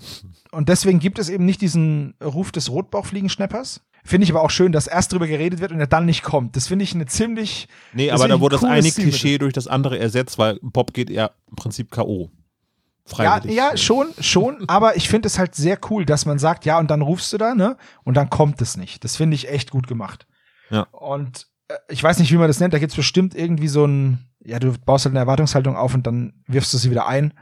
und 0.55 0.69
deswegen 0.69 0.99
gibt 0.99 1.19
es 1.19 1.29
eben 1.29 1.45
nicht 1.45 1.61
diesen 1.61 2.15
Ruf 2.23 2.53
des 2.53 2.71
Rotbauchfliegenschnappers. 2.71 3.83
Finde 4.07 4.25
ich 4.25 4.31
aber 4.31 4.43
auch 4.43 4.51
schön, 4.51 4.71
dass 4.71 4.87
erst 4.87 5.13
drüber 5.13 5.27
geredet 5.27 5.61
wird 5.61 5.73
und 5.73 5.81
er 5.81 5.87
dann 5.87 6.05
nicht 6.05 6.23
kommt. 6.23 6.57
Das 6.57 6.69
finde 6.69 6.83
ich 6.83 6.95
eine 6.95 7.07
ziemlich. 7.07 7.69
nee, 7.95 8.11
aber 8.11 8.29
da 8.29 8.39
wurde 8.39 8.57
das 8.57 8.65
eine 8.65 8.83
Stilmittel. 8.83 9.19
Klischee 9.19 9.39
durch 9.39 9.55
das 9.55 9.67
andere 9.67 9.99
ersetzt, 9.99 10.39
weil 10.39 10.59
Bob 10.61 10.93
geht 10.93 11.09
ja 11.09 11.31
im 11.49 11.57
Prinzip 11.57 11.91
K.O. 11.91 12.31
Ja, 12.31 13.15
Freiwillig. 13.17 13.57
ja, 13.57 13.77
schon, 13.77 14.09
schon, 14.19 14.65
aber 14.69 14.97
ich 14.97 15.09
finde 15.09 15.27
es 15.27 15.39
halt 15.39 15.55
sehr 15.55 15.79
cool, 15.91 16.05
dass 16.05 16.27
man 16.27 16.39
sagt, 16.39 16.67
ja, 16.67 16.79
und 16.79 16.91
dann 16.91 17.03
rufst 17.03 17.33
du 17.33 17.39
da, 17.39 17.55
ne? 17.55 17.77
Und 18.03 18.15
dann 18.15 18.29
kommt 18.31 18.61
es 18.61 18.77
nicht. 18.77 19.05
Das 19.05 19.17
finde 19.17 19.37
ich 19.37 19.49
echt 19.49 19.71
gut 19.71 19.87
gemacht. 19.87 20.27
Ja. 20.71 20.83
Und 20.93 21.47
äh, 21.69 21.75
ich 21.89 22.03
weiß 22.03 22.19
nicht, 22.19 22.31
wie 22.31 22.37
man 22.37 22.49
das 22.49 22.61
nennt, 22.61 22.75
da 22.75 22.79
gibt's 22.79 22.97
bestimmt 22.97 23.35
irgendwie 23.35 23.69
so 23.69 23.87
ein, 23.87 24.19
ja, 24.45 24.59
du 24.59 24.73
baust 24.85 25.07
halt 25.07 25.13
eine 25.13 25.21
Erwartungshaltung 25.21 25.77
auf 25.77 25.95
und 25.95 26.07
dann 26.07 26.43
wirfst 26.47 26.75
du 26.75 26.79
sie 26.79 26.91
wieder 26.91 27.07
ein. 27.07 27.33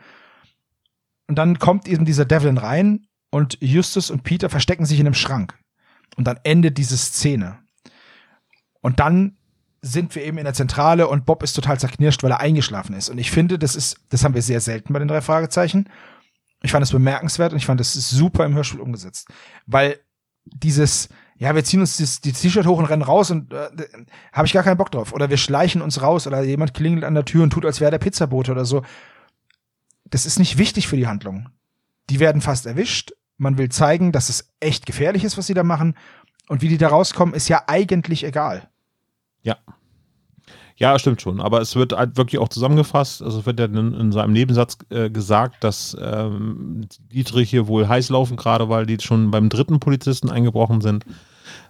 Und 1.28 1.36
dann 1.36 1.58
kommt 1.58 1.88
eben 1.88 2.04
dieser 2.04 2.24
Devlin 2.24 2.58
rein 2.58 3.06
und 3.30 3.58
Justus 3.60 4.10
und 4.10 4.22
Peter 4.24 4.50
verstecken 4.50 4.84
sich 4.84 5.00
in 5.00 5.06
einem 5.06 5.14
Schrank. 5.14 5.58
Und 6.16 6.26
dann 6.26 6.38
endet 6.44 6.78
diese 6.78 6.96
Szene. 6.96 7.58
Und 8.80 9.00
dann 9.00 9.36
sind 9.80 10.14
wir 10.14 10.24
eben 10.24 10.38
in 10.38 10.44
der 10.44 10.54
Zentrale 10.54 11.08
und 11.08 11.26
Bob 11.26 11.42
ist 11.42 11.54
total 11.54 11.78
zerknirscht, 11.78 12.22
weil 12.22 12.30
er 12.30 12.40
eingeschlafen 12.40 12.94
ist. 12.94 13.08
Und 13.08 13.18
ich 13.18 13.30
finde, 13.30 13.58
das 13.58 13.74
ist, 13.74 13.96
das 14.10 14.22
haben 14.22 14.34
wir 14.34 14.42
sehr 14.42 14.60
selten 14.60 14.92
bei 14.92 14.98
den 15.00 15.08
drei 15.08 15.20
Fragezeichen. 15.20 15.88
Ich 16.62 16.70
fand 16.70 16.82
das 16.82 16.92
bemerkenswert 16.92 17.52
und 17.52 17.58
ich 17.58 17.66
fand 17.66 17.80
ist 17.80 17.94
super 17.94 18.44
im 18.44 18.54
Hörspiel 18.54 18.80
umgesetzt. 18.80 19.28
Weil 19.66 19.98
dieses, 20.44 21.08
ja, 21.36 21.54
wir 21.54 21.64
ziehen 21.64 21.80
uns 21.80 21.96
das, 21.96 22.20
die 22.20 22.32
T-Shirt 22.32 22.66
hoch 22.66 22.78
und 22.78 22.84
rennen 22.84 23.02
raus 23.02 23.32
und 23.32 23.52
äh, 23.52 23.68
habe 24.32 24.46
ich 24.46 24.52
gar 24.52 24.62
keinen 24.62 24.76
Bock 24.76 24.92
drauf. 24.92 25.12
Oder 25.12 25.30
wir 25.30 25.36
schleichen 25.36 25.82
uns 25.82 26.00
raus 26.00 26.28
oder 26.28 26.42
jemand 26.42 26.74
klingelt 26.74 27.04
an 27.04 27.14
der 27.14 27.24
Tür 27.24 27.42
und 27.42 27.50
tut, 27.50 27.66
als 27.66 27.80
wäre 27.80 27.90
der 27.90 27.98
Pizzabote 27.98 28.52
oder 28.52 28.64
so. 28.64 28.82
Das 30.12 30.26
ist 30.26 30.38
nicht 30.38 30.58
wichtig 30.58 30.88
für 30.88 30.96
die 30.96 31.06
Handlung. 31.06 31.48
Die 32.10 32.20
werden 32.20 32.42
fast 32.42 32.66
erwischt. 32.66 33.12
Man 33.38 33.56
will 33.56 33.70
zeigen, 33.70 34.12
dass 34.12 34.28
es 34.28 34.52
echt 34.60 34.84
gefährlich 34.84 35.24
ist, 35.24 35.38
was 35.38 35.46
sie 35.46 35.54
da 35.54 35.64
machen. 35.64 35.96
Und 36.48 36.60
wie 36.60 36.68
die 36.68 36.76
da 36.76 36.88
rauskommen, 36.88 37.34
ist 37.34 37.48
ja 37.48 37.62
eigentlich 37.66 38.22
egal. 38.22 38.68
Ja. 39.42 39.56
Ja, 40.76 40.98
stimmt 40.98 41.22
schon. 41.22 41.40
Aber 41.40 41.62
es 41.62 41.76
wird 41.76 41.94
halt 41.94 42.18
wirklich 42.18 42.38
auch 42.40 42.50
zusammengefasst. 42.50 43.22
Also 43.22 43.38
es 43.38 43.46
wird 43.46 43.58
ja 43.58 43.64
in, 43.64 43.94
in 43.94 44.12
seinem 44.12 44.34
Nebensatz 44.34 44.76
äh, 44.90 45.08
gesagt, 45.08 45.64
dass 45.64 45.96
ähm, 45.98 46.86
Dietrich 47.10 47.48
hier 47.48 47.66
wohl 47.66 47.88
heiß 47.88 48.10
laufen, 48.10 48.36
gerade 48.36 48.68
weil 48.68 48.84
die 48.84 48.98
schon 49.00 49.30
beim 49.30 49.48
dritten 49.48 49.80
Polizisten 49.80 50.28
eingebrochen 50.28 50.82
sind. 50.82 51.06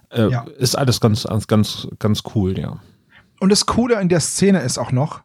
Äh, 0.09 0.29
ja. 0.29 0.45
Ist 0.57 0.77
alles 0.77 0.99
ganz, 0.99 1.25
ganz, 1.47 1.87
ganz 1.97 2.23
cool, 2.35 2.59
ja. 2.59 2.81
Und 3.39 3.53
das 3.53 3.65
Coole 3.65 4.01
in 4.01 4.09
der 4.09 4.19
Szene 4.19 4.59
ist 4.59 4.77
auch 4.77 4.91
noch, 4.91 5.21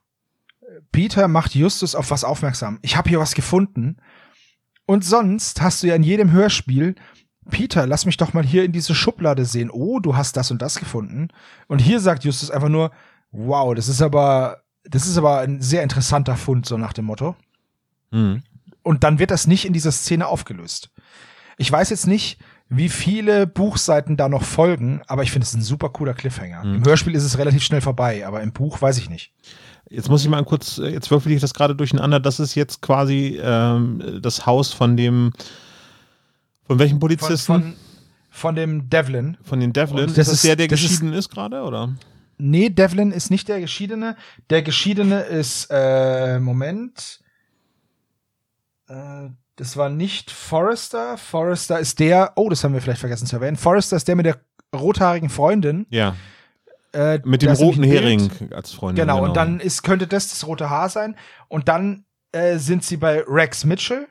Peter 0.93 1.28
macht 1.28 1.55
Justus 1.55 1.95
auf 1.95 2.11
was 2.11 2.24
aufmerksam. 2.24 2.78
Ich 2.82 2.97
habe 2.97 3.09
hier 3.09 3.20
was 3.20 3.34
gefunden. 3.34 3.97
Und 4.86 5.05
sonst 5.05 5.61
hast 5.61 5.82
du 5.82 5.86
ja 5.86 5.95
in 5.95 6.03
jedem 6.03 6.32
Hörspiel 6.32 6.95
Peter, 7.51 7.86
lass 7.86 8.07
mich 8.07 8.16
doch 8.16 8.34
mal 8.34 8.45
hier 8.45 8.64
in 8.64 8.72
diese 8.72 8.95
Schublade 8.95 9.45
sehen. 9.45 9.70
Oh, 9.70 10.01
du 10.01 10.16
hast 10.16 10.36
das 10.36 10.51
und 10.51 10.62
das 10.62 10.78
gefunden. 10.78 11.28
Und 11.66 11.80
hier 11.80 12.01
sagt 12.01 12.24
Justus 12.24 12.51
einfach 12.51 12.68
nur, 12.68 12.91
wow, 13.30 13.74
das 13.74 13.89
ist 13.89 14.03
aber, 14.03 14.62
das 14.84 15.07
ist 15.07 15.18
aber 15.18 15.41
ein 15.41 15.61
sehr 15.61 15.82
interessanter 15.82 16.36
Fund, 16.36 16.66
so 16.66 16.76
nach 16.76 16.93
dem 16.93 17.07
Motto. 17.07 17.36
Mhm. 18.11 18.43
Und 18.82 19.05
dann 19.05 19.18
wird 19.18 19.30
das 19.30 19.47
nicht 19.47 19.64
in 19.64 19.72
dieser 19.72 19.93
Szene 19.93 20.26
aufgelöst. 20.26 20.91
Ich 21.57 21.70
weiß 21.70 21.91
jetzt 21.91 22.07
nicht, 22.07 22.39
wie 22.68 22.89
viele 22.89 23.47
Buchseiten 23.47 24.16
da 24.16 24.28
noch 24.28 24.45
folgen, 24.45 25.01
aber 25.07 25.22
ich 25.22 25.32
finde 25.32 25.47
es 25.47 25.55
ein 25.55 25.62
super 25.62 25.89
cooler 25.89 26.14
Cliffhanger. 26.14 26.64
Mhm. 26.64 26.74
Im 26.76 26.84
Hörspiel 26.84 27.14
ist 27.14 27.24
es 27.24 27.39
relativ 27.39 27.62
schnell 27.62 27.80
vorbei, 27.80 28.26
aber 28.26 28.43
im 28.43 28.53
Buch 28.53 28.80
weiß 28.80 28.99
ich 28.99 29.09
nicht. 29.09 29.32
Jetzt 29.91 30.09
muss 30.09 30.22
ich 30.22 30.28
mal 30.28 30.45
kurz, 30.45 30.78
äh, 30.78 30.89
jetzt 30.89 31.11
würfel 31.11 31.32
ich 31.32 31.41
das 31.41 31.55
gerade 31.55 31.74
durcheinander. 31.74 32.20
Das 32.20 32.41
ist 32.41 32.55
jetzt 32.55 32.82
quasi 32.82 33.41
ähm, 33.43 34.20
das 34.22 34.47
Haus 34.47 34.72
von 34.72 34.97
dem, 34.97 35.32
von 36.64 36.78
welchem 36.78 36.99
Polizisten? 36.99 37.39
Von, 37.39 37.62
von, 37.62 37.74
von 38.30 38.55
dem 38.55 38.91
Devlin. 38.91 39.39
Von 39.43 39.61
den 39.61 39.72
Devlin. 39.72 40.07
Das 40.07 40.28
ist 40.28 40.32
das 40.32 40.43
der, 40.43 40.57
der 40.57 40.68
geschieden 40.68 41.12
ist, 41.12 41.26
ist 41.26 41.28
gerade, 41.30 41.62
oder? 41.62 41.95
Nee, 42.36 42.70
Devlin 42.70 43.11
ist 43.11 43.30
nicht 43.30 43.49
der 43.49 43.61
Geschiedene. 43.61 44.16
Der 44.51 44.62
Geschiedene 44.62 45.22
ist, 45.22 45.68
äh, 45.70 46.39
Moment. 46.39 47.20
Äh, 48.89 49.30
das 49.57 49.76
war 49.76 49.89
nicht 49.89 50.30
Forrester. 50.30 51.18
Forrester 51.18 51.80
ist 51.80 51.99
der, 51.99 52.32
oh, 52.36 52.49
das 52.49 52.62
haben 52.62 52.74
wir 52.74 52.80
vielleicht 52.80 53.01
vergessen 53.01 53.26
zu 53.26 53.36
erwähnen. 53.36 53.57
Forrester 53.57 53.97
ist 53.97 54.07
der 54.07 54.14
mit 54.14 54.26
der 54.26 54.41
rothaarigen 54.74 55.30
Freundin. 55.30 55.86
Ja. 55.91 56.14
Äh, 56.99 57.21
mit 57.25 57.43
dem 57.43 57.53
roten 57.53 57.85
Hering 57.85 58.29
als 58.51 58.73
Freundin. 58.73 59.05
Genau, 59.05 59.19
genau, 59.19 59.29
und 59.29 59.37
dann 59.37 59.61
ist, 59.61 59.85
könnte 59.85 60.09
das 60.09 60.31
das 60.31 60.45
rote 60.49 60.69
Haar 60.69 60.89
sein. 60.89 61.15
Und 61.47 61.69
dann 61.69 62.07
äh, 62.33 62.59
sind 62.59 62.83
sie 62.83 62.97
bei 62.97 63.23
Rex 63.25 63.65
Mitchell. 63.65 64.09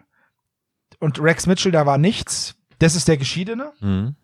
Und 0.99 1.19
Rex 1.19 1.47
Mitchell, 1.47 1.73
da 1.73 1.85
war 1.85 1.97
nichts. 1.97 2.55
Das 2.79 2.95
ist 2.95 3.09
der 3.09 3.17
Geschiedene. 3.17 3.73
Mhm. 3.81 4.15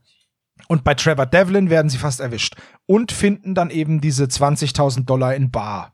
Und 0.70 0.86
bei 0.86 0.94
Trevor 0.94 1.26
Devlin 1.26 1.70
werden 1.70 1.90
sie 1.90 1.98
fast 1.98 2.22
erwischt 2.22 2.56
und 2.86 3.12
finden 3.12 3.54
dann 3.54 3.70
eben 3.70 4.00
diese 4.00 4.24
20.000 4.26 5.04
Dollar 5.04 5.36
in 5.36 5.52
Bar. 5.52 5.94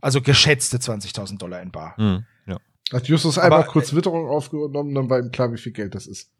Also 0.00 0.22
geschätzte 0.22 0.78
20.000 0.78 1.36
Dollar 1.36 1.60
in 1.60 1.70
Bar. 1.70 1.94
Mhm, 1.98 2.24
ja. 2.46 2.56
Hat 2.94 3.08
Justus 3.08 3.36
einmal 3.36 3.64
kurz 3.64 3.92
äh, 3.92 3.96
Witterung 3.96 4.26
aufgenommen, 4.26 4.94
dann 4.94 5.10
war 5.10 5.18
ihm 5.18 5.30
klar, 5.30 5.52
wie 5.52 5.58
viel 5.58 5.72
Geld 5.72 5.94
das 5.94 6.06
ist. 6.06 6.30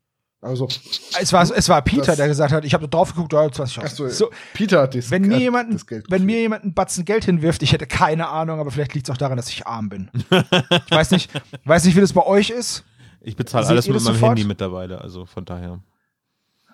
Also 0.43 0.68
es 1.20 1.32
war 1.34 1.43
es 1.43 1.68
war 1.68 1.82
Peter, 1.82 2.16
der 2.16 2.26
gesagt 2.26 2.53
hat, 2.53 2.64
ich 2.64 2.72
habe 2.72 2.88
drauf 2.88 3.12
geguckt, 3.12 3.34
da 3.34 3.53
20 3.53 3.82
Achso, 3.82 4.09
so, 4.09 4.30
Peter 4.55 4.82
hat 4.82 4.95
das, 4.95 5.11
wenn 5.11 5.22
mir 5.22 5.38
jemand, 5.38 5.74
das 5.74 5.86
Geld 5.86 6.07
wenn 6.09 6.24
mir 6.24 6.41
jemand 6.41 6.62
einen 6.62 6.72
Batzen 6.72 7.05
Geld 7.05 7.26
hinwirft, 7.26 7.62
ich 7.62 7.72
hätte 7.72 7.86
keine 7.86 8.28
Ahnung, 8.28 8.59
aber 8.59 8.70
vielleicht 8.70 8.95
liegt 8.95 9.09
es 9.09 9.12
auch 9.12 9.18
daran, 9.18 9.36
dass 9.36 9.51
ich 9.51 9.66
arm 9.66 9.91
bin. 9.91 10.11
ich 10.30 10.91
weiß 10.91 11.11
nicht, 11.11 11.30
weiß 11.64 11.84
nicht, 11.84 11.95
wie 11.95 12.01
das 12.01 12.14
bei 12.14 12.24
euch 12.24 12.49
ist. 12.49 12.84
Ich 13.20 13.36
bezahle 13.36 13.66
alles 13.66 13.86
mit 13.86 13.97
meinem 13.97 14.14
sofort? 14.14 14.30
Handy 14.30 14.45
mittlerweile, 14.45 15.03
also 15.03 15.26
von 15.26 15.45
daher. 15.45 15.80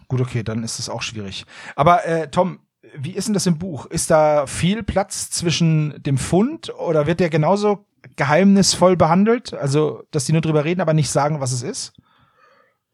Gut, 0.06 0.20
okay, 0.20 0.44
dann 0.44 0.62
ist 0.62 0.78
es 0.78 0.88
auch 0.88 1.02
schwierig. 1.02 1.44
Aber 1.74 2.06
äh, 2.06 2.30
Tom, 2.30 2.60
wie 2.96 3.10
ist 3.10 3.26
denn 3.26 3.34
das 3.34 3.46
im 3.46 3.58
Buch? 3.58 3.86
Ist 3.86 4.12
da 4.12 4.46
viel 4.46 4.84
Platz 4.84 5.30
zwischen 5.30 6.00
dem 6.04 6.18
Fund 6.18 6.72
oder 6.78 7.08
wird 7.08 7.18
der 7.18 7.30
genauso 7.30 7.84
geheimnisvoll 8.14 8.96
behandelt? 8.96 9.54
Also, 9.54 10.04
dass 10.12 10.24
die 10.24 10.32
nur 10.32 10.40
drüber 10.40 10.64
reden, 10.64 10.80
aber 10.80 10.94
nicht 10.94 11.10
sagen, 11.10 11.40
was 11.40 11.50
es 11.50 11.64
ist? 11.64 11.94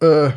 Äh, 0.01 0.31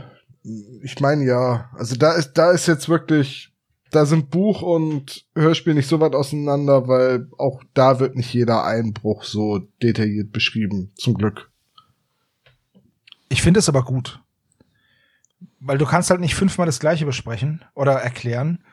ich 0.81 0.99
meine 0.99 1.25
ja. 1.25 1.69
Also 1.73 1.95
da 1.95 2.13
ist, 2.13 2.33
da 2.33 2.51
ist 2.51 2.67
jetzt 2.67 2.89
wirklich, 2.89 3.51
da 3.91 4.05
sind 4.05 4.29
Buch 4.29 4.61
und 4.61 5.25
Hörspiel 5.35 5.73
nicht 5.73 5.87
so 5.87 5.99
weit 5.99 6.13
auseinander, 6.13 6.87
weil 6.87 7.27
auch 7.37 7.63
da 7.73 7.99
wird 7.99 8.15
nicht 8.15 8.33
jeder 8.33 8.63
Einbruch 8.63 9.23
so 9.23 9.59
detailliert 9.81 10.31
beschrieben. 10.31 10.91
Zum 10.95 11.15
Glück. 11.15 11.49
Ich 13.29 13.41
finde 13.41 13.59
es 13.59 13.69
aber 13.69 13.83
gut 13.83 14.21
weil 15.65 15.77
du 15.79 15.85
kannst 15.85 16.11
halt 16.11 16.21
nicht 16.21 16.35
fünfmal 16.35 16.67
das 16.67 16.79
Gleiche 16.79 17.05
besprechen 17.05 17.65
oder 17.73 17.93
erklären. 17.93 18.63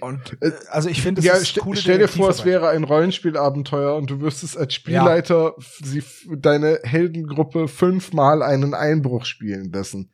Und 0.00 0.38
äh, 0.40 0.52
also 0.70 0.88
ich 0.88 1.02
finde, 1.02 1.20
ja, 1.20 1.34
st 1.36 1.60
stell 1.74 1.98
dir 1.98 2.08
vor, 2.08 2.30
es 2.30 2.44
wäre 2.44 2.68
ein 2.68 2.84
Rollenspielabenteuer 2.84 3.96
und 3.96 4.08
du 4.08 4.20
wüsstest 4.20 4.56
als 4.56 4.74
Spielleiter 4.74 5.54
ja. 5.56 5.64
sie 5.82 6.02
deine 6.36 6.78
Heldengruppe 6.84 7.66
fünfmal 7.66 8.42
einen 8.42 8.74
Einbruch 8.74 9.24
spielen 9.24 9.72
lassen. 9.72 10.11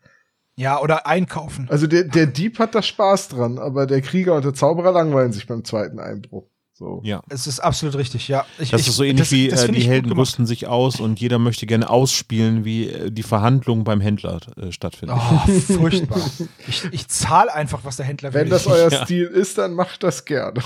Ja, 0.58 0.80
oder 0.80 1.06
einkaufen. 1.06 1.68
Also 1.70 1.86
der, 1.86 2.02
der 2.02 2.26
Dieb 2.26 2.58
hat 2.58 2.74
da 2.74 2.82
Spaß 2.82 3.28
dran, 3.28 3.58
aber 3.58 3.86
der 3.86 4.02
Krieger 4.02 4.34
und 4.34 4.44
der 4.44 4.54
Zauberer 4.54 4.90
langweilen 4.90 5.32
sich 5.32 5.46
beim 5.46 5.64
zweiten 5.64 6.00
Einbruch. 6.00 6.48
So. 6.72 7.00
Ja. 7.04 7.22
Es 7.28 7.46
ist 7.46 7.60
absolut 7.60 7.94
richtig, 7.94 8.26
ja. 8.26 8.44
Ich, 8.58 8.70
das 8.70 8.80
ich, 8.80 8.88
ist 8.88 8.96
so 8.96 9.04
ähnlich 9.04 9.28
das, 9.28 9.32
wie 9.32 9.48
das 9.48 9.64
äh, 9.64 9.72
die 9.72 9.82
Helden 9.82 10.10
rüsten 10.10 10.46
sich 10.46 10.66
aus 10.66 10.98
und 10.98 11.20
jeder 11.20 11.38
möchte 11.38 11.66
gerne 11.66 11.88
ausspielen, 11.88 12.64
wie 12.64 12.88
äh, 12.88 13.12
die 13.12 13.22
Verhandlungen 13.22 13.84
beim 13.84 14.00
Händler 14.00 14.40
äh, 14.56 14.72
stattfinden. 14.72 15.14
Oh, 15.16 15.48
furchtbar. 15.48 16.20
ich, 16.66 16.84
ich 16.90 17.06
zahle 17.06 17.54
einfach, 17.54 17.84
was 17.84 17.96
der 17.96 18.06
Händler 18.06 18.34
will. 18.34 18.40
Wenn 18.40 18.50
das 18.50 18.66
euer 18.66 18.90
ja. 18.92 19.04
Stil 19.04 19.26
ist, 19.26 19.58
dann 19.58 19.74
macht 19.74 20.02
das 20.02 20.24
gerne. 20.24 20.60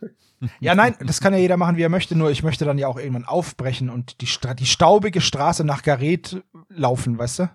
ja, 0.60 0.74
nein, 0.74 0.96
das 1.04 1.20
kann 1.20 1.32
ja 1.32 1.38
jeder 1.38 1.56
machen, 1.56 1.76
wie 1.76 1.82
er 1.82 1.88
möchte, 1.88 2.16
nur 2.16 2.32
ich 2.32 2.42
möchte 2.42 2.64
dann 2.64 2.78
ja 2.78 2.88
auch 2.88 2.98
irgendwann 2.98 3.24
aufbrechen 3.24 3.88
und 3.88 4.20
die, 4.20 4.28
die 4.58 4.66
staubige 4.66 5.20
Straße 5.20 5.62
nach 5.62 5.82
Gareth 5.82 6.42
laufen, 6.70 7.18
weißt 7.18 7.38
du? 7.38 7.50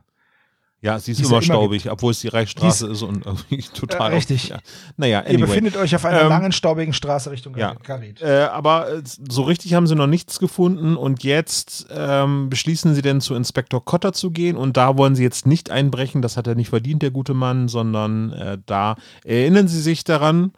Ja, 0.84 1.00
sie 1.00 1.14
ist 1.14 1.22
immer 1.22 1.42
staubig, 1.42 1.86
immer 1.86 1.94
obwohl 1.94 2.12
es 2.12 2.20
die 2.20 2.28
Reichsstraße 2.28 2.88
ist 2.88 3.04
und 3.04 3.26
irgendwie 3.26 3.62
total. 3.62 4.12
Äh, 4.12 4.16
richtig. 4.16 4.50
Ja. 4.50 4.60
Naja, 4.98 5.20
anyway. 5.20 5.32
Ihr 5.32 5.46
befindet 5.46 5.78
euch 5.78 5.96
auf 5.96 6.04
einer 6.04 6.24
ähm, 6.24 6.28
langen, 6.28 6.52
staubigen 6.52 6.92
Straße 6.92 7.32
Richtung 7.32 7.58
ja. 7.58 7.74
Karit. 7.76 8.22
Äh, 8.22 8.50
aber 8.52 8.92
äh, 8.92 9.02
so 9.06 9.44
richtig 9.44 9.76
haben 9.76 9.88
sie 9.88 9.96
noch 9.96 10.08
nichts 10.08 10.40
gefunden 10.40 10.98
und 10.98 11.24
jetzt 11.24 11.88
ähm, 11.90 12.50
beschließen 12.50 12.94
sie 12.96 13.02
denn 13.02 13.22
zu 13.22 13.34
Inspektor 13.34 13.86
Cotter 13.86 14.12
zu 14.12 14.32
gehen 14.32 14.58
und 14.58 14.76
da 14.76 14.98
wollen 14.98 15.16
sie 15.16 15.24
jetzt 15.24 15.48
nicht 15.48 15.72
einbrechen, 15.72 16.22
das 16.22 16.36
hat 16.36 16.48
er 16.48 16.56
nicht 16.56 16.70
verdient, 16.70 17.02
der 17.02 17.12
gute 17.12 17.34
Mann, 17.34 17.70
sondern 17.70 18.34
äh, 18.34 18.58
da 18.66 18.98
erinnern 19.24 19.70
sie 19.70 19.82
sich 19.82 20.04
daran, 20.04 20.52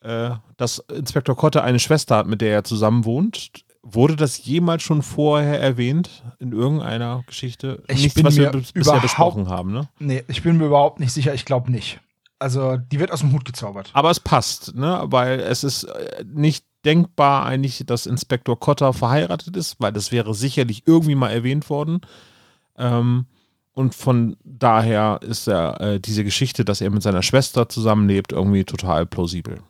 äh, 0.00 0.30
dass 0.56 0.80
Inspektor 0.92 1.36
Cotter 1.36 1.62
eine 1.62 1.78
Schwester 1.78 2.16
hat, 2.16 2.26
mit 2.26 2.40
der 2.40 2.52
er 2.52 2.64
zusammen 2.64 3.04
wohnt. 3.04 3.64
Wurde 3.84 4.14
das 4.14 4.44
jemals 4.44 4.84
schon 4.84 5.02
vorher 5.02 5.60
erwähnt 5.60 6.22
in 6.38 6.52
irgendeiner 6.52 7.24
Geschichte? 7.26 7.82
Ich 7.88 8.02
Nichts, 8.02 8.14
bin 8.14 8.24
was 8.24 8.36
mir 8.36 8.52
wir 8.52 8.62
bisher 8.74 9.00
besprochen 9.00 9.48
haben, 9.48 9.72
ne? 9.72 9.88
Nee, 9.98 10.22
ich 10.28 10.42
bin 10.42 10.56
mir 10.56 10.66
überhaupt 10.66 11.00
nicht 11.00 11.12
sicher. 11.12 11.34
Ich 11.34 11.44
glaube 11.44 11.70
nicht. 11.72 12.00
Also, 12.38 12.76
die 12.76 13.00
wird 13.00 13.12
aus 13.12 13.20
dem 13.20 13.32
Hut 13.32 13.44
gezaubert. 13.44 13.90
Aber 13.92 14.10
es 14.10 14.20
passt, 14.20 14.74
ne? 14.76 15.02
Weil 15.06 15.40
es 15.40 15.64
ist 15.64 15.84
äh, 15.84 16.24
nicht 16.32 16.64
denkbar 16.84 17.44
eigentlich, 17.44 17.82
dass 17.86 18.06
Inspektor 18.06 18.58
Cotter 18.58 18.92
verheiratet 18.92 19.56
ist, 19.56 19.76
weil 19.80 19.92
das 19.92 20.12
wäre 20.12 20.34
sicherlich 20.34 20.84
irgendwie 20.86 21.14
mal 21.14 21.30
erwähnt 21.30 21.68
worden. 21.68 22.00
Ähm, 22.76 23.26
und 23.72 23.94
von 23.94 24.36
daher 24.44 25.20
ist 25.22 25.48
er, 25.48 25.80
äh, 25.80 26.00
diese 26.00 26.24
Geschichte, 26.24 26.64
dass 26.64 26.80
er 26.80 26.90
mit 26.90 27.02
seiner 27.02 27.22
Schwester 27.22 27.68
zusammenlebt, 27.68 28.32
irgendwie 28.32 28.64
total 28.64 29.06
plausibel. 29.06 29.60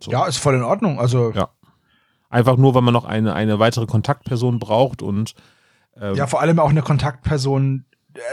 So. 0.00 0.10
Ja, 0.12 0.26
ist 0.26 0.36
voll 0.36 0.54
in 0.54 0.62
Ordnung. 0.62 1.00
Also, 1.00 1.32
ja. 1.32 1.48
Einfach 2.30 2.56
nur, 2.56 2.74
weil 2.74 2.82
man 2.82 2.94
noch 2.94 3.04
eine, 3.04 3.34
eine 3.34 3.58
weitere 3.58 3.86
Kontaktperson 3.86 4.58
braucht 4.58 5.02
und 5.02 5.34
ähm, 6.00 6.14
ja, 6.14 6.26
vor 6.26 6.40
allem 6.40 6.58
auch 6.58 6.70
eine 6.70 6.82
Kontaktperson, 6.82 7.84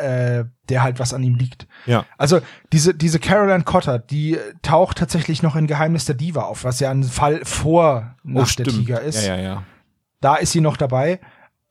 äh, 0.02 0.46
der 0.70 0.84
halt 0.84 1.00
was 1.00 1.14
an 1.14 1.24
ihm 1.24 1.36
liegt. 1.36 1.68
Ja. 1.86 2.06
Also 2.18 2.42
diese, 2.74 2.94
diese 2.94 3.20
Caroline 3.20 3.64
Cotter, 3.64 4.00
die 4.00 4.38
taucht 4.62 4.98
tatsächlich 4.98 5.44
noch 5.44 5.56
in 5.56 5.68
Geheimnis 5.68 6.06
der 6.06 6.16
Diva 6.16 6.44
auf, 6.44 6.64
was 6.64 6.80
ja 6.80 6.92
ein 6.92 7.04
Fall 7.04 7.42
vor 7.44 8.16
oh, 8.24 8.30
Nacht 8.30 8.60
oh, 8.60 8.64
der 8.64 8.74
Tiger 8.74 9.02
ist. 9.02 9.26
Ja, 9.26 9.36
ja, 9.36 9.44
ja. 9.44 9.64
Da 10.22 10.36
ist 10.36 10.52
sie 10.52 10.62
noch 10.62 10.78
dabei, 10.78 11.20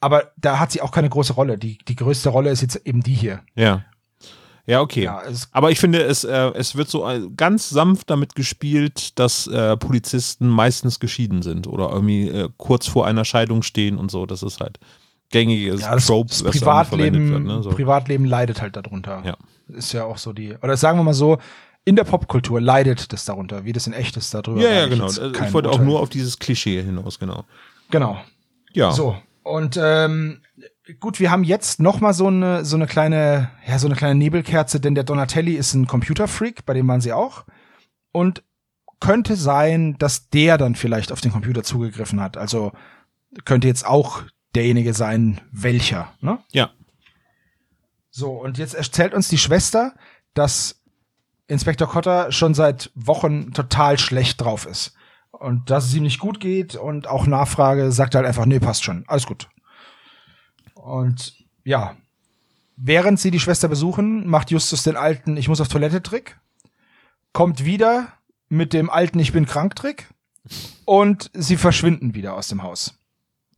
aber 0.01 0.33
da 0.37 0.59
hat 0.59 0.73
sie 0.73 0.81
auch 0.81 0.93
keine 0.93 1.09
große 1.09 1.33
Rolle. 1.33 1.59
Die, 1.59 1.79
die 1.79 1.97
größte 1.97 2.29
Rolle 2.29 2.51
ist 2.51 2.63
jetzt 2.63 2.77
eben 2.87 3.03
die 3.03 3.15
hier. 3.15 3.41
Ja. 3.55 3.85
Ja, 4.67 4.81
okay. 4.81 5.05
Ja, 5.05 5.23
Aber 5.53 5.71
ich 5.71 5.79
finde, 5.79 6.03
es, 6.03 6.25
äh, 6.25 6.53
es 6.55 6.75
wird 6.75 6.89
so 6.89 7.09
äh, 7.09 7.29
ganz 7.37 7.69
sanft 7.69 8.09
damit 8.09 8.35
gespielt, 8.35 9.19
dass 9.19 9.47
äh, 9.47 9.77
Polizisten 9.77 10.49
meistens 10.49 11.01
geschieden 11.01 11.43
sind 11.43 11.67
oder 11.67 11.91
irgendwie 11.91 12.29
äh, 12.29 12.49
kurz 12.57 12.87
vor 12.87 13.07
einer 13.07 13.25
Scheidung 13.27 13.63
stehen 13.63 13.99
und 13.99 14.11
so. 14.11 14.25
Das 14.25 14.43
ist 14.43 14.61
halt 14.61 14.79
gängiges 15.31 15.83
ja, 15.83 15.95
das, 15.95 16.07
Trope, 16.07 16.29
das 16.31 16.43
Privatleben, 16.43 17.31
wird. 17.31 17.45
Ne? 17.45 17.63
So. 17.63 17.71
Privatleben 17.71 18.25
leidet 18.25 18.63
halt 18.63 18.77
darunter. 18.77 19.23
Ja. 19.25 19.37
Ist 19.69 19.93
ja 19.93 20.05
auch 20.05 20.19
so 20.19 20.33
die, 20.33 20.55
oder 20.63 20.77
sagen 20.77 20.99
wir 20.99 21.05
mal 21.05 21.15
so, 21.15 21.39
in 21.85 21.97
der 21.97 22.05
Popkultur 22.05 22.61
leidet 22.61 23.13
das 23.13 23.27
darunter. 23.27 23.67
Wie 23.67 23.73
das 23.73 23.87
in 23.87 23.93
echt 23.93 24.17
ist, 24.17 24.33
darüber. 24.33 24.61
Ja, 24.63 24.71
ja, 24.71 24.87
genau. 24.87 25.07
jetzt 25.07 25.19
Ich 25.19 25.33
kein 25.35 25.53
wollte 25.53 25.69
auch 25.69 25.73
Urteil. 25.75 25.87
nur 25.87 26.01
auf 26.01 26.09
dieses 26.09 26.39
Klischee 26.39 26.83
hinaus, 26.83 27.19
genau. 27.19 27.45
Genau. 27.91 28.19
Ja. 28.73 28.93
So. 28.93 29.17
Und 29.43 29.79
ähm, 29.81 30.41
gut, 31.01 31.21
wir 31.21 31.31
haben 31.31 31.45
jetzt 31.45 31.81
noch 31.81 32.01
mal 32.01 32.13
so 32.13 32.27
eine 32.27 32.65
so 32.65 32.77
eine 32.77 32.87
kleine 32.87 33.51
ja 33.67 33.79
so 33.79 33.87
eine 33.87 33.97
kleine 33.97 34.15
Nebelkerze, 34.15 34.81
denn 34.81 34.95
der 34.95 35.05
Donatelli 35.05 35.55
ist 35.55 35.75
ein 35.75 35.87
Computerfreak, 35.87 36.67
bei 36.67 36.75
dem 36.75 36.87
waren 36.89 37.01
sie 37.01 37.13
auch 37.13 37.45
und 38.13 38.43
könnte 39.01 39.37
sein, 39.37 39.97
dass 39.99 40.29
der 40.31 40.59
dann 40.59 40.75
vielleicht 40.75 41.13
auf 41.13 41.21
den 41.21 41.33
Computer 41.33 41.63
zugegriffen 41.63 42.21
hat. 42.21 42.37
Also 42.37 42.73
könnte 43.45 43.69
jetzt 43.69 43.87
auch 43.87 44.23
derjenige 44.55 44.95
sein, 44.95 45.41
welcher. 45.51 46.13
Ne? 46.21 46.39
Ja. 46.53 46.71
So 48.11 48.33
und 48.33 48.59
jetzt 48.59 48.75
erzählt 48.75 49.15
uns 49.15 49.29
die 49.29 49.39
Schwester, 49.39 49.95
dass 50.35 50.83
Inspektor 51.47 51.89
Cotter 51.89 52.33
schon 52.33 52.55
seit 52.55 52.91
Wochen 52.95 53.53
total 53.53 53.99
schlecht 53.99 54.41
drauf 54.41 54.67
ist. 54.67 54.95
Und 55.31 55.69
dass 55.69 55.87
es 55.87 55.95
ihm 55.95 56.05
nicht 56.05 56.21
gut 56.21 56.41
geht 56.41 56.77
und 56.77 57.09
auch 57.09 57.27
Nachfrage 57.27 57.91
sagt 57.91 58.15
er 58.15 58.19
halt 58.19 58.29
einfach, 58.29 58.47
nee, 58.47 58.61
passt 58.61 58.85
schon, 58.85 59.05
alles 59.09 59.27
gut. 59.27 59.49
Und 60.85 61.33
ja, 61.65 61.97
während 62.77 63.19
sie 63.19 63.31
die 63.31 63.41
Schwester 63.41 63.69
besuchen, 63.69 64.29
macht 64.29 64.51
Justus 64.51 64.83
den 64.83 64.97
alten 64.97 65.39
Ich 65.39 65.49
muss 65.49 65.63
auf 65.63 65.69
Toilette 65.69 66.03
Trick, 66.03 66.39
kommt 67.33 67.65
wieder 67.65 68.09
mit 68.51 68.75
dem 68.75 68.91
alten 68.91 69.19
Ich 69.19 69.33
bin 69.33 69.47
krank 69.47 69.77
Trick 69.77 70.09
und 70.85 71.31
sie 71.33 71.57
verschwinden 71.57 72.15
wieder 72.15 72.35
aus 72.35 72.49
dem 72.49 72.63
Haus. 72.63 72.99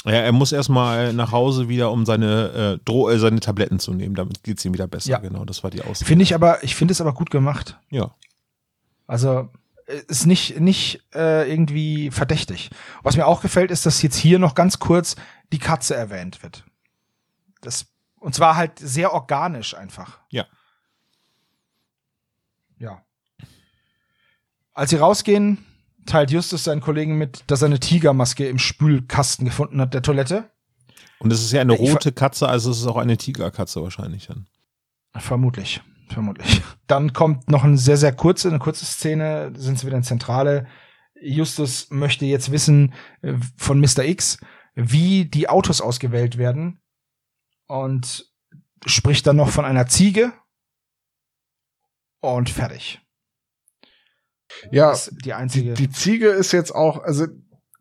Ja, 0.05 0.13
er 0.13 0.31
muss 0.31 0.53
erstmal 0.53 1.13
nach 1.15 1.33
Hause 1.33 1.69
wieder, 1.69 1.91
um 1.91 2.07
seine, 2.07 2.77
äh, 2.77 2.85
Dro 2.85 3.11
äh, 3.11 3.19
seine 3.19 3.41
Tabletten 3.41 3.81
zu 3.81 3.93
nehmen. 3.93 4.15
Damit 4.15 4.45
geht's 4.45 4.65
ihm 4.65 4.73
wieder 4.73 4.87
besser. 4.87 5.11
Ja. 5.11 5.19
Genau, 5.19 5.45
das 5.45 5.65
war 5.65 5.71
die 5.73 5.83
Aussage. 5.83 6.05
Finde 6.05 6.23
ich 6.23 6.33
aber, 6.33 6.63
ich 6.63 6.77
finde 6.77 6.93
es 6.93 7.01
aber 7.01 7.13
gut 7.13 7.33
gemacht. 7.33 7.77
Ja. 7.91 8.15
Also 9.09 9.49
äh, 9.87 9.97
ist 10.07 10.27
nicht 10.27 10.61
nicht 10.61 11.03
äh, 11.13 11.51
irgendwie 11.51 12.13
verdächtig. 12.13 12.71
Was 13.03 13.17
mir 13.17 13.27
auch 13.27 13.43
gefällt, 13.43 13.73
ist, 13.73 13.85
dass 13.85 14.01
jetzt 14.03 14.17
hier 14.17 14.39
noch 14.39 14.55
ganz 14.55 14.79
kurz 14.79 15.17
die 15.53 15.59
Katze 15.59 15.97
erwähnt 15.97 16.45
wird. 16.45 16.63
Das 17.61 17.87
und 18.27 18.35
zwar 18.35 18.57
halt 18.57 18.79
sehr 18.79 19.13
organisch 19.13 19.75
einfach. 19.77 20.19
Ja. 20.31 20.47
Ja. 22.79 23.05
Als 24.73 24.91
sie 24.91 24.97
rausgehen, 24.97 25.65
teilt 26.07 26.31
Justus 26.31 26.65
seinen 26.65 26.81
Kollegen 26.81 27.19
mit, 27.19 27.45
dass 27.47 27.63
er 27.63 27.67
eine 27.67 27.81
Tigermaske 27.81 28.49
im 28.49 28.59
Spülkasten 28.59 29.45
gefunden 29.45 29.81
hat 29.81 29.95
der 29.95 30.03
Toilette. 30.03 30.51
Und 31.19 31.33
es 31.33 31.43
ist 31.43 31.53
ja 31.53 31.61
eine 31.61 31.73
rote 31.73 32.13
Katze, 32.13 32.49
also 32.49 32.71
es 32.71 32.79
ist 32.79 32.87
auch 32.87 32.97
eine 32.97 33.17
Tigerkatze 33.17 33.83
wahrscheinlich 33.83 34.27
dann. 34.27 34.47
Vermutlich, 35.17 35.81
vermutlich. 36.09 36.63
Dann 36.87 37.13
kommt 37.13 37.49
noch 37.49 37.65
eine 37.65 37.79
sehr, 37.79 37.97
sehr 37.97 38.13
kurze, 38.13 38.49
eine 38.49 38.59
kurze 38.59 38.85
Szene, 38.85 39.53
sind 39.57 39.79
sie 39.79 39.87
wieder 39.87 39.97
in 39.97 40.03
Zentrale. 40.03 40.67
Justus 41.19 41.91
möchte 41.91 42.27
jetzt 42.27 42.53
wissen 42.53 42.93
äh, 43.23 43.35
von 43.57 43.81
Mr. 43.81 44.05
X, 44.05 44.39
wie 44.75 45.25
die 45.25 45.49
Autos 45.49 45.81
ausgewählt 45.81 46.37
werden 46.37 46.81
und 47.67 48.31
spricht 48.85 49.27
dann 49.27 49.37
noch 49.37 49.51
von 49.51 49.65
einer 49.65 49.87
Ziege 49.87 50.33
und 52.21 52.51
fertig. 52.51 53.01
Ja, 54.71 54.95
die 54.95 55.17
die, 55.19 55.33
einzige. 55.33 55.75
die 55.75 55.91
Ziege 55.91 56.29
ist 56.29 56.53
jetzt 56.53 56.75
auch, 56.75 57.03
also, 57.03 57.27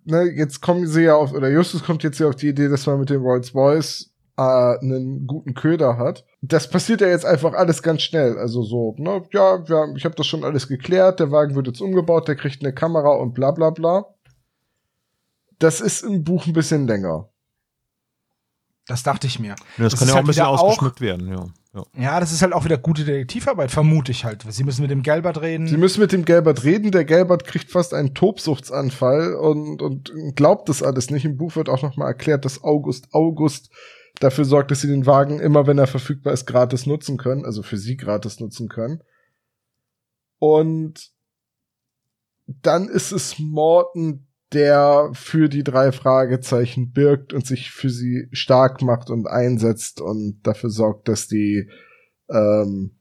ne, 0.04 0.24
jetzt 0.24 0.62
kommen 0.62 0.88
sie 0.88 1.04
ja 1.04 1.16
auf, 1.16 1.32
oder 1.32 1.50
Justus 1.50 1.84
kommt 1.84 2.04
jetzt 2.04 2.20
ja 2.20 2.28
auf 2.28 2.36
die 2.36 2.50
Idee, 2.50 2.70
dass 2.70 2.86
man 2.86 3.00
mit 3.00 3.10
den 3.10 3.22
Rolls 3.22 3.52
Boys 3.52 4.14
äh, 4.38 4.42
einen 4.42 5.28
guten 5.28 5.54
Köder 5.54 5.98
hat. 5.98 6.26
Das 6.42 6.70
passiert 6.70 7.02
ja 7.02 7.08
jetzt 7.08 7.26
einfach 7.26 7.54
alles 7.54 7.82
ganz 7.82 8.02
schnell. 8.02 8.38
Also 8.38 8.64
so, 8.64 8.96
ne, 8.98 9.24
ja, 9.32 9.64
haben, 9.70 9.96
ich 9.96 10.06
habe 10.06 10.16
das 10.16 10.28
schon 10.28 10.44
alles 10.44 10.68
geklärt, 10.68 11.20
der 11.20 11.32
Wagen 11.32 11.56
wird 11.56 11.68
jetzt 11.68 11.82
umgebaut, 11.82 12.28
der 12.28 12.36
kriegt 12.36 12.64
eine 12.64 12.74
Kamera 12.74 13.12
und 13.12 13.34
bla 13.34 13.52
bla 13.52 13.70
bla. 13.70 14.06
Das 15.60 15.80
ist 15.80 16.04
im 16.04 16.24
Buch 16.24 16.48
ein 16.48 16.54
bisschen 16.54 16.88
länger. 16.88 17.30
Das 18.88 19.04
dachte 19.04 19.28
ich 19.28 19.40
mir. 19.40 19.56
Das, 19.78 19.92
Das 19.94 20.00
kann 20.00 20.08
ja 20.08 20.14
auch 20.14 20.18
halt 20.18 20.26
ein 20.26 20.28
bisschen 20.28 20.44
wieder 20.44 20.50
auch- 20.50 20.62
ausgeschmückt 20.64 21.02
werden, 21.02 21.28
ja. 21.28 21.48
ja. 21.74 21.84
Ja, 21.98 22.20
das 22.20 22.32
ist 22.32 22.42
halt 22.42 22.54
auch 22.54 22.66
wieder 22.66 22.78
gute 22.78 23.04
Detektivarbeit, 23.04 23.72
vermute 23.72 24.12
ich 24.12 24.24
halt. 24.26 24.46
Sie 24.48 24.64
müssen 24.64 24.82
mit 24.82 24.92
dem 24.92 25.02
Gelbert 25.04 25.42
reden. 25.42 25.68
Sie 25.68 25.78
müssen 25.78 26.00
mit 26.02 26.12
dem 26.12 26.24
Gelbert 26.24 26.64
reden, 26.64 26.92
der 26.92 27.04
Gelbert 27.06 27.46
kriegt 27.46 27.72
fast 27.72 27.94
einen 27.94 28.14
Tobsuchtsanfall 28.14 29.34
und, 29.36 29.82
und 29.82 30.14
glaubt 30.36 30.70
das 30.70 30.84
alles 30.84 31.10
nicht. 31.10 31.26
Im 31.26 31.38
Buch 31.38 31.56
wird 31.56 31.68
auch 31.70 31.82
noch 31.82 31.98
mal 31.98 32.08
erklärt, 32.08 32.46
dass 32.46 32.64
August 32.64 33.08
August 33.14 33.72
dafür 34.20 34.46
sorgt, 34.46 34.72
dass 34.72 34.82
sie 34.82 34.88
den 34.88 35.06
Wagen 35.06 35.40
immer, 35.40 35.68
wenn 35.68 35.78
er 35.78 35.88
verfügbar 35.88 36.32
ist, 36.34 36.46
gratis 36.46 36.86
nutzen 36.86 37.18
können, 37.18 37.44
also 37.44 37.64
für 37.64 37.78
sie 37.78 37.98
gratis 37.98 38.40
nutzen 38.40 38.70
können. 38.70 39.02
Und 40.40 41.12
dann 42.48 42.88
ist 42.88 43.12
es 43.12 43.40
Morton, 43.40 44.28
der 44.54 45.10
für 45.14 45.50
die 45.50 45.64
drei 45.64 45.92
Fragezeichen 45.92 46.92
birgt 46.92 47.34
und 47.34 47.46
sich 47.46 47.72
für 47.72 47.90
sie 47.90 48.28
stark 48.32 48.82
macht 48.82 49.10
und 49.10 49.28
einsetzt 49.28 50.02
und 50.02 50.40
dafür 50.44 50.70
sorgt, 50.70 51.08
dass 51.08 51.28
die 51.28 51.70
ähm, 52.30 52.92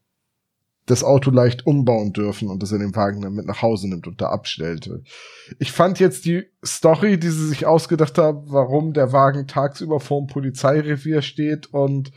das 0.85 1.03
Auto 1.03 1.31
leicht 1.31 1.65
umbauen 1.65 2.13
dürfen 2.13 2.49
und 2.49 2.61
dass 2.61 2.71
er 2.71 2.77
den 2.77 2.95
Wagen 2.95 3.21
dann 3.21 3.33
mit 3.33 3.45
nach 3.45 3.61
Hause 3.61 3.89
nimmt 3.89 4.05
und 4.07 4.21
da 4.21 4.29
abstellte. 4.29 5.03
Ich 5.57 5.71
fand 5.71 5.99
jetzt 5.99 6.25
die 6.25 6.43
Story, 6.63 7.19
die 7.19 7.29
sie 7.29 7.47
sich 7.47 7.65
ausgedacht 7.65 8.17
haben, 8.17 8.43
warum 8.47 8.93
der 8.93 9.11
Wagen 9.11 9.47
tagsüber 9.47 9.99
vorm 9.99 10.27
Polizeirevier 10.27 11.21
steht 11.21 11.73
und 11.73 12.11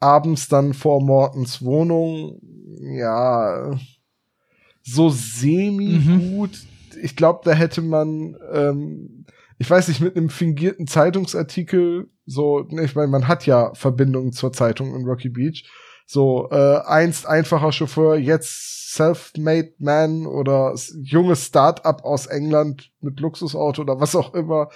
abends 0.00 0.48
dann 0.48 0.74
vor 0.74 1.00
Mortens 1.00 1.62
Wohnung, 1.62 2.40
ja, 2.96 3.78
so 4.82 5.08
semi-gut. 5.10 6.64
Ich 6.96 7.16
glaube, 7.16 7.40
da 7.44 7.52
hätte 7.52 7.82
man, 7.82 8.36
ähm, 8.52 9.26
ich 9.58 9.68
weiß 9.68 9.88
nicht, 9.88 10.00
mit 10.00 10.16
einem 10.16 10.30
fingierten 10.30 10.86
Zeitungsartikel, 10.86 12.08
so, 12.26 12.60
ne, 12.68 12.84
ich 12.84 12.94
meine, 12.94 13.08
man 13.08 13.28
hat 13.28 13.46
ja 13.46 13.74
Verbindungen 13.74 14.32
zur 14.32 14.52
Zeitung 14.52 14.94
in 14.94 15.06
Rocky 15.06 15.28
Beach, 15.28 15.68
so 16.06 16.48
äh, 16.50 16.80
einst 16.86 17.26
einfacher 17.26 17.72
Chauffeur, 17.72 18.16
jetzt 18.16 18.94
self-made 18.94 19.74
man 19.78 20.26
oder 20.26 20.74
junges 21.02 21.46
Start-up 21.46 22.04
aus 22.04 22.26
England 22.26 22.90
mit 23.00 23.20
Luxusauto 23.20 23.82
oder 23.82 24.00
was 24.00 24.16
auch 24.16 24.34
immer. 24.34 24.68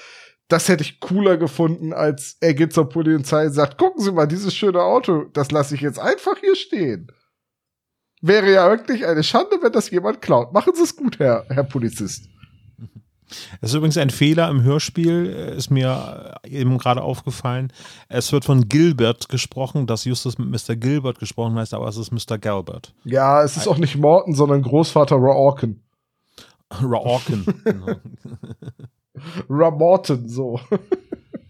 Das 0.48 0.68
hätte 0.68 0.82
ich 0.82 1.00
cooler 1.00 1.36
gefunden, 1.36 1.92
als 1.92 2.36
er 2.40 2.54
geht 2.54 2.72
zur 2.72 2.88
Polizei 2.88 3.46
und 3.46 3.52
sagt, 3.52 3.78
gucken 3.78 4.02
Sie 4.02 4.12
mal, 4.12 4.26
dieses 4.26 4.54
schöne 4.54 4.82
Auto, 4.82 5.24
das 5.32 5.50
lasse 5.50 5.74
ich 5.74 5.80
jetzt 5.80 5.98
einfach 5.98 6.38
hier 6.38 6.54
stehen. 6.54 7.08
Wäre 8.26 8.50
ja 8.50 8.70
wirklich 8.70 9.06
eine 9.06 9.22
Schande, 9.22 9.58
wenn 9.60 9.70
das 9.70 9.90
jemand 9.90 10.22
klaut. 10.22 10.54
Machen 10.54 10.72
Sie 10.74 10.82
es 10.82 10.96
gut, 10.96 11.18
Herr, 11.18 11.44
Herr 11.50 11.62
Polizist. 11.62 12.30
Es 13.60 13.70
ist 13.70 13.74
übrigens 13.74 13.98
ein 13.98 14.08
Fehler 14.08 14.48
im 14.48 14.62
Hörspiel, 14.62 15.26
äh, 15.26 15.56
ist 15.56 15.70
mir 15.70 16.38
äh, 16.42 16.48
eben 16.48 16.78
gerade 16.78 17.02
aufgefallen. 17.02 17.70
Es 18.08 18.32
wird 18.32 18.46
von 18.46 18.66
Gilbert 18.66 19.28
gesprochen, 19.28 19.86
dass 19.86 20.06
Justus 20.06 20.38
mit 20.38 20.48
Mr. 20.48 20.74
Gilbert 20.74 21.18
gesprochen 21.18 21.58
heißt, 21.58 21.74
aber 21.74 21.86
es 21.86 21.98
ist 21.98 22.12
Mr. 22.12 22.38
Galbert. 22.38 22.94
Ja, 23.04 23.42
es 23.42 23.58
ist 23.58 23.68
auch 23.68 23.76
nicht 23.76 23.98
Morton, 23.98 24.32
sondern 24.34 24.62
Großvater 24.62 25.16
Raorken. 25.16 25.82
Raorken. 26.70 27.44
genau. 27.64 27.96
Ramorton, 29.50 30.28
so. 30.28 30.58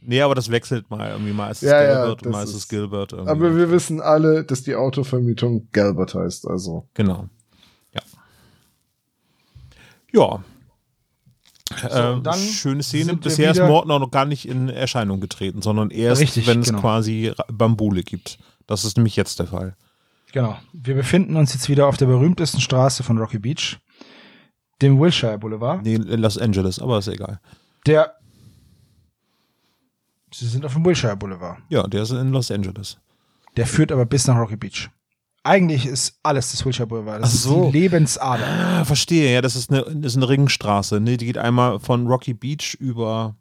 Nee, 0.07 0.21
aber 0.23 0.35
das 0.35 0.51
wechselt 0.51 0.91
mal. 0.91 1.11
Irgendwie 1.11 1.33
mal 1.33 1.51
ist 1.51 1.63
es 1.63 1.71
Ja, 1.71 1.83
ja, 1.83 1.95
Galbert 1.95 2.23
und 2.23 2.27
das 2.27 2.33
mal 2.33 2.45
ist 2.45 2.55
es 2.55 2.69
Gilbert. 2.69 3.13
irgendwie. 3.13 3.31
Aber 3.31 3.57
wir 3.57 3.71
wissen 3.71 4.01
alle, 4.01 4.45
dass 4.45 4.63
die 4.63 4.75
Autovermietung 4.75 5.69
Galbert 5.73 6.15
heißt, 6.15 6.47
also. 6.47 6.87
Genau. 6.95 7.29
Ja. 7.93 8.03
Ja. 10.13 10.41
ähm, 11.91 12.23
dann 12.23 12.39
schöne 12.39 12.83
Szene. 12.83 13.17
Bisher 13.17 13.51
ist 13.51 13.59
Morton 13.61 13.91
auch 13.91 13.99
noch 13.99 14.11
gar 14.11 14.27
nicht 14.27 14.47
in 14.49 14.69
Erscheinung 14.69 15.21
getreten, 15.21 15.63
sondern 15.63 15.91
erst, 15.91 16.21
Richtig, 16.21 16.47
wenn 16.47 16.61
es 16.61 16.69
genau. 16.69 16.81
quasi 16.81 17.33
Bambule 17.53 18.03
gibt. 18.03 18.39
Das 18.67 18.85
ist 18.85 18.97
nämlich 18.97 19.17
jetzt 19.17 19.39
der 19.39 19.47
Fall. 19.47 19.77
Genau. 20.33 20.57
Wir 20.73 20.95
befinden 20.95 21.37
uns 21.37 21.55
jetzt 21.55 21.69
wieder 21.69 21.87
auf 21.87 21.97
der 21.97 22.07
berühmtesten 22.07 22.61
Straße 22.61 23.03
von 23.03 23.19
Rocky 23.19 23.39
Beach, 23.39 23.79
dem 24.83 24.99
Wilshire 25.01 25.39
Boulevard. 25.39 25.83
Nee, 25.83 25.95
in 25.95 26.21
Los 26.21 26.39
Angeles, 26.39 26.79
aber 26.79 26.99
ist 26.99 27.09
egal. 27.09 27.41
Der. 27.87 28.15
Sie 30.37 30.47
sind 30.49 30.65
auf 30.65 30.73
dem 30.73 30.85
Wilshire 30.85 31.17
Boulevard. 31.17 31.59
Ja, 31.69 31.87
der 31.87 32.03
ist 32.03 32.11
in 32.11 32.31
Los 32.33 32.51
Angeles. 32.51 32.99
Der 33.57 33.67
führt 33.67 33.93
aber 33.93 34.05
bis 34.05 34.27
nach 34.27 34.37
Rocky 34.37 34.57
Beach. 34.57 34.91
Eigentlich 35.45 35.87
ist 35.87 36.19
alles 36.23 36.51
das 36.51 36.65
Wilshire 36.65 36.87
Boulevard. 36.89 37.23
Das 37.23 37.31
Ach 37.31 37.39
so. 37.39 37.65
ist 37.67 37.73
die 37.75 37.79
Lebensader. 37.81 38.47
Ah, 38.47 38.85
verstehe. 38.85 39.33
Ja, 39.35 39.43
das 39.43 39.55
ist 39.57 39.71
eine, 39.71 39.83
das 39.83 40.13
ist 40.13 40.17
eine 40.17 40.29
Ringstraße. 40.29 41.01
Ne? 41.01 41.17
Die 41.19 41.27
geht 41.27 41.39
einmal 41.39 41.79
von 41.79 42.07
Rocky 42.07 42.33
Beach 42.35 42.75
über 42.81 43.37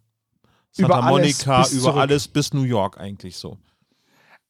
Santa 0.72 0.98
Über 1.00 1.04
alles 1.06 1.10
Monica, 1.46 1.62
bis 1.62 1.72
über 1.74 1.82
zurück. 1.82 1.98
alles 1.98 2.28
bis 2.28 2.54
New 2.54 2.64
York 2.64 3.00
eigentlich 3.00 3.38
so. 3.38 3.58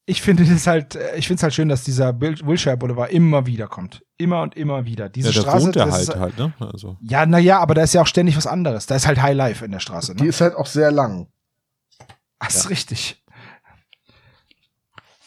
ich 0.06 0.20
finde 0.20 0.42
es 0.42 0.66
halt, 0.66 0.96
äh, 0.96 1.16
ich 1.16 1.26
finde 1.28 1.38
es 1.38 1.42
halt 1.44 1.54
schön, 1.54 1.68
dass 1.68 1.84
dieser 1.84 2.20
Wilshire 2.20 2.76
Boulevard 2.76 3.10
immer 3.12 3.46
wieder 3.46 3.68
kommt. 3.68 4.02
Immer 4.18 4.42
und 4.42 4.54
immer 4.56 4.84
wieder. 4.84 5.08
Diese 5.08 5.28
ja, 5.30 5.34
da 5.34 5.40
Straße. 5.42 5.66
wohnt 5.66 5.76
er 5.76 5.86
das 5.86 5.94
halt 5.94 6.08
ist, 6.08 6.16
halt, 6.16 6.38
ne? 6.38 6.52
Also. 6.58 6.96
Ja, 7.00 7.24
naja, 7.24 7.60
aber 7.60 7.74
da 7.74 7.82
ist 7.82 7.94
ja 7.94 8.02
auch 8.02 8.06
ständig 8.06 8.36
was 8.36 8.46
anderes. 8.46 8.86
Da 8.86 8.96
ist 8.96 9.06
halt 9.06 9.22
High 9.22 9.34
Life 9.36 9.64
in 9.64 9.70
der 9.70 9.80
Straße. 9.80 10.14
Die 10.14 10.24
Ne? 10.24 10.28
ist 10.28 10.40
halt 10.40 10.54
auch 10.56 10.66
sehr 10.66 10.90
lang. 10.90 11.28
Das 12.44 12.56
ist 12.56 12.70
richtig. 12.70 13.22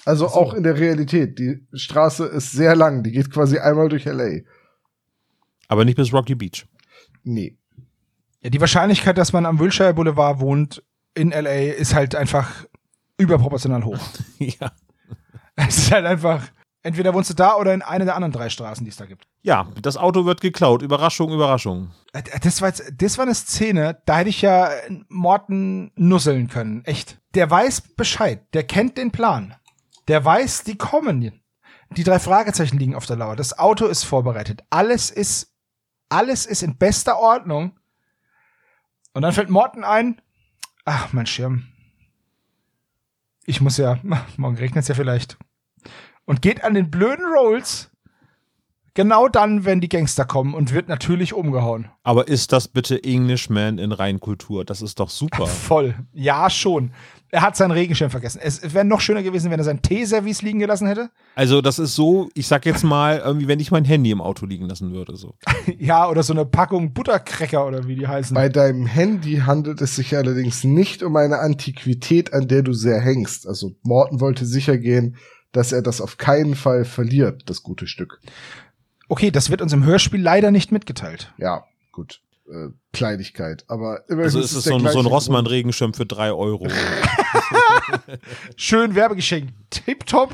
Also 0.06 0.28
auch 0.28 0.54
in 0.54 0.64
der 0.64 0.80
Realität. 0.80 1.38
Die 1.38 1.68
Straße 1.74 2.26
ist 2.26 2.54
sehr 2.54 2.76
lang. 2.76 3.04
Die 3.04 3.12
geht 3.12 3.30
quasi 3.30 3.60
einmal 3.60 3.90
durch 3.90 4.06
LA. 4.06 4.40
Aber 5.68 5.84
nicht 5.84 5.98
bis 5.98 6.14
Rocky 6.14 6.36
Beach. 6.36 6.66
Nee. 7.24 7.58
Ja, 8.42 8.50
die 8.50 8.62
Wahrscheinlichkeit, 8.62 9.18
dass 9.18 9.34
man 9.34 9.46
am 9.46 9.60
Wilshire 9.60 9.94
Boulevard 9.94 10.40
wohnt 10.40 10.82
in 11.14 11.32
LA, 11.32 11.74
ist 11.74 11.94
halt 11.94 12.16
einfach 12.16 12.66
überproportional 13.18 13.84
hoch. 13.84 14.00
ja. 14.38 14.72
es 15.56 15.78
ist 15.78 15.92
halt 15.92 16.06
einfach, 16.06 16.48
entweder 16.88 17.14
wohnst 17.14 17.30
du 17.30 17.34
da 17.34 17.56
oder 17.56 17.74
in 17.74 17.82
einer 17.82 18.06
der 18.06 18.16
anderen 18.16 18.32
drei 18.32 18.50
Straßen, 18.50 18.84
die 18.84 18.90
es 18.90 18.98
da 18.98 19.06
gibt. 19.06 19.28
Ja, 19.44 19.68
das 19.82 19.98
Auto 19.98 20.26
wird 20.26 20.42
geklaut. 20.42 20.82
Überraschung, 20.82 21.32
Überraschung. 21.32 21.92
Äh, 22.14 22.24
Das 22.42 22.62
war, 22.62 22.70
jetzt, 22.70 22.92
das 22.98 23.18
war 23.18 23.26
eine 23.26 23.36
Szene, 23.36 24.02
da 24.06 24.18
hätte 24.18 24.30
ich 24.30 24.42
ja 24.42 24.70
Morten 25.10 25.92
nusseln 25.96 26.48
können. 26.48 26.84
Echt. 26.86 27.20
Der 27.36 27.50
weiß 27.50 27.82
Bescheid. 27.96 28.42
Der 28.54 28.64
kennt 28.64 28.98
den 28.98 29.12
Plan. 29.12 29.54
Der 30.08 30.24
weiß, 30.24 30.64
die 30.64 30.78
kommen. 30.78 31.42
Die 31.92 32.04
drei 32.04 32.20
Fragezeichen 32.20 32.78
liegen 32.78 32.96
auf 32.96 33.06
der 33.06 33.18
Lauer. 33.18 33.36
Das 33.36 33.58
Auto 33.60 33.86
ist 33.86 34.04
vorbereitet. 34.04 34.64
Alles 34.70 35.10
ist, 35.12 35.54
alles 36.10 36.46
ist 36.46 36.64
in 36.64 36.78
bester 36.78 37.20
Ordnung. 37.20 37.78
Und 39.14 39.22
dann 39.22 39.34
fällt 39.34 39.50
Morten 39.50 39.84
ein, 39.84 40.22
ach, 40.86 41.12
mein 41.14 41.26
Schirm. 41.28 41.68
Ich 43.46 43.62
muss 43.62 43.78
ja, 43.78 44.00
morgen 44.38 44.58
regnet 44.58 44.84
es 44.84 44.88
ja 44.88 44.96
vielleicht. 44.96 45.38
Und 46.28 46.42
geht 46.42 46.64
an 46.64 46.76
den 46.76 46.92
blöden 46.92 47.26
Rolls 47.26 47.90
genau 48.98 49.28
dann, 49.30 49.64
wenn 49.64 49.80
die 49.80 49.90
Gangster 49.90 50.26
kommen 50.26 50.54
und 50.54 50.74
wird 50.74 50.90
natürlich 50.90 51.34
umgehauen. 51.34 51.88
Aber 52.04 52.28
ist 52.28 52.52
das 52.52 52.68
bitte 52.68 53.02
Englishman 53.04 53.78
in 53.78 53.92
Reinkultur? 53.92 54.66
Das 54.66 54.82
ist 54.82 55.00
doch 55.00 55.10
super. 55.10 55.46
Voll. 55.48 55.96
Ja, 56.14 56.50
schon. 56.50 56.92
Er 57.30 57.42
hat 57.42 57.56
seinen 57.56 57.72
Regenschirm 57.72 58.10
vergessen. 58.10 58.40
Es 58.42 58.74
wäre 58.74 58.86
noch 58.86 59.00
schöner 59.00 59.22
gewesen, 59.22 59.52
wenn 59.52 59.60
er 59.60 59.66
sein 59.66 59.82
Teeservice 59.82 60.42
liegen 60.42 60.60
gelassen 60.60 60.88
hätte. 60.88 61.12
Also, 61.36 61.62
das 61.62 61.78
ist 61.78 61.94
so, 61.94 62.30
ich 62.34 62.48
sag 62.48 62.66
jetzt 62.66 62.84
mal, 62.84 63.20
irgendwie, 63.20 63.48
wenn 63.48 63.60
ich 63.60 63.70
mein 63.70 63.86
Handy 63.86 64.12
im 64.12 64.22
Auto 64.22 64.46
liegen 64.46 64.66
lassen 64.66 64.92
würde. 64.92 65.16
So. 65.16 65.36
Ja, 65.78 66.10
oder 66.10 66.24
so 66.24 66.34
eine 66.34 66.46
Packung 66.46 66.94
Buttercracker 66.94 67.68
oder 67.68 67.88
wie 67.88 67.96
die 67.96 68.08
heißen. 68.08 68.34
Bei 68.34 68.50
deinem 68.50 68.86
Handy 68.86 69.38
handelt 69.46 69.82
es 69.82 69.96
sich 69.96 70.16
allerdings 70.16 70.64
nicht 70.64 71.04
um 71.04 71.16
eine 71.18 71.40
Antiquität, 71.40 72.34
an 72.34 72.48
der 72.48 72.64
du 72.64 72.74
sehr 72.74 73.00
hängst. 73.00 73.46
Also 73.48 73.74
Morton 73.84 74.22
wollte 74.22 74.46
sicher 74.46 74.78
gehen, 74.78 75.18
dass 75.52 75.72
er 75.72 75.82
das 75.82 76.02
auf 76.02 76.18
keinen 76.18 76.56
Fall 76.56 76.86
verliert, 76.86 77.50
das 77.50 77.64
gute 77.64 77.88
Stück. 77.88 78.20
Okay, 79.10 79.32
das 79.32 79.50
wird 79.50 79.62
uns 79.62 79.74
im 79.74 79.86
Hörspiel 79.86 80.22
leider 80.22 80.52
nicht 80.52 80.72
mitgeteilt. 80.72 81.34
Ja, 81.38 81.64
gut. 81.92 82.22
Äh, 82.50 82.70
Kleinigkeit. 82.94 83.66
Aber 83.68 84.04
immerhin 84.08 84.26
Also 84.26 84.40
ist 84.40 84.54
es 84.54 84.64
so 84.64 84.76
ein, 84.76 84.88
so 84.88 85.00
ein 85.00 85.06
Rossmann-Regenschirm 85.06 85.94
für 85.94 86.06
drei 86.06 86.32
Euro. 86.32 86.68
Schön 88.56 88.96
Werbegeschenk. 88.96 89.50
Tipptopp. 89.70 90.32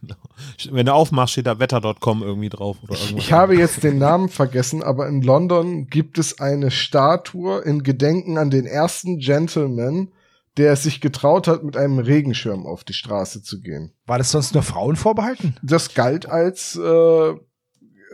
genau. 0.00 0.16
Wenn 0.70 0.86
du 0.86 0.92
aufmachst, 0.92 1.32
steht 1.32 1.46
da 1.46 1.58
wetter.com 1.58 2.22
irgendwie 2.22 2.50
drauf 2.50 2.76
oder 2.82 2.94
irgendwas. 2.94 3.24
Ich 3.24 3.32
habe 3.32 3.56
jetzt 3.56 3.82
den 3.84 3.98
Namen 3.98 4.28
vergessen, 4.28 4.82
aber 4.82 5.08
in 5.08 5.22
London 5.22 5.86
gibt 5.88 6.18
es 6.18 6.40
eine 6.40 6.70
Statue 6.70 7.60
in 7.62 7.82
Gedenken 7.82 8.36
an 8.36 8.50
den 8.50 8.66
ersten 8.66 9.18
Gentleman, 9.18 10.08
der 10.56 10.72
es 10.72 10.82
sich 10.82 11.00
getraut 11.00 11.48
hat, 11.48 11.64
mit 11.64 11.76
einem 11.76 11.98
Regenschirm 11.98 12.66
auf 12.66 12.84
die 12.84 12.94
Straße 12.94 13.42
zu 13.42 13.60
gehen. 13.60 13.92
War 14.06 14.18
das 14.18 14.30
sonst 14.30 14.54
nur 14.54 14.62
Frauen 14.62 14.96
vorbehalten? 14.96 15.56
Das 15.62 15.94
galt 15.94 16.26
als 16.26 16.76
äh, 16.76 17.34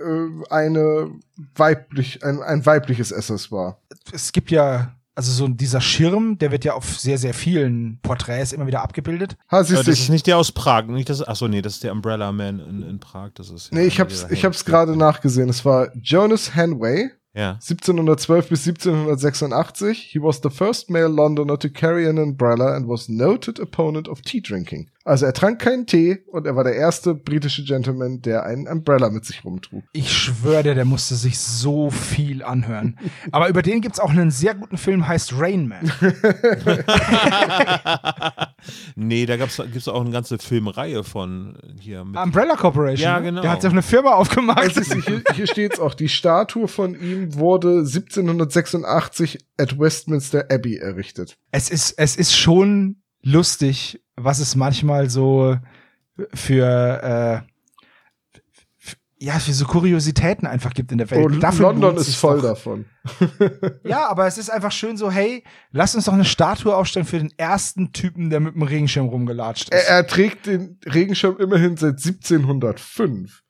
äh, 0.03 0.45
eine 0.51 1.11
weiblich, 1.55 2.25
ein, 2.25 2.41
ein 2.43 2.65
weibliches 2.67 3.13
Accessoire. 3.13 3.77
Es 4.13 4.33
gibt 4.33 4.51
ja, 4.51 4.97
also 5.15 5.31
so 5.33 5.49
dieser 5.49 5.81
Schirm, 5.81 6.39
der 6.39 6.51
wird 6.51 6.65
ja 6.65 6.75
auf 6.75 6.99
sehr, 6.99 7.19
sehr 7.19 7.35
vielen 7.35 8.01
Porträts 8.03 8.53
immer 8.53 8.67
wieder 8.67 8.83
abgebildet. 8.83 9.37
Ha, 9.51 9.59
Aber 9.59 9.65
siehst 9.65 9.81
das 9.81 9.87
du, 9.87 9.93
ist 9.93 10.09
nicht 10.09 10.27
der 10.27 10.39
aus 10.39 10.53
Prag. 10.53 10.87
Nicht 10.87 11.11
das, 11.11 11.23
achso, 11.23 11.49
nee, 11.49 11.63
das 11.63 11.75
ist 11.75 11.85
der 11.85 11.93
Umbrella 11.93 12.33
Man 12.33 12.59
in, 12.59 12.83
in 12.83 13.01
Prag. 13.01 13.31
Das 13.35 13.51
ist 13.51 13.71
ja 13.71 13.79
nee, 13.79 13.87
ich 13.87 14.01
hab's, 14.01 14.27
ich 14.31 14.45
hab's 14.45 14.65
gerade 14.65 14.97
nachgesehen. 14.97 15.49
Es 15.49 15.65
war 15.65 15.95
Jonas 15.97 16.55
Hanway, 16.55 17.11
Ja. 17.35 17.53
1712 17.61 18.49
bis 18.49 18.67
1786. 18.67 20.13
He 20.13 20.21
was 20.21 20.41
the 20.41 20.51
first 20.51 20.91
male 20.91 21.09
Londoner 21.09 21.59
to 21.59 21.69
carry 21.71 22.07
an 22.07 22.19
umbrella 22.19 22.77
and 22.77 22.87
was 22.87 23.09
noted 23.09 23.59
opponent 23.59 24.07
of 24.09 24.21
tea 24.23 24.41
drinking. 24.43 24.91
Also 25.05 25.27
er 25.27 25.33
trank 25.33 25.61
keinen 25.61 25.87
Tee 25.87 26.23
und 26.29 26.47
er 26.47 26.55
war 26.55 26.63
der 26.65 26.77
erste 26.77 27.15
britische 27.15 27.65
Gentleman, 27.65 28.23
der 28.23 28.45
einen 28.45 28.69
Umbrella 28.69 29.11
mit 29.11 29.25
sich 29.25 29.45
rumtrug. 29.45 29.83
Ich 29.93 30.13
schwöre 30.13 30.63
dir, 30.63 30.75
der 30.75 30.85
musste 30.85 31.17
sich 31.17 31.39
so 31.39 31.91
viel 31.91 32.45
anhören. 32.45 32.99
Aber 33.33 33.49
über 33.49 33.63
den 33.63 33.81
gibt's 33.81 33.99
auch 33.99 34.11
einen 34.11 34.31
sehr 34.31 34.55
guten 34.55 34.77
Film, 34.77 35.09
heißt 35.09 35.35
Rain 35.37 35.67
Man. 35.67 35.91
nee, 38.95 39.27
da 39.27 39.37
gab's, 39.37 39.57
gibt's 39.57 39.89
auch 39.89 40.01
eine 40.03 40.11
ganze 40.11 40.39
Filmreihe 40.39 41.03
von 41.03 41.59
hier 41.81 42.05
mit. 42.05 42.17
Umbrella 42.17 42.55
Corporation. 42.55 43.05
Ja, 43.05 43.19
genau. 43.19 43.43
Der 43.43 43.51
hat 43.51 43.63
sich 43.63 43.73
eine 43.73 43.83
Firma 43.83 44.15
aufgemacht. 44.15 44.77
Ist, 44.77 44.95
hier, 44.95 45.23
hier 45.35 45.47
steht's 45.49 45.81
auch. 45.81 45.95
Die 45.95 46.09
Statue 46.09 46.69
von 46.69 46.95
ihm 46.95 47.35
wurde 47.35 47.79
1786 47.79 49.39
at 49.59 49.79
Westminster 49.79 50.47
Abbey 50.51 50.77
errichtet. 50.77 51.39
es 51.51 51.71
ist, 51.71 51.93
es 51.99 52.17
ist 52.17 52.37
schon 52.37 53.03
lustig, 53.23 54.01
was 54.25 54.39
es 54.39 54.57
manchmal 54.57 55.11
so 55.11 55.57
für, 56.35 57.43
äh, 57.47 57.53
ja, 59.19 59.39
für 59.39 59.53
so 59.53 59.67
Kuriositäten 59.67 60.49
einfach 60.49 60.75
gibt 60.75 60.91
in 60.91 60.99
der 60.99 61.11
Welt. 61.11 61.25
Und 61.25 61.41
Dafür 61.41 61.73
London 61.73 61.97
ist 61.97 62.17
voll 62.17 62.41
doch. 62.41 62.51
davon. 62.51 62.87
Ja, 63.85 64.09
aber 64.09 64.27
es 64.27 64.39
ist 64.39 64.51
einfach 64.51 64.73
schön 64.73 64.97
so, 64.97 65.11
hey, 65.11 65.45
lass 65.71 65.95
uns 65.95 66.07
doch 66.07 66.13
eine 66.13 66.25
Statue 66.25 66.75
aufstellen 66.75 67.07
für 67.07 67.19
den 67.19 67.33
ersten 67.37 67.93
Typen, 67.93 68.31
der 68.31 68.41
mit 68.41 68.55
dem 68.55 68.63
Regenschirm 68.63 69.09
rumgelatscht 69.09 69.73
ist. 69.73 69.89
Er, 69.89 69.97
er 69.97 70.07
trägt 70.07 70.47
den 70.47 70.79
Regenschirm 70.87 71.37
immerhin 71.39 71.77
seit 71.77 71.99
1705. 71.99 73.43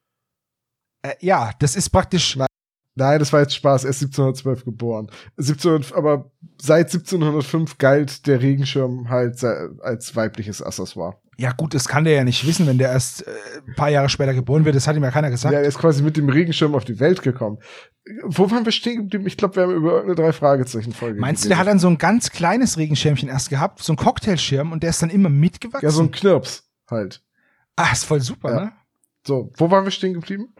Äh, 1.02 1.14
ja, 1.20 1.52
das 1.58 1.74
ist 1.76 1.90
praktisch, 1.90 2.36
Nein, 2.36 2.46
das 2.94 3.32
war 3.32 3.40
jetzt 3.40 3.54
Spaß. 3.54 3.84
Er 3.84 3.90
ist 3.90 4.02
1712 4.02 4.64
geboren. 4.64 5.08
1700, 5.38 5.94
aber 5.94 6.30
seit 6.60 6.86
1705 6.92 7.78
galt 7.78 8.26
der 8.26 8.40
Regenschirm 8.42 9.08
halt 9.08 9.42
als 9.44 10.14
weibliches 10.16 10.62
Accessoire. 10.62 11.16
ja 11.38 11.52
gut, 11.52 11.74
das 11.74 11.88
kann 11.88 12.04
der 12.04 12.12
ja 12.14 12.24
nicht 12.24 12.46
wissen, 12.46 12.66
wenn 12.66 12.78
der 12.78 12.90
erst 12.90 13.26
äh, 13.26 13.30
ein 13.66 13.74
paar 13.74 13.88
Jahre 13.88 14.08
später 14.08 14.34
geboren 14.34 14.64
wird, 14.64 14.76
das 14.76 14.86
hat 14.86 14.96
ihm 14.96 15.02
ja 15.02 15.10
keiner 15.10 15.30
gesagt. 15.30 15.52
Ja, 15.54 15.60
er 15.60 15.66
ist 15.66 15.78
quasi 15.78 16.02
mit 16.02 16.16
dem 16.16 16.28
Regenschirm 16.28 16.74
auf 16.74 16.84
die 16.84 17.00
Welt 17.00 17.22
gekommen. 17.22 17.58
Wo 18.24 18.50
waren 18.50 18.64
wir 18.64 18.72
stehen 18.72 18.96
geblieben? 19.02 19.26
Ich 19.26 19.36
glaube, 19.36 19.56
wir 19.56 19.62
haben 19.62 19.74
über 19.74 19.92
irgendeine 19.92 20.14
drei 20.26 20.32
Fragezeichen 20.32 20.92
Folge. 20.92 21.20
Meinst 21.20 21.44
du, 21.44 21.48
der 21.48 21.58
hat 21.58 21.66
dann 21.68 21.78
so 21.78 21.88
ein 21.88 21.98
ganz 21.98 22.30
kleines 22.30 22.76
Regenschirmchen 22.76 23.28
erst 23.28 23.48
gehabt, 23.48 23.82
so 23.82 23.92
ein 23.92 23.96
Cocktailschirm 23.96 24.72
und 24.72 24.82
der 24.82 24.90
ist 24.90 25.00
dann 25.02 25.10
immer 25.10 25.28
mitgewachsen? 25.28 25.86
ja 25.86 25.90
so 25.90 26.02
ein 26.02 26.10
Knirps 26.10 26.68
halt. 26.90 27.22
ah, 27.76 27.90
ist 27.92 28.04
voll 28.04 28.20
super, 28.20 28.50
Ja. 28.54 28.64
ne? 28.64 28.72
So, 29.26 29.52
wo 29.56 29.70
waren 29.70 29.84
wir 29.84 29.92
stehen 29.92 30.14
geblieben? 30.14 30.52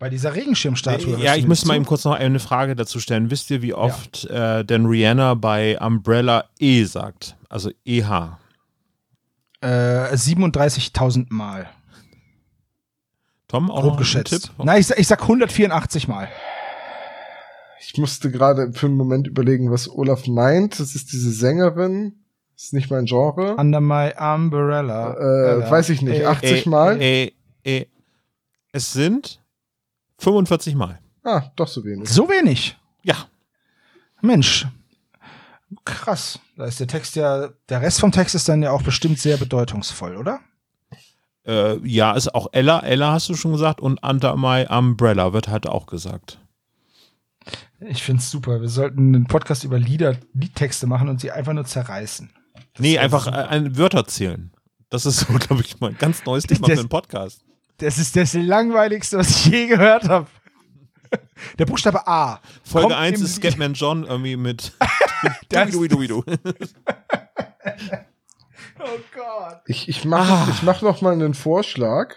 Bei 0.00 0.08
dieser 0.08 0.34
Regenschirmstatue. 0.34 1.18
ja, 1.18 1.30
hörst 1.32 1.38
ich 1.38 1.46
müsste 1.46 1.68
mal 1.68 1.76
eben 1.76 1.84
kurz 1.84 2.04
noch 2.04 2.14
eine 2.14 2.40
Frage 2.40 2.74
dazu 2.74 2.98
stellen. 3.00 3.30
Wisst 3.30 3.50
ihr, 3.50 3.60
wie 3.62 3.74
oft 3.74 4.24
äh, 4.24 4.64
denn 4.64 4.86
Rihanna 4.86 5.34
bei 5.34 5.78
Umbrella 5.80 6.46
E 6.58 6.82
sagt? 6.84 7.36
Also 7.48 7.70
EH. 7.84 8.38
Äh, 9.60 9.66
37.000 10.14 11.26
Mal. 11.28 11.68
Tom, 13.46 13.70
auch 13.70 13.74
Grob 13.82 13.84
noch 13.84 13.92
ein 13.92 13.98
geschätzt. 13.98 14.30
Tipp? 14.44 14.50
Nein, 14.64 14.80
ich, 14.80 14.86
sag- 14.86 14.98
ich 14.98 15.06
sag 15.06 15.20
184 15.22 16.08
Mal. 16.08 16.28
Ich 17.80 17.96
musste 17.98 18.30
gerade 18.30 18.72
für 18.72 18.86
einen 18.86 18.96
Moment 18.96 19.26
überlegen, 19.26 19.70
was 19.70 19.88
Olaf 19.90 20.26
meint. 20.26 20.78
Das 20.80 20.94
ist 20.94 21.12
diese 21.12 21.30
Sängerin. 21.32 22.14
Das 22.54 22.64
ist 22.66 22.72
nicht 22.72 22.90
mein 22.90 23.06
Genre. 23.06 23.56
Under 23.56 23.80
my 23.80 24.12
umbrella. 24.18 25.14
Äh, 25.14 25.70
weiß 25.70 25.88
ich 25.90 26.00
nicht. 26.02 26.20
Äh, 26.20 26.26
80 26.26 26.66
Äh, 26.66 26.68
Mal? 26.68 27.02
Äh, 27.02 27.32
äh, 27.64 27.86
es 28.72 28.92
sind 28.92 29.39
45 30.20 30.74
Mal. 30.74 31.00
Ah, 31.24 31.50
doch 31.56 31.68
so 31.68 31.84
wenig. 31.84 32.08
So 32.08 32.28
wenig. 32.28 32.76
Ja. 33.02 33.16
Mensch. 34.22 34.66
Krass. 35.84 36.38
Da 36.56 36.64
ist 36.66 36.80
der 36.80 36.86
Text 36.86 37.16
ja, 37.16 37.48
der 37.68 37.80
Rest 37.80 38.00
vom 38.00 38.12
Text 38.12 38.34
ist 38.34 38.48
dann 38.48 38.62
ja 38.62 38.70
auch 38.72 38.82
bestimmt 38.82 39.18
sehr 39.18 39.36
bedeutungsvoll, 39.36 40.16
oder? 40.16 40.40
Äh, 41.46 41.78
ja, 41.88 42.12
ist 42.12 42.34
auch 42.34 42.48
Ella. 42.52 42.80
Ella 42.80 43.12
hast 43.12 43.28
du 43.28 43.34
schon 43.34 43.52
gesagt. 43.52 43.80
Und 43.80 44.02
Under 44.02 44.36
My 44.36 44.66
Umbrella 44.68 45.32
wird 45.32 45.48
halt 45.48 45.66
auch 45.66 45.86
gesagt. 45.86 46.38
Ich 47.80 48.02
find's 48.02 48.30
super. 48.30 48.60
Wir 48.60 48.68
sollten 48.68 49.14
einen 49.14 49.26
Podcast 49.26 49.64
über 49.64 49.78
Lieder, 49.78 50.16
Liedtexte 50.34 50.86
machen 50.86 51.08
und 51.08 51.20
sie 51.20 51.30
einfach 51.30 51.54
nur 51.54 51.64
zerreißen. 51.64 52.30
nee, 52.78 52.94
wär 52.94 53.02
einfach 53.02 53.26
ein 53.26 53.76
Wörter 53.78 54.06
zählen. 54.06 54.52
Das 54.90 55.06
ist 55.06 55.20
so, 55.20 55.32
glaube 55.38 55.62
ich, 55.62 55.80
mal 55.80 55.90
ein 55.90 55.98
ganz 55.98 56.24
neues 56.26 56.44
Thema 56.44 56.66
für 56.66 56.72
Das- 56.72 56.80
einen 56.80 56.88
Podcast. 56.88 57.42
Das 57.80 57.98
ist 57.98 58.14
das 58.16 58.34
langweiligste, 58.34 59.18
was 59.18 59.30
ich 59.30 59.46
je 59.46 59.66
gehört 59.66 60.08
habe. 60.08 60.26
Der 61.58 61.66
Buchstabe 61.66 62.06
A. 62.06 62.40
Folge 62.62 62.88
kommt 62.88 63.00
1 63.00 63.18
im 63.20 63.24
ist 63.26 63.36
Scatman 63.36 63.72
John 63.74 64.04
irgendwie 64.04 64.36
mit 64.36 64.72
Duidu, 65.50 65.88
Duidu, 65.88 65.96
Duidu. 65.96 66.24
Oh 68.78 68.98
Gott. 69.14 69.60
Ich, 69.66 69.88
ich 69.88 70.04
mache 70.04 70.32
Ah. 70.32 70.48
ich 70.50 70.62
mach 70.62 70.82
noch 70.82 71.00
mal 71.02 71.12
einen 71.12 71.34
Vorschlag. 71.34 72.16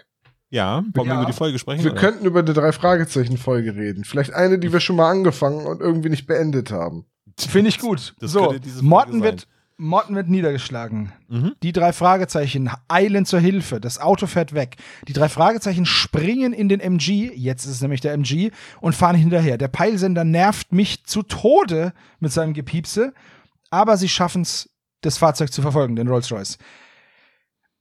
Ja, 0.50 0.84
wollen 0.94 1.08
wir 1.08 1.14
Ja. 1.14 1.20
über 1.22 1.26
die 1.30 1.36
Folge 1.36 1.58
sprechen? 1.58 1.82
Wir 1.84 1.92
oder? 1.92 2.00
könnten 2.00 2.24
über 2.24 2.38
eine 2.40 2.52
Drei-Fragezeichen-Folge 2.52 3.74
reden. 3.74 4.04
Vielleicht 4.04 4.32
eine, 4.32 4.58
die 4.58 4.72
wir 4.72 4.80
schon 4.80 4.96
mal 4.96 5.10
angefangen 5.10 5.66
und 5.66 5.80
irgendwie 5.80 6.10
nicht 6.10 6.26
beendet 6.26 6.70
haben. 6.70 7.06
Finde 7.38 7.68
ich 7.70 7.80
gut. 7.80 8.14
Das 8.20 8.30
so, 8.30 8.54
Morten 8.80 9.22
wird, 9.22 9.48
Morten 9.76 10.14
wird 10.14 10.28
niedergeschlagen. 10.28 11.12
Mhm. 11.28 11.56
Die 11.62 11.72
drei 11.72 11.92
Fragezeichen 11.92 12.70
eilen 12.88 13.26
zur 13.26 13.40
Hilfe. 13.40 13.80
Das 13.80 13.98
Auto 13.98 14.26
fährt 14.26 14.54
weg. 14.54 14.76
Die 15.08 15.12
drei 15.12 15.28
Fragezeichen 15.28 15.84
springen 15.84 16.52
in 16.52 16.68
den 16.68 16.80
MG. 16.80 17.32
Jetzt 17.34 17.64
ist 17.64 17.72
es 17.72 17.80
nämlich 17.80 18.00
der 18.00 18.12
MG 18.12 18.50
und 18.80 18.94
fahren 18.94 19.16
hinterher. 19.16 19.58
Der 19.58 19.68
Peilsender 19.68 20.22
nervt 20.24 20.72
mich 20.72 21.04
zu 21.04 21.22
Tode 21.22 21.92
mit 22.20 22.32
seinem 22.32 22.54
Gepiepse. 22.54 23.14
Aber 23.70 23.96
sie 23.96 24.08
schaffen 24.08 24.42
es, 24.42 24.70
das 25.00 25.18
Fahrzeug 25.18 25.52
zu 25.52 25.60
verfolgen, 25.60 25.96
den 25.96 26.06
Rolls-Royce. 26.06 26.58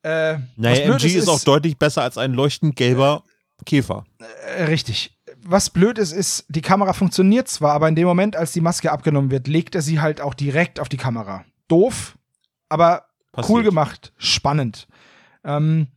Äh, 0.02 0.38
Naja, 0.56 0.94
MG 0.94 1.16
ist, 1.16 1.30
auch 1.30 1.40
deutlich 1.42 1.78
besser 1.78 2.02
als 2.02 2.18
ein 2.18 2.34
leuchtend 2.34 2.76
gelber 2.76 3.24
Käfer. 3.66 4.04
Äh, 4.58 4.64
richtig. 4.64 5.16
Was 5.46 5.70
blöd 5.70 5.98
ist, 5.98 6.12
ist, 6.12 6.46
die 6.50 6.62
Kamera 6.62 6.94
funktioniert 6.94 7.48
zwar, 7.48 7.74
aber 7.74 7.88
in 7.88 7.96
dem 7.96 8.08
Moment, 8.08 8.36
als 8.36 8.52
die 8.52 8.62
Maske 8.62 8.92
abgenommen 8.92 9.30
wird, 9.30 9.48
legt 9.48 9.76
er 9.76 9.82
sie 9.82 10.02
halt 10.02 10.22
auch 10.22 10.34
direkt 10.34 10.80
auf 10.80 10.90
die 10.90 10.98
Kamera. 10.98 11.46
Doof, 11.74 12.18
aber 12.70 13.08
Passiert. 13.32 13.50
cool 13.50 13.64
gemacht, 13.64 14.14
spannend. 14.18 14.88
Ähm, 15.44 15.88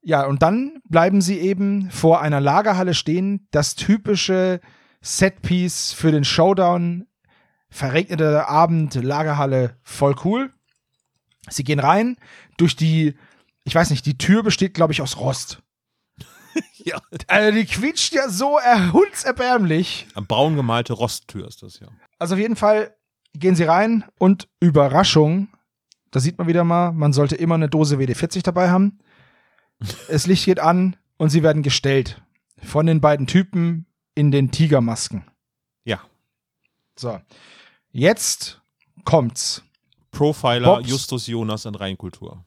ja, 0.00 0.24
und 0.26 0.42
dann 0.42 0.80
bleiben 0.88 1.20
sie 1.20 1.40
eben 1.40 1.90
vor 1.90 2.20
einer 2.20 2.40
Lagerhalle 2.40 2.94
stehen, 2.94 3.48
das 3.50 3.74
typische 3.74 4.60
Setpiece 5.00 5.92
für 5.92 6.12
den 6.12 6.22
Showdown. 6.24 7.08
Verregneter 7.68 8.48
Abend, 8.48 8.94
Lagerhalle, 8.94 9.76
voll 9.82 10.14
cool. 10.24 10.52
Sie 11.48 11.64
gehen 11.64 11.80
rein, 11.80 12.16
durch 12.58 12.76
die, 12.76 13.16
ich 13.64 13.74
weiß 13.74 13.90
nicht, 13.90 14.06
die 14.06 14.18
Tür 14.18 14.44
besteht, 14.44 14.74
glaube 14.74 14.92
ich, 14.92 15.02
aus 15.02 15.18
Rost. 15.18 15.62
Ja. 16.84 17.00
Also 17.28 17.56
die 17.56 17.64
quietscht 17.64 18.12
ja 18.12 18.28
so 18.28 18.58
erhundserbärmlich. 18.58 20.06
Braun 20.28 20.56
gemalte 20.56 20.92
Rosttür 20.92 21.46
ist 21.48 21.62
das 21.62 21.78
ja. 21.80 21.86
Also 22.18 22.34
auf 22.34 22.40
jeden 22.40 22.56
Fall 22.56 22.94
gehen 23.34 23.54
sie 23.54 23.64
rein 23.64 24.04
und 24.18 24.48
Überraschung, 24.60 25.48
da 26.10 26.20
sieht 26.20 26.38
man 26.38 26.46
wieder 26.46 26.64
mal, 26.64 26.92
man 26.92 27.12
sollte 27.12 27.36
immer 27.36 27.54
eine 27.54 27.68
Dose 27.68 27.96
WD-40 27.96 28.42
dabei 28.42 28.70
haben. 28.70 28.98
Das 30.08 30.26
Licht 30.26 30.44
geht 30.44 30.60
an 30.60 30.96
und 31.16 31.30
sie 31.30 31.42
werden 31.42 31.62
gestellt 31.62 32.22
von 32.62 32.86
den 32.86 33.00
beiden 33.00 33.26
Typen 33.26 33.86
in 34.14 34.30
den 34.30 34.52
Tigermasken. 34.52 35.24
Ja. 35.84 36.00
So, 36.96 37.18
jetzt 37.90 38.60
kommt's. 39.04 39.64
Profiler 40.12 40.76
Bobs. 40.76 40.88
Justus 40.88 41.26
Jonas 41.26 41.64
in 41.64 41.74
Reinkultur. 41.74 42.44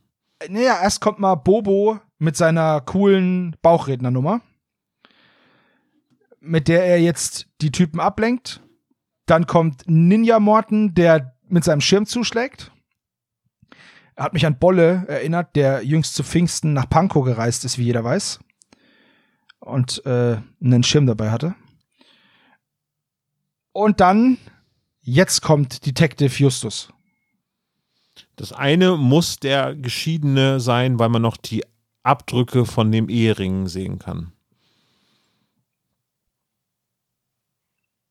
Naja, 0.48 0.80
erst 0.82 1.02
kommt 1.02 1.20
mal 1.20 1.36
Bobo 1.36 2.00
mit 2.20 2.38
seiner 2.38 2.80
coolen 2.82 3.56
Bauchrednernummer, 3.62 4.42
mit 6.40 6.68
der 6.68 6.86
er 6.86 7.02
jetzt 7.02 7.48
die 7.62 7.72
Typen 7.72 8.00
ablenkt. 8.00 8.62
Dann 9.26 9.48
kommt 9.48 9.84
Ninja 9.88 10.40
Morton, 10.40 10.94
der 10.94 11.36
mit 11.48 11.64
seinem 11.64 11.82
Schirm 11.82 12.06
zuschlägt. 12.06 12.72
Er 14.16 14.26
hat 14.26 14.34
mich 14.34 14.46
an 14.46 14.60
Bolle 14.60 15.06
erinnert, 15.08 15.56
der 15.56 15.84
jüngst 15.84 16.16
zu 16.16 16.24
Pfingsten 16.24 16.74
nach 16.74 16.90
Pankow 16.90 17.26
gereist 17.26 17.66
ist, 17.66 17.78
wie 17.78 17.84
jeder 17.84 18.04
weiß. 18.04 18.40
Und 19.60 20.06
äh, 20.06 20.38
einen 20.64 20.84
Schirm 20.84 21.06
dabei 21.06 21.32
hatte. 21.32 21.56
Und 23.74 24.00
dann, 24.00 24.38
jetzt 25.02 25.42
kommt 25.42 25.86
Detective 25.86 26.34
Justus. 26.34 26.94
Das 28.38 28.54
eine 28.54 28.96
muss 28.96 29.40
der 29.40 29.76
Geschiedene 29.76 30.60
sein, 30.60 31.00
weil 31.00 31.10
man 31.10 31.22
noch 31.22 31.36
die 31.36 31.66
Abdrücke 32.04 32.66
von 32.66 32.92
dem 32.92 33.10
Ehering 33.10 33.68
sehen 33.68 34.00
kann. 34.00 34.32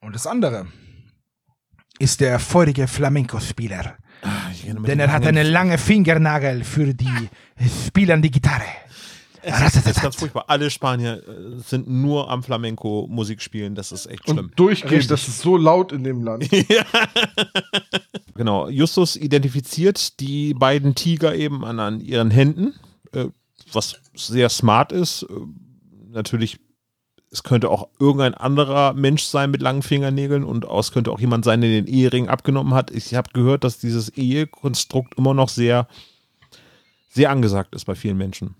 Und 0.01 0.15
das 0.15 0.27
andere 0.27 0.66
ist 1.99 2.21
der 2.21 2.39
feurige 2.39 2.87
Flamenco-Spieler. 2.87 3.97
Mich 4.51 4.65
Denn 4.87 5.01
er 5.01 5.12
hat 5.12 5.27
einen 5.27 5.47
langen 5.47 5.79
Fingernagel 5.79 6.65
für 6.65 6.95
die 6.95 7.29
Spielern 7.87 8.23
die 8.23 8.31
Gitarre. 8.31 8.65
Es 9.43 9.61
ist, 9.61 9.77
es 9.77 9.97
ist 9.97 10.03
ganz 10.03 10.16
furchtbar. 10.16 10.45
Alle 10.49 10.71
Spanier 10.71 11.23
äh, 11.29 11.61
sind 11.61 11.89
nur 11.89 12.31
am 12.31 12.43
Flamenco 12.43 13.07
Musik 13.11 13.43
spielen. 13.43 13.75
Das 13.75 13.93
ist 13.93 14.07
echt 14.07 14.25
schlimm. 14.25 14.39
Und 14.39 14.59
durchgehend, 14.59 15.11
das 15.11 15.29
ist 15.29 15.41
so 15.41 15.59
laut 15.59 15.93
in 15.93 16.05
dem 16.05 16.23
Land. 16.23 16.49
Genau. 18.37 18.69
Justus 18.69 19.15
identifiziert 19.16 20.19
die 20.21 20.55
beiden 20.55 20.97
Tiger 20.97 21.35
eben 21.37 21.65
an, 21.65 21.79
an 21.79 22.01
ihren 22.01 22.33
Händen, 22.33 22.75
äh, 23.12 23.27
was 23.73 23.95
sehr 24.15 24.49
smart 24.49 24.91
ist. 24.93 25.23
Äh, 25.23 25.35
natürlich, 26.11 26.59
es 27.35 27.43
könnte 27.43 27.69
auch 27.69 27.89
irgendein 27.98 28.35
anderer 28.35 28.93
Mensch 28.93 29.24
sein 29.24 29.51
mit 29.51 29.61
langen 29.61 29.82
Fingernägeln 29.82 30.44
und 30.44 30.65
es 30.66 30.93
könnte 30.93 31.11
auch 31.11 31.19
jemand 31.19 31.44
sein, 31.44 31.61
der 31.61 31.69
den 31.70 31.89
Ehering 31.89 32.28
abgenommen 32.28 32.74
hat. 32.74 32.93
Ich 32.93 33.12
habe 33.16 33.31
gehört, 33.32 33.65
dass 33.65 33.78
dieses 33.78 34.09
Ehekonstrukt 34.11 35.19
immer 35.19 35.35
noch 35.35 35.48
sehr, 35.48 35.89
sehr 37.09 37.31
angesagt 37.31 37.74
ist 37.74 37.86
bei 37.86 37.97
vielen 37.97 38.16
Menschen. 38.19 38.55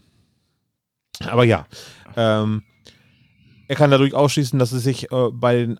Aber 1.20 1.44
ja, 1.44 1.68
ähm, 2.16 2.64
er 3.68 3.76
kann 3.76 3.92
dadurch 3.92 4.12
ausschließen, 4.12 4.59
dass 4.59 4.72
es 4.72 4.82
sich 4.82 5.12
äh, 5.12 5.30
bei 5.30 5.76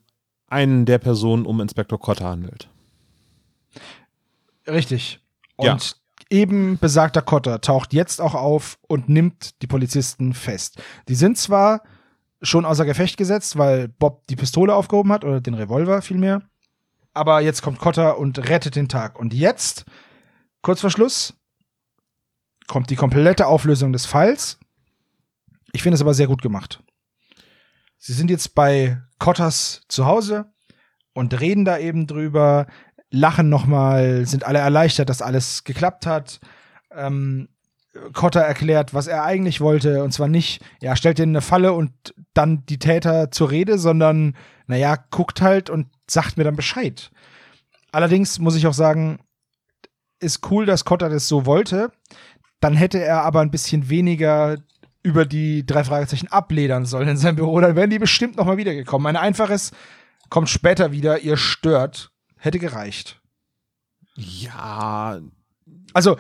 einen 0.47 0.87
der 0.87 0.99
Personen 0.99 1.47
um 1.47 1.61
Inspektor 1.61 1.99
Cotter 1.99 2.27
handelt. 2.29 2.69
Richtig. 4.69 5.19
Und 5.57 5.67
Ja. 5.67 5.79
eben 6.31 6.79
besagter 6.79 7.23
Kotter 7.23 7.61
taucht 7.61 7.93
jetzt 7.93 8.21
auch 8.21 8.37
auf 8.37 8.79
und 8.87 9.09
nimmt 9.09 9.61
die 9.63 9.67
Polizisten 9.67 10.33
fest. 10.33 10.81
Die 11.09 11.17
sind 11.17 11.39
zwar 11.39 11.83
schon 12.45 12.65
außer 12.65 12.85
Gefecht 12.85 13.17
gesetzt, 13.17 13.59
weil 13.59 13.89
Bob 13.89 14.27
die 14.29 14.37
Pistole 14.37 14.75
aufgehoben 14.75 15.13
hat 15.13 15.25
oder 15.25 15.41
den 15.41 15.55
Revolver 15.55 16.03
vielmehr. 16.03 16.43
Aber 17.13 17.41
jetzt 17.41 17.63
kommt 17.63 17.79
Kotter 17.79 18.19
und 18.19 18.51
rettet 18.51 18.77
den 18.77 18.89
Tag. 18.89 19.19
Und 19.19 19.35
jetzt, 19.35 19.85
kurz 20.63 20.81
vor 20.81 20.91
Schluss, 20.91 21.35
kommt 22.67 22.91
die 22.91 22.97
komplette 22.97 23.47
Auflösung 23.47 23.93
des 23.93 24.07
Falls. 24.07 24.59
Ich 25.73 25.83
finde 25.83 25.95
es 25.95 26.01
aber 26.01 26.15
sehr 26.15 26.27
gut 26.27 26.43
gemacht. 26.43 26.83
Sie 27.99 28.13
sind 28.13 28.31
jetzt 28.31 28.55
bei 28.55 29.01
Kotters 29.19 29.83
zu 29.89 30.07
Hause 30.07 30.53
und 31.15 31.41
reden 31.41 31.65
da 31.65 31.79
eben 31.79 32.07
drüber, 32.07 32.67
lachen 33.11 33.49
nochmal, 33.49 34.27
sind 34.27 34.45
alle 34.45 34.59
erleichtert, 34.59 35.09
dass 35.09 35.23
alles 35.23 35.65
geklappt 35.65 36.07
hat. 36.07 36.41
Ähm, 36.91 37.49
Cotter 38.13 38.41
erklärt, 38.41 38.95
was 38.95 39.07
er 39.07 39.25
eigentlich 39.25 39.61
wollte, 39.61 40.03
und 40.03 40.13
zwar 40.13 40.29
nicht, 40.29 40.63
ja, 40.81 40.97
stellt 40.97 41.19
dir 41.19 41.25
eine 41.25 41.41
Falle 41.41 41.73
und 41.73 41.93
dann 42.33 42.67
die 42.67 42.79
Täter 42.79 43.31
zur 43.31 43.51
Rede, 43.51 43.79
sondern, 43.79 44.37
naja, 44.67 44.97
guckt 45.11 45.41
halt 45.41 45.71
und 45.71 45.87
sagt 46.09 46.37
mir 46.37 46.45
dann 46.45 46.57
Bescheid. 46.57 47.11
Allerdings 47.93 48.39
muss 48.39 48.57
ich 48.57 48.67
auch 48.67 48.75
sagen, 48.75 49.21
ist 50.21 50.51
cool, 50.51 50.67
dass 50.67 50.85
Cotter 50.85 51.09
das 51.09 51.29
so 51.29 51.47
wollte. 51.47 51.93
Dann 52.61 52.75
hätte 52.75 52.99
er 53.01 53.23
aber 53.23 53.41
ein 53.41 53.51
bisschen 53.51 53.89
weniger 53.89 54.57
über 55.03 55.27
die 55.27 55.67
drei 55.67 55.85
Fragezeichen 55.85 56.29
abledern 56.29 56.87
sollen 56.87 57.09
in 57.09 57.17
seinem 57.17 57.37
Büro. 57.37 57.61
Dann 57.61 57.77
wären 57.77 57.91
die 57.91 57.99
bestimmt 57.99 58.37
nochmal 58.37 58.57
wiedergekommen. 58.57 59.07
Ein 59.07 59.23
einfaches 59.23 59.71
kommt 60.31 60.49
später 60.49 60.91
wieder, 60.91 61.21
ihr 61.21 61.37
stört, 61.37 62.11
hätte 62.39 62.59
gereicht. 62.59 63.21
Ja, 64.17 65.21
Also, 65.93 66.17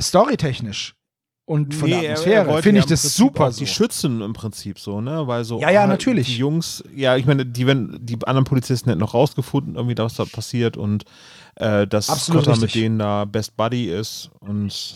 storytechnisch 0.00 0.94
und 1.46 1.74
von 1.74 1.88
Nee, 1.90 2.00
der 2.00 2.02
er- 2.02 2.06
er 2.08 2.12
Atmosphäre 2.42 2.62
finde 2.62 2.78
ja 2.78 2.84
ich 2.84 2.90
im 2.90 2.90
das 2.90 3.14
super 3.16 3.52
so. 3.52 3.58
Die 3.60 3.66
schützen 3.66 4.20
im 4.22 4.32
Prinzip 4.32 4.78
so, 4.78 5.00
ne? 5.00 5.26
Weil 5.26 5.44
so. 5.44 5.60
Ja, 5.60 5.70
ja, 5.70 5.84
ah, 5.84 5.86
natürlich. 5.86 6.26
Die 6.28 6.36
Jungs, 6.38 6.82
ja, 6.94 7.16
ich 7.16 7.26
meine, 7.26 7.44
die, 7.44 7.66
wenn, 7.66 7.98
die 8.00 8.16
anderen 8.26 8.44
Polizisten 8.44 8.88
hätten 8.90 9.00
noch 9.00 9.14
rausgefunden, 9.14 9.76
irgendwie, 9.76 9.96
was 9.98 10.14
da 10.14 10.24
passiert 10.24 10.76
und 10.76 11.04
äh, 11.56 11.86
dass 11.86 12.08
Absolut 12.10 12.44
Cotter 12.46 12.58
mit 12.60 12.74
denen 12.74 12.98
da 12.98 13.24
Best 13.26 13.56
Buddy 13.56 13.86
ist 13.90 14.30
und 14.40 14.94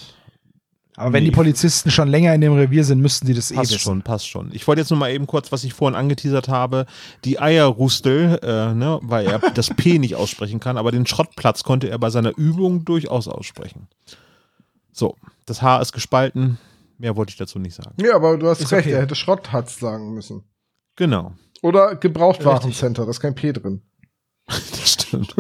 Aber 0.97 1.13
wenn 1.13 1.23
Nee, 1.23 1.27
die 1.27 1.31
ich- 1.31 1.37
Polizisten 1.37 1.91
schon 1.93 2.09
länger 2.09 2.35
in 2.35 2.41
dem 2.41 2.55
Revier 2.55 2.83
sind, 2.83 3.01
müssten 3.01 3.27
die 3.27 3.35
das 3.35 3.51
eh 3.53 3.55
passt 3.55 3.71
wissen. 3.71 3.79
schon, 3.81 4.03
passt 4.03 4.27
schon. 4.29 4.49
Ich 4.53 4.67
wollte 4.67 4.81
jetzt 4.81 4.91
nur 4.91 4.99
mal 4.99 5.13
eben 5.13 5.27
kurz, 5.29 5.53
was 5.53 5.63
ich 5.63 5.73
vorhin 5.75 5.95
angeteasert 5.95 6.49
habe, 6.49 6.87
die 7.25 7.39
Eierrustel, 7.39 8.41
äh, 8.43 8.75
ne, 8.75 8.99
weil 9.03 9.27
er 9.27 9.39
das 9.55 9.69
P 9.71 9.99
nicht 10.01 10.17
aussprechen 10.17 10.59
kann, 10.61 10.77
aber 10.79 10.91
den 10.91 11.07
Schrottplatz 11.07 11.63
konnte 11.63 11.89
er 11.91 11.99
bei 12.01 12.11
seiner 12.11 12.37
Übung 12.37 12.85
durchaus 12.87 13.29
aussprechen. 13.29 13.87
So, 14.99 15.15
das 15.47 15.63
Haar 15.63 15.81
ist 15.81 15.93
gespalten, 15.93 16.59
mehr 16.99 17.15
wollte 17.15 17.31
ich 17.31 17.37
dazu 17.37 17.61
nicht 17.61 17.77
sagen. 17.77 17.95
Ja, 18.01 18.17
aber 18.17 18.37
du 18.37 18.49
hast 18.49 18.61
Ist 18.61 18.73
recht, 18.73 18.89
okay. 18.89 18.97
er 18.97 19.03
hätte 19.03 19.15
Schrotthatz 19.15 19.79
sagen 19.79 20.13
müssen. 20.13 20.43
Genau, 20.97 21.35
Oder 21.63 21.95
Gebrauchtwarencenter, 21.95 23.05
da 23.05 23.11
ist 23.13 23.21
kein 23.21 23.37
P 23.37 23.53
drin. 23.53 23.83
das 24.47 24.93
stimmt. 24.95 25.37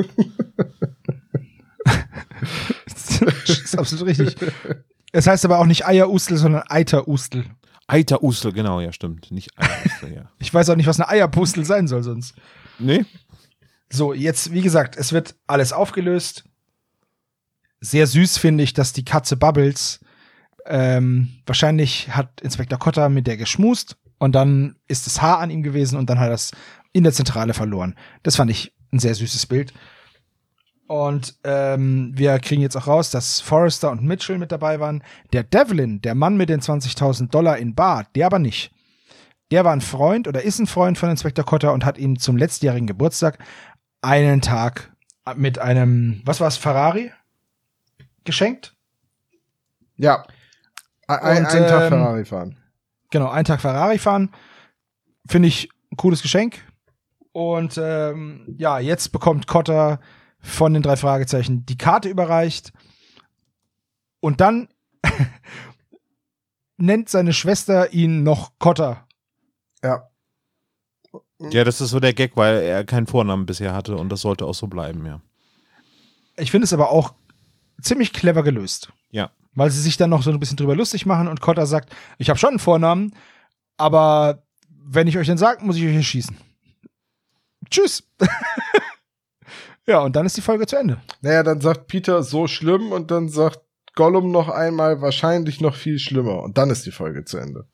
das 3.00 3.48
ist 3.48 3.76
absolut 3.76 4.06
richtig. 4.06 4.36
Es 5.10 5.26
heißt 5.26 5.44
aber 5.44 5.58
auch 5.58 5.66
nicht 5.66 5.84
Eierustel, 5.84 6.36
sondern 6.36 6.62
Eiterustel. 6.68 7.44
Eiterustel, 7.88 8.52
genau, 8.52 8.78
ja, 8.80 8.92
stimmt. 8.92 9.32
Nicht 9.32 9.58
Eierustel, 9.58 10.14
ja. 10.14 10.30
Ich 10.38 10.54
weiß 10.54 10.70
auch 10.70 10.76
nicht, 10.76 10.86
was 10.86 11.00
eine 11.00 11.08
Eierpustel 11.08 11.64
sein 11.64 11.88
soll 11.88 12.04
sonst. 12.04 12.36
Nee? 12.78 13.04
So, 13.90 14.12
jetzt, 14.12 14.52
wie 14.52 14.60
gesagt, 14.60 14.96
es 14.96 15.12
wird 15.12 15.34
alles 15.48 15.72
aufgelöst. 15.72 16.44
Sehr 17.80 18.06
süß 18.06 18.38
finde 18.38 18.64
ich, 18.64 18.72
dass 18.72 18.92
die 18.92 19.04
Katze 19.04 19.36
Bubbles 19.36 20.00
ähm, 20.66 21.28
wahrscheinlich 21.46 22.10
hat 22.10 22.40
Inspektor 22.40 22.78
Cotter 22.78 23.08
mit 23.08 23.26
der 23.26 23.36
geschmust 23.36 23.96
und 24.18 24.34
dann 24.34 24.76
ist 24.86 25.06
das 25.06 25.22
Haar 25.22 25.38
an 25.38 25.50
ihm 25.50 25.62
gewesen 25.62 25.98
und 25.98 26.10
dann 26.10 26.20
hat 26.20 26.28
er 26.28 26.34
es 26.34 26.52
in 26.92 27.04
der 27.04 27.12
Zentrale 27.12 27.54
verloren. 27.54 27.94
Das 28.22 28.36
fand 28.36 28.50
ich 28.50 28.74
ein 28.92 28.98
sehr 28.98 29.14
süßes 29.14 29.46
Bild. 29.46 29.72
Und 30.86 31.36
ähm, 31.44 32.12
wir 32.14 32.38
kriegen 32.38 32.62
jetzt 32.62 32.76
auch 32.76 32.86
raus, 32.86 33.10
dass 33.10 33.40
Forrester 33.40 33.90
und 33.90 34.02
Mitchell 34.02 34.38
mit 34.38 34.50
dabei 34.50 34.80
waren. 34.80 35.02
Der 35.34 35.42
Devlin, 35.42 36.00
der 36.00 36.14
Mann 36.14 36.38
mit 36.38 36.48
den 36.48 36.60
20.000 36.60 37.28
Dollar 37.28 37.58
in 37.58 37.74
Bar, 37.74 38.06
der 38.14 38.26
aber 38.26 38.38
nicht. 38.38 38.72
Der 39.50 39.64
war 39.64 39.72
ein 39.72 39.82
Freund 39.82 40.26
oder 40.28 40.42
ist 40.42 40.58
ein 40.58 40.66
Freund 40.66 40.96
von 40.96 41.10
Inspektor 41.10 41.44
Cotter 41.44 41.74
und 41.74 41.84
hat 41.84 41.98
ihm 41.98 42.18
zum 42.18 42.36
letztjährigen 42.36 42.86
Geburtstag 42.86 43.38
einen 44.00 44.40
Tag 44.40 44.92
mit 45.36 45.58
einem, 45.58 46.22
was 46.24 46.40
war 46.40 46.48
es, 46.48 46.56
Ferrari 46.56 47.10
geschenkt. 48.28 48.76
Ja. 49.96 50.24
Ein, 51.08 51.46
einen 51.46 51.66
Tag 51.66 51.82
ähm, 51.82 51.88
Ferrari 51.88 52.24
fahren. 52.24 52.58
Genau, 53.10 53.28
einen 53.30 53.44
Tag 53.44 53.60
Ferrari 53.60 53.98
fahren. 53.98 54.30
Finde 55.26 55.48
ich 55.48 55.68
ein 55.90 55.96
cooles 55.96 56.22
Geschenk. 56.22 56.64
Und 57.32 57.78
ähm, 57.82 58.54
ja, 58.58 58.78
jetzt 58.78 59.10
bekommt 59.10 59.46
Cotter 59.46 60.00
von 60.40 60.74
den 60.74 60.82
drei 60.82 60.96
Fragezeichen 60.96 61.66
die 61.66 61.78
Karte 61.78 62.08
überreicht. 62.08 62.72
Und 64.20 64.40
dann 64.40 64.68
nennt 66.76 67.08
seine 67.08 67.32
Schwester 67.32 67.92
ihn 67.92 68.22
noch 68.22 68.52
Cotter. 68.58 69.06
Ja. 69.82 70.08
Ja, 71.40 71.64
das 71.64 71.80
ist 71.80 71.90
so 71.90 72.00
der 72.00 72.14
Gag, 72.14 72.36
weil 72.36 72.62
er 72.62 72.84
keinen 72.84 73.06
Vornamen 73.06 73.46
bisher 73.46 73.72
hatte 73.72 73.96
und 73.96 74.08
das 74.08 74.20
sollte 74.20 74.44
auch 74.44 74.54
so 74.54 74.66
bleiben, 74.66 75.06
ja. 75.06 75.20
Ich 76.36 76.50
finde 76.50 76.64
es 76.64 76.72
aber 76.72 76.90
auch 76.90 77.14
ziemlich 77.80 78.12
clever 78.12 78.42
gelöst. 78.42 78.90
Ja. 79.10 79.30
Weil 79.54 79.70
sie 79.70 79.80
sich 79.80 79.96
dann 79.96 80.10
noch 80.10 80.22
so 80.22 80.30
ein 80.30 80.40
bisschen 80.40 80.56
drüber 80.56 80.76
lustig 80.76 81.06
machen 81.06 81.28
und 81.28 81.40
Cotter 81.40 81.66
sagt, 81.66 81.94
ich 82.18 82.28
habe 82.28 82.38
schon 82.38 82.50
einen 82.50 82.58
Vornamen, 82.58 83.14
aber 83.76 84.42
wenn 84.68 85.06
ich 85.06 85.18
euch 85.18 85.26
den 85.26 85.38
sage, 85.38 85.64
muss 85.64 85.76
ich 85.76 85.84
euch 85.84 85.94
erschießen. 85.94 86.36
Tschüss. 87.70 88.04
ja, 89.86 90.00
und 90.00 90.16
dann 90.16 90.26
ist 90.26 90.36
die 90.36 90.42
Folge 90.42 90.66
zu 90.66 90.76
Ende. 90.76 91.00
Naja, 91.20 91.42
dann 91.42 91.60
sagt 91.60 91.86
Peter 91.86 92.22
so 92.22 92.46
schlimm 92.46 92.92
und 92.92 93.10
dann 93.10 93.28
sagt 93.28 93.60
Gollum 93.94 94.30
noch 94.30 94.48
einmal 94.48 95.00
wahrscheinlich 95.00 95.60
noch 95.60 95.74
viel 95.74 95.98
schlimmer 95.98 96.42
und 96.42 96.56
dann 96.56 96.70
ist 96.70 96.86
die 96.86 96.92
Folge 96.92 97.24
zu 97.24 97.38
Ende. 97.38 97.66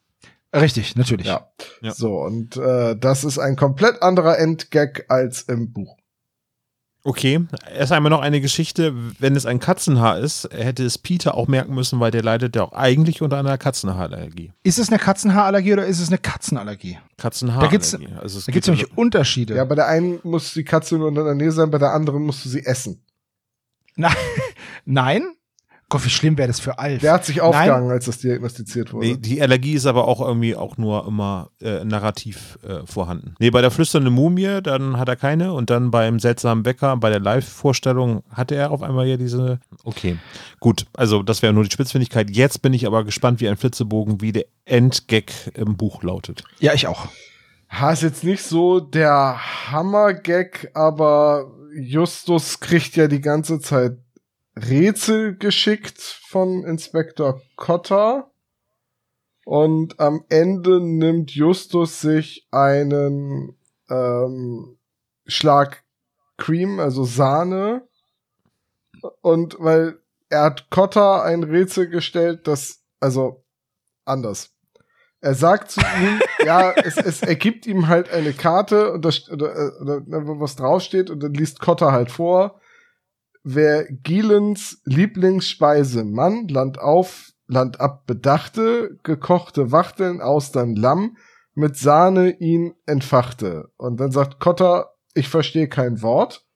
Richtig, 0.55 0.97
natürlich. 0.97 1.27
Ja. 1.27 1.51
Ja. 1.83 1.93
So, 1.93 2.17
und 2.17 2.57
äh, 2.57 2.97
das 2.97 3.25
ist 3.25 3.39
ein 3.39 3.57
komplett 3.57 4.03
anderer 4.03 4.39
Endgag 4.39 5.05
als 5.09 5.43
im 5.43 5.73
Buch. 5.73 5.97
Okay, 7.07 7.47
erst 7.77 7.93
einmal 7.93 8.09
noch 8.09 8.23
eine 8.23 8.41
Geschichte. 8.41 8.95
Wenn 9.19 9.37
es 9.37 9.45
ein 9.45 9.61
Katzenhaar 9.61 10.19
ist, 10.21 10.49
hätte 10.51 10.85
es 10.87 10.97
Peter 10.97 11.35
auch 11.35 11.49
merken 11.49 11.75
müssen, 11.75 12.01
weil 12.01 12.11
der 12.11 12.23
leidet 12.23 12.57
ja 12.57 12.63
auch 12.63 12.73
eigentlich 12.73 13.21
unter 13.21 13.39
einer 13.39 13.59
Katzenhaarallergie. 13.59 14.53
Ist 14.63 14.79
es 14.79 14.89
eine 14.89 14.99
Katzenhaarallergie 14.99 15.75
oder 15.75 15.85
ist 15.87 16.01
es 16.01 16.09
eine 16.09 16.17
Katzenallergie? 16.17 16.97
Katzenhaarallergie. 17.19 17.77
Da 17.93 17.99
gibt's- 17.99 18.23
also 18.23 18.39
es 18.39 18.47
Da 18.47 18.53
gibt 18.53 18.67
es 18.67 18.71
geht- 18.73 18.79
nämlich 18.81 18.97
Unterschiede. 18.99 19.55
Ja, 19.55 19.65
bei 19.67 19.75
der 19.75 19.87
einen 19.89 20.19
muss 20.23 20.55
die 20.55 20.65
Katze 20.65 20.97
nur 20.97 21.09
in 21.09 21.15
der 21.15 21.35
Nähe 21.35 21.53
sein, 21.53 21.71
bei 21.71 21.77
der 21.79 21.93
anderen 21.93 22.23
musst 22.23 22.43
du 22.47 22.49
sie 22.49 22.65
essen. 22.65 23.05
Nein? 24.87 25.23
Gott, 25.89 26.05
wie 26.05 26.11
schlimm 26.11 26.39
wäre 26.39 26.49
das 26.49 26.61
für 26.61 26.79
Alf. 26.79 27.01
Der 27.03 27.13
hat 27.13 27.25
sich 27.25 27.41
aufgegangen, 27.41 27.91
als 27.91 28.07
das 28.07 28.19
diagnostiziert 28.19 28.93
wurde. 28.93 29.07
Nee, 29.07 29.17
die 29.17 29.41
Allergie 29.41 29.75
ist 29.75 29.87
aber 29.87 30.09
auch 30.09 30.21
irgendwie 30.21 30.57
auch 30.57 30.77
nur 30.77 31.07
immer 31.07 31.51
äh, 31.61 31.85
narrativ 31.85 32.59
äh, 32.67 32.87
vorhanden. 32.87 33.35
Nee, 33.39 33.51
bei 33.51 33.61
der 33.61 33.71
flüsternden 33.71 34.13
Mumie, 34.13 34.61
dann 34.63 34.97
hat 34.97 35.09
er 35.09 35.17
keine 35.17 35.53
und 35.53 35.71
dann 35.71 35.91
beim 35.91 36.19
seltsamen 36.19 36.63
Bäcker, 36.63 36.97
bei 36.97 37.11
der 37.11 37.21
Live-Vorstellung 37.21 38.23
hatte 38.31 38.55
er 38.55 38.71
auf 38.71 38.83
einmal 38.83 39.07
ja 39.07 39.17
diese. 39.17 39.61
Okay, 39.85 40.17
gut, 40.61 40.87
also 40.95 41.23
das 41.23 41.43
wäre 41.43 41.53
nur 41.53 41.65
die 41.65 41.71
Spitzfindigkeit. 41.71 42.31
Jetzt 42.31 42.63
bin 42.63 42.73
ich 42.73 42.87
aber 42.87 43.05
gespannt 43.05 43.41
wie 43.41 43.49
ein 43.49 43.57
Flitzebogen, 43.57 44.21
wie 44.21 44.33
der 44.33 44.47
Endgag 44.65 45.33
im 45.55 45.77
Buch 45.77 46.03
lautet. 46.03 46.45
Ja, 46.61 46.73
ich 46.73 46.87
auch. 46.87 47.09
Ha, 47.71 47.93
ist 47.93 48.03
jetzt 48.03 48.25
nicht 48.25 48.43
so 48.43 48.81
der 48.81 49.37
Hammer-Gag, 49.71 50.71
aber 50.75 51.51
Justus 51.77 52.61
kriegt 52.61 52.95
ja 52.97 53.09
die 53.09 53.21
ganze 53.21 53.59
Zeit 53.59 53.99
Rätsel 54.57 55.37
geschickt 55.37 56.01
von 56.01 56.65
Inspektor 56.65 57.41
Cotter. 57.57 58.31
Und 59.45 60.01
am 60.01 60.25
Ende 60.29 60.81
nimmt 60.81 61.33
Justus 61.33 62.01
sich 62.01 62.47
einen 62.51 63.57
ähm, 63.91 64.79
Schlag 65.27 65.85
Cream, 66.39 66.81
also 66.81 67.05
Sahne. 67.05 67.87
Und 69.21 69.57
weil 69.59 69.99
er 70.31 70.45
hat 70.45 70.71
Cotter 70.71 71.23
ein 71.25 71.43
Rätsel 71.43 71.89
gestellt, 71.89 72.47
das, 72.47 72.83
also 73.01 73.45
anders. 74.05 74.51
Er 75.21 75.35
sagt 75.35 75.71
zu 75.71 75.81
ihm, 75.81 76.21
ja, 76.47 76.73
es, 76.73 76.97
es 76.97 77.23
ergibt 77.23 77.67
ihm 77.67 77.89
halt 77.89 78.11
eine 78.11 78.33
Karte 78.33 78.93
und 78.93 79.05
das, 79.05 79.29
oder, 79.31 79.53
oder, 79.81 79.97
oder 80.07 80.41
was 80.41 80.57
draufsteht 80.57 81.11
und 81.11 81.23
dann 81.23 81.35
liest 81.35 81.61
Cotter 81.61 81.93
halt 81.93 82.11
vor. 82.11 82.61
Wer 83.47 83.85
Gielens 83.93 84.81
Lieblingsspeise 84.85 86.03
Mann, 86.03 86.49
Land 86.49 86.79
auf, 86.79 87.31
Land 87.47 87.79
ab 87.79 88.07
bedachte, 88.07 88.99
gekochte 89.03 89.71
Wachteln, 89.71 90.23
Austern, 90.23 90.75
Lamm, 90.75 91.19
mit 91.53 91.77
Sahne 91.77 92.31
ihn 92.41 92.75
entfachte. 92.87 93.71
Und 93.77 94.01
dann 94.01 94.11
sagt 94.11 94.41
Cotter, 94.41 94.95
ich 95.13 95.29
verstehe 95.29 95.69
kein 95.69 96.01
Wort. 96.01 96.47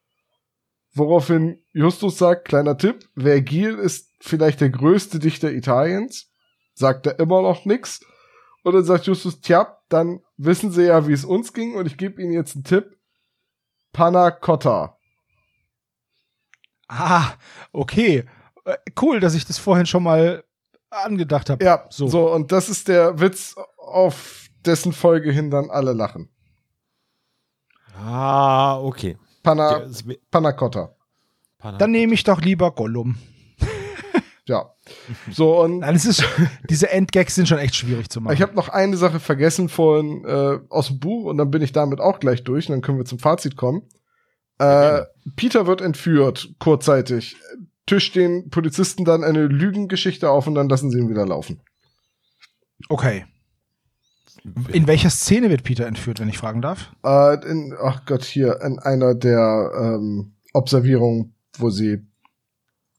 Woraufhin 0.95 1.63
Justus 1.73 2.17
sagt, 2.17 2.49
kleiner 2.49 2.79
Tipp, 2.79 3.07
Vergil 3.15 3.75
ist 3.75 4.15
vielleicht 4.21 4.63
der 4.63 4.71
größte 4.71 5.19
Dichter 5.19 5.53
Italiens. 5.53 6.33
Sagt 6.73 7.07
er 7.07 7.19
immer 7.19 7.43
noch 7.43 7.67
nix. 7.67 8.01
Und 8.65 8.73
dann 8.73 8.85
sagt 8.85 9.07
Justus, 9.07 9.43
tja, 9.43 9.79
dann 9.91 10.21
wissen 10.39 10.73
sie 10.73 10.87
ja, 10.87 11.07
wie 11.07 11.13
es 11.13 11.27
uns 11.27 11.53
ging 11.53 11.75
und 11.77 11.87
ich 11.87 11.99
gebe 11.99 12.23
ihnen 12.23 12.33
jetzt 12.33 12.55
einen 12.55 12.65
Tipp. 12.65 12.97
Panna 13.93 14.31
Cotta. 14.31 14.98
Ah, 16.89 17.33
okay. 17.73 18.25
Äh, 18.65 18.77
Cool, 19.01 19.21
dass 19.21 19.35
ich 19.35 19.45
das 19.47 19.59
vorhin 19.59 19.87
schon 19.87 20.03
mal 20.03 20.43
angedacht 20.91 21.51
habe. 21.51 21.65
Ja, 21.65 21.85
So. 21.91 22.09
so. 22.09 22.33
und 22.33 22.51
das 22.51 22.69
ist 22.69 22.89
der 22.89 23.21
Witz, 23.21 23.55
auf 23.77 24.47
dessen 24.65 24.93
Folge 24.93 25.31
hin 25.31 25.51
dann 25.51 25.71
alle 25.71 25.93
lachen. 25.93 26.29
Ah, 27.97 28.79
okay. 28.81 29.17
Panna, 29.43 29.77
ist- 29.79 30.05
Panna 30.31 30.53
Cotta. 30.53 30.95
Dann 31.79 31.91
nehme 31.91 32.15
ich 32.15 32.23
doch 32.25 32.41
lieber 32.41 32.71
Gollum. 32.71 33.17
Ja. 34.47 34.73
So, 35.31 35.61
und 35.63 35.81
Nein, 35.81 35.95
es 35.97 36.07
ist, 36.07 36.25
diese 36.71 36.91
Endgags 36.91 37.35
sind 37.35 37.47
schon 37.49 37.59
echt 37.59 37.75
schwierig 37.75 38.09
zu 38.09 38.21
machen. 38.23 38.33
ich 38.35 38.41
habe 38.41 38.55
noch 38.55 38.71
eine 38.71 38.97
Sache 38.97 39.21
vergessen 39.21 39.69
vorhin 39.69 40.25
äh, 40.25 40.59
aus 40.71 40.87
dem 40.87 41.01
Buch 41.01 41.25
und 41.27 41.37
dann 41.37 41.51
bin 41.51 41.61
ich 41.61 41.73
damit 41.73 42.01
auch 42.01 42.19
gleich 42.21 42.45
durch 42.45 42.67
und 42.69 42.73
dann 42.73 42.81
können 42.81 42.97
wir 42.97 43.05
zum 43.05 43.19
Fazit 43.19 43.57
kommen. 43.57 43.83
Äh, 44.59 45.03
Peter 45.37 45.67
wird 45.67 45.81
entführt, 45.81 46.51
kurzzeitig. 46.59 47.37
Tischt 47.87 48.17
den 48.17 48.51
Polizisten 48.51 49.05
dann 49.05 49.25
eine 49.25 49.47
Lügengeschichte 49.47 50.29
auf 50.31 50.47
und 50.47 50.55
dann 50.55 50.69
lassen 50.69 50.91
sie 50.91 50.99
ihn 50.99 51.09
wieder 51.09 51.27
laufen. 51.27 51.61
okay. 52.89 53.25
In 54.73 54.87
welcher 54.87 55.11
Szene 55.11 55.51
wird 55.51 55.63
Peter 55.65 55.87
entführt, 55.87 56.21
wenn 56.21 56.29
ich 56.29 56.39
fragen 56.39 56.63
darf? 56.63 56.93
Äh, 57.05 57.35
in, 57.51 57.75
ach 57.83 58.05
Gott, 58.07 58.25
hier, 58.25 58.61
in 58.63 58.79
einer 58.79 59.15
der 59.15 59.71
ähm, 59.79 60.37
Observierungen, 60.55 61.35
wo 61.59 61.69
sie, 61.71 62.07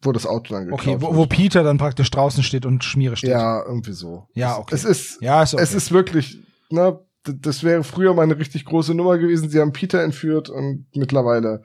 wo 0.02 0.12
das 0.12 0.28
Auto 0.28 0.54
dann 0.54 0.66
geklaut 0.68 0.80
Okay, 0.82 1.02
wo, 1.02 1.16
wo 1.16 1.26
Peter 1.26 1.64
dann 1.64 1.78
praktisch 1.78 2.12
draußen 2.12 2.44
steht 2.44 2.66
und 2.66 2.84
Schmiere 2.84 3.16
steht. 3.16 3.32
Ja, 3.32 3.64
irgendwie 3.66 3.94
so. 3.94 4.28
Ja, 4.34 4.58
okay. 4.58 4.76
Es 4.76 4.84
ist, 4.84 5.22
Ja, 5.22 5.42
ist 5.42 5.54
okay. 5.54 5.64
es 5.64 5.74
ist 5.74 5.92
wirklich, 5.92 6.38
ne, 6.70 7.00
das 7.24 7.64
wäre 7.64 7.84
früher 7.84 8.14
mal 8.14 8.24
eine 8.24 8.38
richtig 8.38 8.66
große 8.66 8.94
Nummer 8.94 9.18
gewesen. 9.18 9.50
Sie 9.50 9.60
haben 9.60 9.74
Peter 9.74 10.02
entführt 10.04 10.50
und 10.50 10.88
mittlerweile, 10.96 11.64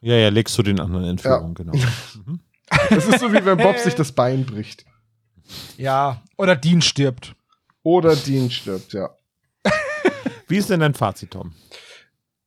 Ja, 0.00 0.16
ja, 0.16 0.28
legst 0.28 0.56
du 0.58 0.62
den 0.62 0.80
anderen 0.80 1.04
Entführungen, 1.04 1.54
genau. 1.54 1.72
Mhm. 1.74 2.40
das 2.90 3.06
ist 3.06 3.20
so 3.20 3.32
wie 3.32 3.44
wenn 3.44 3.58
Bob 3.58 3.76
sich 3.78 3.94
das 3.94 4.12
Bein 4.12 4.44
bricht. 4.46 4.84
ja, 5.76 6.22
oder 6.36 6.56
Dean 6.56 6.82
stirbt. 6.82 7.34
Oder 7.82 8.14
Dean 8.16 8.50
stirbt, 8.50 8.92
ja. 8.92 9.10
Wie 10.48 10.56
ist 10.58 10.68
denn 10.70 10.80
dein 10.80 10.94
Fazit, 10.94 11.30
Tom? 11.30 11.52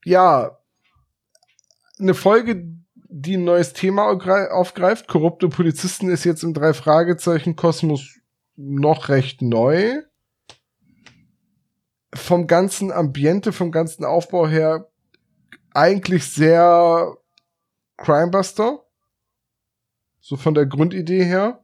Ja, 0.05 0.57
eine 1.99 2.13
Folge, 2.13 2.65
die 2.95 3.37
ein 3.37 3.43
neues 3.45 3.73
Thema 3.73 4.09
aufgre- 4.11 4.49
aufgreift. 4.49 5.07
Korrupte 5.07 5.47
Polizisten 5.47 6.09
ist 6.09 6.23
jetzt 6.25 6.43
im 6.43 6.53
Drei-Fragezeichen-Kosmos 6.53 8.19
noch 8.55 9.09
recht 9.09 9.41
neu. 9.41 10.01
Vom 12.13 12.47
ganzen 12.47 12.91
Ambiente, 12.91 13.51
vom 13.51 13.71
ganzen 13.71 14.05
Aufbau 14.05 14.47
her 14.47 14.87
eigentlich 15.73 16.25
sehr 16.25 17.15
Crimebuster. 17.97 18.79
So 20.19 20.37
von 20.37 20.53
der 20.53 20.65
Grundidee 20.65 21.23
her. 21.23 21.59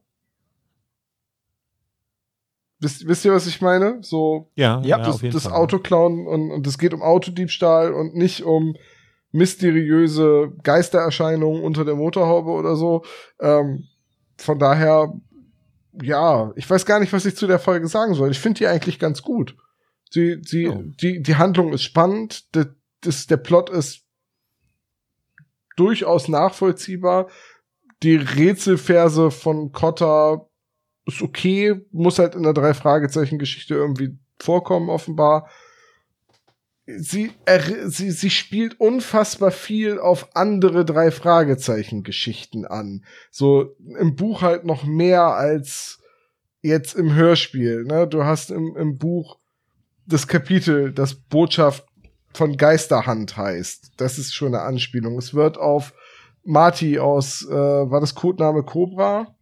Wisst, 2.78 3.06
wisst 3.06 3.24
ihr, 3.24 3.32
was 3.32 3.46
ich 3.46 3.60
meine? 3.60 3.98
So 4.02 4.50
Ja, 4.54 4.80
Ja, 4.82 4.98
das, 4.98 5.20
jeden 5.20 5.34
das. 5.34 5.46
Auto 5.46 5.78
klauen 5.78 6.26
und, 6.26 6.50
und 6.50 6.66
es 6.66 6.78
geht 6.78 6.94
um 6.94 7.02
Autodiebstahl 7.02 7.92
und 7.92 8.14
nicht 8.14 8.42
um 8.42 8.74
mysteriöse 9.32 10.52
Geistererscheinungen 10.62 11.62
unter 11.62 11.84
der 11.84 11.94
Motorhaube 11.94 12.50
oder 12.50 12.76
so. 12.76 13.04
Ähm, 13.38 13.84
von 14.36 14.58
daher, 14.58 15.12
ja, 16.02 16.52
ich 16.56 16.68
weiß 16.68 16.86
gar 16.86 17.00
nicht, 17.00 17.12
was 17.12 17.26
ich 17.26 17.36
zu 17.36 17.46
der 17.46 17.58
Folge 17.58 17.86
sagen 17.86 18.14
soll. 18.14 18.30
Ich 18.30 18.40
finde 18.40 18.58
die 18.58 18.66
eigentlich 18.66 18.98
ganz 18.98 19.22
gut. 19.22 19.56
Sie, 20.10 20.40
sie, 20.44 20.68
oh. 20.68 20.82
die, 20.84 21.22
die 21.22 21.36
Handlung 21.36 21.72
ist 21.72 21.82
spannend, 21.82 22.54
das, 22.54 22.66
das, 23.00 23.26
der 23.26 23.36
Plot 23.36 23.70
ist 23.70 24.04
durchaus 25.76 26.28
nachvollziehbar. 26.28 27.30
Die 28.02 28.16
Rätselverse 28.16 29.30
von 29.30 29.72
Cotta 29.72 30.46
ist 31.06 31.22
okay, 31.22 31.80
muss 31.92 32.18
halt 32.18 32.34
in 32.34 32.42
der 32.42 32.52
drei 32.52 32.74
Fragezeichen 32.74 33.38
Geschichte 33.38 33.74
irgendwie 33.74 34.18
vorkommen 34.38 34.90
offenbar. 34.90 35.48
Sie, 36.86 37.30
er, 37.44 37.88
sie, 37.88 38.10
sie 38.10 38.30
spielt 38.30 38.80
unfassbar 38.80 39.52
viel 39.52 39.98
auf 40.00 40.34
andere 40.34 40.84
drei 40.84 41.10
Fragezeichen 41.10 42.02
Geschichten 42.02 42.66
an. 42.66 43.04
So 43.30 43.76
im 43.98 44.16
Buch 44.16 44.42
halt 44.42 44.64
noch 44.64 44.84
mehr 44.84 45.22
als 45.22 46.00
jetzt 46.62 46.94
im 46.94 47.14
Hörspiel. 47.14 47.84
Ne? 47.84 48.08
Du 48.08 48.24
hast 48.24 48.50
im, 48.50 48.76
im 48.76 48.98
Buch 48.98 49.39
das 50.10 50.26
Kapitel, 50.26 50.92
das 50.92 51.14
Botschaft 51.14 51.86
von 52.32 52.56
Geisterhand 52.56 53.36
heißt. 53.36 53.92
Das 53.96 54.18
ist 54.18 54.34
schon 54.34 54.54
eine 54.54 54.62
Anspielung. 54.62 55.18
Es 55.18 55.34
wird 55.34 55.58
auf 55.58 55.92
Marty 56.44 56.98
aus, 56.98 57.46
äh, 57.48 57.54
war 57.54 58.00
das 58.00 58.14
Codename 58.14 58.62
Cobra? 58.62 59.34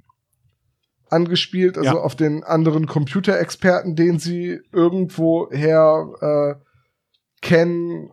angespielt, 1.10 1.78
also 1.78 1.96
ja. 1.96 2.00
auf 2.00 2.16
den 2.16 2.44
anderen 2.44 2.86
Computerexperten, 2.86 3.96
den 3.96 4.18
sie 4.18 4.60
irgendwo 4.72 5.50
her 5.50 6.06
äh, 6.20 6.54
kennen. 7.40 8.10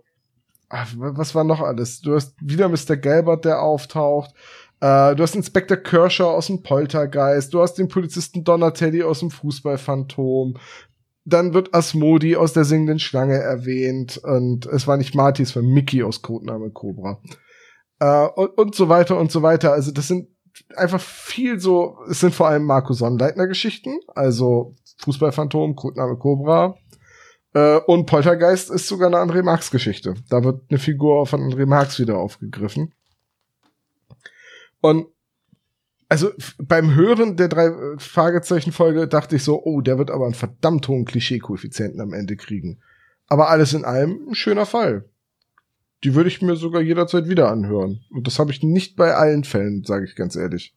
Ach, 0.70 0.94
was 0.96 1.36
war 1.36 1.44
noch 1.44 1.62
alles? 1.62 2.02
Du 2.02 2.16
hast 2.16 2.36
wieder 2.42 2.70
Mr. 2.70 2.98
Gelbert, 2.98 3.46
der 3.46 3.62
auftaucht. 3.62 4.32
Äh, 4.80 5.16
du 5.16 5.24
hast 5.24 5.36
Inspektor 5.36 5.78
Kirscher 5.78 6.28
aus 6.28 6.48
dem 6.48 6.64
Poltergeist. 6.64 7.54
Du 7.54 7.62
hast 7.62 7.76
den 7.76 7.88
Polizisten 7.88 8.44
Donatelli 8.44 9.04
aus 9.04 9.20
dem 9.20 9.32
Fußballphantom 9.32 10.58
dann 11.26 11.54
wird 11.54 11.74
Asmodi 11.74 12.36
aus 12.36 12.54
der 12.54 12.66
singenden 12.66 13.00
Schlange 13.00 13.36
erwähnt 13.36 14.18
und 14.18 14.68
es 14.68 14.88
war 14.88 14.96
nicht 14.96 15.16
Marty, 15.16 15.42
es 15.42 15.56
war 15.56 15.64
Mickey 15.64 16.04
aus 16.04 16.22
Codename 16.22 16.70
Cobra. 16.70 17.20
Äh, 18.00 18.28
und, 18.28 18.58
und 18.58 18.76
so 18.76 18.90
weiter 18.90 19.18
und 19.18 19.32
so 19.32 19.42
weiter. 19.42 19.74
Also 19.74 19.92
das 19.92 20.08
sind 20.08 20.30
einfach 20.76 21.02
viel 21.02 21.60
so, 21.60 21.98
es 22.10 22.20
sind 22.20 22.36
vor 22.36 22.48
allem 22.48 22.64
Marco 22.64 22.94
Sonnleitner 22.94 23.48
Geschichten, 23.48 24.00
also 24.14 24.76
Fußballphantom, 25.00 25.76
Codename 25.76 26.18
Cobra. 26.18 26.76
Äh, 27.54 27.78
und 27.88 28.06
Poltergeist 28.06 28.70
ist 28.70 28.88
sogar 28.88 29.08
eine 29.08 29.18
André 29.18 29.42
Marx 29.42 29.72
Geschichte. 29.72 30.14
Da 30.30 30.44
wird 30.44 30.62
eine 30.70 30.80
Figur 30.80 31.26
von 31.26 31.42
André 31.42 31.66
Marx 31.66 32.00
wieder 32.00 32.18
aufgegriffen. 32.18 32.94
Und 34.80 35.08
also 36.08 36.32
beim 36.60 36.94
Hören 36.94 37.36
der 37.36 37.48
drei 37.48 37.68
äh, 37.68 37.98
Fragezeichen-Folge 37.98 39.08
dachte 39.08 39.36
ich 39.36 39.44
so, 39.44 39.62
oh, 39.64 39.82
der 39.82 39.98
wird 39.98 40.12
aber 40.12 40.26
einen 40.26 40.34
verdammt 40.34 40.88
hohen 40.88 41.06
Klischee-Koeffizienten 41.06 42.00
am 42.02 42.14
Ende 42.14 42.36
kriegen. 42.36 42.80
Aber 43.28 43.50
alles 43.50 43.74
in 43.74 43.86
allem 43.86 44.20
ein 44.30 44.36
schöner 44.36 44.66
Fall. 44.66 45.06
Die 46.04 46.14
würde 46.14 46.30
ich 46.30 46.42
mir 46.42 46.56
sogar 46.56 46.82
jederzeit 46.82 47.28
wieder 47.28 47.50
anhören. 47.50 48.02
Und 48.12 48.28
das 48.28 48.38
habe 48.38 48.52
ich 48.52 48.62
nicht 48.62 48.96
bei 48.96 49.16
allen 49.16 49.44
Fällen, 49.44 49.84
sage 49.84 50.06
ich 50.06 50.16
ganz 50.16 50.36
ehrlich. 50.36 50.76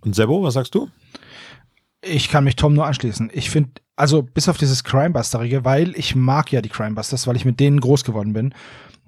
Und 0.00 0.14
Sebo, 0.14 0.42
was 0.42 0.54
sagst 0.54 0.74
du? 0.74 0.88
Ich 2.02 2.28
kann 2.28 2.44
mich 2.44 2.56
Tom 2.56 2.74
nur 2.74 2.86
anschließen. 2.86 3.30
Ich 3.32 3.50
finde, 3.50 3.70
also 3.96 4.22
bis 4.22 4.48
auf 4.48 4.58
dieses 4.58 4.84
Crimebusterige, 4.84 5.64
weil 5.64 5.96
ich 5.96 6.14
mag 6.14 6.52
ja 6.52 6.60
die 6.60 6.68
Crimebusters, 6.68 7.26
weil 7.26 7.36
ich 7.36 7.44
mit 7.44 7.58
denen 7.58 7.80
groß 7.80 8.04
geworden 8.04 8.34
bin. 8.34 8.54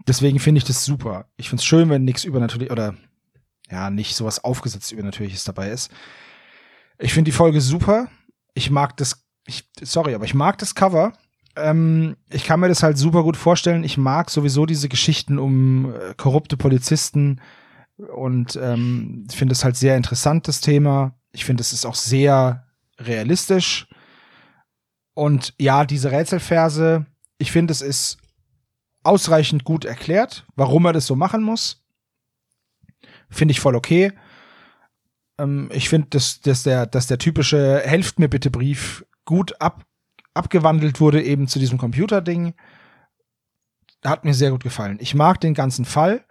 Deswegen 0.08 0.38
finde 0.38 0.58
ich 0.58 0.64
das 0.64 0.84
super. 0.84 1.26
Ich 1.36 1.50
finde 1.50 1.60
es 1.60 1.66
schön, 1.66 1.90
wenn 1.90 2.04
nichts 2.04 2.24
übernatürlich 2.24 2.70
oder 2.70 2.96
ja, 3.70 3.90
nicht 3.90 4.16
sowas 4.16 4.42
aufgesetzt 4.42 4.92
Übernatürliches 4.92 5.44
dabei 5.44 5.70
ist. 5.70 5.90
Ich 6.98 7.14
finde 7.14 7.30
die 7.30 7.36
Folge 7.36 7.60
super. 7.60 8.08
Ich 8.54 8.70
mag 8.70 8.96
das, 8.96 9.24
ich, 9.46 9.68
sorry, 9.82 10.14
aber 10.14 10.24
ich 10.24 10.34
mag 10.34 10.58
das 10.58 10.74
Cover. 10.74 11.12
Ähm, 11.56 12.16
ich 12.30 12.44
kann 12.44 12.60
mir 12.60 12.68
das 12.68 12.82
halt 12.82 12.98
super 12.98 13.22
gut 13.22 13.36
vorstellen. 13.36 13.84
Ich 13.84 13.96
mag 13.96 14.30
sowieso 14.30 14.66
diese 14.66 14.88
Geschichten 14.88 15.38
um 15.38 15.94
äh, 15.94 16.14
korrupte 16.16 16.56
Polizisten 16.56 17.40
und 18.08 18.58
ähm, 18.60 19.26
ich 19.30 19.36
finde 19.36 19.52
es 19.52 19.64
halt 19.64 19.76
sehr 19.76 19.96
interessant, 19.96 20.48
das 20.48 20.60
Thema. 20.60 21.14
Ich 21.32 21.44
finde, 21.44 21.60
es 21.60 21.72
ist 21.72 21.84
auch 21.84 21.94
sehr 21.94 22.66
realistisch. 22.98 23.86
Und 25.14 25.54
ja, 25.58 25.84
diese 25.84 26.10
Rätselverse, 26.10 27.06
ich 27.38 27.52
finde, 27.52 27.72
es 27.72 27.82
ist 27.82 28.18
ausreichend 29.02 29.64
gut 29.64 29.84
erklärt, 29.84 30.46
warum 30.56 30.84
er 30.86 30.92
das 30.92 31.06
so 31.06 31.16
machen 31.16 31.42
muss. 31.42 31.79
Finde 33.30 33.52
ich 33.52 33.60
voll 33.60 33.76
okay. 33.76 34.12
Ähm, 35.38 35.70
ich 35.72 35.88
finde, 35.88 36.08
dass, 36.10 36.40
dass, 36.40 36.62
der, 36.62 36.86
dass 36.86 37.06
der 37.06 37.18
typische 37.18 37.80
Helft 37.80 38.18
mir 38.18 38.28
bitte 38.28 38.50
Brief 38.50 39.04
gut 39.24 39.60
ab, 39.60 39.84
abgewandelt 40.34 41.00
wurde 41.00 41.22
eben 41.22 41.48
zu 41.48 41.58
diesem 41.58 41.78
Computerding. 41.78 42.54
Hat 44.04 44.24
mir 44.24 44.34
sehr 44.34 44.50
gut 44.50 44.62
gefallen. 44.62 44.98
Ich 45.00 45.14
mag 45.14 45.40
den 45.40 45.54
ganzen 45.54 45.84
Fall. 45.84 46.24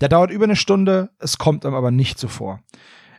Der 0.00 0.08
dauert 0.08 0.30
über 0.30 0.44
eine 0.44 0.56
Stunde, 0.56 1.10
es 1.18 1.38
kommt 1.38 1.64
einem 1.64 1.74
aber 1.74 1.90
nicht 1.90 2.18
so 2.18 2.28
vor. 2.28 2.60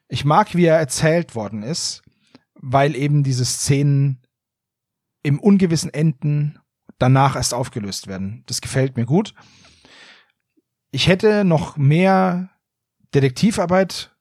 Ich 0.07 0.25
mag, 0.25 0.55
wie 0.55 0.65
er 0.65 0.77
erzählt 0.77 1.33
worden 1.33 1.63
ist, 1.63 2.03
weil 2.55 2.95
eben 2.95 3.23
diese 3.23 3.45
Szenen 3.45 4.21
im 5.23 5.39
ungewissen 5.39 5.91
enden, 5.93 6.59
danach 6.99 7.35
erst 7.35 7.53
aufgelöst 7.53 8.07
werden. 8.07 8.43
Das 8.45 8.61
gefällt 8.61 8.97
mir 8.97 9.05
gut. 9.05 9.33
Ich 10.91 11.07
hätte 11.07 11.43
noch 11.43 11.77
mehr 11.77 12.49
Detektivarbeit 13.13 14.11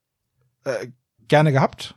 äh, 0.65 0.89
gerne 1.29 1.53
gehabt. 1.53 1.95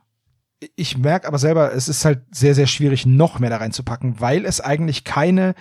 Ich 0.76 0.97
merke 0.97 1.27
aber 1.27 1.38
selber, 1.38 1.73
es 1.73 1.88
ist 1.88 2.05
halt 2.05 2.22
sehr, 2.31 2.55
sehr 2.55 2.68
schwierig, 2.68 3.05
noch 3.05 3.39
mehr 3.39 3.49
da 3.49 3.57
reinzupacken, 3.57 4.19
weil 4.19 4.45
es 4.45 4.59
eigentlich 4.59 5.03
keine 5.03 5.53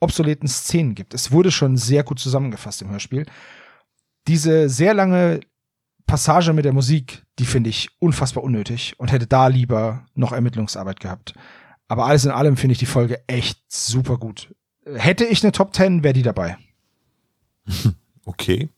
obsoleten 0.00 0.48
Szenen 0.48 0.94
gibt. 0.94 1.14
Es 1.14 1.32
wurde 1.32 1.50
schon 1.50 1.76
sehr 1.76 2.02
gut 2.02 2.18
zusammengefasst 2.18 2.82
im 2.82 2.90
Hörspiel. 2.90 3.24
Diese 4.28 4.68
sehr 4.68 4.92
lange 4.92 5.40
Passage 6.06 6.52
mit 6.52 6.64
der 6.64 6.72
Musik, 6.72 7.24
die 7.38 7.46
finde 7.46 7.70
ich 7.70 7.88
unfassbar 7.98 8.44
unnötig 8.44 8.94
und 8.98 9.10
hätte 9.10 9.26
da 9.26 9.48
lieber 9.48 10.04
noch 10.14 10.32
Ermittlungsarbeit 10.32 11.00
gehabt. 11.00 11.34
Aber 11.88 12.06
alles 12.06 12.24
in 12.24 12.30
allem 12.30 12.56
finde 12.56 12.72
ich 12.72 12.78
die 12.78 12.86
Folge 12.86 13.22
echt 13.28 13.60
super 13.68 14.18
gut. 14.18 14.54
Hätte 14.84 15.24
ich 15.24 15.42
eine 15.42 15.52
Top 15.52 15.74
10, 15.74 16.02
wäre 16.02 16.14
die 16.14 16.22
dabei. 16.22 16.56
Okay. 18.28 18.68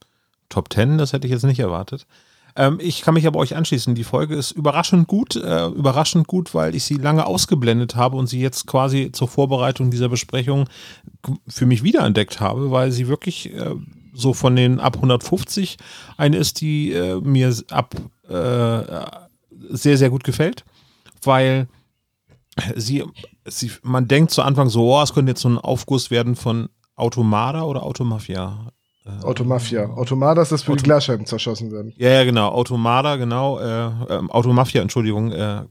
Top 0.49 0.73
10, 0.73 0.99
das 0.99 1.12
hätte 1.12 1.27
ich 1.27 1.33
jetzt 1.33 1.45
nicht 1.45 1.61
erwartet. 1.61 2.07
Ähm, 2.57 2.79
ich 2.81 3.03
kann 3.03 3.15
mich 3.15 3.27
aber 3.27 3.39
euch 3.39 3.55
anschließen. 3.55 3.95
Die 3.95 4.05
Folge 4.05 4.35
ist 4.35 4.51
überraschend 4.51 5.07
gut, 5.07 5.37
äh, 5.37 5.66
überraschend 5.66 6.27
gut, 6.27 6.55
weil 6.55 6.75
ich 6.75 6.85
sie 6.85 6.97
lange 6.97 7.27
ausgeblendet 7.27 7.95
habe 7.95 8.16
und 8.16 8.27
sie 8.27 8.41
jetzt 8.41 8.66
quasi 8.66 9.11
zur 9.12 9.29
Vorbereitung 9.29 9.91
dieser 9.91 10.09
Besprechung 10.09 10.69
für 11.47 11.66
mich 11.66 11.83
wiederentdeckt 11.83 12.41
habe, 12.41 12.70
weil 12.70 12.91
sie 12.91 13.07
wirklich 13.09 13.55
äh, 13.55 13.75
so 14.12 14.35
von 14.35 14.57
den 14.57 14.81
ab 14.81 14.97
150 14.97 15.77
eine 16.16 16.37
ist, 16.37 16.61
die 16.61 16.93
äh, 16.93 17.20
mir 17.20 17.55
ab 17.70 17.95
äh, 18.29 19.07
sehr, 19.70 19.97
sehr 19.97 20.11
gut 20.11 20.25
gefällt, 20.25 20.65
weil 21.23 21.69
sie, 22.75 23.05
sie, 23.45 23.70
man 23.83 24.09
denkt 24.09 24.33
zu 24.33 24.43
Anfang 24.43 24.69
so, 24.69 24.97
oh, 24.97 25.03
es 25.03 25.15
könnte 25.15 25.31
jetzt 25.31 25.43
so 25.43 25.49
ein 25.49 25.59
Aufguss 25.59 26.11
werden 26.11 26.35
von 26.35 26.69
Automada 26.97 27.62
oder 27.62 27.85
Automafia. 27.85 28.73
Äh, 29.09 29.24
Automafia. 29.24 29.86
Automada 29.90 30.43
ist 30.43 30.52
das, 30.52 30.66
wo 30.66 30.72
Auto 30.72 30.78
die 30.78 30.85
Glasscheiben 30.85 31.26
zerschossen 31.26 31.72
werden. 31.72 31.93
Ja, 31.97 32.10
ja, 32.10 32.24
genau. 32.24 32.51
Automada, 32.51 33.16
genau. 33.16 33.59
Äh, 33.59 33.86
äh, 33.86 34.28
Automafia, 34.28 34.82
Entschuldigung, 34.82 35.32
äh, 35.32 35.62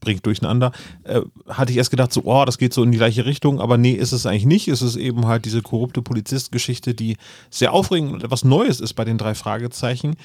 bringt 0.00 0.26
durcheinander. 0.26 0.72
Äh, 1.04 1.20
hatte 1.48 1.72
ich 1.72 1.78
erst 1.78 1.90
gedacht, 1.90 2.12
so, 2.12 2.22
oh, 2.24 2.44
das 2.44 2.58
geht 2.58 2.74
so 2.74 2.82
in 2.82 2.90
die 2.90 2.98
gleiche 2.98 3.24
Richtung, 3.24 3.60
aber 3.60 3.78
nee, 3.78 3.92
ist 3.92 4.12
es 4.12 4.26
eigentlich 4.26 4.46
nicht. 4.46 4.68
Es 4.68 4.82
ist 4.82 4.96
eben 4.96 5.26
halt 5.26 5.44
diese 5.44 5.62
korrupte 5.62 6.02
Polizist-Geschichte, 6.02 6.94
die 6.94 7.16
sehr 7.50 7.72
aufregend 7.72 8.12
und 8.12 8.24
etwas 8.24 8.44
Neues 8.44 8.80
ist 8.80 8.94
bei 8.94 9.04
den 9.04 9.18
drei 9.18 9.34
Fragezeichen. 9.34 10.16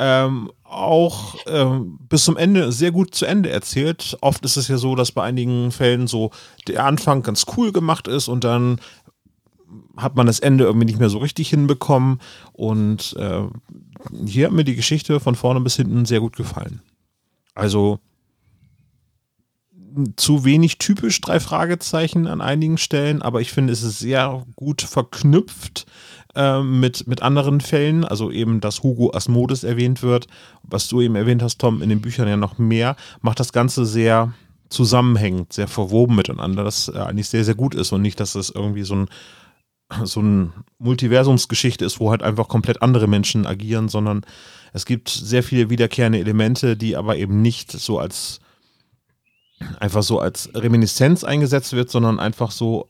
Ähm, 0.00 0.52
auch 0.62 1.34
ähm, 1.48 1.98
bis 2.08 2.22
zum 2.22 2.36
Ende 2.36 2.70
sehr 2.70 2.92
gut 2.92 3.16
zu 3.16 3.26
Ende 3.26 3.50
erzählt. 3.50 4.16
Oft 4.20 4.44
ist 4.44 4.56
es 4.56 4.68
ja 4.68 4.76
so, 4.76 4.94
dass 4.94 5.10
bei 5.10 5.24
einigen 5.24 5.72
Fällen 5.72 6.06
so 6.06 6.30
der 6.68 6.84
Anfang 6.84 7.22
ganz 7.22 7.46
cool 7.56 7.72
gemacht 7.72 8.06
ist 8.06 8.28
und 8.28 8.44
dann 8.44 8.80
hat 9.96 10.16
man 10.16 10.26
das 10.26 10.40
Ende 10.40 10.64
irgendwie 10.64 10.86
nicht 10.86 10.98
mehr 10.98 11.10
so 11.10 11.18
richtig 11.18 11.50
hinbekommen. 11.50 12.20
Und 12.52 13.14
äh, 13.18 13.42
hier 14.26 14.46
hat 14.46 14.52
mir 14.52 14.64
die 14.64 14.76
Geschichte 14.76 15.20
von 15.20 15.34
vorne 15.34 15.60
bis 15.60 15.76
hinten 15.76 16.04
sehr 16.04 16.20
gut 16.20 16.36
gefallen. 16.36 16.82
Also 17.54 17.98
zu 20.16 20.44
wenig 20.44 20.78
typisch 20.78 21.20
drei 21.20 21.40
Fragezeichen 21.40 22.26
an 22.26 22.40
einigen 22.40 22.78
Stellen, 22.78 23.22
aber 23.22 23.40
ich 23.40 23.52
finde, 23.52 23.72
es 23.72 23.82
ist 23.82 23.98
sehr 23.98 24.44
gut 24.54 24.82
verknüpft 24.82 25.86
äh, 26.34 26.62
mit, 26.62 27.06
mit 27.06 27.22
anderen 27.22 27.60
Fällen. 27.60 28.04
Also 28.04 28.30
eben, 28.30 28.60
dass 28.60 28.82
Hugo 28.82 29.12
Asmodes 29.12 29.64
erwähnt 29.64 30.02
wird, 30.02 30.28
was 30.62 30.88
du 30.88 31.00
eben 31.00 31.16
erwähnt 31.16 31.42
hast, 31.42 31.58
Tom, 31.58 31.82
in 31.82 31.88
den 31.88 32.00
Büchern 32.00 32.28
ja 32.28 32.36
noch 32.36 32.58
mehr, 32.58 32.96
macht 33.20 33.40
das 33.40 33.52
Ganze 33.52 33.86
sehr 33.86 34.32
zusammenhängend, 34.68 35.52
sehr 35.52 35.68
verwoben 35.68 36.14
miteinander, 36.14 36.62
das 36.62 36.88
äh, 36.88 36.98
eigentlich 36.98 37.28
sehr, 37.28 37.44
sehr 37.44 37.54
gut 37.54 37.74
ist 37.74 37.92
und 37.92 38.02
nicht, 38.02 38.20
dass 38.20 38.34
es 38.34 38.50
irgendwie 38.50 38.82
so 38.82 38.94
ein 38.94 39.08
so 40.04 40.20
eine 40.20 40.52
Multiversumsgeschichte 40.78 41.84
ist, 41.84 42.00
wo 42.00 42.10
halt 42.10 42.22
einfach 42.22 42.48
komplett 42.48 42.82
andere 42.82 43.06
Menschen 43.06 43.46
agieren, 43.46 43.88
sondern 43.88 44.22
es 44.72 44.84
gibt 44.84 45.08
sehr 45.08 45.42
viele 45.42 45.70
wiederkehrende 45.70 46.18
Elemente, 46.18 46.76
die 46.76 46.96
aber 46.96 47.16
eben 47.16 47.40
nicht 47.40 47.72
so 47.72 47.98
als 47.98 48.40
einfach 49.80 50.02
so 50.02 50.20
als 50.20 50.50
Reminiszenz 50.54 51.24
eingesetzt 51.24 51.72
wird, 51.72 51.90
sondern 51.90 52.20
einfach 52.20 52.50
so 52.50 52.88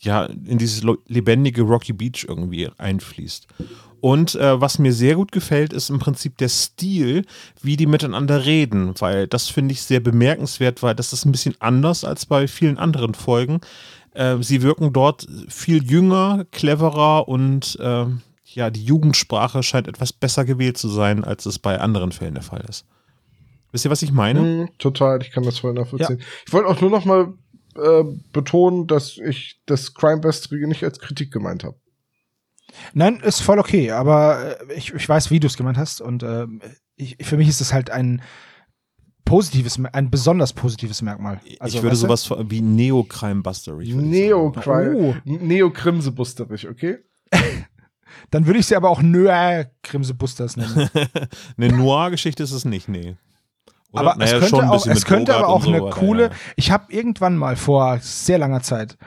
ja 0.00 0.24
in 0.24 0.58
dieses 0.58 0.82
lebendige 1.06 1.62
Rocky 1.62 1.92
Beach 1.92 2.26
irgendwie 2.28 2.68
einfließt. 2.78 3.46
Und 4.00 4.34
äh, 4.34 4.60
was 4.60 4.80
mir 4.80 4.92
sehr 4.92 5.14
gut 5.14 5.30
gefällt, 5.30 5.72
ist 5.72 5.88
im 5.88 6.00
Prinzip 6.00 6.36
der 6.38 6.48
Stil, 6.48 7.24
wie 7.62 7.76
die 7.76 7.86
miteinander 7.86 8.44
reden, 8.44 8.94
weil 8.98 9.28
das 9.28 9.48
finde 9.48 9.72
ich 9.72 9.82
sehr 9.82 10.00
bemerkenswert, 10.00 10.82
weil 10.82 10.96
das 10.96 11.12
ist 11.12 11.24
ein 11.24 11.30
bisschen 11.30 11.54
anders 11.60 12.04
als 12.04 12.26
bei 12.26 12.48
vielen 12.48 12.78
anderen 12.78 13.14
Folgen. 13.14 13.60
Äh, 14.14 14.42
sie 14.42 14.62
wirken 14.62 14.92
dort 14.92 15.26
viel 15.48 15.82
jünger, 15.82 16.44
cleverer 16.50 17.28
und 17.28 17.78
äh, 17.80 18.06
ja, 18.44 18.70
die 18.70 18.84
Jugendsprache 18.84 19.62
scheint 19.62 19.88
etwas 19.88 20.12
besser 20.12 20.44
gewählt 20.44 20.76
zu 20.76 20.88
sein, 20.88 21.24
als 21.24 21.46
es 21.46 21.58
bei 21.58 21.80
anderen 21.80 22.12
Fällen 22.12 22.34
der 22.34 22.42
Fall 22.42 22.64
ist. 22.68 22.84
Wisst 23.70 23.86
ihr, 23.86 23.90
was 23.90 24.02
ich 24.02 24.12
meine? 24.12 24.40
Mm, 24.40 24.68
total, 24.78 25.22
ich 25.22 25.30
kann 25.30 25.44
das 25.44 25.58
voll 25.58 25.72
nachvollziehen. 25.72 26.18
Ja. 26.18 26.26
Ich 26.46 26.52
wollte 26.52 26.68
auch 26.68 26.80
nur 26.80 26.90
noch 26.90 27.06
mal 27.06 27.32
äh, 27.76 28.04
betonen, 28.32 28.86
dass 28.86 29.16
ich 29.16 29.60
das 29.64 29.94
Crime 29.94 30.20
Bastry 30.20 30.66
nicht 30.66 30.84
als 30.84 30.98
Kritik 30.98 31.32
gemeint 31.32 31.64
habe. 31.64 31.76
Nein, 32.92 33.20
ist 33.20 33.40
voll 33.40 33.58
okay, 33.58 33.90
aber 33.90 34.60
äh, 34.60 34.74
ich, 34.74 34.92
ich 34.92 35.08
weiß, 35.08 35.30
wie 35.30 35.40
du 35.40 35.46
es 35.46 35.56
gemeint 35.56 35.78
hast 35.78 36.00
und 36.02 36.22
äh, 36.22 36.46
ich, 36.96 37.16
für 37.22 37.38
mich 37.38 37.48
ist 37.48 37.60
es 37.60 37.72
halt 37.72 37.90
ein 37.90 38.22
positives, 39.32 39.80
ein 39.94 40.10
besonders 40.10 40.52
positives 40.52 41.00
Merkmal. 41.00 41.40
Also, 41.58 41.78
ich 41.78 41.82
würde 41.82 41.96
sowas 41.96 42.22
du? 42.24 42.50
wie 42.50 42.60
Neo-Crime-Busterig. 42.60 43.94
Neo-Crime, 43.94 44.94
oh. 44.94 45.14
Neo-Krimsebusterig, 45.24 46.68
okay? 46.68 46.98
Dann 48.30 48.46
würde 48.46 48.58
ich 48.58 48.66
sie 48.66 48.76
aber 48.76 48.90
auch 48.90 49.00
Noir-Krimsebusters 49.00 50.58
nennen. 50.58 50.90
eine 51.56 51.68
Noir-Geschichte 51.72 52.42
ist 52.42 52.52
es 52.52 52.66
nicht, 52.66 52.88
nee. 52.88 53.16
Oder? 53.92 54.00
Aber 54.02 54.16
naja, 54.16 54.36
es 54.36 54.50
könnte, 54.50 54.70
auch, 54.70 54.86
es 54.86 55.04
könnte 55.06 55.34
aber 55.34 55.48
auch 55.48 55.66
eine 55.66 55.78
so 55.78 55.88
coole. 55.88 56.24
Ja. 56.24 56.30
Ich 56.56 56.70
habe 56.70 56.92
irgendwann 56.92 57.38
mal 57.38 57.56
vor 57.56 58.00
sehr 58.02 58.36
langer 58.36 58.60
Zeit 58.60 58.98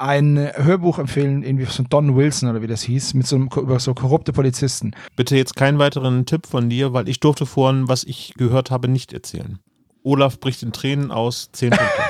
ein 0.00 0.38
Hörbuch 0.54 0.98
empfehlen, 0.98 1.42
irgendwie 1.42 1.66
von 1.66 1.86
Don 1.90 2.16
Wilson 2.16 2.48
oder 2.48 2.62
wie 2.62 2.66
das 2.66 2.82
hieß, 2.82 3.14
mit 3.14 3.26
so 3.26 3.36
einem, 3.36 3.48
über 3.54 3.78
so 3.78 3.92
korrupte 3.92 4.32
Polizisten. 4.32 4.92
Bitte 5.14 5.36
jetzt 5.36 5.56
keinen 5.56 5.78
weiteren 5.78 6.24
Tipp 6.24 6.46
von 6.46 6.70
dir, 6.70 6.94
weil 6.94 7.08
ich 7.08 7.20
durfte 7.20 7.44
vorhin, 7.44 7.86
was 7.86 8.04
ich 8.04 8.32
gehört 8.34 8.70
habe, 8.70 8.88
nicht 8.88 9.12
erzählen. 9.12 9.58
Olaf 10.02 10.40
bricht 10.40 10.62
in 10.62 10.72
Tränen 10.72 11.10
aus, 11.10 11.50
zehn 11.52 11.70
Punkte. 11.70 12.02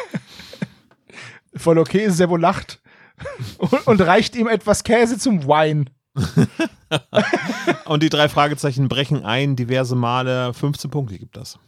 Voll 1.56 1.78
okay, 1.78 2.08
Sebo 2.10 2.36
lacht 2.36 2.80
und, 3.58 3.86
und 3.88 4.00
reicht 4.00 4.36
ihm 4.36 4.46
etwas 4.46 4.84
Käse 4.84 5.18
zum 5.18 5.48
Wein. 5.48 5.90
und 7.86 8.02
die 8.04 8.08
drei 8.08 8.28
Fragezeichen 8.28 8.88
brechen 8.88 9.24
ein, 9.24 9.56
diverse 9.56 9.96
Male, 9.96 10.54
15 10.54 10.92
Punkte 10.92 11.18
gibt 11.18 11.36
das. 11.36 11.58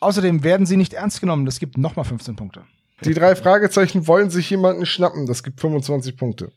Außerdem 0.00 0.42
werden 0.42 0.64
sie 0.64 0.78
nicht 0.78 0.94
ernst 0.94 1.20
genommen, 1.20 1.44
das 1.44 1.58
gibt 1.58 1.76
nochmal 1.76 2.06
15 2.06 2.34
Punkte. 2.34 2.64
Die 3.02 3.14
drei 3.14 3.34
Fragezeichen 3.36 4.06
wollen 4.06 4.30
sich 4.30 4.48
jemanden 4.50 4.86
schnappen. 4.86 5.26
Das 5.26 5.42
gibt 5.42 5.60
25 5.60 6.16
Punkte. 6.16 6.52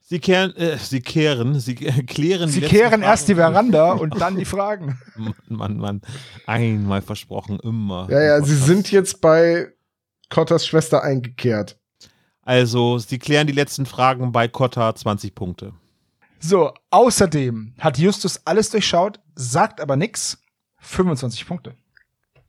Sie 0.00 0.20
kehren, 0.20 0.56
äh, 0.56 0.78
sie 0.78 1.00
kehren, 1.00 1.60
sie 1.60 1.74
klären. 1.74 2.48
Sie 2.48 2.62
kehren 2.62 3.02
erst 3.02 3.28
die 3.28 3.34
Veranda 3.34 3.92
und 3.92 4.18
dann 4.18 4.36
die 4.36 4.46
Fragen. 4.46 4.98
Mann, 5.16 5.34
Mann, 5.48 5.76
Mann. 5.76 6.02
Einmal 6.46 7.02
versprochen, 7.02 7.60
immer. 7.60 8.08
Ja, 8.10 8.22
ja, 8.22 8.42
sie 8.42 8.56
sind 8.56 8.90
jetzt 8.90 9.20
bei 9.20 9.68
Kottas 10.30 10.66
Schwester 10.66 11.02
eingekehrt. 11.02 11.78
Also, 12.40 12.96
sie 12.96 13.18
klären 13.18 13.46
die 13.46 13.52
letzten 13.52 13.84
Fragen 13.84 14.32
bei 14.32 14.48
Kotta 14.48 14.94
20 14.94 15.34
Punkte. 15.34 15.74
So, 16.40 16.72
außerdem 16.88 17.74
hat 17.78 17.98
Justus 17.98 18.40
alles 18.46 18.70
durchschaut, 18.70 19.20
sagt 19.34 19.78
aber 19.82 19.96
nichts. 19.96 20.38
25 20.78 21.46
Punkte. 21.46 21.74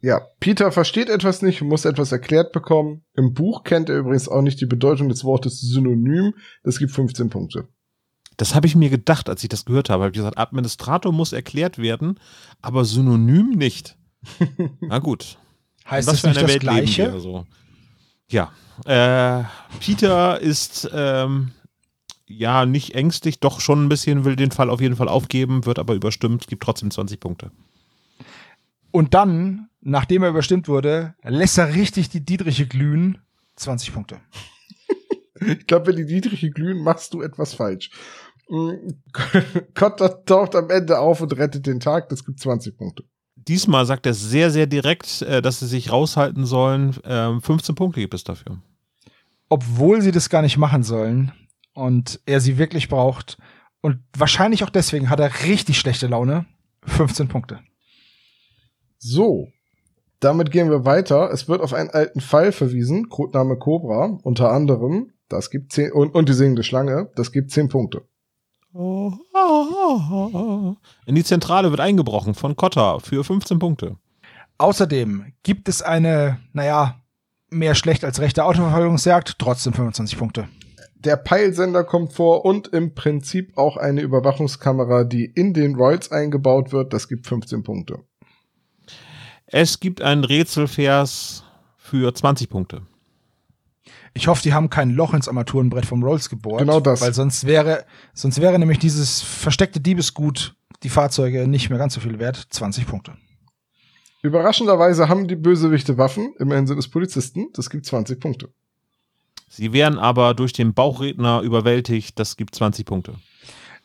Ja, 0.01 0.21
Peter 0.39 0.71
versteht 0.71 1.09
etwas 1.09 1.41
nicht, 1.41 1.61
muss 1.61 1.83
etwas 1.83 2.11
erklärt 2.11 2.53
bekommen. 2.53 3.03
Im 3.15 3.33
Buch 3.33 3.63
kennt 3.63 3.89
er 3.89 3.97
übrigens 3.97 4.29
auch 4.29 4.41
nicht 4.41 4.61
die 4.61 4.65
Bedeutung 4.65 5.09
des 5.09 5.25
Wortes 5.25 5.59
Synonym. 5.59 6.33
Das 6.63 6.79
gibt 6.79 6.91
15 6.91 7.29
Punkte. 7.29 7.67
Das 8.37 8.55
habe 8.55 8.67
ich 8.67 8.75
mir 8.75 8.89
gedacht, 8.89 9.27
als 9.27 9.43
ich 9.43 9.49
das 9.49 9.65
gehört 9.65 9.89
habe. 9.89 10.03
Habe 10.03 10.11
ich 10.11 10.17
gesagt, 10.17 10.37
Administrator 10.37 11.11
muss 11.11 11.33
erklärt 11.33 11.77
werden, 11.77 12.17
aber 12.61 12.85
Synonym 12.85 13.49
nicht. 13.49 13.97
Na 14.79 14.99
gut. 14.99 15.37
Heißt 15.89 16.07
das 16.07 16.23
nicht 16.23 16.41
das 16.41 16.59
Gleiche? 16.59 17.11
Also. 17.11 17.45
Ja. 18.29 18.53
Äh, 18.85 19.43
Peter 19.81 20.39
ist 20.39 20.89
ähm, 20.93 21.51
ja 22.27 22.65
nicht 22.65 22.95
ängstlich, 22.95 23.41
doch 23.41 23.59
schon 23.59 23.83
ein 23.83 23.89
bisschen, 23.89 24.23
will 24.23 24.37
den 24.37 24.51
Fall 24.51 24.69
auf 24.69 24.79
jeden 24.79 24.95
Fall 24.95 25.09
aufgeben, 25.09 25.65
wird 25.65 25.79
aber 25.79 25.95
überstimmt, 25.95 26.47
gibt 26.47 26.63
trotzdem 26.63 26.91
20 26.91 27.19
Punkte. 27.19 27.51
Und 28.91 29.13
dann 29.13 29.69
nachdem 29.81 30.23
er 30.23 30.29
überstimmt 30.29 30.67
wurde, 30.67 31.15
lässt 31.23 31.57
er 31.57 31.73
richtig 31.73 32.09
die 32.09 32.23
Dietriche 32.23 32.67
glühen. 32.67 33.19
20 33.55 33.93
Punkte. 33.93 34.19
ich 35.41 35.67
glaube, 35.67 35.87
wenn 35.87 35.97
die 35.97 36.05
Dietriche 36.05 36.49
glühen, 36.51 36.83
machst 36.83 37.13
du 37.13 37.21
etwas 37.21 37.53
falsch. 37.53 37.91
Gott 39.75 40.25
taucht 40.25 40.55
am 40.55 40.69
Ende 40.69 40.97
auf 40.99 41.21
und 41.21 41.37
rettet 41.37 41.67
den 41.67 41.79
Tag. 41.79 42.09
Das 42.09 42.25
gibt 42.25 42.39
20 42.39 42.77
Punkte. 42.77 43.03
Diesmal 43.35 43.85
sagt 43.85 44.05
er 44.05 44.13
sehr, 44.13 44.49
sehr 44.49 44.65
direkt, 44.67 45.21
äh, 45.21 45.41
dass 45.41 45.59
sie 45.59 45.67
sich 45.67 45.91
raushalten 45.91 46.45
sollen. 46.45 46.93
15 46.93 47.73
ähm, 47.73 47.75
Punkte 47.75 47.99
gibt 47.99 48.13
es 48.13 48.23
dafür. 48.23 48.61
Obwohl 49.49 50.01
sie 50.01 50.11
das 50.11 50.29
gar 50.29 50.41
nicht 50.41 50.57
machen 50.57 50.83
sollen 50.83 51.31
und 51.73 52.19
er 52.25 52.39
sie 52.39 52.57
wirklich 52.57 52.89
braucht. 52.89 53.37
Und 53.81 53.99
wahrscheinlich 54.17 54.63
auch 54.63 54.69
deswegen 54.69 55.09
hat 55.09 55.19
er 55.19 55.43
richtig 55.45 55.79
schlechte 55.79 56.07
Laune. 56.07 56.45
15 56.85 57.27
Punkte. 57.27 57.59
So, 58.99 59.47
damit 60.19 60.51
gehen 60.51 60.69
wir 60.69 60.83
weiter. 60.83 61.31
Es 61.31 61.47
wird 61.47 61.61
auf 61.61 61.73
einen 61.73 61.89
alten 61.89 62.19
Pfeil 62.19 62.51
verwiesen, 62.51 63.07
Codename 63.07 63.57
Cobra, 63.57 64.19
unter 64.23 64.51
anderem. 64.51 65.13
Das 65.29 65.49
gibt 65.49 65.71
zehn, 65.71 65.93
und, 65.93 66.13
und 66.13 66.27
die 66.27 66.33
singende 66.33 66.63
Schlange, 66.63 67.09
das 67.15 67.31
gibt 67.31 67.51
zehn 67.51 67.69
Punkte. 67.69 68.01
In 68.73 69.17
die 71.15 71.23
Zentrale 71.23 71.71
wird 71.71 71.79
eingebrochen 71.79 72.35
von 72.35 72.57
Cotta 72.57 72.99
für 72.99 73.23
15 73.23 73.57
Punkte. 73.57 73.95
Außerdem 74.57 75.31
gibt 75.43 75.69
es 75.69 75.81
eine, 75.81 76.39
naja, 76.51 76.99
mehr 77.49 77.75
schlecht 77.75 78.03
als 78.03 78.19
rechte 78.19 78.43
Autoverfolgungsjagd, 78.43 79.39
trotzdem 79.39 79.71
25 79.73 80.19
Punkte. 80.19 80.49
Der 80.95 81.15
Peilsender 81.15 81.85
kommt 81.85 82.11
vor 82.11 82.43
und 82.43 82.67
im 82.67 82.93
Prinzip 82.93 83.57
auch 83.57 83.77
eine 83.77 84.01
Überwachungskamera, 84.01 85.05
die 85.05 85.25
in 85.25 85.53
den 85.53 85.75
Royals 85.75 86.11
eingebaut 86.11 86.73
wird, 86.73 86.91
das 86.91 87.07
gibt 87.07 87.25
15 87.25 87.63
Punkte. 87.63 87.99
Es 89.51 89.79
gibt 89.79 90.01
einen 90.01 90.23
Rätselvers 90.23 91.43
für 91.75 92.13
20 92.13 92.49
Punkte. 92.49 92.83
Ich 94.13 94.27
hoffe, 94.27 94.43
die 94.43 94.53
haben 94.53 94.69
kein 94.69 94.91
Loch 94.91 95.13
ins 95.13 95.27
Armaturenbrett 95.27 95.87
vom 95.87 96.03
Rolls 96.03 96.29
gebohrt. 96.29 96.59
Genau 96.59 96.79
das. 96.79 97.01
Weil 97.01 97.13
sonst 97.13 97.45
wäre, 97.45 97.85
sonst 98.13 98.39
wäre 98.41 98.59
nämlich 98.59 98.77
dieses 98.77 99.21
versteckte 99.21 99.79
Diebesgut, 99.79 100.55
die 100.83 100.89
Fahrzeuge, 100.89 101.47
nicht 101.47 101.69
mehr 101.69 101.79
ganz 101.79 101.95
so 101.95 101.99
viel 101.99 102.19
wert. 102.19 102.47
20 102.49 102.85
Punkte. 102.85 103.13
Überraschenderweise 104.21 105.09
haben 105.09 105.27
die 105.27 105.35
Bösewichte 105.35 105.97
Waffen. 105.97 106.33
Immerhin 106.37 106.67
sind 106.67 106.77
es 106.77 106.87
Polizisten. 106.87 107.47
Das 107.53 107.71
gibt 107.71 107.85
20 107.87 108.19
Punkte. 108.19 108.49
Sie 109.49 109.73
werden 109.73 109.97
aber 109.97 110.35
durch 110.35 110.53
den 110.53 110.75
Bauchredner 110.75 111.41
überwältigt. 111.41 112.19
Das 112.19 112.37
gibt 112.37 112.53
20 112.53 112.85
Punkte. 112.85 113.15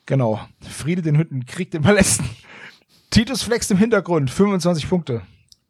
Genau. 0.05 0.41
Friede 0.61 1.01
den 1.01 1.16
Hütten, 1.16 1.47
Krieg 1.47 1.70
den 1.70 1.82
Palästen. 1.82 2.28
Titus 3.11 3.43
flext 3.43 3.70
im 3.70 3.78
Hintergrund. 3.78 4.31
25 4.31 4.89
Punkte. 4.91 5.23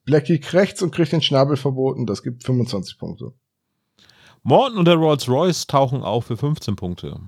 Blackie 0.05 0.41
rechts 0.53 0.83
und 0.83 0.95
kriegt 0.95 1.13
den 1.13 1.23
Schnabel 1.23 1.57
verboten. 1.57 2.07
Das 2.07 2.23
gibt 2.23 2.45
25 2.45 2.99
Punkte. 2.99 3.33
Morton 4.43 4.79
und 4.79 4.85
der 4.85 4.97
Rolls-Royce 4.97 5.67
tauchen 5.67 6.03
auf 6.03 6.27
für 6.27 6.37
15 6.37 6.77
Punkte. 6.77 7.19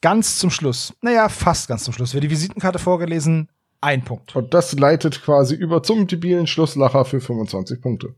Ganz 0.00 0.38
zum 0.38 0.50
Schluss. 0.50 0.92
Naja, 1.00 1.28
fast 1.28 1.68
ganz 1.68 1.84
zum 1.84 1.94
Schluss. 1.94 2.12
Wird 2.14 2.24
die 2.24 2.30
Visitenkarte 2.30 2.78
vorgelesen, 2.78 3.48
ein 3.80 4.04
Punkt. 4.04 4.34
Und 4.34 4.52
das 4.52 4.72
leitet 4.72 5.22
quasi 5.22 5.54
über 5.54 5.82
zum 5.82 6.08
debilen 6.08 6.48
Schlusslacher 6.48 7.04
für 7.04 7.20
25 7.20 7.80
Punkte. 7.80 8.14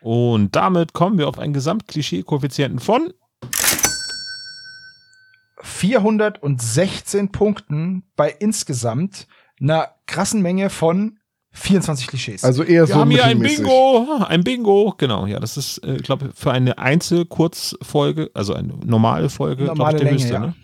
Und 0.00 0.56
damit 0.56 0.92
kommen 0.92 1.18
wir 1.18 1.28
auf 1.28 1.38
einen 1.38 1.52
Gesamtklischee-Koeffizienten 1.52 2.80
von 2.80 3.12
416 5.62 7.30
Punkten 7.30 8.04
bei 8.16 8.30
insgesamt 8.30 9.28
einer 9.60 9.94
krassen 10.06 10.42
Menge 10.42 10.70
von 10.70 11.19
24 11.52 12.06
Klischees. 12.06 12.44
Also 12.44 12.62
eher 12.62 12.86
so 12.86 12.94
Wir 12.94 13.00
haben 13.00 13.10
hier 13.10 13.24
ein 13.24 13.38
Bingo, 13.38 14.24
ein 14.26 14.44
Bingo, 14.44 14.94
genau. 14.96 15.26
Ja, 15.26 15.40
das 15.40 15.56
ist, 15.56 15.78
äh, 15.78 15.96
ich 15.96 16.02
glaube, 16.02 16.30
für 16.34 16.52
eine 16.52 16.78
Einzelkurzfolge, 16.78 18.30
also 18.34 18.54
eine 18.54 18.74
normale 18.84 19.30
Folge, 19.30 19.64
normale 19.64 19.98
ich, 19.98 20.02
Länge, 20.04 20.14
höchste, 20.16 20.32
ja. 20.32 20.40
ne? 20.40 20.54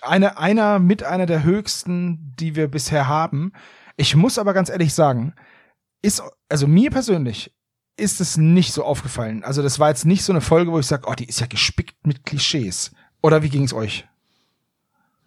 Eine, 0.00 0.38
einer 0.38 0.78
mit 0.78 1.04
einer 1.04 1.26
der 1.26 1.44
höchsten, 1.44 2.34
die 2.40 2.56
wir 2.56 2.68
bisher 2.68 3.06
haben. 3.06 3.52
Ich 3.96 4.16
muss 4.16 4.38
aber 4.38 4.52
ganz 4.52 4.68
ehrlich 4.68 4.94
sagen, 4.94 5.34
ist, 6.00 6.22
also 6.48 6.66
mir 6.66 6.90
persönlich, 6.90 7.52
ist 7.96 8.20
es 8.20 8.36
nicht 8.36 8.72
so 8.72 8.84
aufgefallen. 8.84 9.44
Also 9.44 9.62
das 9.62 9.78
war 9.78 9.90
jetzt 9.90 10.06
nicht 10.06 10.24
so 10.24 10.32
eine 10.32 10.40
Folge, 10.40 10.72
wo 10.72 10.78
ich 10.78 10.86
sage, 10.86 11.06
oh, 11.06 11.14
die 11.14 11.26
ist 11.26 11.40
ja 11.40 11.46
gespickt 11.46 12.06
mit 12.06 12.24
Klischees. 12.24 12.90
Oder 13.22 13.42
wie 13.42 13.48
ging 13.48 13.64
es 13.64 13.72
euch? 13.72 14.06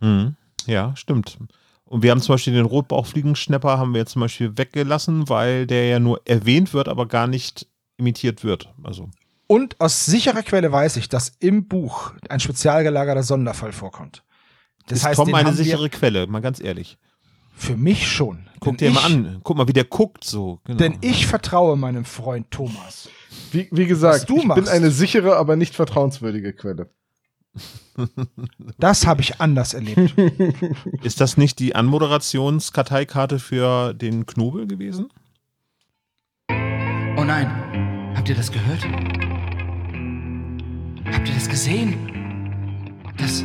Mhm. 0.01 0.35
Ja, 0.65 0.95
stimmt. 0.95 1.37
Und 1.87 2.01
wir 2.01 2.11
haben 2.11 2.21
zum 2.21 2.33
Beispiel 2.33 2.53
den 2.53 2.65
Rotbauchfliegenschnepper 2.65 3.77
haben 3.77 3.93
wir 3.93 3.99
jetzt 3.99 4.11
zum 4.11 4.21
Beispiel 4.21 4.57
weggelassen, 4.57 5.29
weil 5.29 5.67
der 5.67 5.87
ja 5.87 5.99
nur 5.99 6.21
erwähnt 6.25 6.73
wird, 6.73 6.87
aber 6.87 7.07
gar 7.07 7.27
nicht 7.27 7.67
imitiert 7.97 8.43
wird. 8.43 8.73
Also. 8.83 9.09
Und 9.47 9.79
aus 9.79 10.05
sicherer 10.05 10.41
Quelle 10.41 10.71
weiß 10.71 10.97
ich, 10.97 11.09
dass 11.09 11.33
im 11.39 11.67
Buch 11.67 12.13
ein 12.29 12.39
spezial 12.39 12.83
gelagerter 12.83 13.23
Sonderfall 13.23 13.71
vorkommt. 13.71 14.23
Das 14.87 14.99
ist 14.99 15.05
heißt, 15.05 15.17
Tom 15.17 15.33
eine 15.33 15.53
sichere 15.53 15.89
Quelle, 15.89 16.27
mal 16.27 16.41
ganz 16.41 16.59
ehrlich. 16.59 16.97
Für 17.55 17.77
mich 17.77 18.07
schon. 18.07 18.49
Guck 18.59 18.77
dir 18.79 18.89
ich, 18.89 18.93
mal 18.93 19.05
an. 19.05 19.39
Guck 19.43 19.57
mal, 19.57 19.67
wie 19.67 19.73
der 19.73 19.85
guckt 19.85 20.23
so. 20.23 20.59
Genau. 20.65 20.77
Denn 20.77 20.97
ich 21.01 21.25
vertraue 21.25 21.77
meinem 21.77 22.03
Freund 22.03 22.51
Thomas. 22.51 23.09
Wie, 23.51 23.69
wie 23.71 23.85
gesagt, 23.85 24.29
ich 24.29 24.43
machst. 24.43 24.63
bin 24.63 24.71
eine 24.71 24.91
sichere, 24.91 25.37
aber 25.37 25.55
nicht 25.55 25.75
vertrauenswürdige 25.75 26.53
Quelle. 26.53 26.89
Das 28.77 29.07
habe 29.07 29.21
ich 29.21 29.39
anders 29.39 29.73
erlebt. 29.73 30.13
Ist 31.01 31.21
das 31.21 31.37
nicht 31.37 31.59
die 31.59 31.75
Anmoderationskarteikarte 31.75 33.39
für 33.39 33.93
den 33.93 34.25
Knobel 34.25 34.67
gewesen? 34.67 35.07
Oh 36.49 37.23
nein, 37.23 38.13
habt 38.15 38.27
ihr 38.27 38.35
das 38.35 38.51
gehört? 38.51 38.83
Habt 41.13 41.27
ihr 41.27 41.33
das 41.33 41.47
gesehen? 41.47 41.95
Das, 43.17 43.43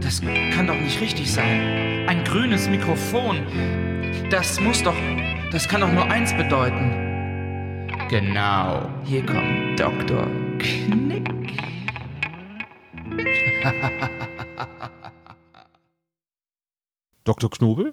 das 0.00 0.20
kann 0.54 0.68
doch 0.68 0.78
nicht 0.80 1.00
richtig 1.00 1.32
sein. 1.32 2.06
Ein 2.08 2.22
grünes 2.24 2.68
Mikrofon. 2.68 3.38
Das 4.30 4.60
muss 4.60 4.82
doch, 4.82 4.94
das 5.50 5.68
kann 5.68 5.80
doch 5.80 5.92
nur 5.92 6.04
eins 6.04 6.32
bedeuten. 6.32 7.88
Genau, 8.08 8.88
hier 9.04 9.26
kommt 9.26 9.78
Dr. 9.78 10.26
Knick. 10.58 11.69
Dr. 17.24 17.50
Knobel? 17.50 17.92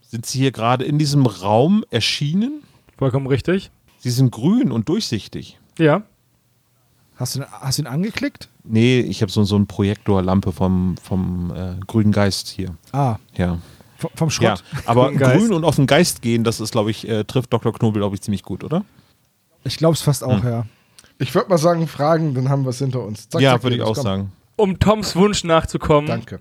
Sind 0.00 0.24
Sie 0.26 0.40
hier 0.40 0.52
gerade 0.52 0.84
in 0.84 0.98
diesem 0.98 1.26
Raum 1.26 1.84
erschienen? 1.90 2.62
Vollkommen 2.98 3.26
richtig. 3.26 3.70
Sie 3.98 4.10
sind 4.10 4.30
grün 4.32 4.72
und 4.72 4.88
durchsichtig. 4.88 5.58
Ja. 5.78 6.02
Hast 7.16 7.36
du, 7.36 7.44
hast 7.50 7.78
du 7.78 7.82
ihn 7.82 7.86
angeklickt? 7.86 8.48
Nee, 8.64 9.00
ich 9.00 9.20
habe 9.22 9.30
so, 9.30 9.44
so 9.44 9.56
eine 9.56 9.66
Projektorlampe 9.66 10.52
vom, 10.52 10.96
vom 11.02 11.52
äh, 11.54 11.74
grünen 11.86 12.12
Geist 12.12 12.48
hier. 12.48 12.74
Ah. 12.92 13.16
Ja. 13.36 13.58
V 13.98 14.10
vom 14.16 14.30
Schrott. 14.30 14.64
Ja, 14.72 14.80
aber 14.86 15.12
grün 15.12 15.52
und 15.52 15.64
auf 15.64 15.76
den 15.76 15.86
Geist 15.86 16.22
gehen, 16.22 16.42
das 16.42 16.58
ist, 16.60 16.72
glaube 16.72 16.90
ich, 16.90 17.08
äh, 17.08 17.24
trifft 17.24 17.52
Dr. 17.52 17.72
Knobel, 17.72 18.00
glaube 18.00 18.16
ich, 18.16 18.22
ziemlich 18.22 18.42
gut, 18.42 18.64
oder? 18.64 18.84
Ich 19.64 19.76
glaube 19.76 19.94
es 19.94 20.02
fast 20.02 20.24
auch, 20.24 20.42
hm. 20.42 20.48
ja. 20.48 20.66
Ich 21.18 21.32
würde 21.34 21.48
mal 21.48 21.58
sagen, 21.58 21.86
Fragen, 21.86 22.34
dann 22.34 22.48
haben 22.48 22.64
wir 22.64 22.70
es 22.70 22.78
hinter 22.78 23.04
uns. 23.04 23.28
Zack, 23.28 23.40
ja, 23.40 23.62
würde 23.62 23.76
ich 23.76 23.82
auch 23.82 23.94
komm. 23.94 24.02
sagen. 24.02 24.32
Um 24.56 24.78
Toms 24.78 25.16
Wunsch 25.16 25.44
nachzukommen, 25.44 26.06
Danke. 26.08 26.40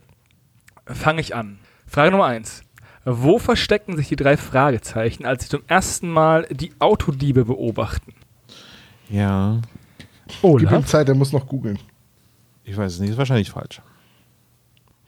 fange 0.85 1.21
ich 1.21 1.35
an. 1.35 1.59
Frage 1.87 2.11
Nummer 2.11 2.25
eins. 2.25 2.63
Wo 3.03 3.39
verstecken 3.39 3.97
sich 3.97 4.09
die 4.09 4.15
drei 4.15 4.37
Fragezeichen, 4.37 5.25
als 5.25 5.43
sie 5.43 5.49
zum 5.49 5.63
ersten 5.67 6.09
Mal 6.09 6.45
die 6.51 6.71
Autodiebe 6.79 7.45
beobachten? 7.45 8.13
Ja. 9.09 9.59
Oh, 10.41 10.55
Gib 10.57 10.71
ihm 10.71 10.85
Zeit, 10.85 11.09
er 11.09 11.15
muss 11.15 11.33
noch 11.33 11.47
googeln. 11.47 11.79
Ich 12.63 12.77
weiß 12.77 12.93
es 12.93 12.99
nicht, 12.99 13.09
ist 13.09 13.17
wahrscheinlich 13.17 13.49
falsch. 13.49 13.81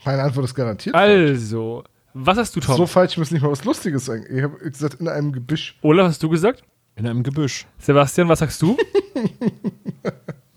Meine 0.04 0.24
Antwort 0.24 0.46
ist 0.46 0.56
garantiert 0.56 0.96
Also, 0.96 1.84
falsch. 1.84 1.88
was 2.14 2.38
hast 2.38 2.56
du, 2.56 2.60
Tom? 2.62 2.76
So 2.78 2.88
falsch 2.88 3.16
muss 3.18 3.32
nicht 3.32 3.42
mal 3.44 3.52
was 3.52 3.64
Lustiges 3.64 4.06
sein. 4.06 4.26
Ich 4.30 4.42
habe 4.42 4.58
gesagt, 4.58 4.96
in 4.96 5.08
einem 5.08 5.32
Gebüsch. 5.32 5.78
Olaf, 5.82 6.08
hast 6.08 6.24
du 6.24 6.30
gesagt? 6.30 6.64
In 6.96 7.06
einem 7.08 7.24
Gebüsch. 7.24 7.66
Sebastian, 7.78 8.28
was 8.28 8.40
sagst 8.40 8.62
du? 8.62 8.76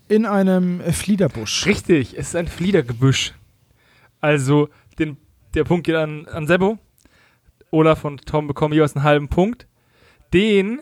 in 0.07 0.25
einem 0.25 0.81
Fliederbusch. 0.93 1.65
Richtig, 1.65 2.13
es 2.17 2.29
ist 2.29 2.35
ein 2.35 2.47
Fliedergebüsch. 2.47 3.33
Also, 4.21 4.69
den, 4.99 5.17
der 5.53 5.63
Punkt 5.63 5.85
geht 5.85 5.95
an, 5.95 6.25
an 6.27 6.47
Sebo. 6.47 6.77
Olaf 7.71 8.05
und 8.05 8.25
Tom 8.25 8.47
bekommen 8.47 8.73
jeweils 8.73 8.95
einen 8.95 9.03
halben 9.03 9.27
Punkt. 9.27 9.67
Den 10.33 10.81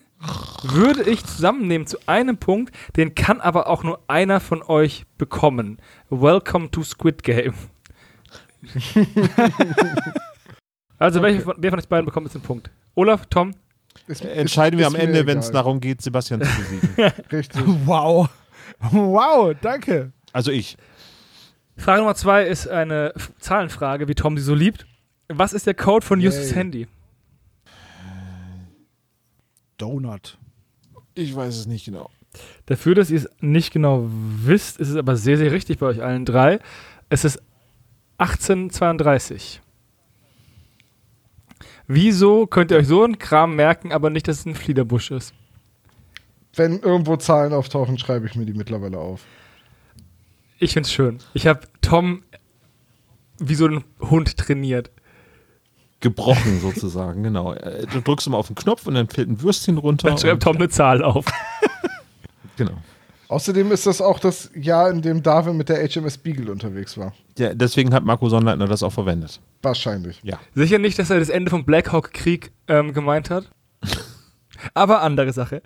würde 0.64 1.04
ich 1.04 1.24
zusammennehmen 1.26 1.88
zu 1.88 1.98
einem 2.08 2.38
Punkt, 2.38 2.74
den 2.96 3.16
kann 3.16 3.42
aber 3.42 3.68
auch 3.68 3.84
nur 3.84 4.00
einer 4.08 4.40
von 4.40 4.64
euch 4.64 5.06
bekommen. 5.18 5.78
Welcome 6.10 6.72
to 6.72 6.84
Squid 6.84 7.24
Game. 7.24 7.54
also, 10.98 11.20
okay. 11.20 11.40
von, 11.40 11.56
wer 11.58 11.70
von 11.70 11.80
euch 11.80 11.88
beiden 11.88 12.06
bekommt 12.06 12.28
jetzt 12.28 12.36
einen 12.36 12.46
Punkt? 12.46 12.72
Olaf, 12.96 13.26
Tom? 13.28 13.54
Ist, 14.08 14.24
Entscheiden 14.24 14.80
ist, 14.80 14.84
wir 14.84 14.88
am 14.88 14.96
Ende, 14.96 15.26
wenn 15.26 15.40
es 15.40 15.52
darum 15.52 15.80
geht, 15.80 16.02
Sebastian 16.02 16.42
zu 16.42 16.58
besiegen. 16.58 16.90
Richtig. 17.32 17.62
Wow. 17.86 18.30
Wow, 18.92 19.56
danke. 19.62 20.12
Also 20.34 20.52
ich. 20.52 20.78
Frage 21.78 22.00
Nummer 22.00 22.16
zwei 22.16 22.44
ist 22.46 22.68
eine 22.68 23.14
Zahlenfrage, 23.40 24.08
wie 24.08 24.16
Tom 24.16 24.38
sie 24.38 24.44
so 24.44 24.56
liebt. 24.56 24.86
Was 25.28 25.54
ist 25.54 25.68
der 25.68 25.74
Code 25.74 26.06
von 26.06 26.22
Justus 26.22 26.56
Handy? 26.56 26.88
Donut. 29.78 30.38
Ich 31.16 31.36
weiß 31.36 31.56
es 31.58 31.66
nicht 31.66 31.86
genau. 31.86 32.10
Dafür, 32.66 32.96
dass 32.96 33.10
ihr 33.10 33.18
es 33.18 33.30
nicht 33.40 33.72
genau 33.72 34.06
wisst, 34.10 34.80
ist 34.80 34.90
es 34.90 34.96
aber 34.96 35.16
sehr, 35.16 35.38
sehr 35.38 35.52
richtig 35.52 35.80
bei 35.80 35.88
euch 35.88 36.04
allen 36.04 36.26
drei. 36.26 36.60
Es 37.10 37.26
ist 37.26 37.42
1832. 38.18 39.62
Wieso 41.88 42.48
könnt 42.48 42.72
ihr 42.72 42.78
euch 42.78 42.88
so 42.88 43.04
einen 43.04 43.20
Kram 43.20 43.56
merken, 43.56 43.92
aber 43.92 44.10
nicht, 44.10 44.28
dass 44.28 44.40
es 44.40 44.46
ein 44.46 44.56
Fliederbusch 44.56 45.12
ist? 45.12 45.34
Wenn 46.56 46.80
irgendwo 46.80 47.18
Zahlen 47.18 47.54
auftauchen, 47.54 47.98
schreibe 47.98 48.26
ich 48.28 48.36
mir 48.36 48.46
die 48.46 48.54
mittlerweile 48.54 48.98
auf. 48.98 49.22
Ich 50.60 50.74
finde 50.74 50.88
es 50.88 50.94
schön. 50.94 51.20
Ich 51.34 51.48
habe 51.48 51.62
Tom 51.82 52.24
wie 53.40 53.56
so 53.56 53.68
ein 53.68 53.84
Hund 54.00 54.38
trainiert 54.38 54.92
gebrochen 56.06 56.60
sozusagen, 56.62 57.24
genau. 57.24 57.54
Äh, 57.54 57.88
du 57.88 58.00
drückst 58.00 58.28
immer 58.28 58.38
auf 58.38 58.48
den 58.48 58.56
Knopf 58.56 58.86
und 58.86 58.94
dann 58.94 59.08
fällt 59.08 59.28
ein 59.28 59.42
Würstchen 59.42 59.78
runter. 59.78 60.10
Dann 60.10 60.18
schreibt 60.18 60.44
Tom 60.44 60.56
eine 60.58 60.70
Zahl 60.70 61.04
auf. 61.04 61.26
genau. 62.58 62.78
Außerdem 63.28 63.72
ist 63.72 63.88
das 63.88 64.02
auch 64.02 64.20
das 64.20 64.52
Jahr, 64.54 64.92
in 64.92 65.02
dem 65.02 65.24
Darwin 65.24 65.58
mit 65.58 65.68
der 65.68 65.88
HMS 65.88 66.20
Beagle 66.20 66.52
unterwegs 66.52 66.96
war. 66.98 67.14
Ja, 67.40 67.56
deswegen 67.56 67.92
hat 67.94 68.06
Marco 68.06 68.30
Sonnleitner 68.30 68.68
das 68.68 68.84
auch 68.84 68.92
verwendet. 68.92 69.40
Wahrscheinlich. 69.64 70.22
Ja. 70.24 70.40
Sicher 70.54 70.78
nicht, 70.78 71.00
dass 71.00 71.10
er 71.10 71.20
das 71.20 71.30
Ende 71.30 71.50
vom 71.50 71.66
Black 71.66 71.92
Hawk 71.92 72.14
Krieg 72.14 72.52
ähm, 72.68 72.94
gemeint 72.94 73.32
hat. 73.32 73.50
Aber 74.76 75.02
andere 75.02 75.34
Sache. 75.34 75.64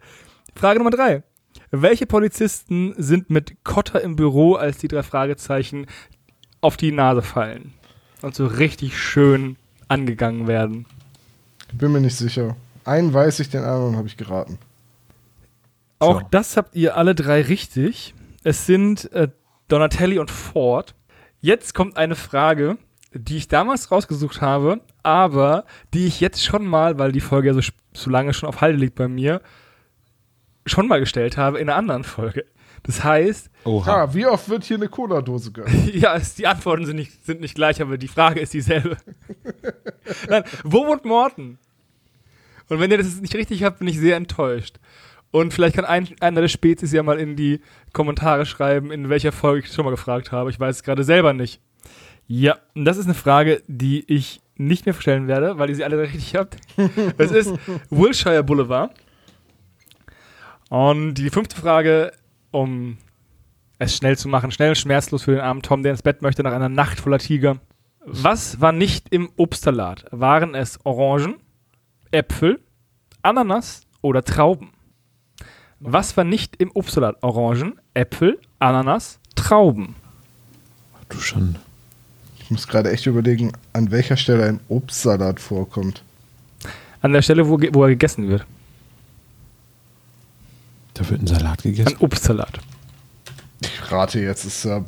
Frage 0.56 0.80
Nummer 0.80 0.92
drei. 0.92 1.24
Welche 1.72 2.06
Polizisten 2.06 2.94
sind 2.98 3.30
mit 3.30 3.64
Kotter 3.64 4.02
im 4.02 4.16
Büro, 4.16 4.56
als 4.56 4.78
die 4.78 4.88
drei 4.88 5.04
Fragezeichen 5.04 5.86
auf 6.62 6.78
die 6.78 6.92
Nase 6.92 7.22
fallen? 7.22 7.74
Und 8.22 8.36
so 8.36 8.48
richtig 8.48 9.00
schön 9.00 9.56
angegangen 9.88 10.48
werden. 10.48 10.86
Bin 11.74 11.92
mir 11.92 12.02
nicht 12.02 12.16
sicher. 12.16 12.56
Einen 12.86 13.14
weiß 13.14 13.40
ich, 13.40 13.50
den 13.50 13.64
anderen 13.64 13.98
habe 13.98 14.08
ich 14.08 14.18
geraten. 14.18 14.58
Auch 16.00 16.22
so. 16.22 16.28
das 16.32 16.58
habt 16.58 16.76
ihr 16.76 16.98
alle 16.98 17.14
drei 17.14 17.42
richtig. 17.42 18.14
Es 18.44 18.66
sind 18.66 19.12
äh, 19.12 19.30
Donatelli 19.68 20.18
und 20.18 20.32
Ford. 20.32 20.96
Jetzt 21.42 21.74
kommt 21.74 21.98
eine 21.98 22.16
Frage, 22.16 22.78
die 23.14 23.38
ich 23.38 23.48
damals 23.48 23.92
rausgesucht 23.92 24.42
habe, 24.42 24.82
aber 25.04 25.66
die 25.94 26.08
ich 26.08 26.20
jetzt 26.20 26.44
schon 26.44 26.66
mal, 26.66 26.98
weil 26.98 27.12
die 27.12 27.22
Folge 27.22 27.50
ja 27.50 27.54
so, 27.54 27.62
so 27.94 28.10
lange 28.10 28.34
schon 28.34 28.50
auf 28.50 28.62
Halde 28.62 28.78
liegt 28.78 28.96
bei 28.96 29.08
mir, 29.08 29.42
schon 30.70 30.88
mal 30.88 31.00
gestellt 31.00 31.38
habe 31.38 31.60
in 31.60 31.70
einer 31.70 31.78
anderen 31.78 32.04
Folge. 32.04 32.46
Das 32.84 33.04
heißt. 33.04 33.50
Oha. 33.66 33.88
Ja, 33.88 34.14
wie 34.14 34.26
oft 34.26 34.50
wird 34.50 34.64
hier 34.64 34.78
eine 34.78 34.88
Cola-Dose 34.88 35.52
geöffnet? 35.52 35.94
ja, 35.96 36.16
es, 36.16 36.36
die 36.36 36.48
Antworten 36.48 36.86
sind 36.86 36.96
nicht, 36.96 37.26
sind 37.26 37.42
nicht 37.42 37.56
gleich, 37.56 37.82
aber 37.82 37.98
die 37.98 38.08
Frage 38.08 38.40
ist 38.40 38.54
dieselbe. 38.54 38.98
Nein, 40.30 40.44
wo 40.64 40.86
wohnt 40.86 41.06
Morten? 41.06 41.60
Und 42.70 42.80
wenn 42.80 42.92
ihr 42.92 42.98
das 42.98 43.20
nicht 43.20 43.36
richtig 43.36 43.64
habt, 43.64 43.80
bin 43.80 43.88
ich 43.88 44.00
sehr 44.00 44.16
enttäuscht. 44.16 44.78
Und 45.32 45.54
vielleicht 45.54 45.76
kann 45.76 45.86
ein, 45.86 46.08
einer 46.20 46.42
der 46.42 46.48
Spezies 46.48 46.92
ja 46.92 47.04
mal 47.04 47.20
in 47.20 47.36
die 47.36 47.62
Kommentare 47.94 48.46
schreiben, 48.46 48.92
in 48.92 49.10
welcher 49.10 49.32
Folge 49.32 49.68
ich 49.68 49.74
schon 49.74 49.86
mal 49.86 49.92
gefragt 49.92 50.32
habe. 50.32 50.50
Ich 50.50 50.60
weiß 50.60 50.78
es 50.78 50.84
gerade 50.84 51.04
selber 51.04 51.34
nicht. 51.34 51.62
Ja, 52.28 52.58
und 52.76 52.86
das 52.86 52.98
ist 52.98 53.06
eine 53.06 53.16
Frage, 53.16 53.62
die 53.68 54.04
ich 54.12 54.42
nicht 54.56 54.86
mehr 54.86 54.94
stellen 54.94 55.28
werde, 55.28 55.58
weil 55.58 55.70
ihr 55.70 55.76
sie 55.76 55.84
alle 55.84 56.00
richtig 56.00 56.36
habt. 56.36 56.58
Es 57.18 57.32
ist 57.32 57.54
Wilshire 57.90 58.44
Boulevard. 58.44 58.92
Und 60.70 61.16
die 61.16 61.30
fünfte 61.30 61.56
Frage 61.56 62.14
um 62.52 62.98
es 63.78 63.96
schnell 63.96 64.18
zu 64.18 64.28
machen, 64.28 64.52
schnell 64.52 64.70
und 64.70 64.78
schmerzlos 64.78 65.24
für 65.24 65.32
den 65.32 65.42
armen 65.42 65.62
Tom, 65.62 65.84
der 65.84 65.94
ins 65.94 66.02
Bett 66.02 66.22
möchte 66.22 66.44
nach 66.44 66.54
einer 66.54 66.70
Nacht 66.70 67.00
voller 67.00 67.20
Tiger. 67.20 67.58
Was 68.06 68.60
war 68.60 68.72
nicht 68.72 69.08
im 69.10 69.30
Obstsalat? 69.38 70.06
Waren 70.12 70.56
es 70.56 70.80
Orangen, 70.86 71.36
Äpfel, 72.12 72.60
Ananas 73.22 73.82
oder 74.02 74.24
Trauben? 74.24 74.72
Was 75.80 76.18
war 76.18 76.24
nicht 76.24 76.58
im 76.58 76.72
Obstsalat? 76.74 77.22
Orangen, 77.22 77.80
Äpfel, 77.94 78.40
Ananas, 78.60 79.20
Trauben. 79.36 79.96
Ach, 81.00 81.06
du 81.10 81.20
schon. 81.20 81.56
Ich 82.40 82.52
muss 82.52 82.68
gerade 82.68 82.92
echt 82.92 83.06
überlegen, 83.06 83.54
an 83.74 83.92
welcher 83.92 84.18
Stelle 84.18 84.46
ein 84.46 84.60
Obstsalat 84.68 85.40
vorkommt. 85.40 86.04
An 87.02 87.14
der 87.14 87.22
Stelle, 87.22 87.48
wo, 87.48 87.58
wo 87.74 87.84
er 87.84 87.90
gegessen 87.90 88.28
wird. 88.28 88.46
Da 91.00 91.10
wird 91.10 91.22
ein 91.22 91.28
Salat 91.28 91.64
gegessen? 91.64 91.96
Ein 91.96 92.02
Obstsalat. 92.02 92.60
Ich 93.62 93.92
rate 93.92 94.20
jetzt, 94.20 94.44
ist 94.44 94.66
äh, 94.66 94.82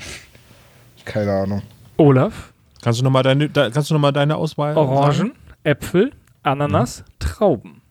keine 1.05 1.31
Ahnung. 1.31 1.61
Olaf, 1.97 2.51
Kannst 2.81 2.99
du 2.99 3.03
nochmal 3.03 3.23
deine, 3.23 3.47
da, 3.49 3.69
kannst 3.69 3.89
du 3.89 3.93
noch 3.93 4.01
mal 4.01 4.11
deine 4.11 4.35
Auswahl 4.35 4.73
sagen? 4.73 4.89
Orangen, 4.89 5.31
Äpfel, 5.63 6.11
Ananas, 6.43 7.05
Trauben. 7.19 7.81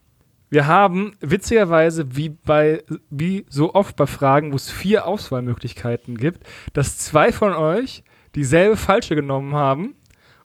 Wir 0.51 0.67
haben 0.67 1.13
witzigerweise, 1.21 2.17
wie 2.17 2.29
bei 2.29 2.83
wie 3.09 3.47
so 3.49 3.73
oft 3.75 3.97
bei 3.97 4.07
Fragen, 4.07 4.53
wo 4.53 4.57
es 4.57 4.69
vier 4.69 5.07
Auswahlmöglichkeiten 5.07 6.19
gibt, 6.19 6.45
dass 6.73 6.99
zwei 6.99 7.33
von 7.33 7.55
euch 7.55 8.03
dieselbe 8.35 8.77
falsche 8.77 9.15
genommen 9.15 9.55
haben 9.55 9.95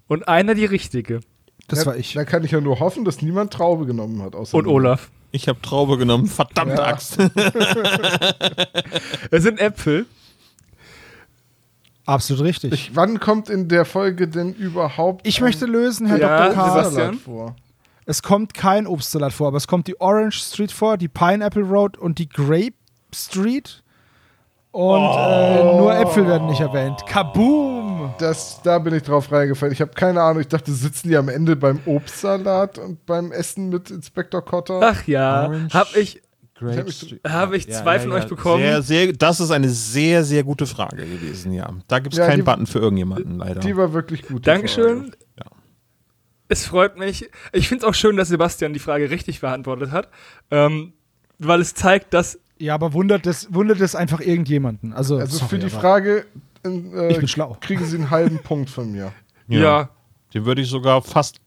und 0.07 0.27
einer 0.27 0.53
die 0.53 0.65
richtige. 0.65 1.19
Das 1.67 1.79
ja, 1.79 1.85
war 1.87 1.97
ich. 1.97 2.13
Da 2.13 2.25
kann 2.25 2.43
ich 2.43 2.51
ja 2.51 2.61
nur 2.61 2.79
hoffen, 2.79 3.05
dass 3.05 3.21
niemand 3.21 3.51
Traube 3.51 3.85
genommen 3.85 4.21
hat. 4.21 4.35
Außer 4.35 4.57
Und. 4.57 4.67
Olaf. 4.67 5.09
Ich 5.31 5.47
habe 5.49 5.59
Traube 5.61 5.97
genommen. 5.97 6.27
Verdammte 6.27 6.75
Ja. 6.75 6.85
Axt. 6.85 7.17
Es 9.31 9.43
sind 9.43 9.59
Äpfel. 9.59 10.05
Absolut 12.05 12.43
richtig. 12.43 12.71
Ich, 12.71 12.89
Ich, 12.89 12.95
wann 12.95 13.19
kommt 13.19 13.49
in 13.49 13.67
der 13.67 13.83
Folge 13.83 14.27
denn 14.27 14.53
überhaupt 14.53 15.25
ein 15.25 15.41
möchte 15.41 15.65
lösen, 15.65 16.07
Herr 16.07 16.19
Ja, 16.19 16.47
Dr. 16.47 16.53
K. 16.53 16.69
Sebastian. 16.69 17.09
Obstsalat 17.15 17.15
vor? 17.15 17.55
Es 18.05 18.21
kommt 18.21 18.53
kein 18.53 18.85
Obstsalat 18.85 19.33
vor, 19.33 19.47
aber 19.47 19.57
es 19.57 19.67
kommt 19.67 19.87
die 19.87 19.99
Orange 19.99 20.39
Street 20.39 20.71
vor, 20.71 20.97
die 20.97 21.07
Pineapple 21.07 21.63
Road 21.63 21.97
und 21.97 22.19
die 22.19 22.29
Grape 22.29 22.75
Street. 23.13 23.83
Und 24.75 25.03
äh, 25.17 25.63
nur 25.77 25.95
Äpfel 25.97 26.27
werden 26.27 26.47
nicht 26.47 26.59
erwähnt. 26.59 27.05
Kaboom! 27.07 28.13
Das, 28.17 28.59
da 28.61 28.77
bin 28.79 28.93
ich 28.93 29.03
drauf 29.03 29.31
reingefallen. 29.31 29.71
Ich 29.71 29.79
habe 29.79 29.91
keine 29.93 30.21
Ahnung. 30.21 30.41
Ich 30.41 30.49
dachte, 30.49 30.73
sitzen 30.73 31.07
die 31.07 31.15
am 31.15 31.29
Ende 31.29 31.55
beim 31.55 31.79
Obstsalat 31.85 32.77
und 32.77 33.05
beim 33.05 33.31
Essen 33.31 33.69
mit 33.69 33.89
Inspektor 33.89 34.43
Cotter? 34.43 34.81
Ach 34.83 35.07
ja, 35.07 35.45
Orange. 35.47 35.73
hab 35.73 35.95
ich, 35.95 36.21
Grape 36.55 36.77
hab 36.79 36.87
ich- 36.89 37.19
hab 37.25 37.53
ich 37.53 37.71
zwei 37.71 37.99
von 38.01 38.11
euch 38.11 38.27
bekommen. 38.27 38.63
Sehr, 38.63 38.81
sehr, 38.81 39.13
das 39.13 39.39
ist 39.39 39.51
eine 39.51 39.69
sehr, 39.69 40.25
sehr 40.25 40.43
gute 40.43 40.65
Frage 40.65 41.05
gewesen, 41.05 41.53
ja. 41.53 41.69
Da 41.87 41.99
gibt 41.99 42.13
es 42.13 42.19
Ja, 42.19 42.27
keinen 42.27 42.37
die- 42.39 42.43
Button 42.43 42.67
für 42.67 42.79
irgendjemanden, 42.79 43.37
leider. 43.37 43.61
Die 43.61 43.77
war 43.77 43.93
wirklich 43.93 44.23
gut. 44.27 44.45
Dankeschön. 44.45 45.15
Ja. 45.39 45.45
Es 46.49 46.65
freut 46.65 46.97
mich. 46.99 47.29
Ich 47.53 47.69
finde 47.69 47.85
es 47.85 47.89
auch 47.89 47.95
schön, 47.95 48.17
dass 48.17 48.27
Sebastian 48.27 48.73
die 48.73 48.79
Frage 48.79 49.09
richtig 49.09 49.39
beantwortet 49.39 49.91
hat, 49.91 50.09
ähm, 50.51 50.91
weil 51.39 51.61
es 51.61 51.73
zeigt, 51.73 52.13
dass 52.13 52.39
Ja, 52.57 52.73
aber 52.75 52.93
wundert 52.93 53.27
es, 53.27 53.53
wundert 53.53 53.81
es 53.81 53.95
einfach 53.95 54.19
irgendjemanden. 54.21 54.93
Also, 54.93 55.17
Also 55.17 55.37
sorry, 55.37 55.49
für 55.49 55.59
die 55.59 55.69
Frage 55.69 56.25
äh, 56.63 57.11
Ich 57.11 57.17
bin 57.17 57.27
schlau. 57.27 57.57
kriegen 57.59 57.85
sie 57.85 57.97
einen 57.97 58.09
halben 58.11 58.39
Punkt 58.39 58.69
von 58.69 58.91
mir. 58.91 59.11
ja, 59.47 59.57
Ja. 59.59 59.59
ja, 59.61 59.89
Den 60.33 60.45
würde 60.45 60.61
ich 60.61 60.69
sogar 60.69 61.01
fast. 61.01 61.37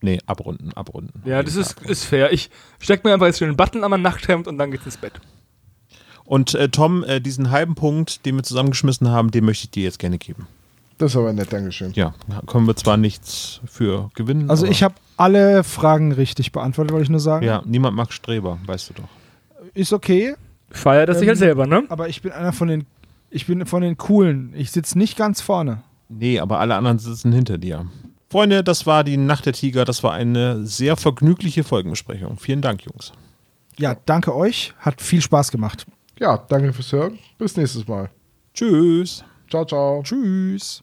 Nee, 0.00 0.18
abrunden, 0.26 0.72
abrunden. 0.74 1.22
Auf 1.24 1.44
das 1.44 1.54
ist, 1.54 1.78
Fall. 1.80 1.90
ist 1.90 2.04
fair. 2.04 2.32
Ich 2.32 2.50
steck 2.80 3.04
mir 3.04 3.12
einfach 3.12 3.26
jetzt 3.26 3.40
einen 3.42 3.56
Button 3.56 3.84
an 3.84 3.90
mein 3.90 4.02
Nachthemd 4.02 4.48
und 4.48 4.58
dann 4.58 4.70
geht's 4.72 4.84
ins 4.84 4.96
Bett. 4.96 5.12
Und 6.24 6.54
äh, 6.54 6.68
Tom, 6.68 7.04
äh, 7.04 7.20
diesen 7.20 7.50
halben 7.50 7.74
Punkt, 7.74 8.24
den 8.26 8.36
wir 8.36 8.42
zusammengeschmissen 8.42 9.08
haben, 9.10 9.30
den 9.30 9.44
möchte 9.44 9.64
ich 9.64 9.70
dir 9.70 9.84
jetzt 9.84 9.98
gerne 9.98 10.18
geben. 10.18 10.46
Das 10.98 11.12
ist 11.12 11.16
aber 11.16 11.32
nett, 11.32 11.52
Dankeschön. 11.52 11.92
Ja, 11.94 12.14
können 12.46 12.66
wir 12.66 12.76
zwar 12.76 12.96
nichts 12.96 13.60
für 13.64 14.10
gewinnen. 14.14 14.50
Also 14.50 14.66
ich 14.66 14.82
habe 14.82 14.94
alle 15.16 15.64
Fragen 15.64 16.12
richtig 16.12 16.52
beantwortet, 16.52 16.92
wollte 16.92 17.04
ich 17.04 17.10
nur 17.10 17.18
sagen. 17.20 17.44
Ja, 17.44 17.62
niemand 17.64 17.96
mag 17.96 18.12
Streber, 18.12 18.58
weißt 18.66 18.90
du 18.90 18.94
doch. 18.94 19.08
Ist 19.74 19.92
okay, 19.92 20.34
Feiert 20.72 21.08
das 21.08 21.18
sich 21.18 21.26
Ähm, 21.26 21.30
halt 21.30 21.38
selber, 21.38 21.66
ne? 21.66 21.84
aber 21.88 22.08
ich 22.08 22.22
bin 22.22 22.32
einer 22.32 22.52
von 22.52 22.68
den, 22.68 22.86
ich 23.30 23.46
bin 23.46 23.64
von 23.66 23.82
den 23.82 23.96
coolen. 23.98 24.52
Ich 24.56 24.70
sitze 24.70 24.98
nicht 24.98 25.16
ganz 25.16 25.40
vorne. 25.40 25.82
Nee, 26.08 26.40
aber 26.40 26.60
alle 26.60 26.74
anderen 26.74 26.98
sitzen 26.98 27.32
hinter 27.32 27.58
dir. 27.58 27.86
Freunde, 28.30 28.64
das 28.64 28.86
war 28.86 29.04
die 29.04 29.18
Nacht 29.18 29.44
der 29.44 29.52
Tiger. 29.52 29.84
Das 29.84 30.02
war 30.02 30.12
eine 30.14 30.64
sehr 30.66 30.96
vergnügliche 30.96 31.64
Folgenbesprechung. 31.64 32.38
Vielen 32.38 32.62
Dank, 32.62 32.82
Jungs. 32.82 33.12
Ja, 33.78 33.96
danke 34.06 34.34
euch. 34.34 34.72
Hat 34.78 35.00
viel 35.02 35.20
Spaß 35.20 35.50
gemacht. 35.50 35.86
Ja, 36.18 36.38
danke 36.48 36.72
fürs 36.72 36.92
Hören. 36.92 37.18
Bis 37.38 37.56
nächstes 37.56 37.86
Mal. 37.86 38.10
Tschüss. 38.54 39.24
Ciao, 39.50 39.64
ciao. 39.66 40.02
Tschüss. 40.02 40.82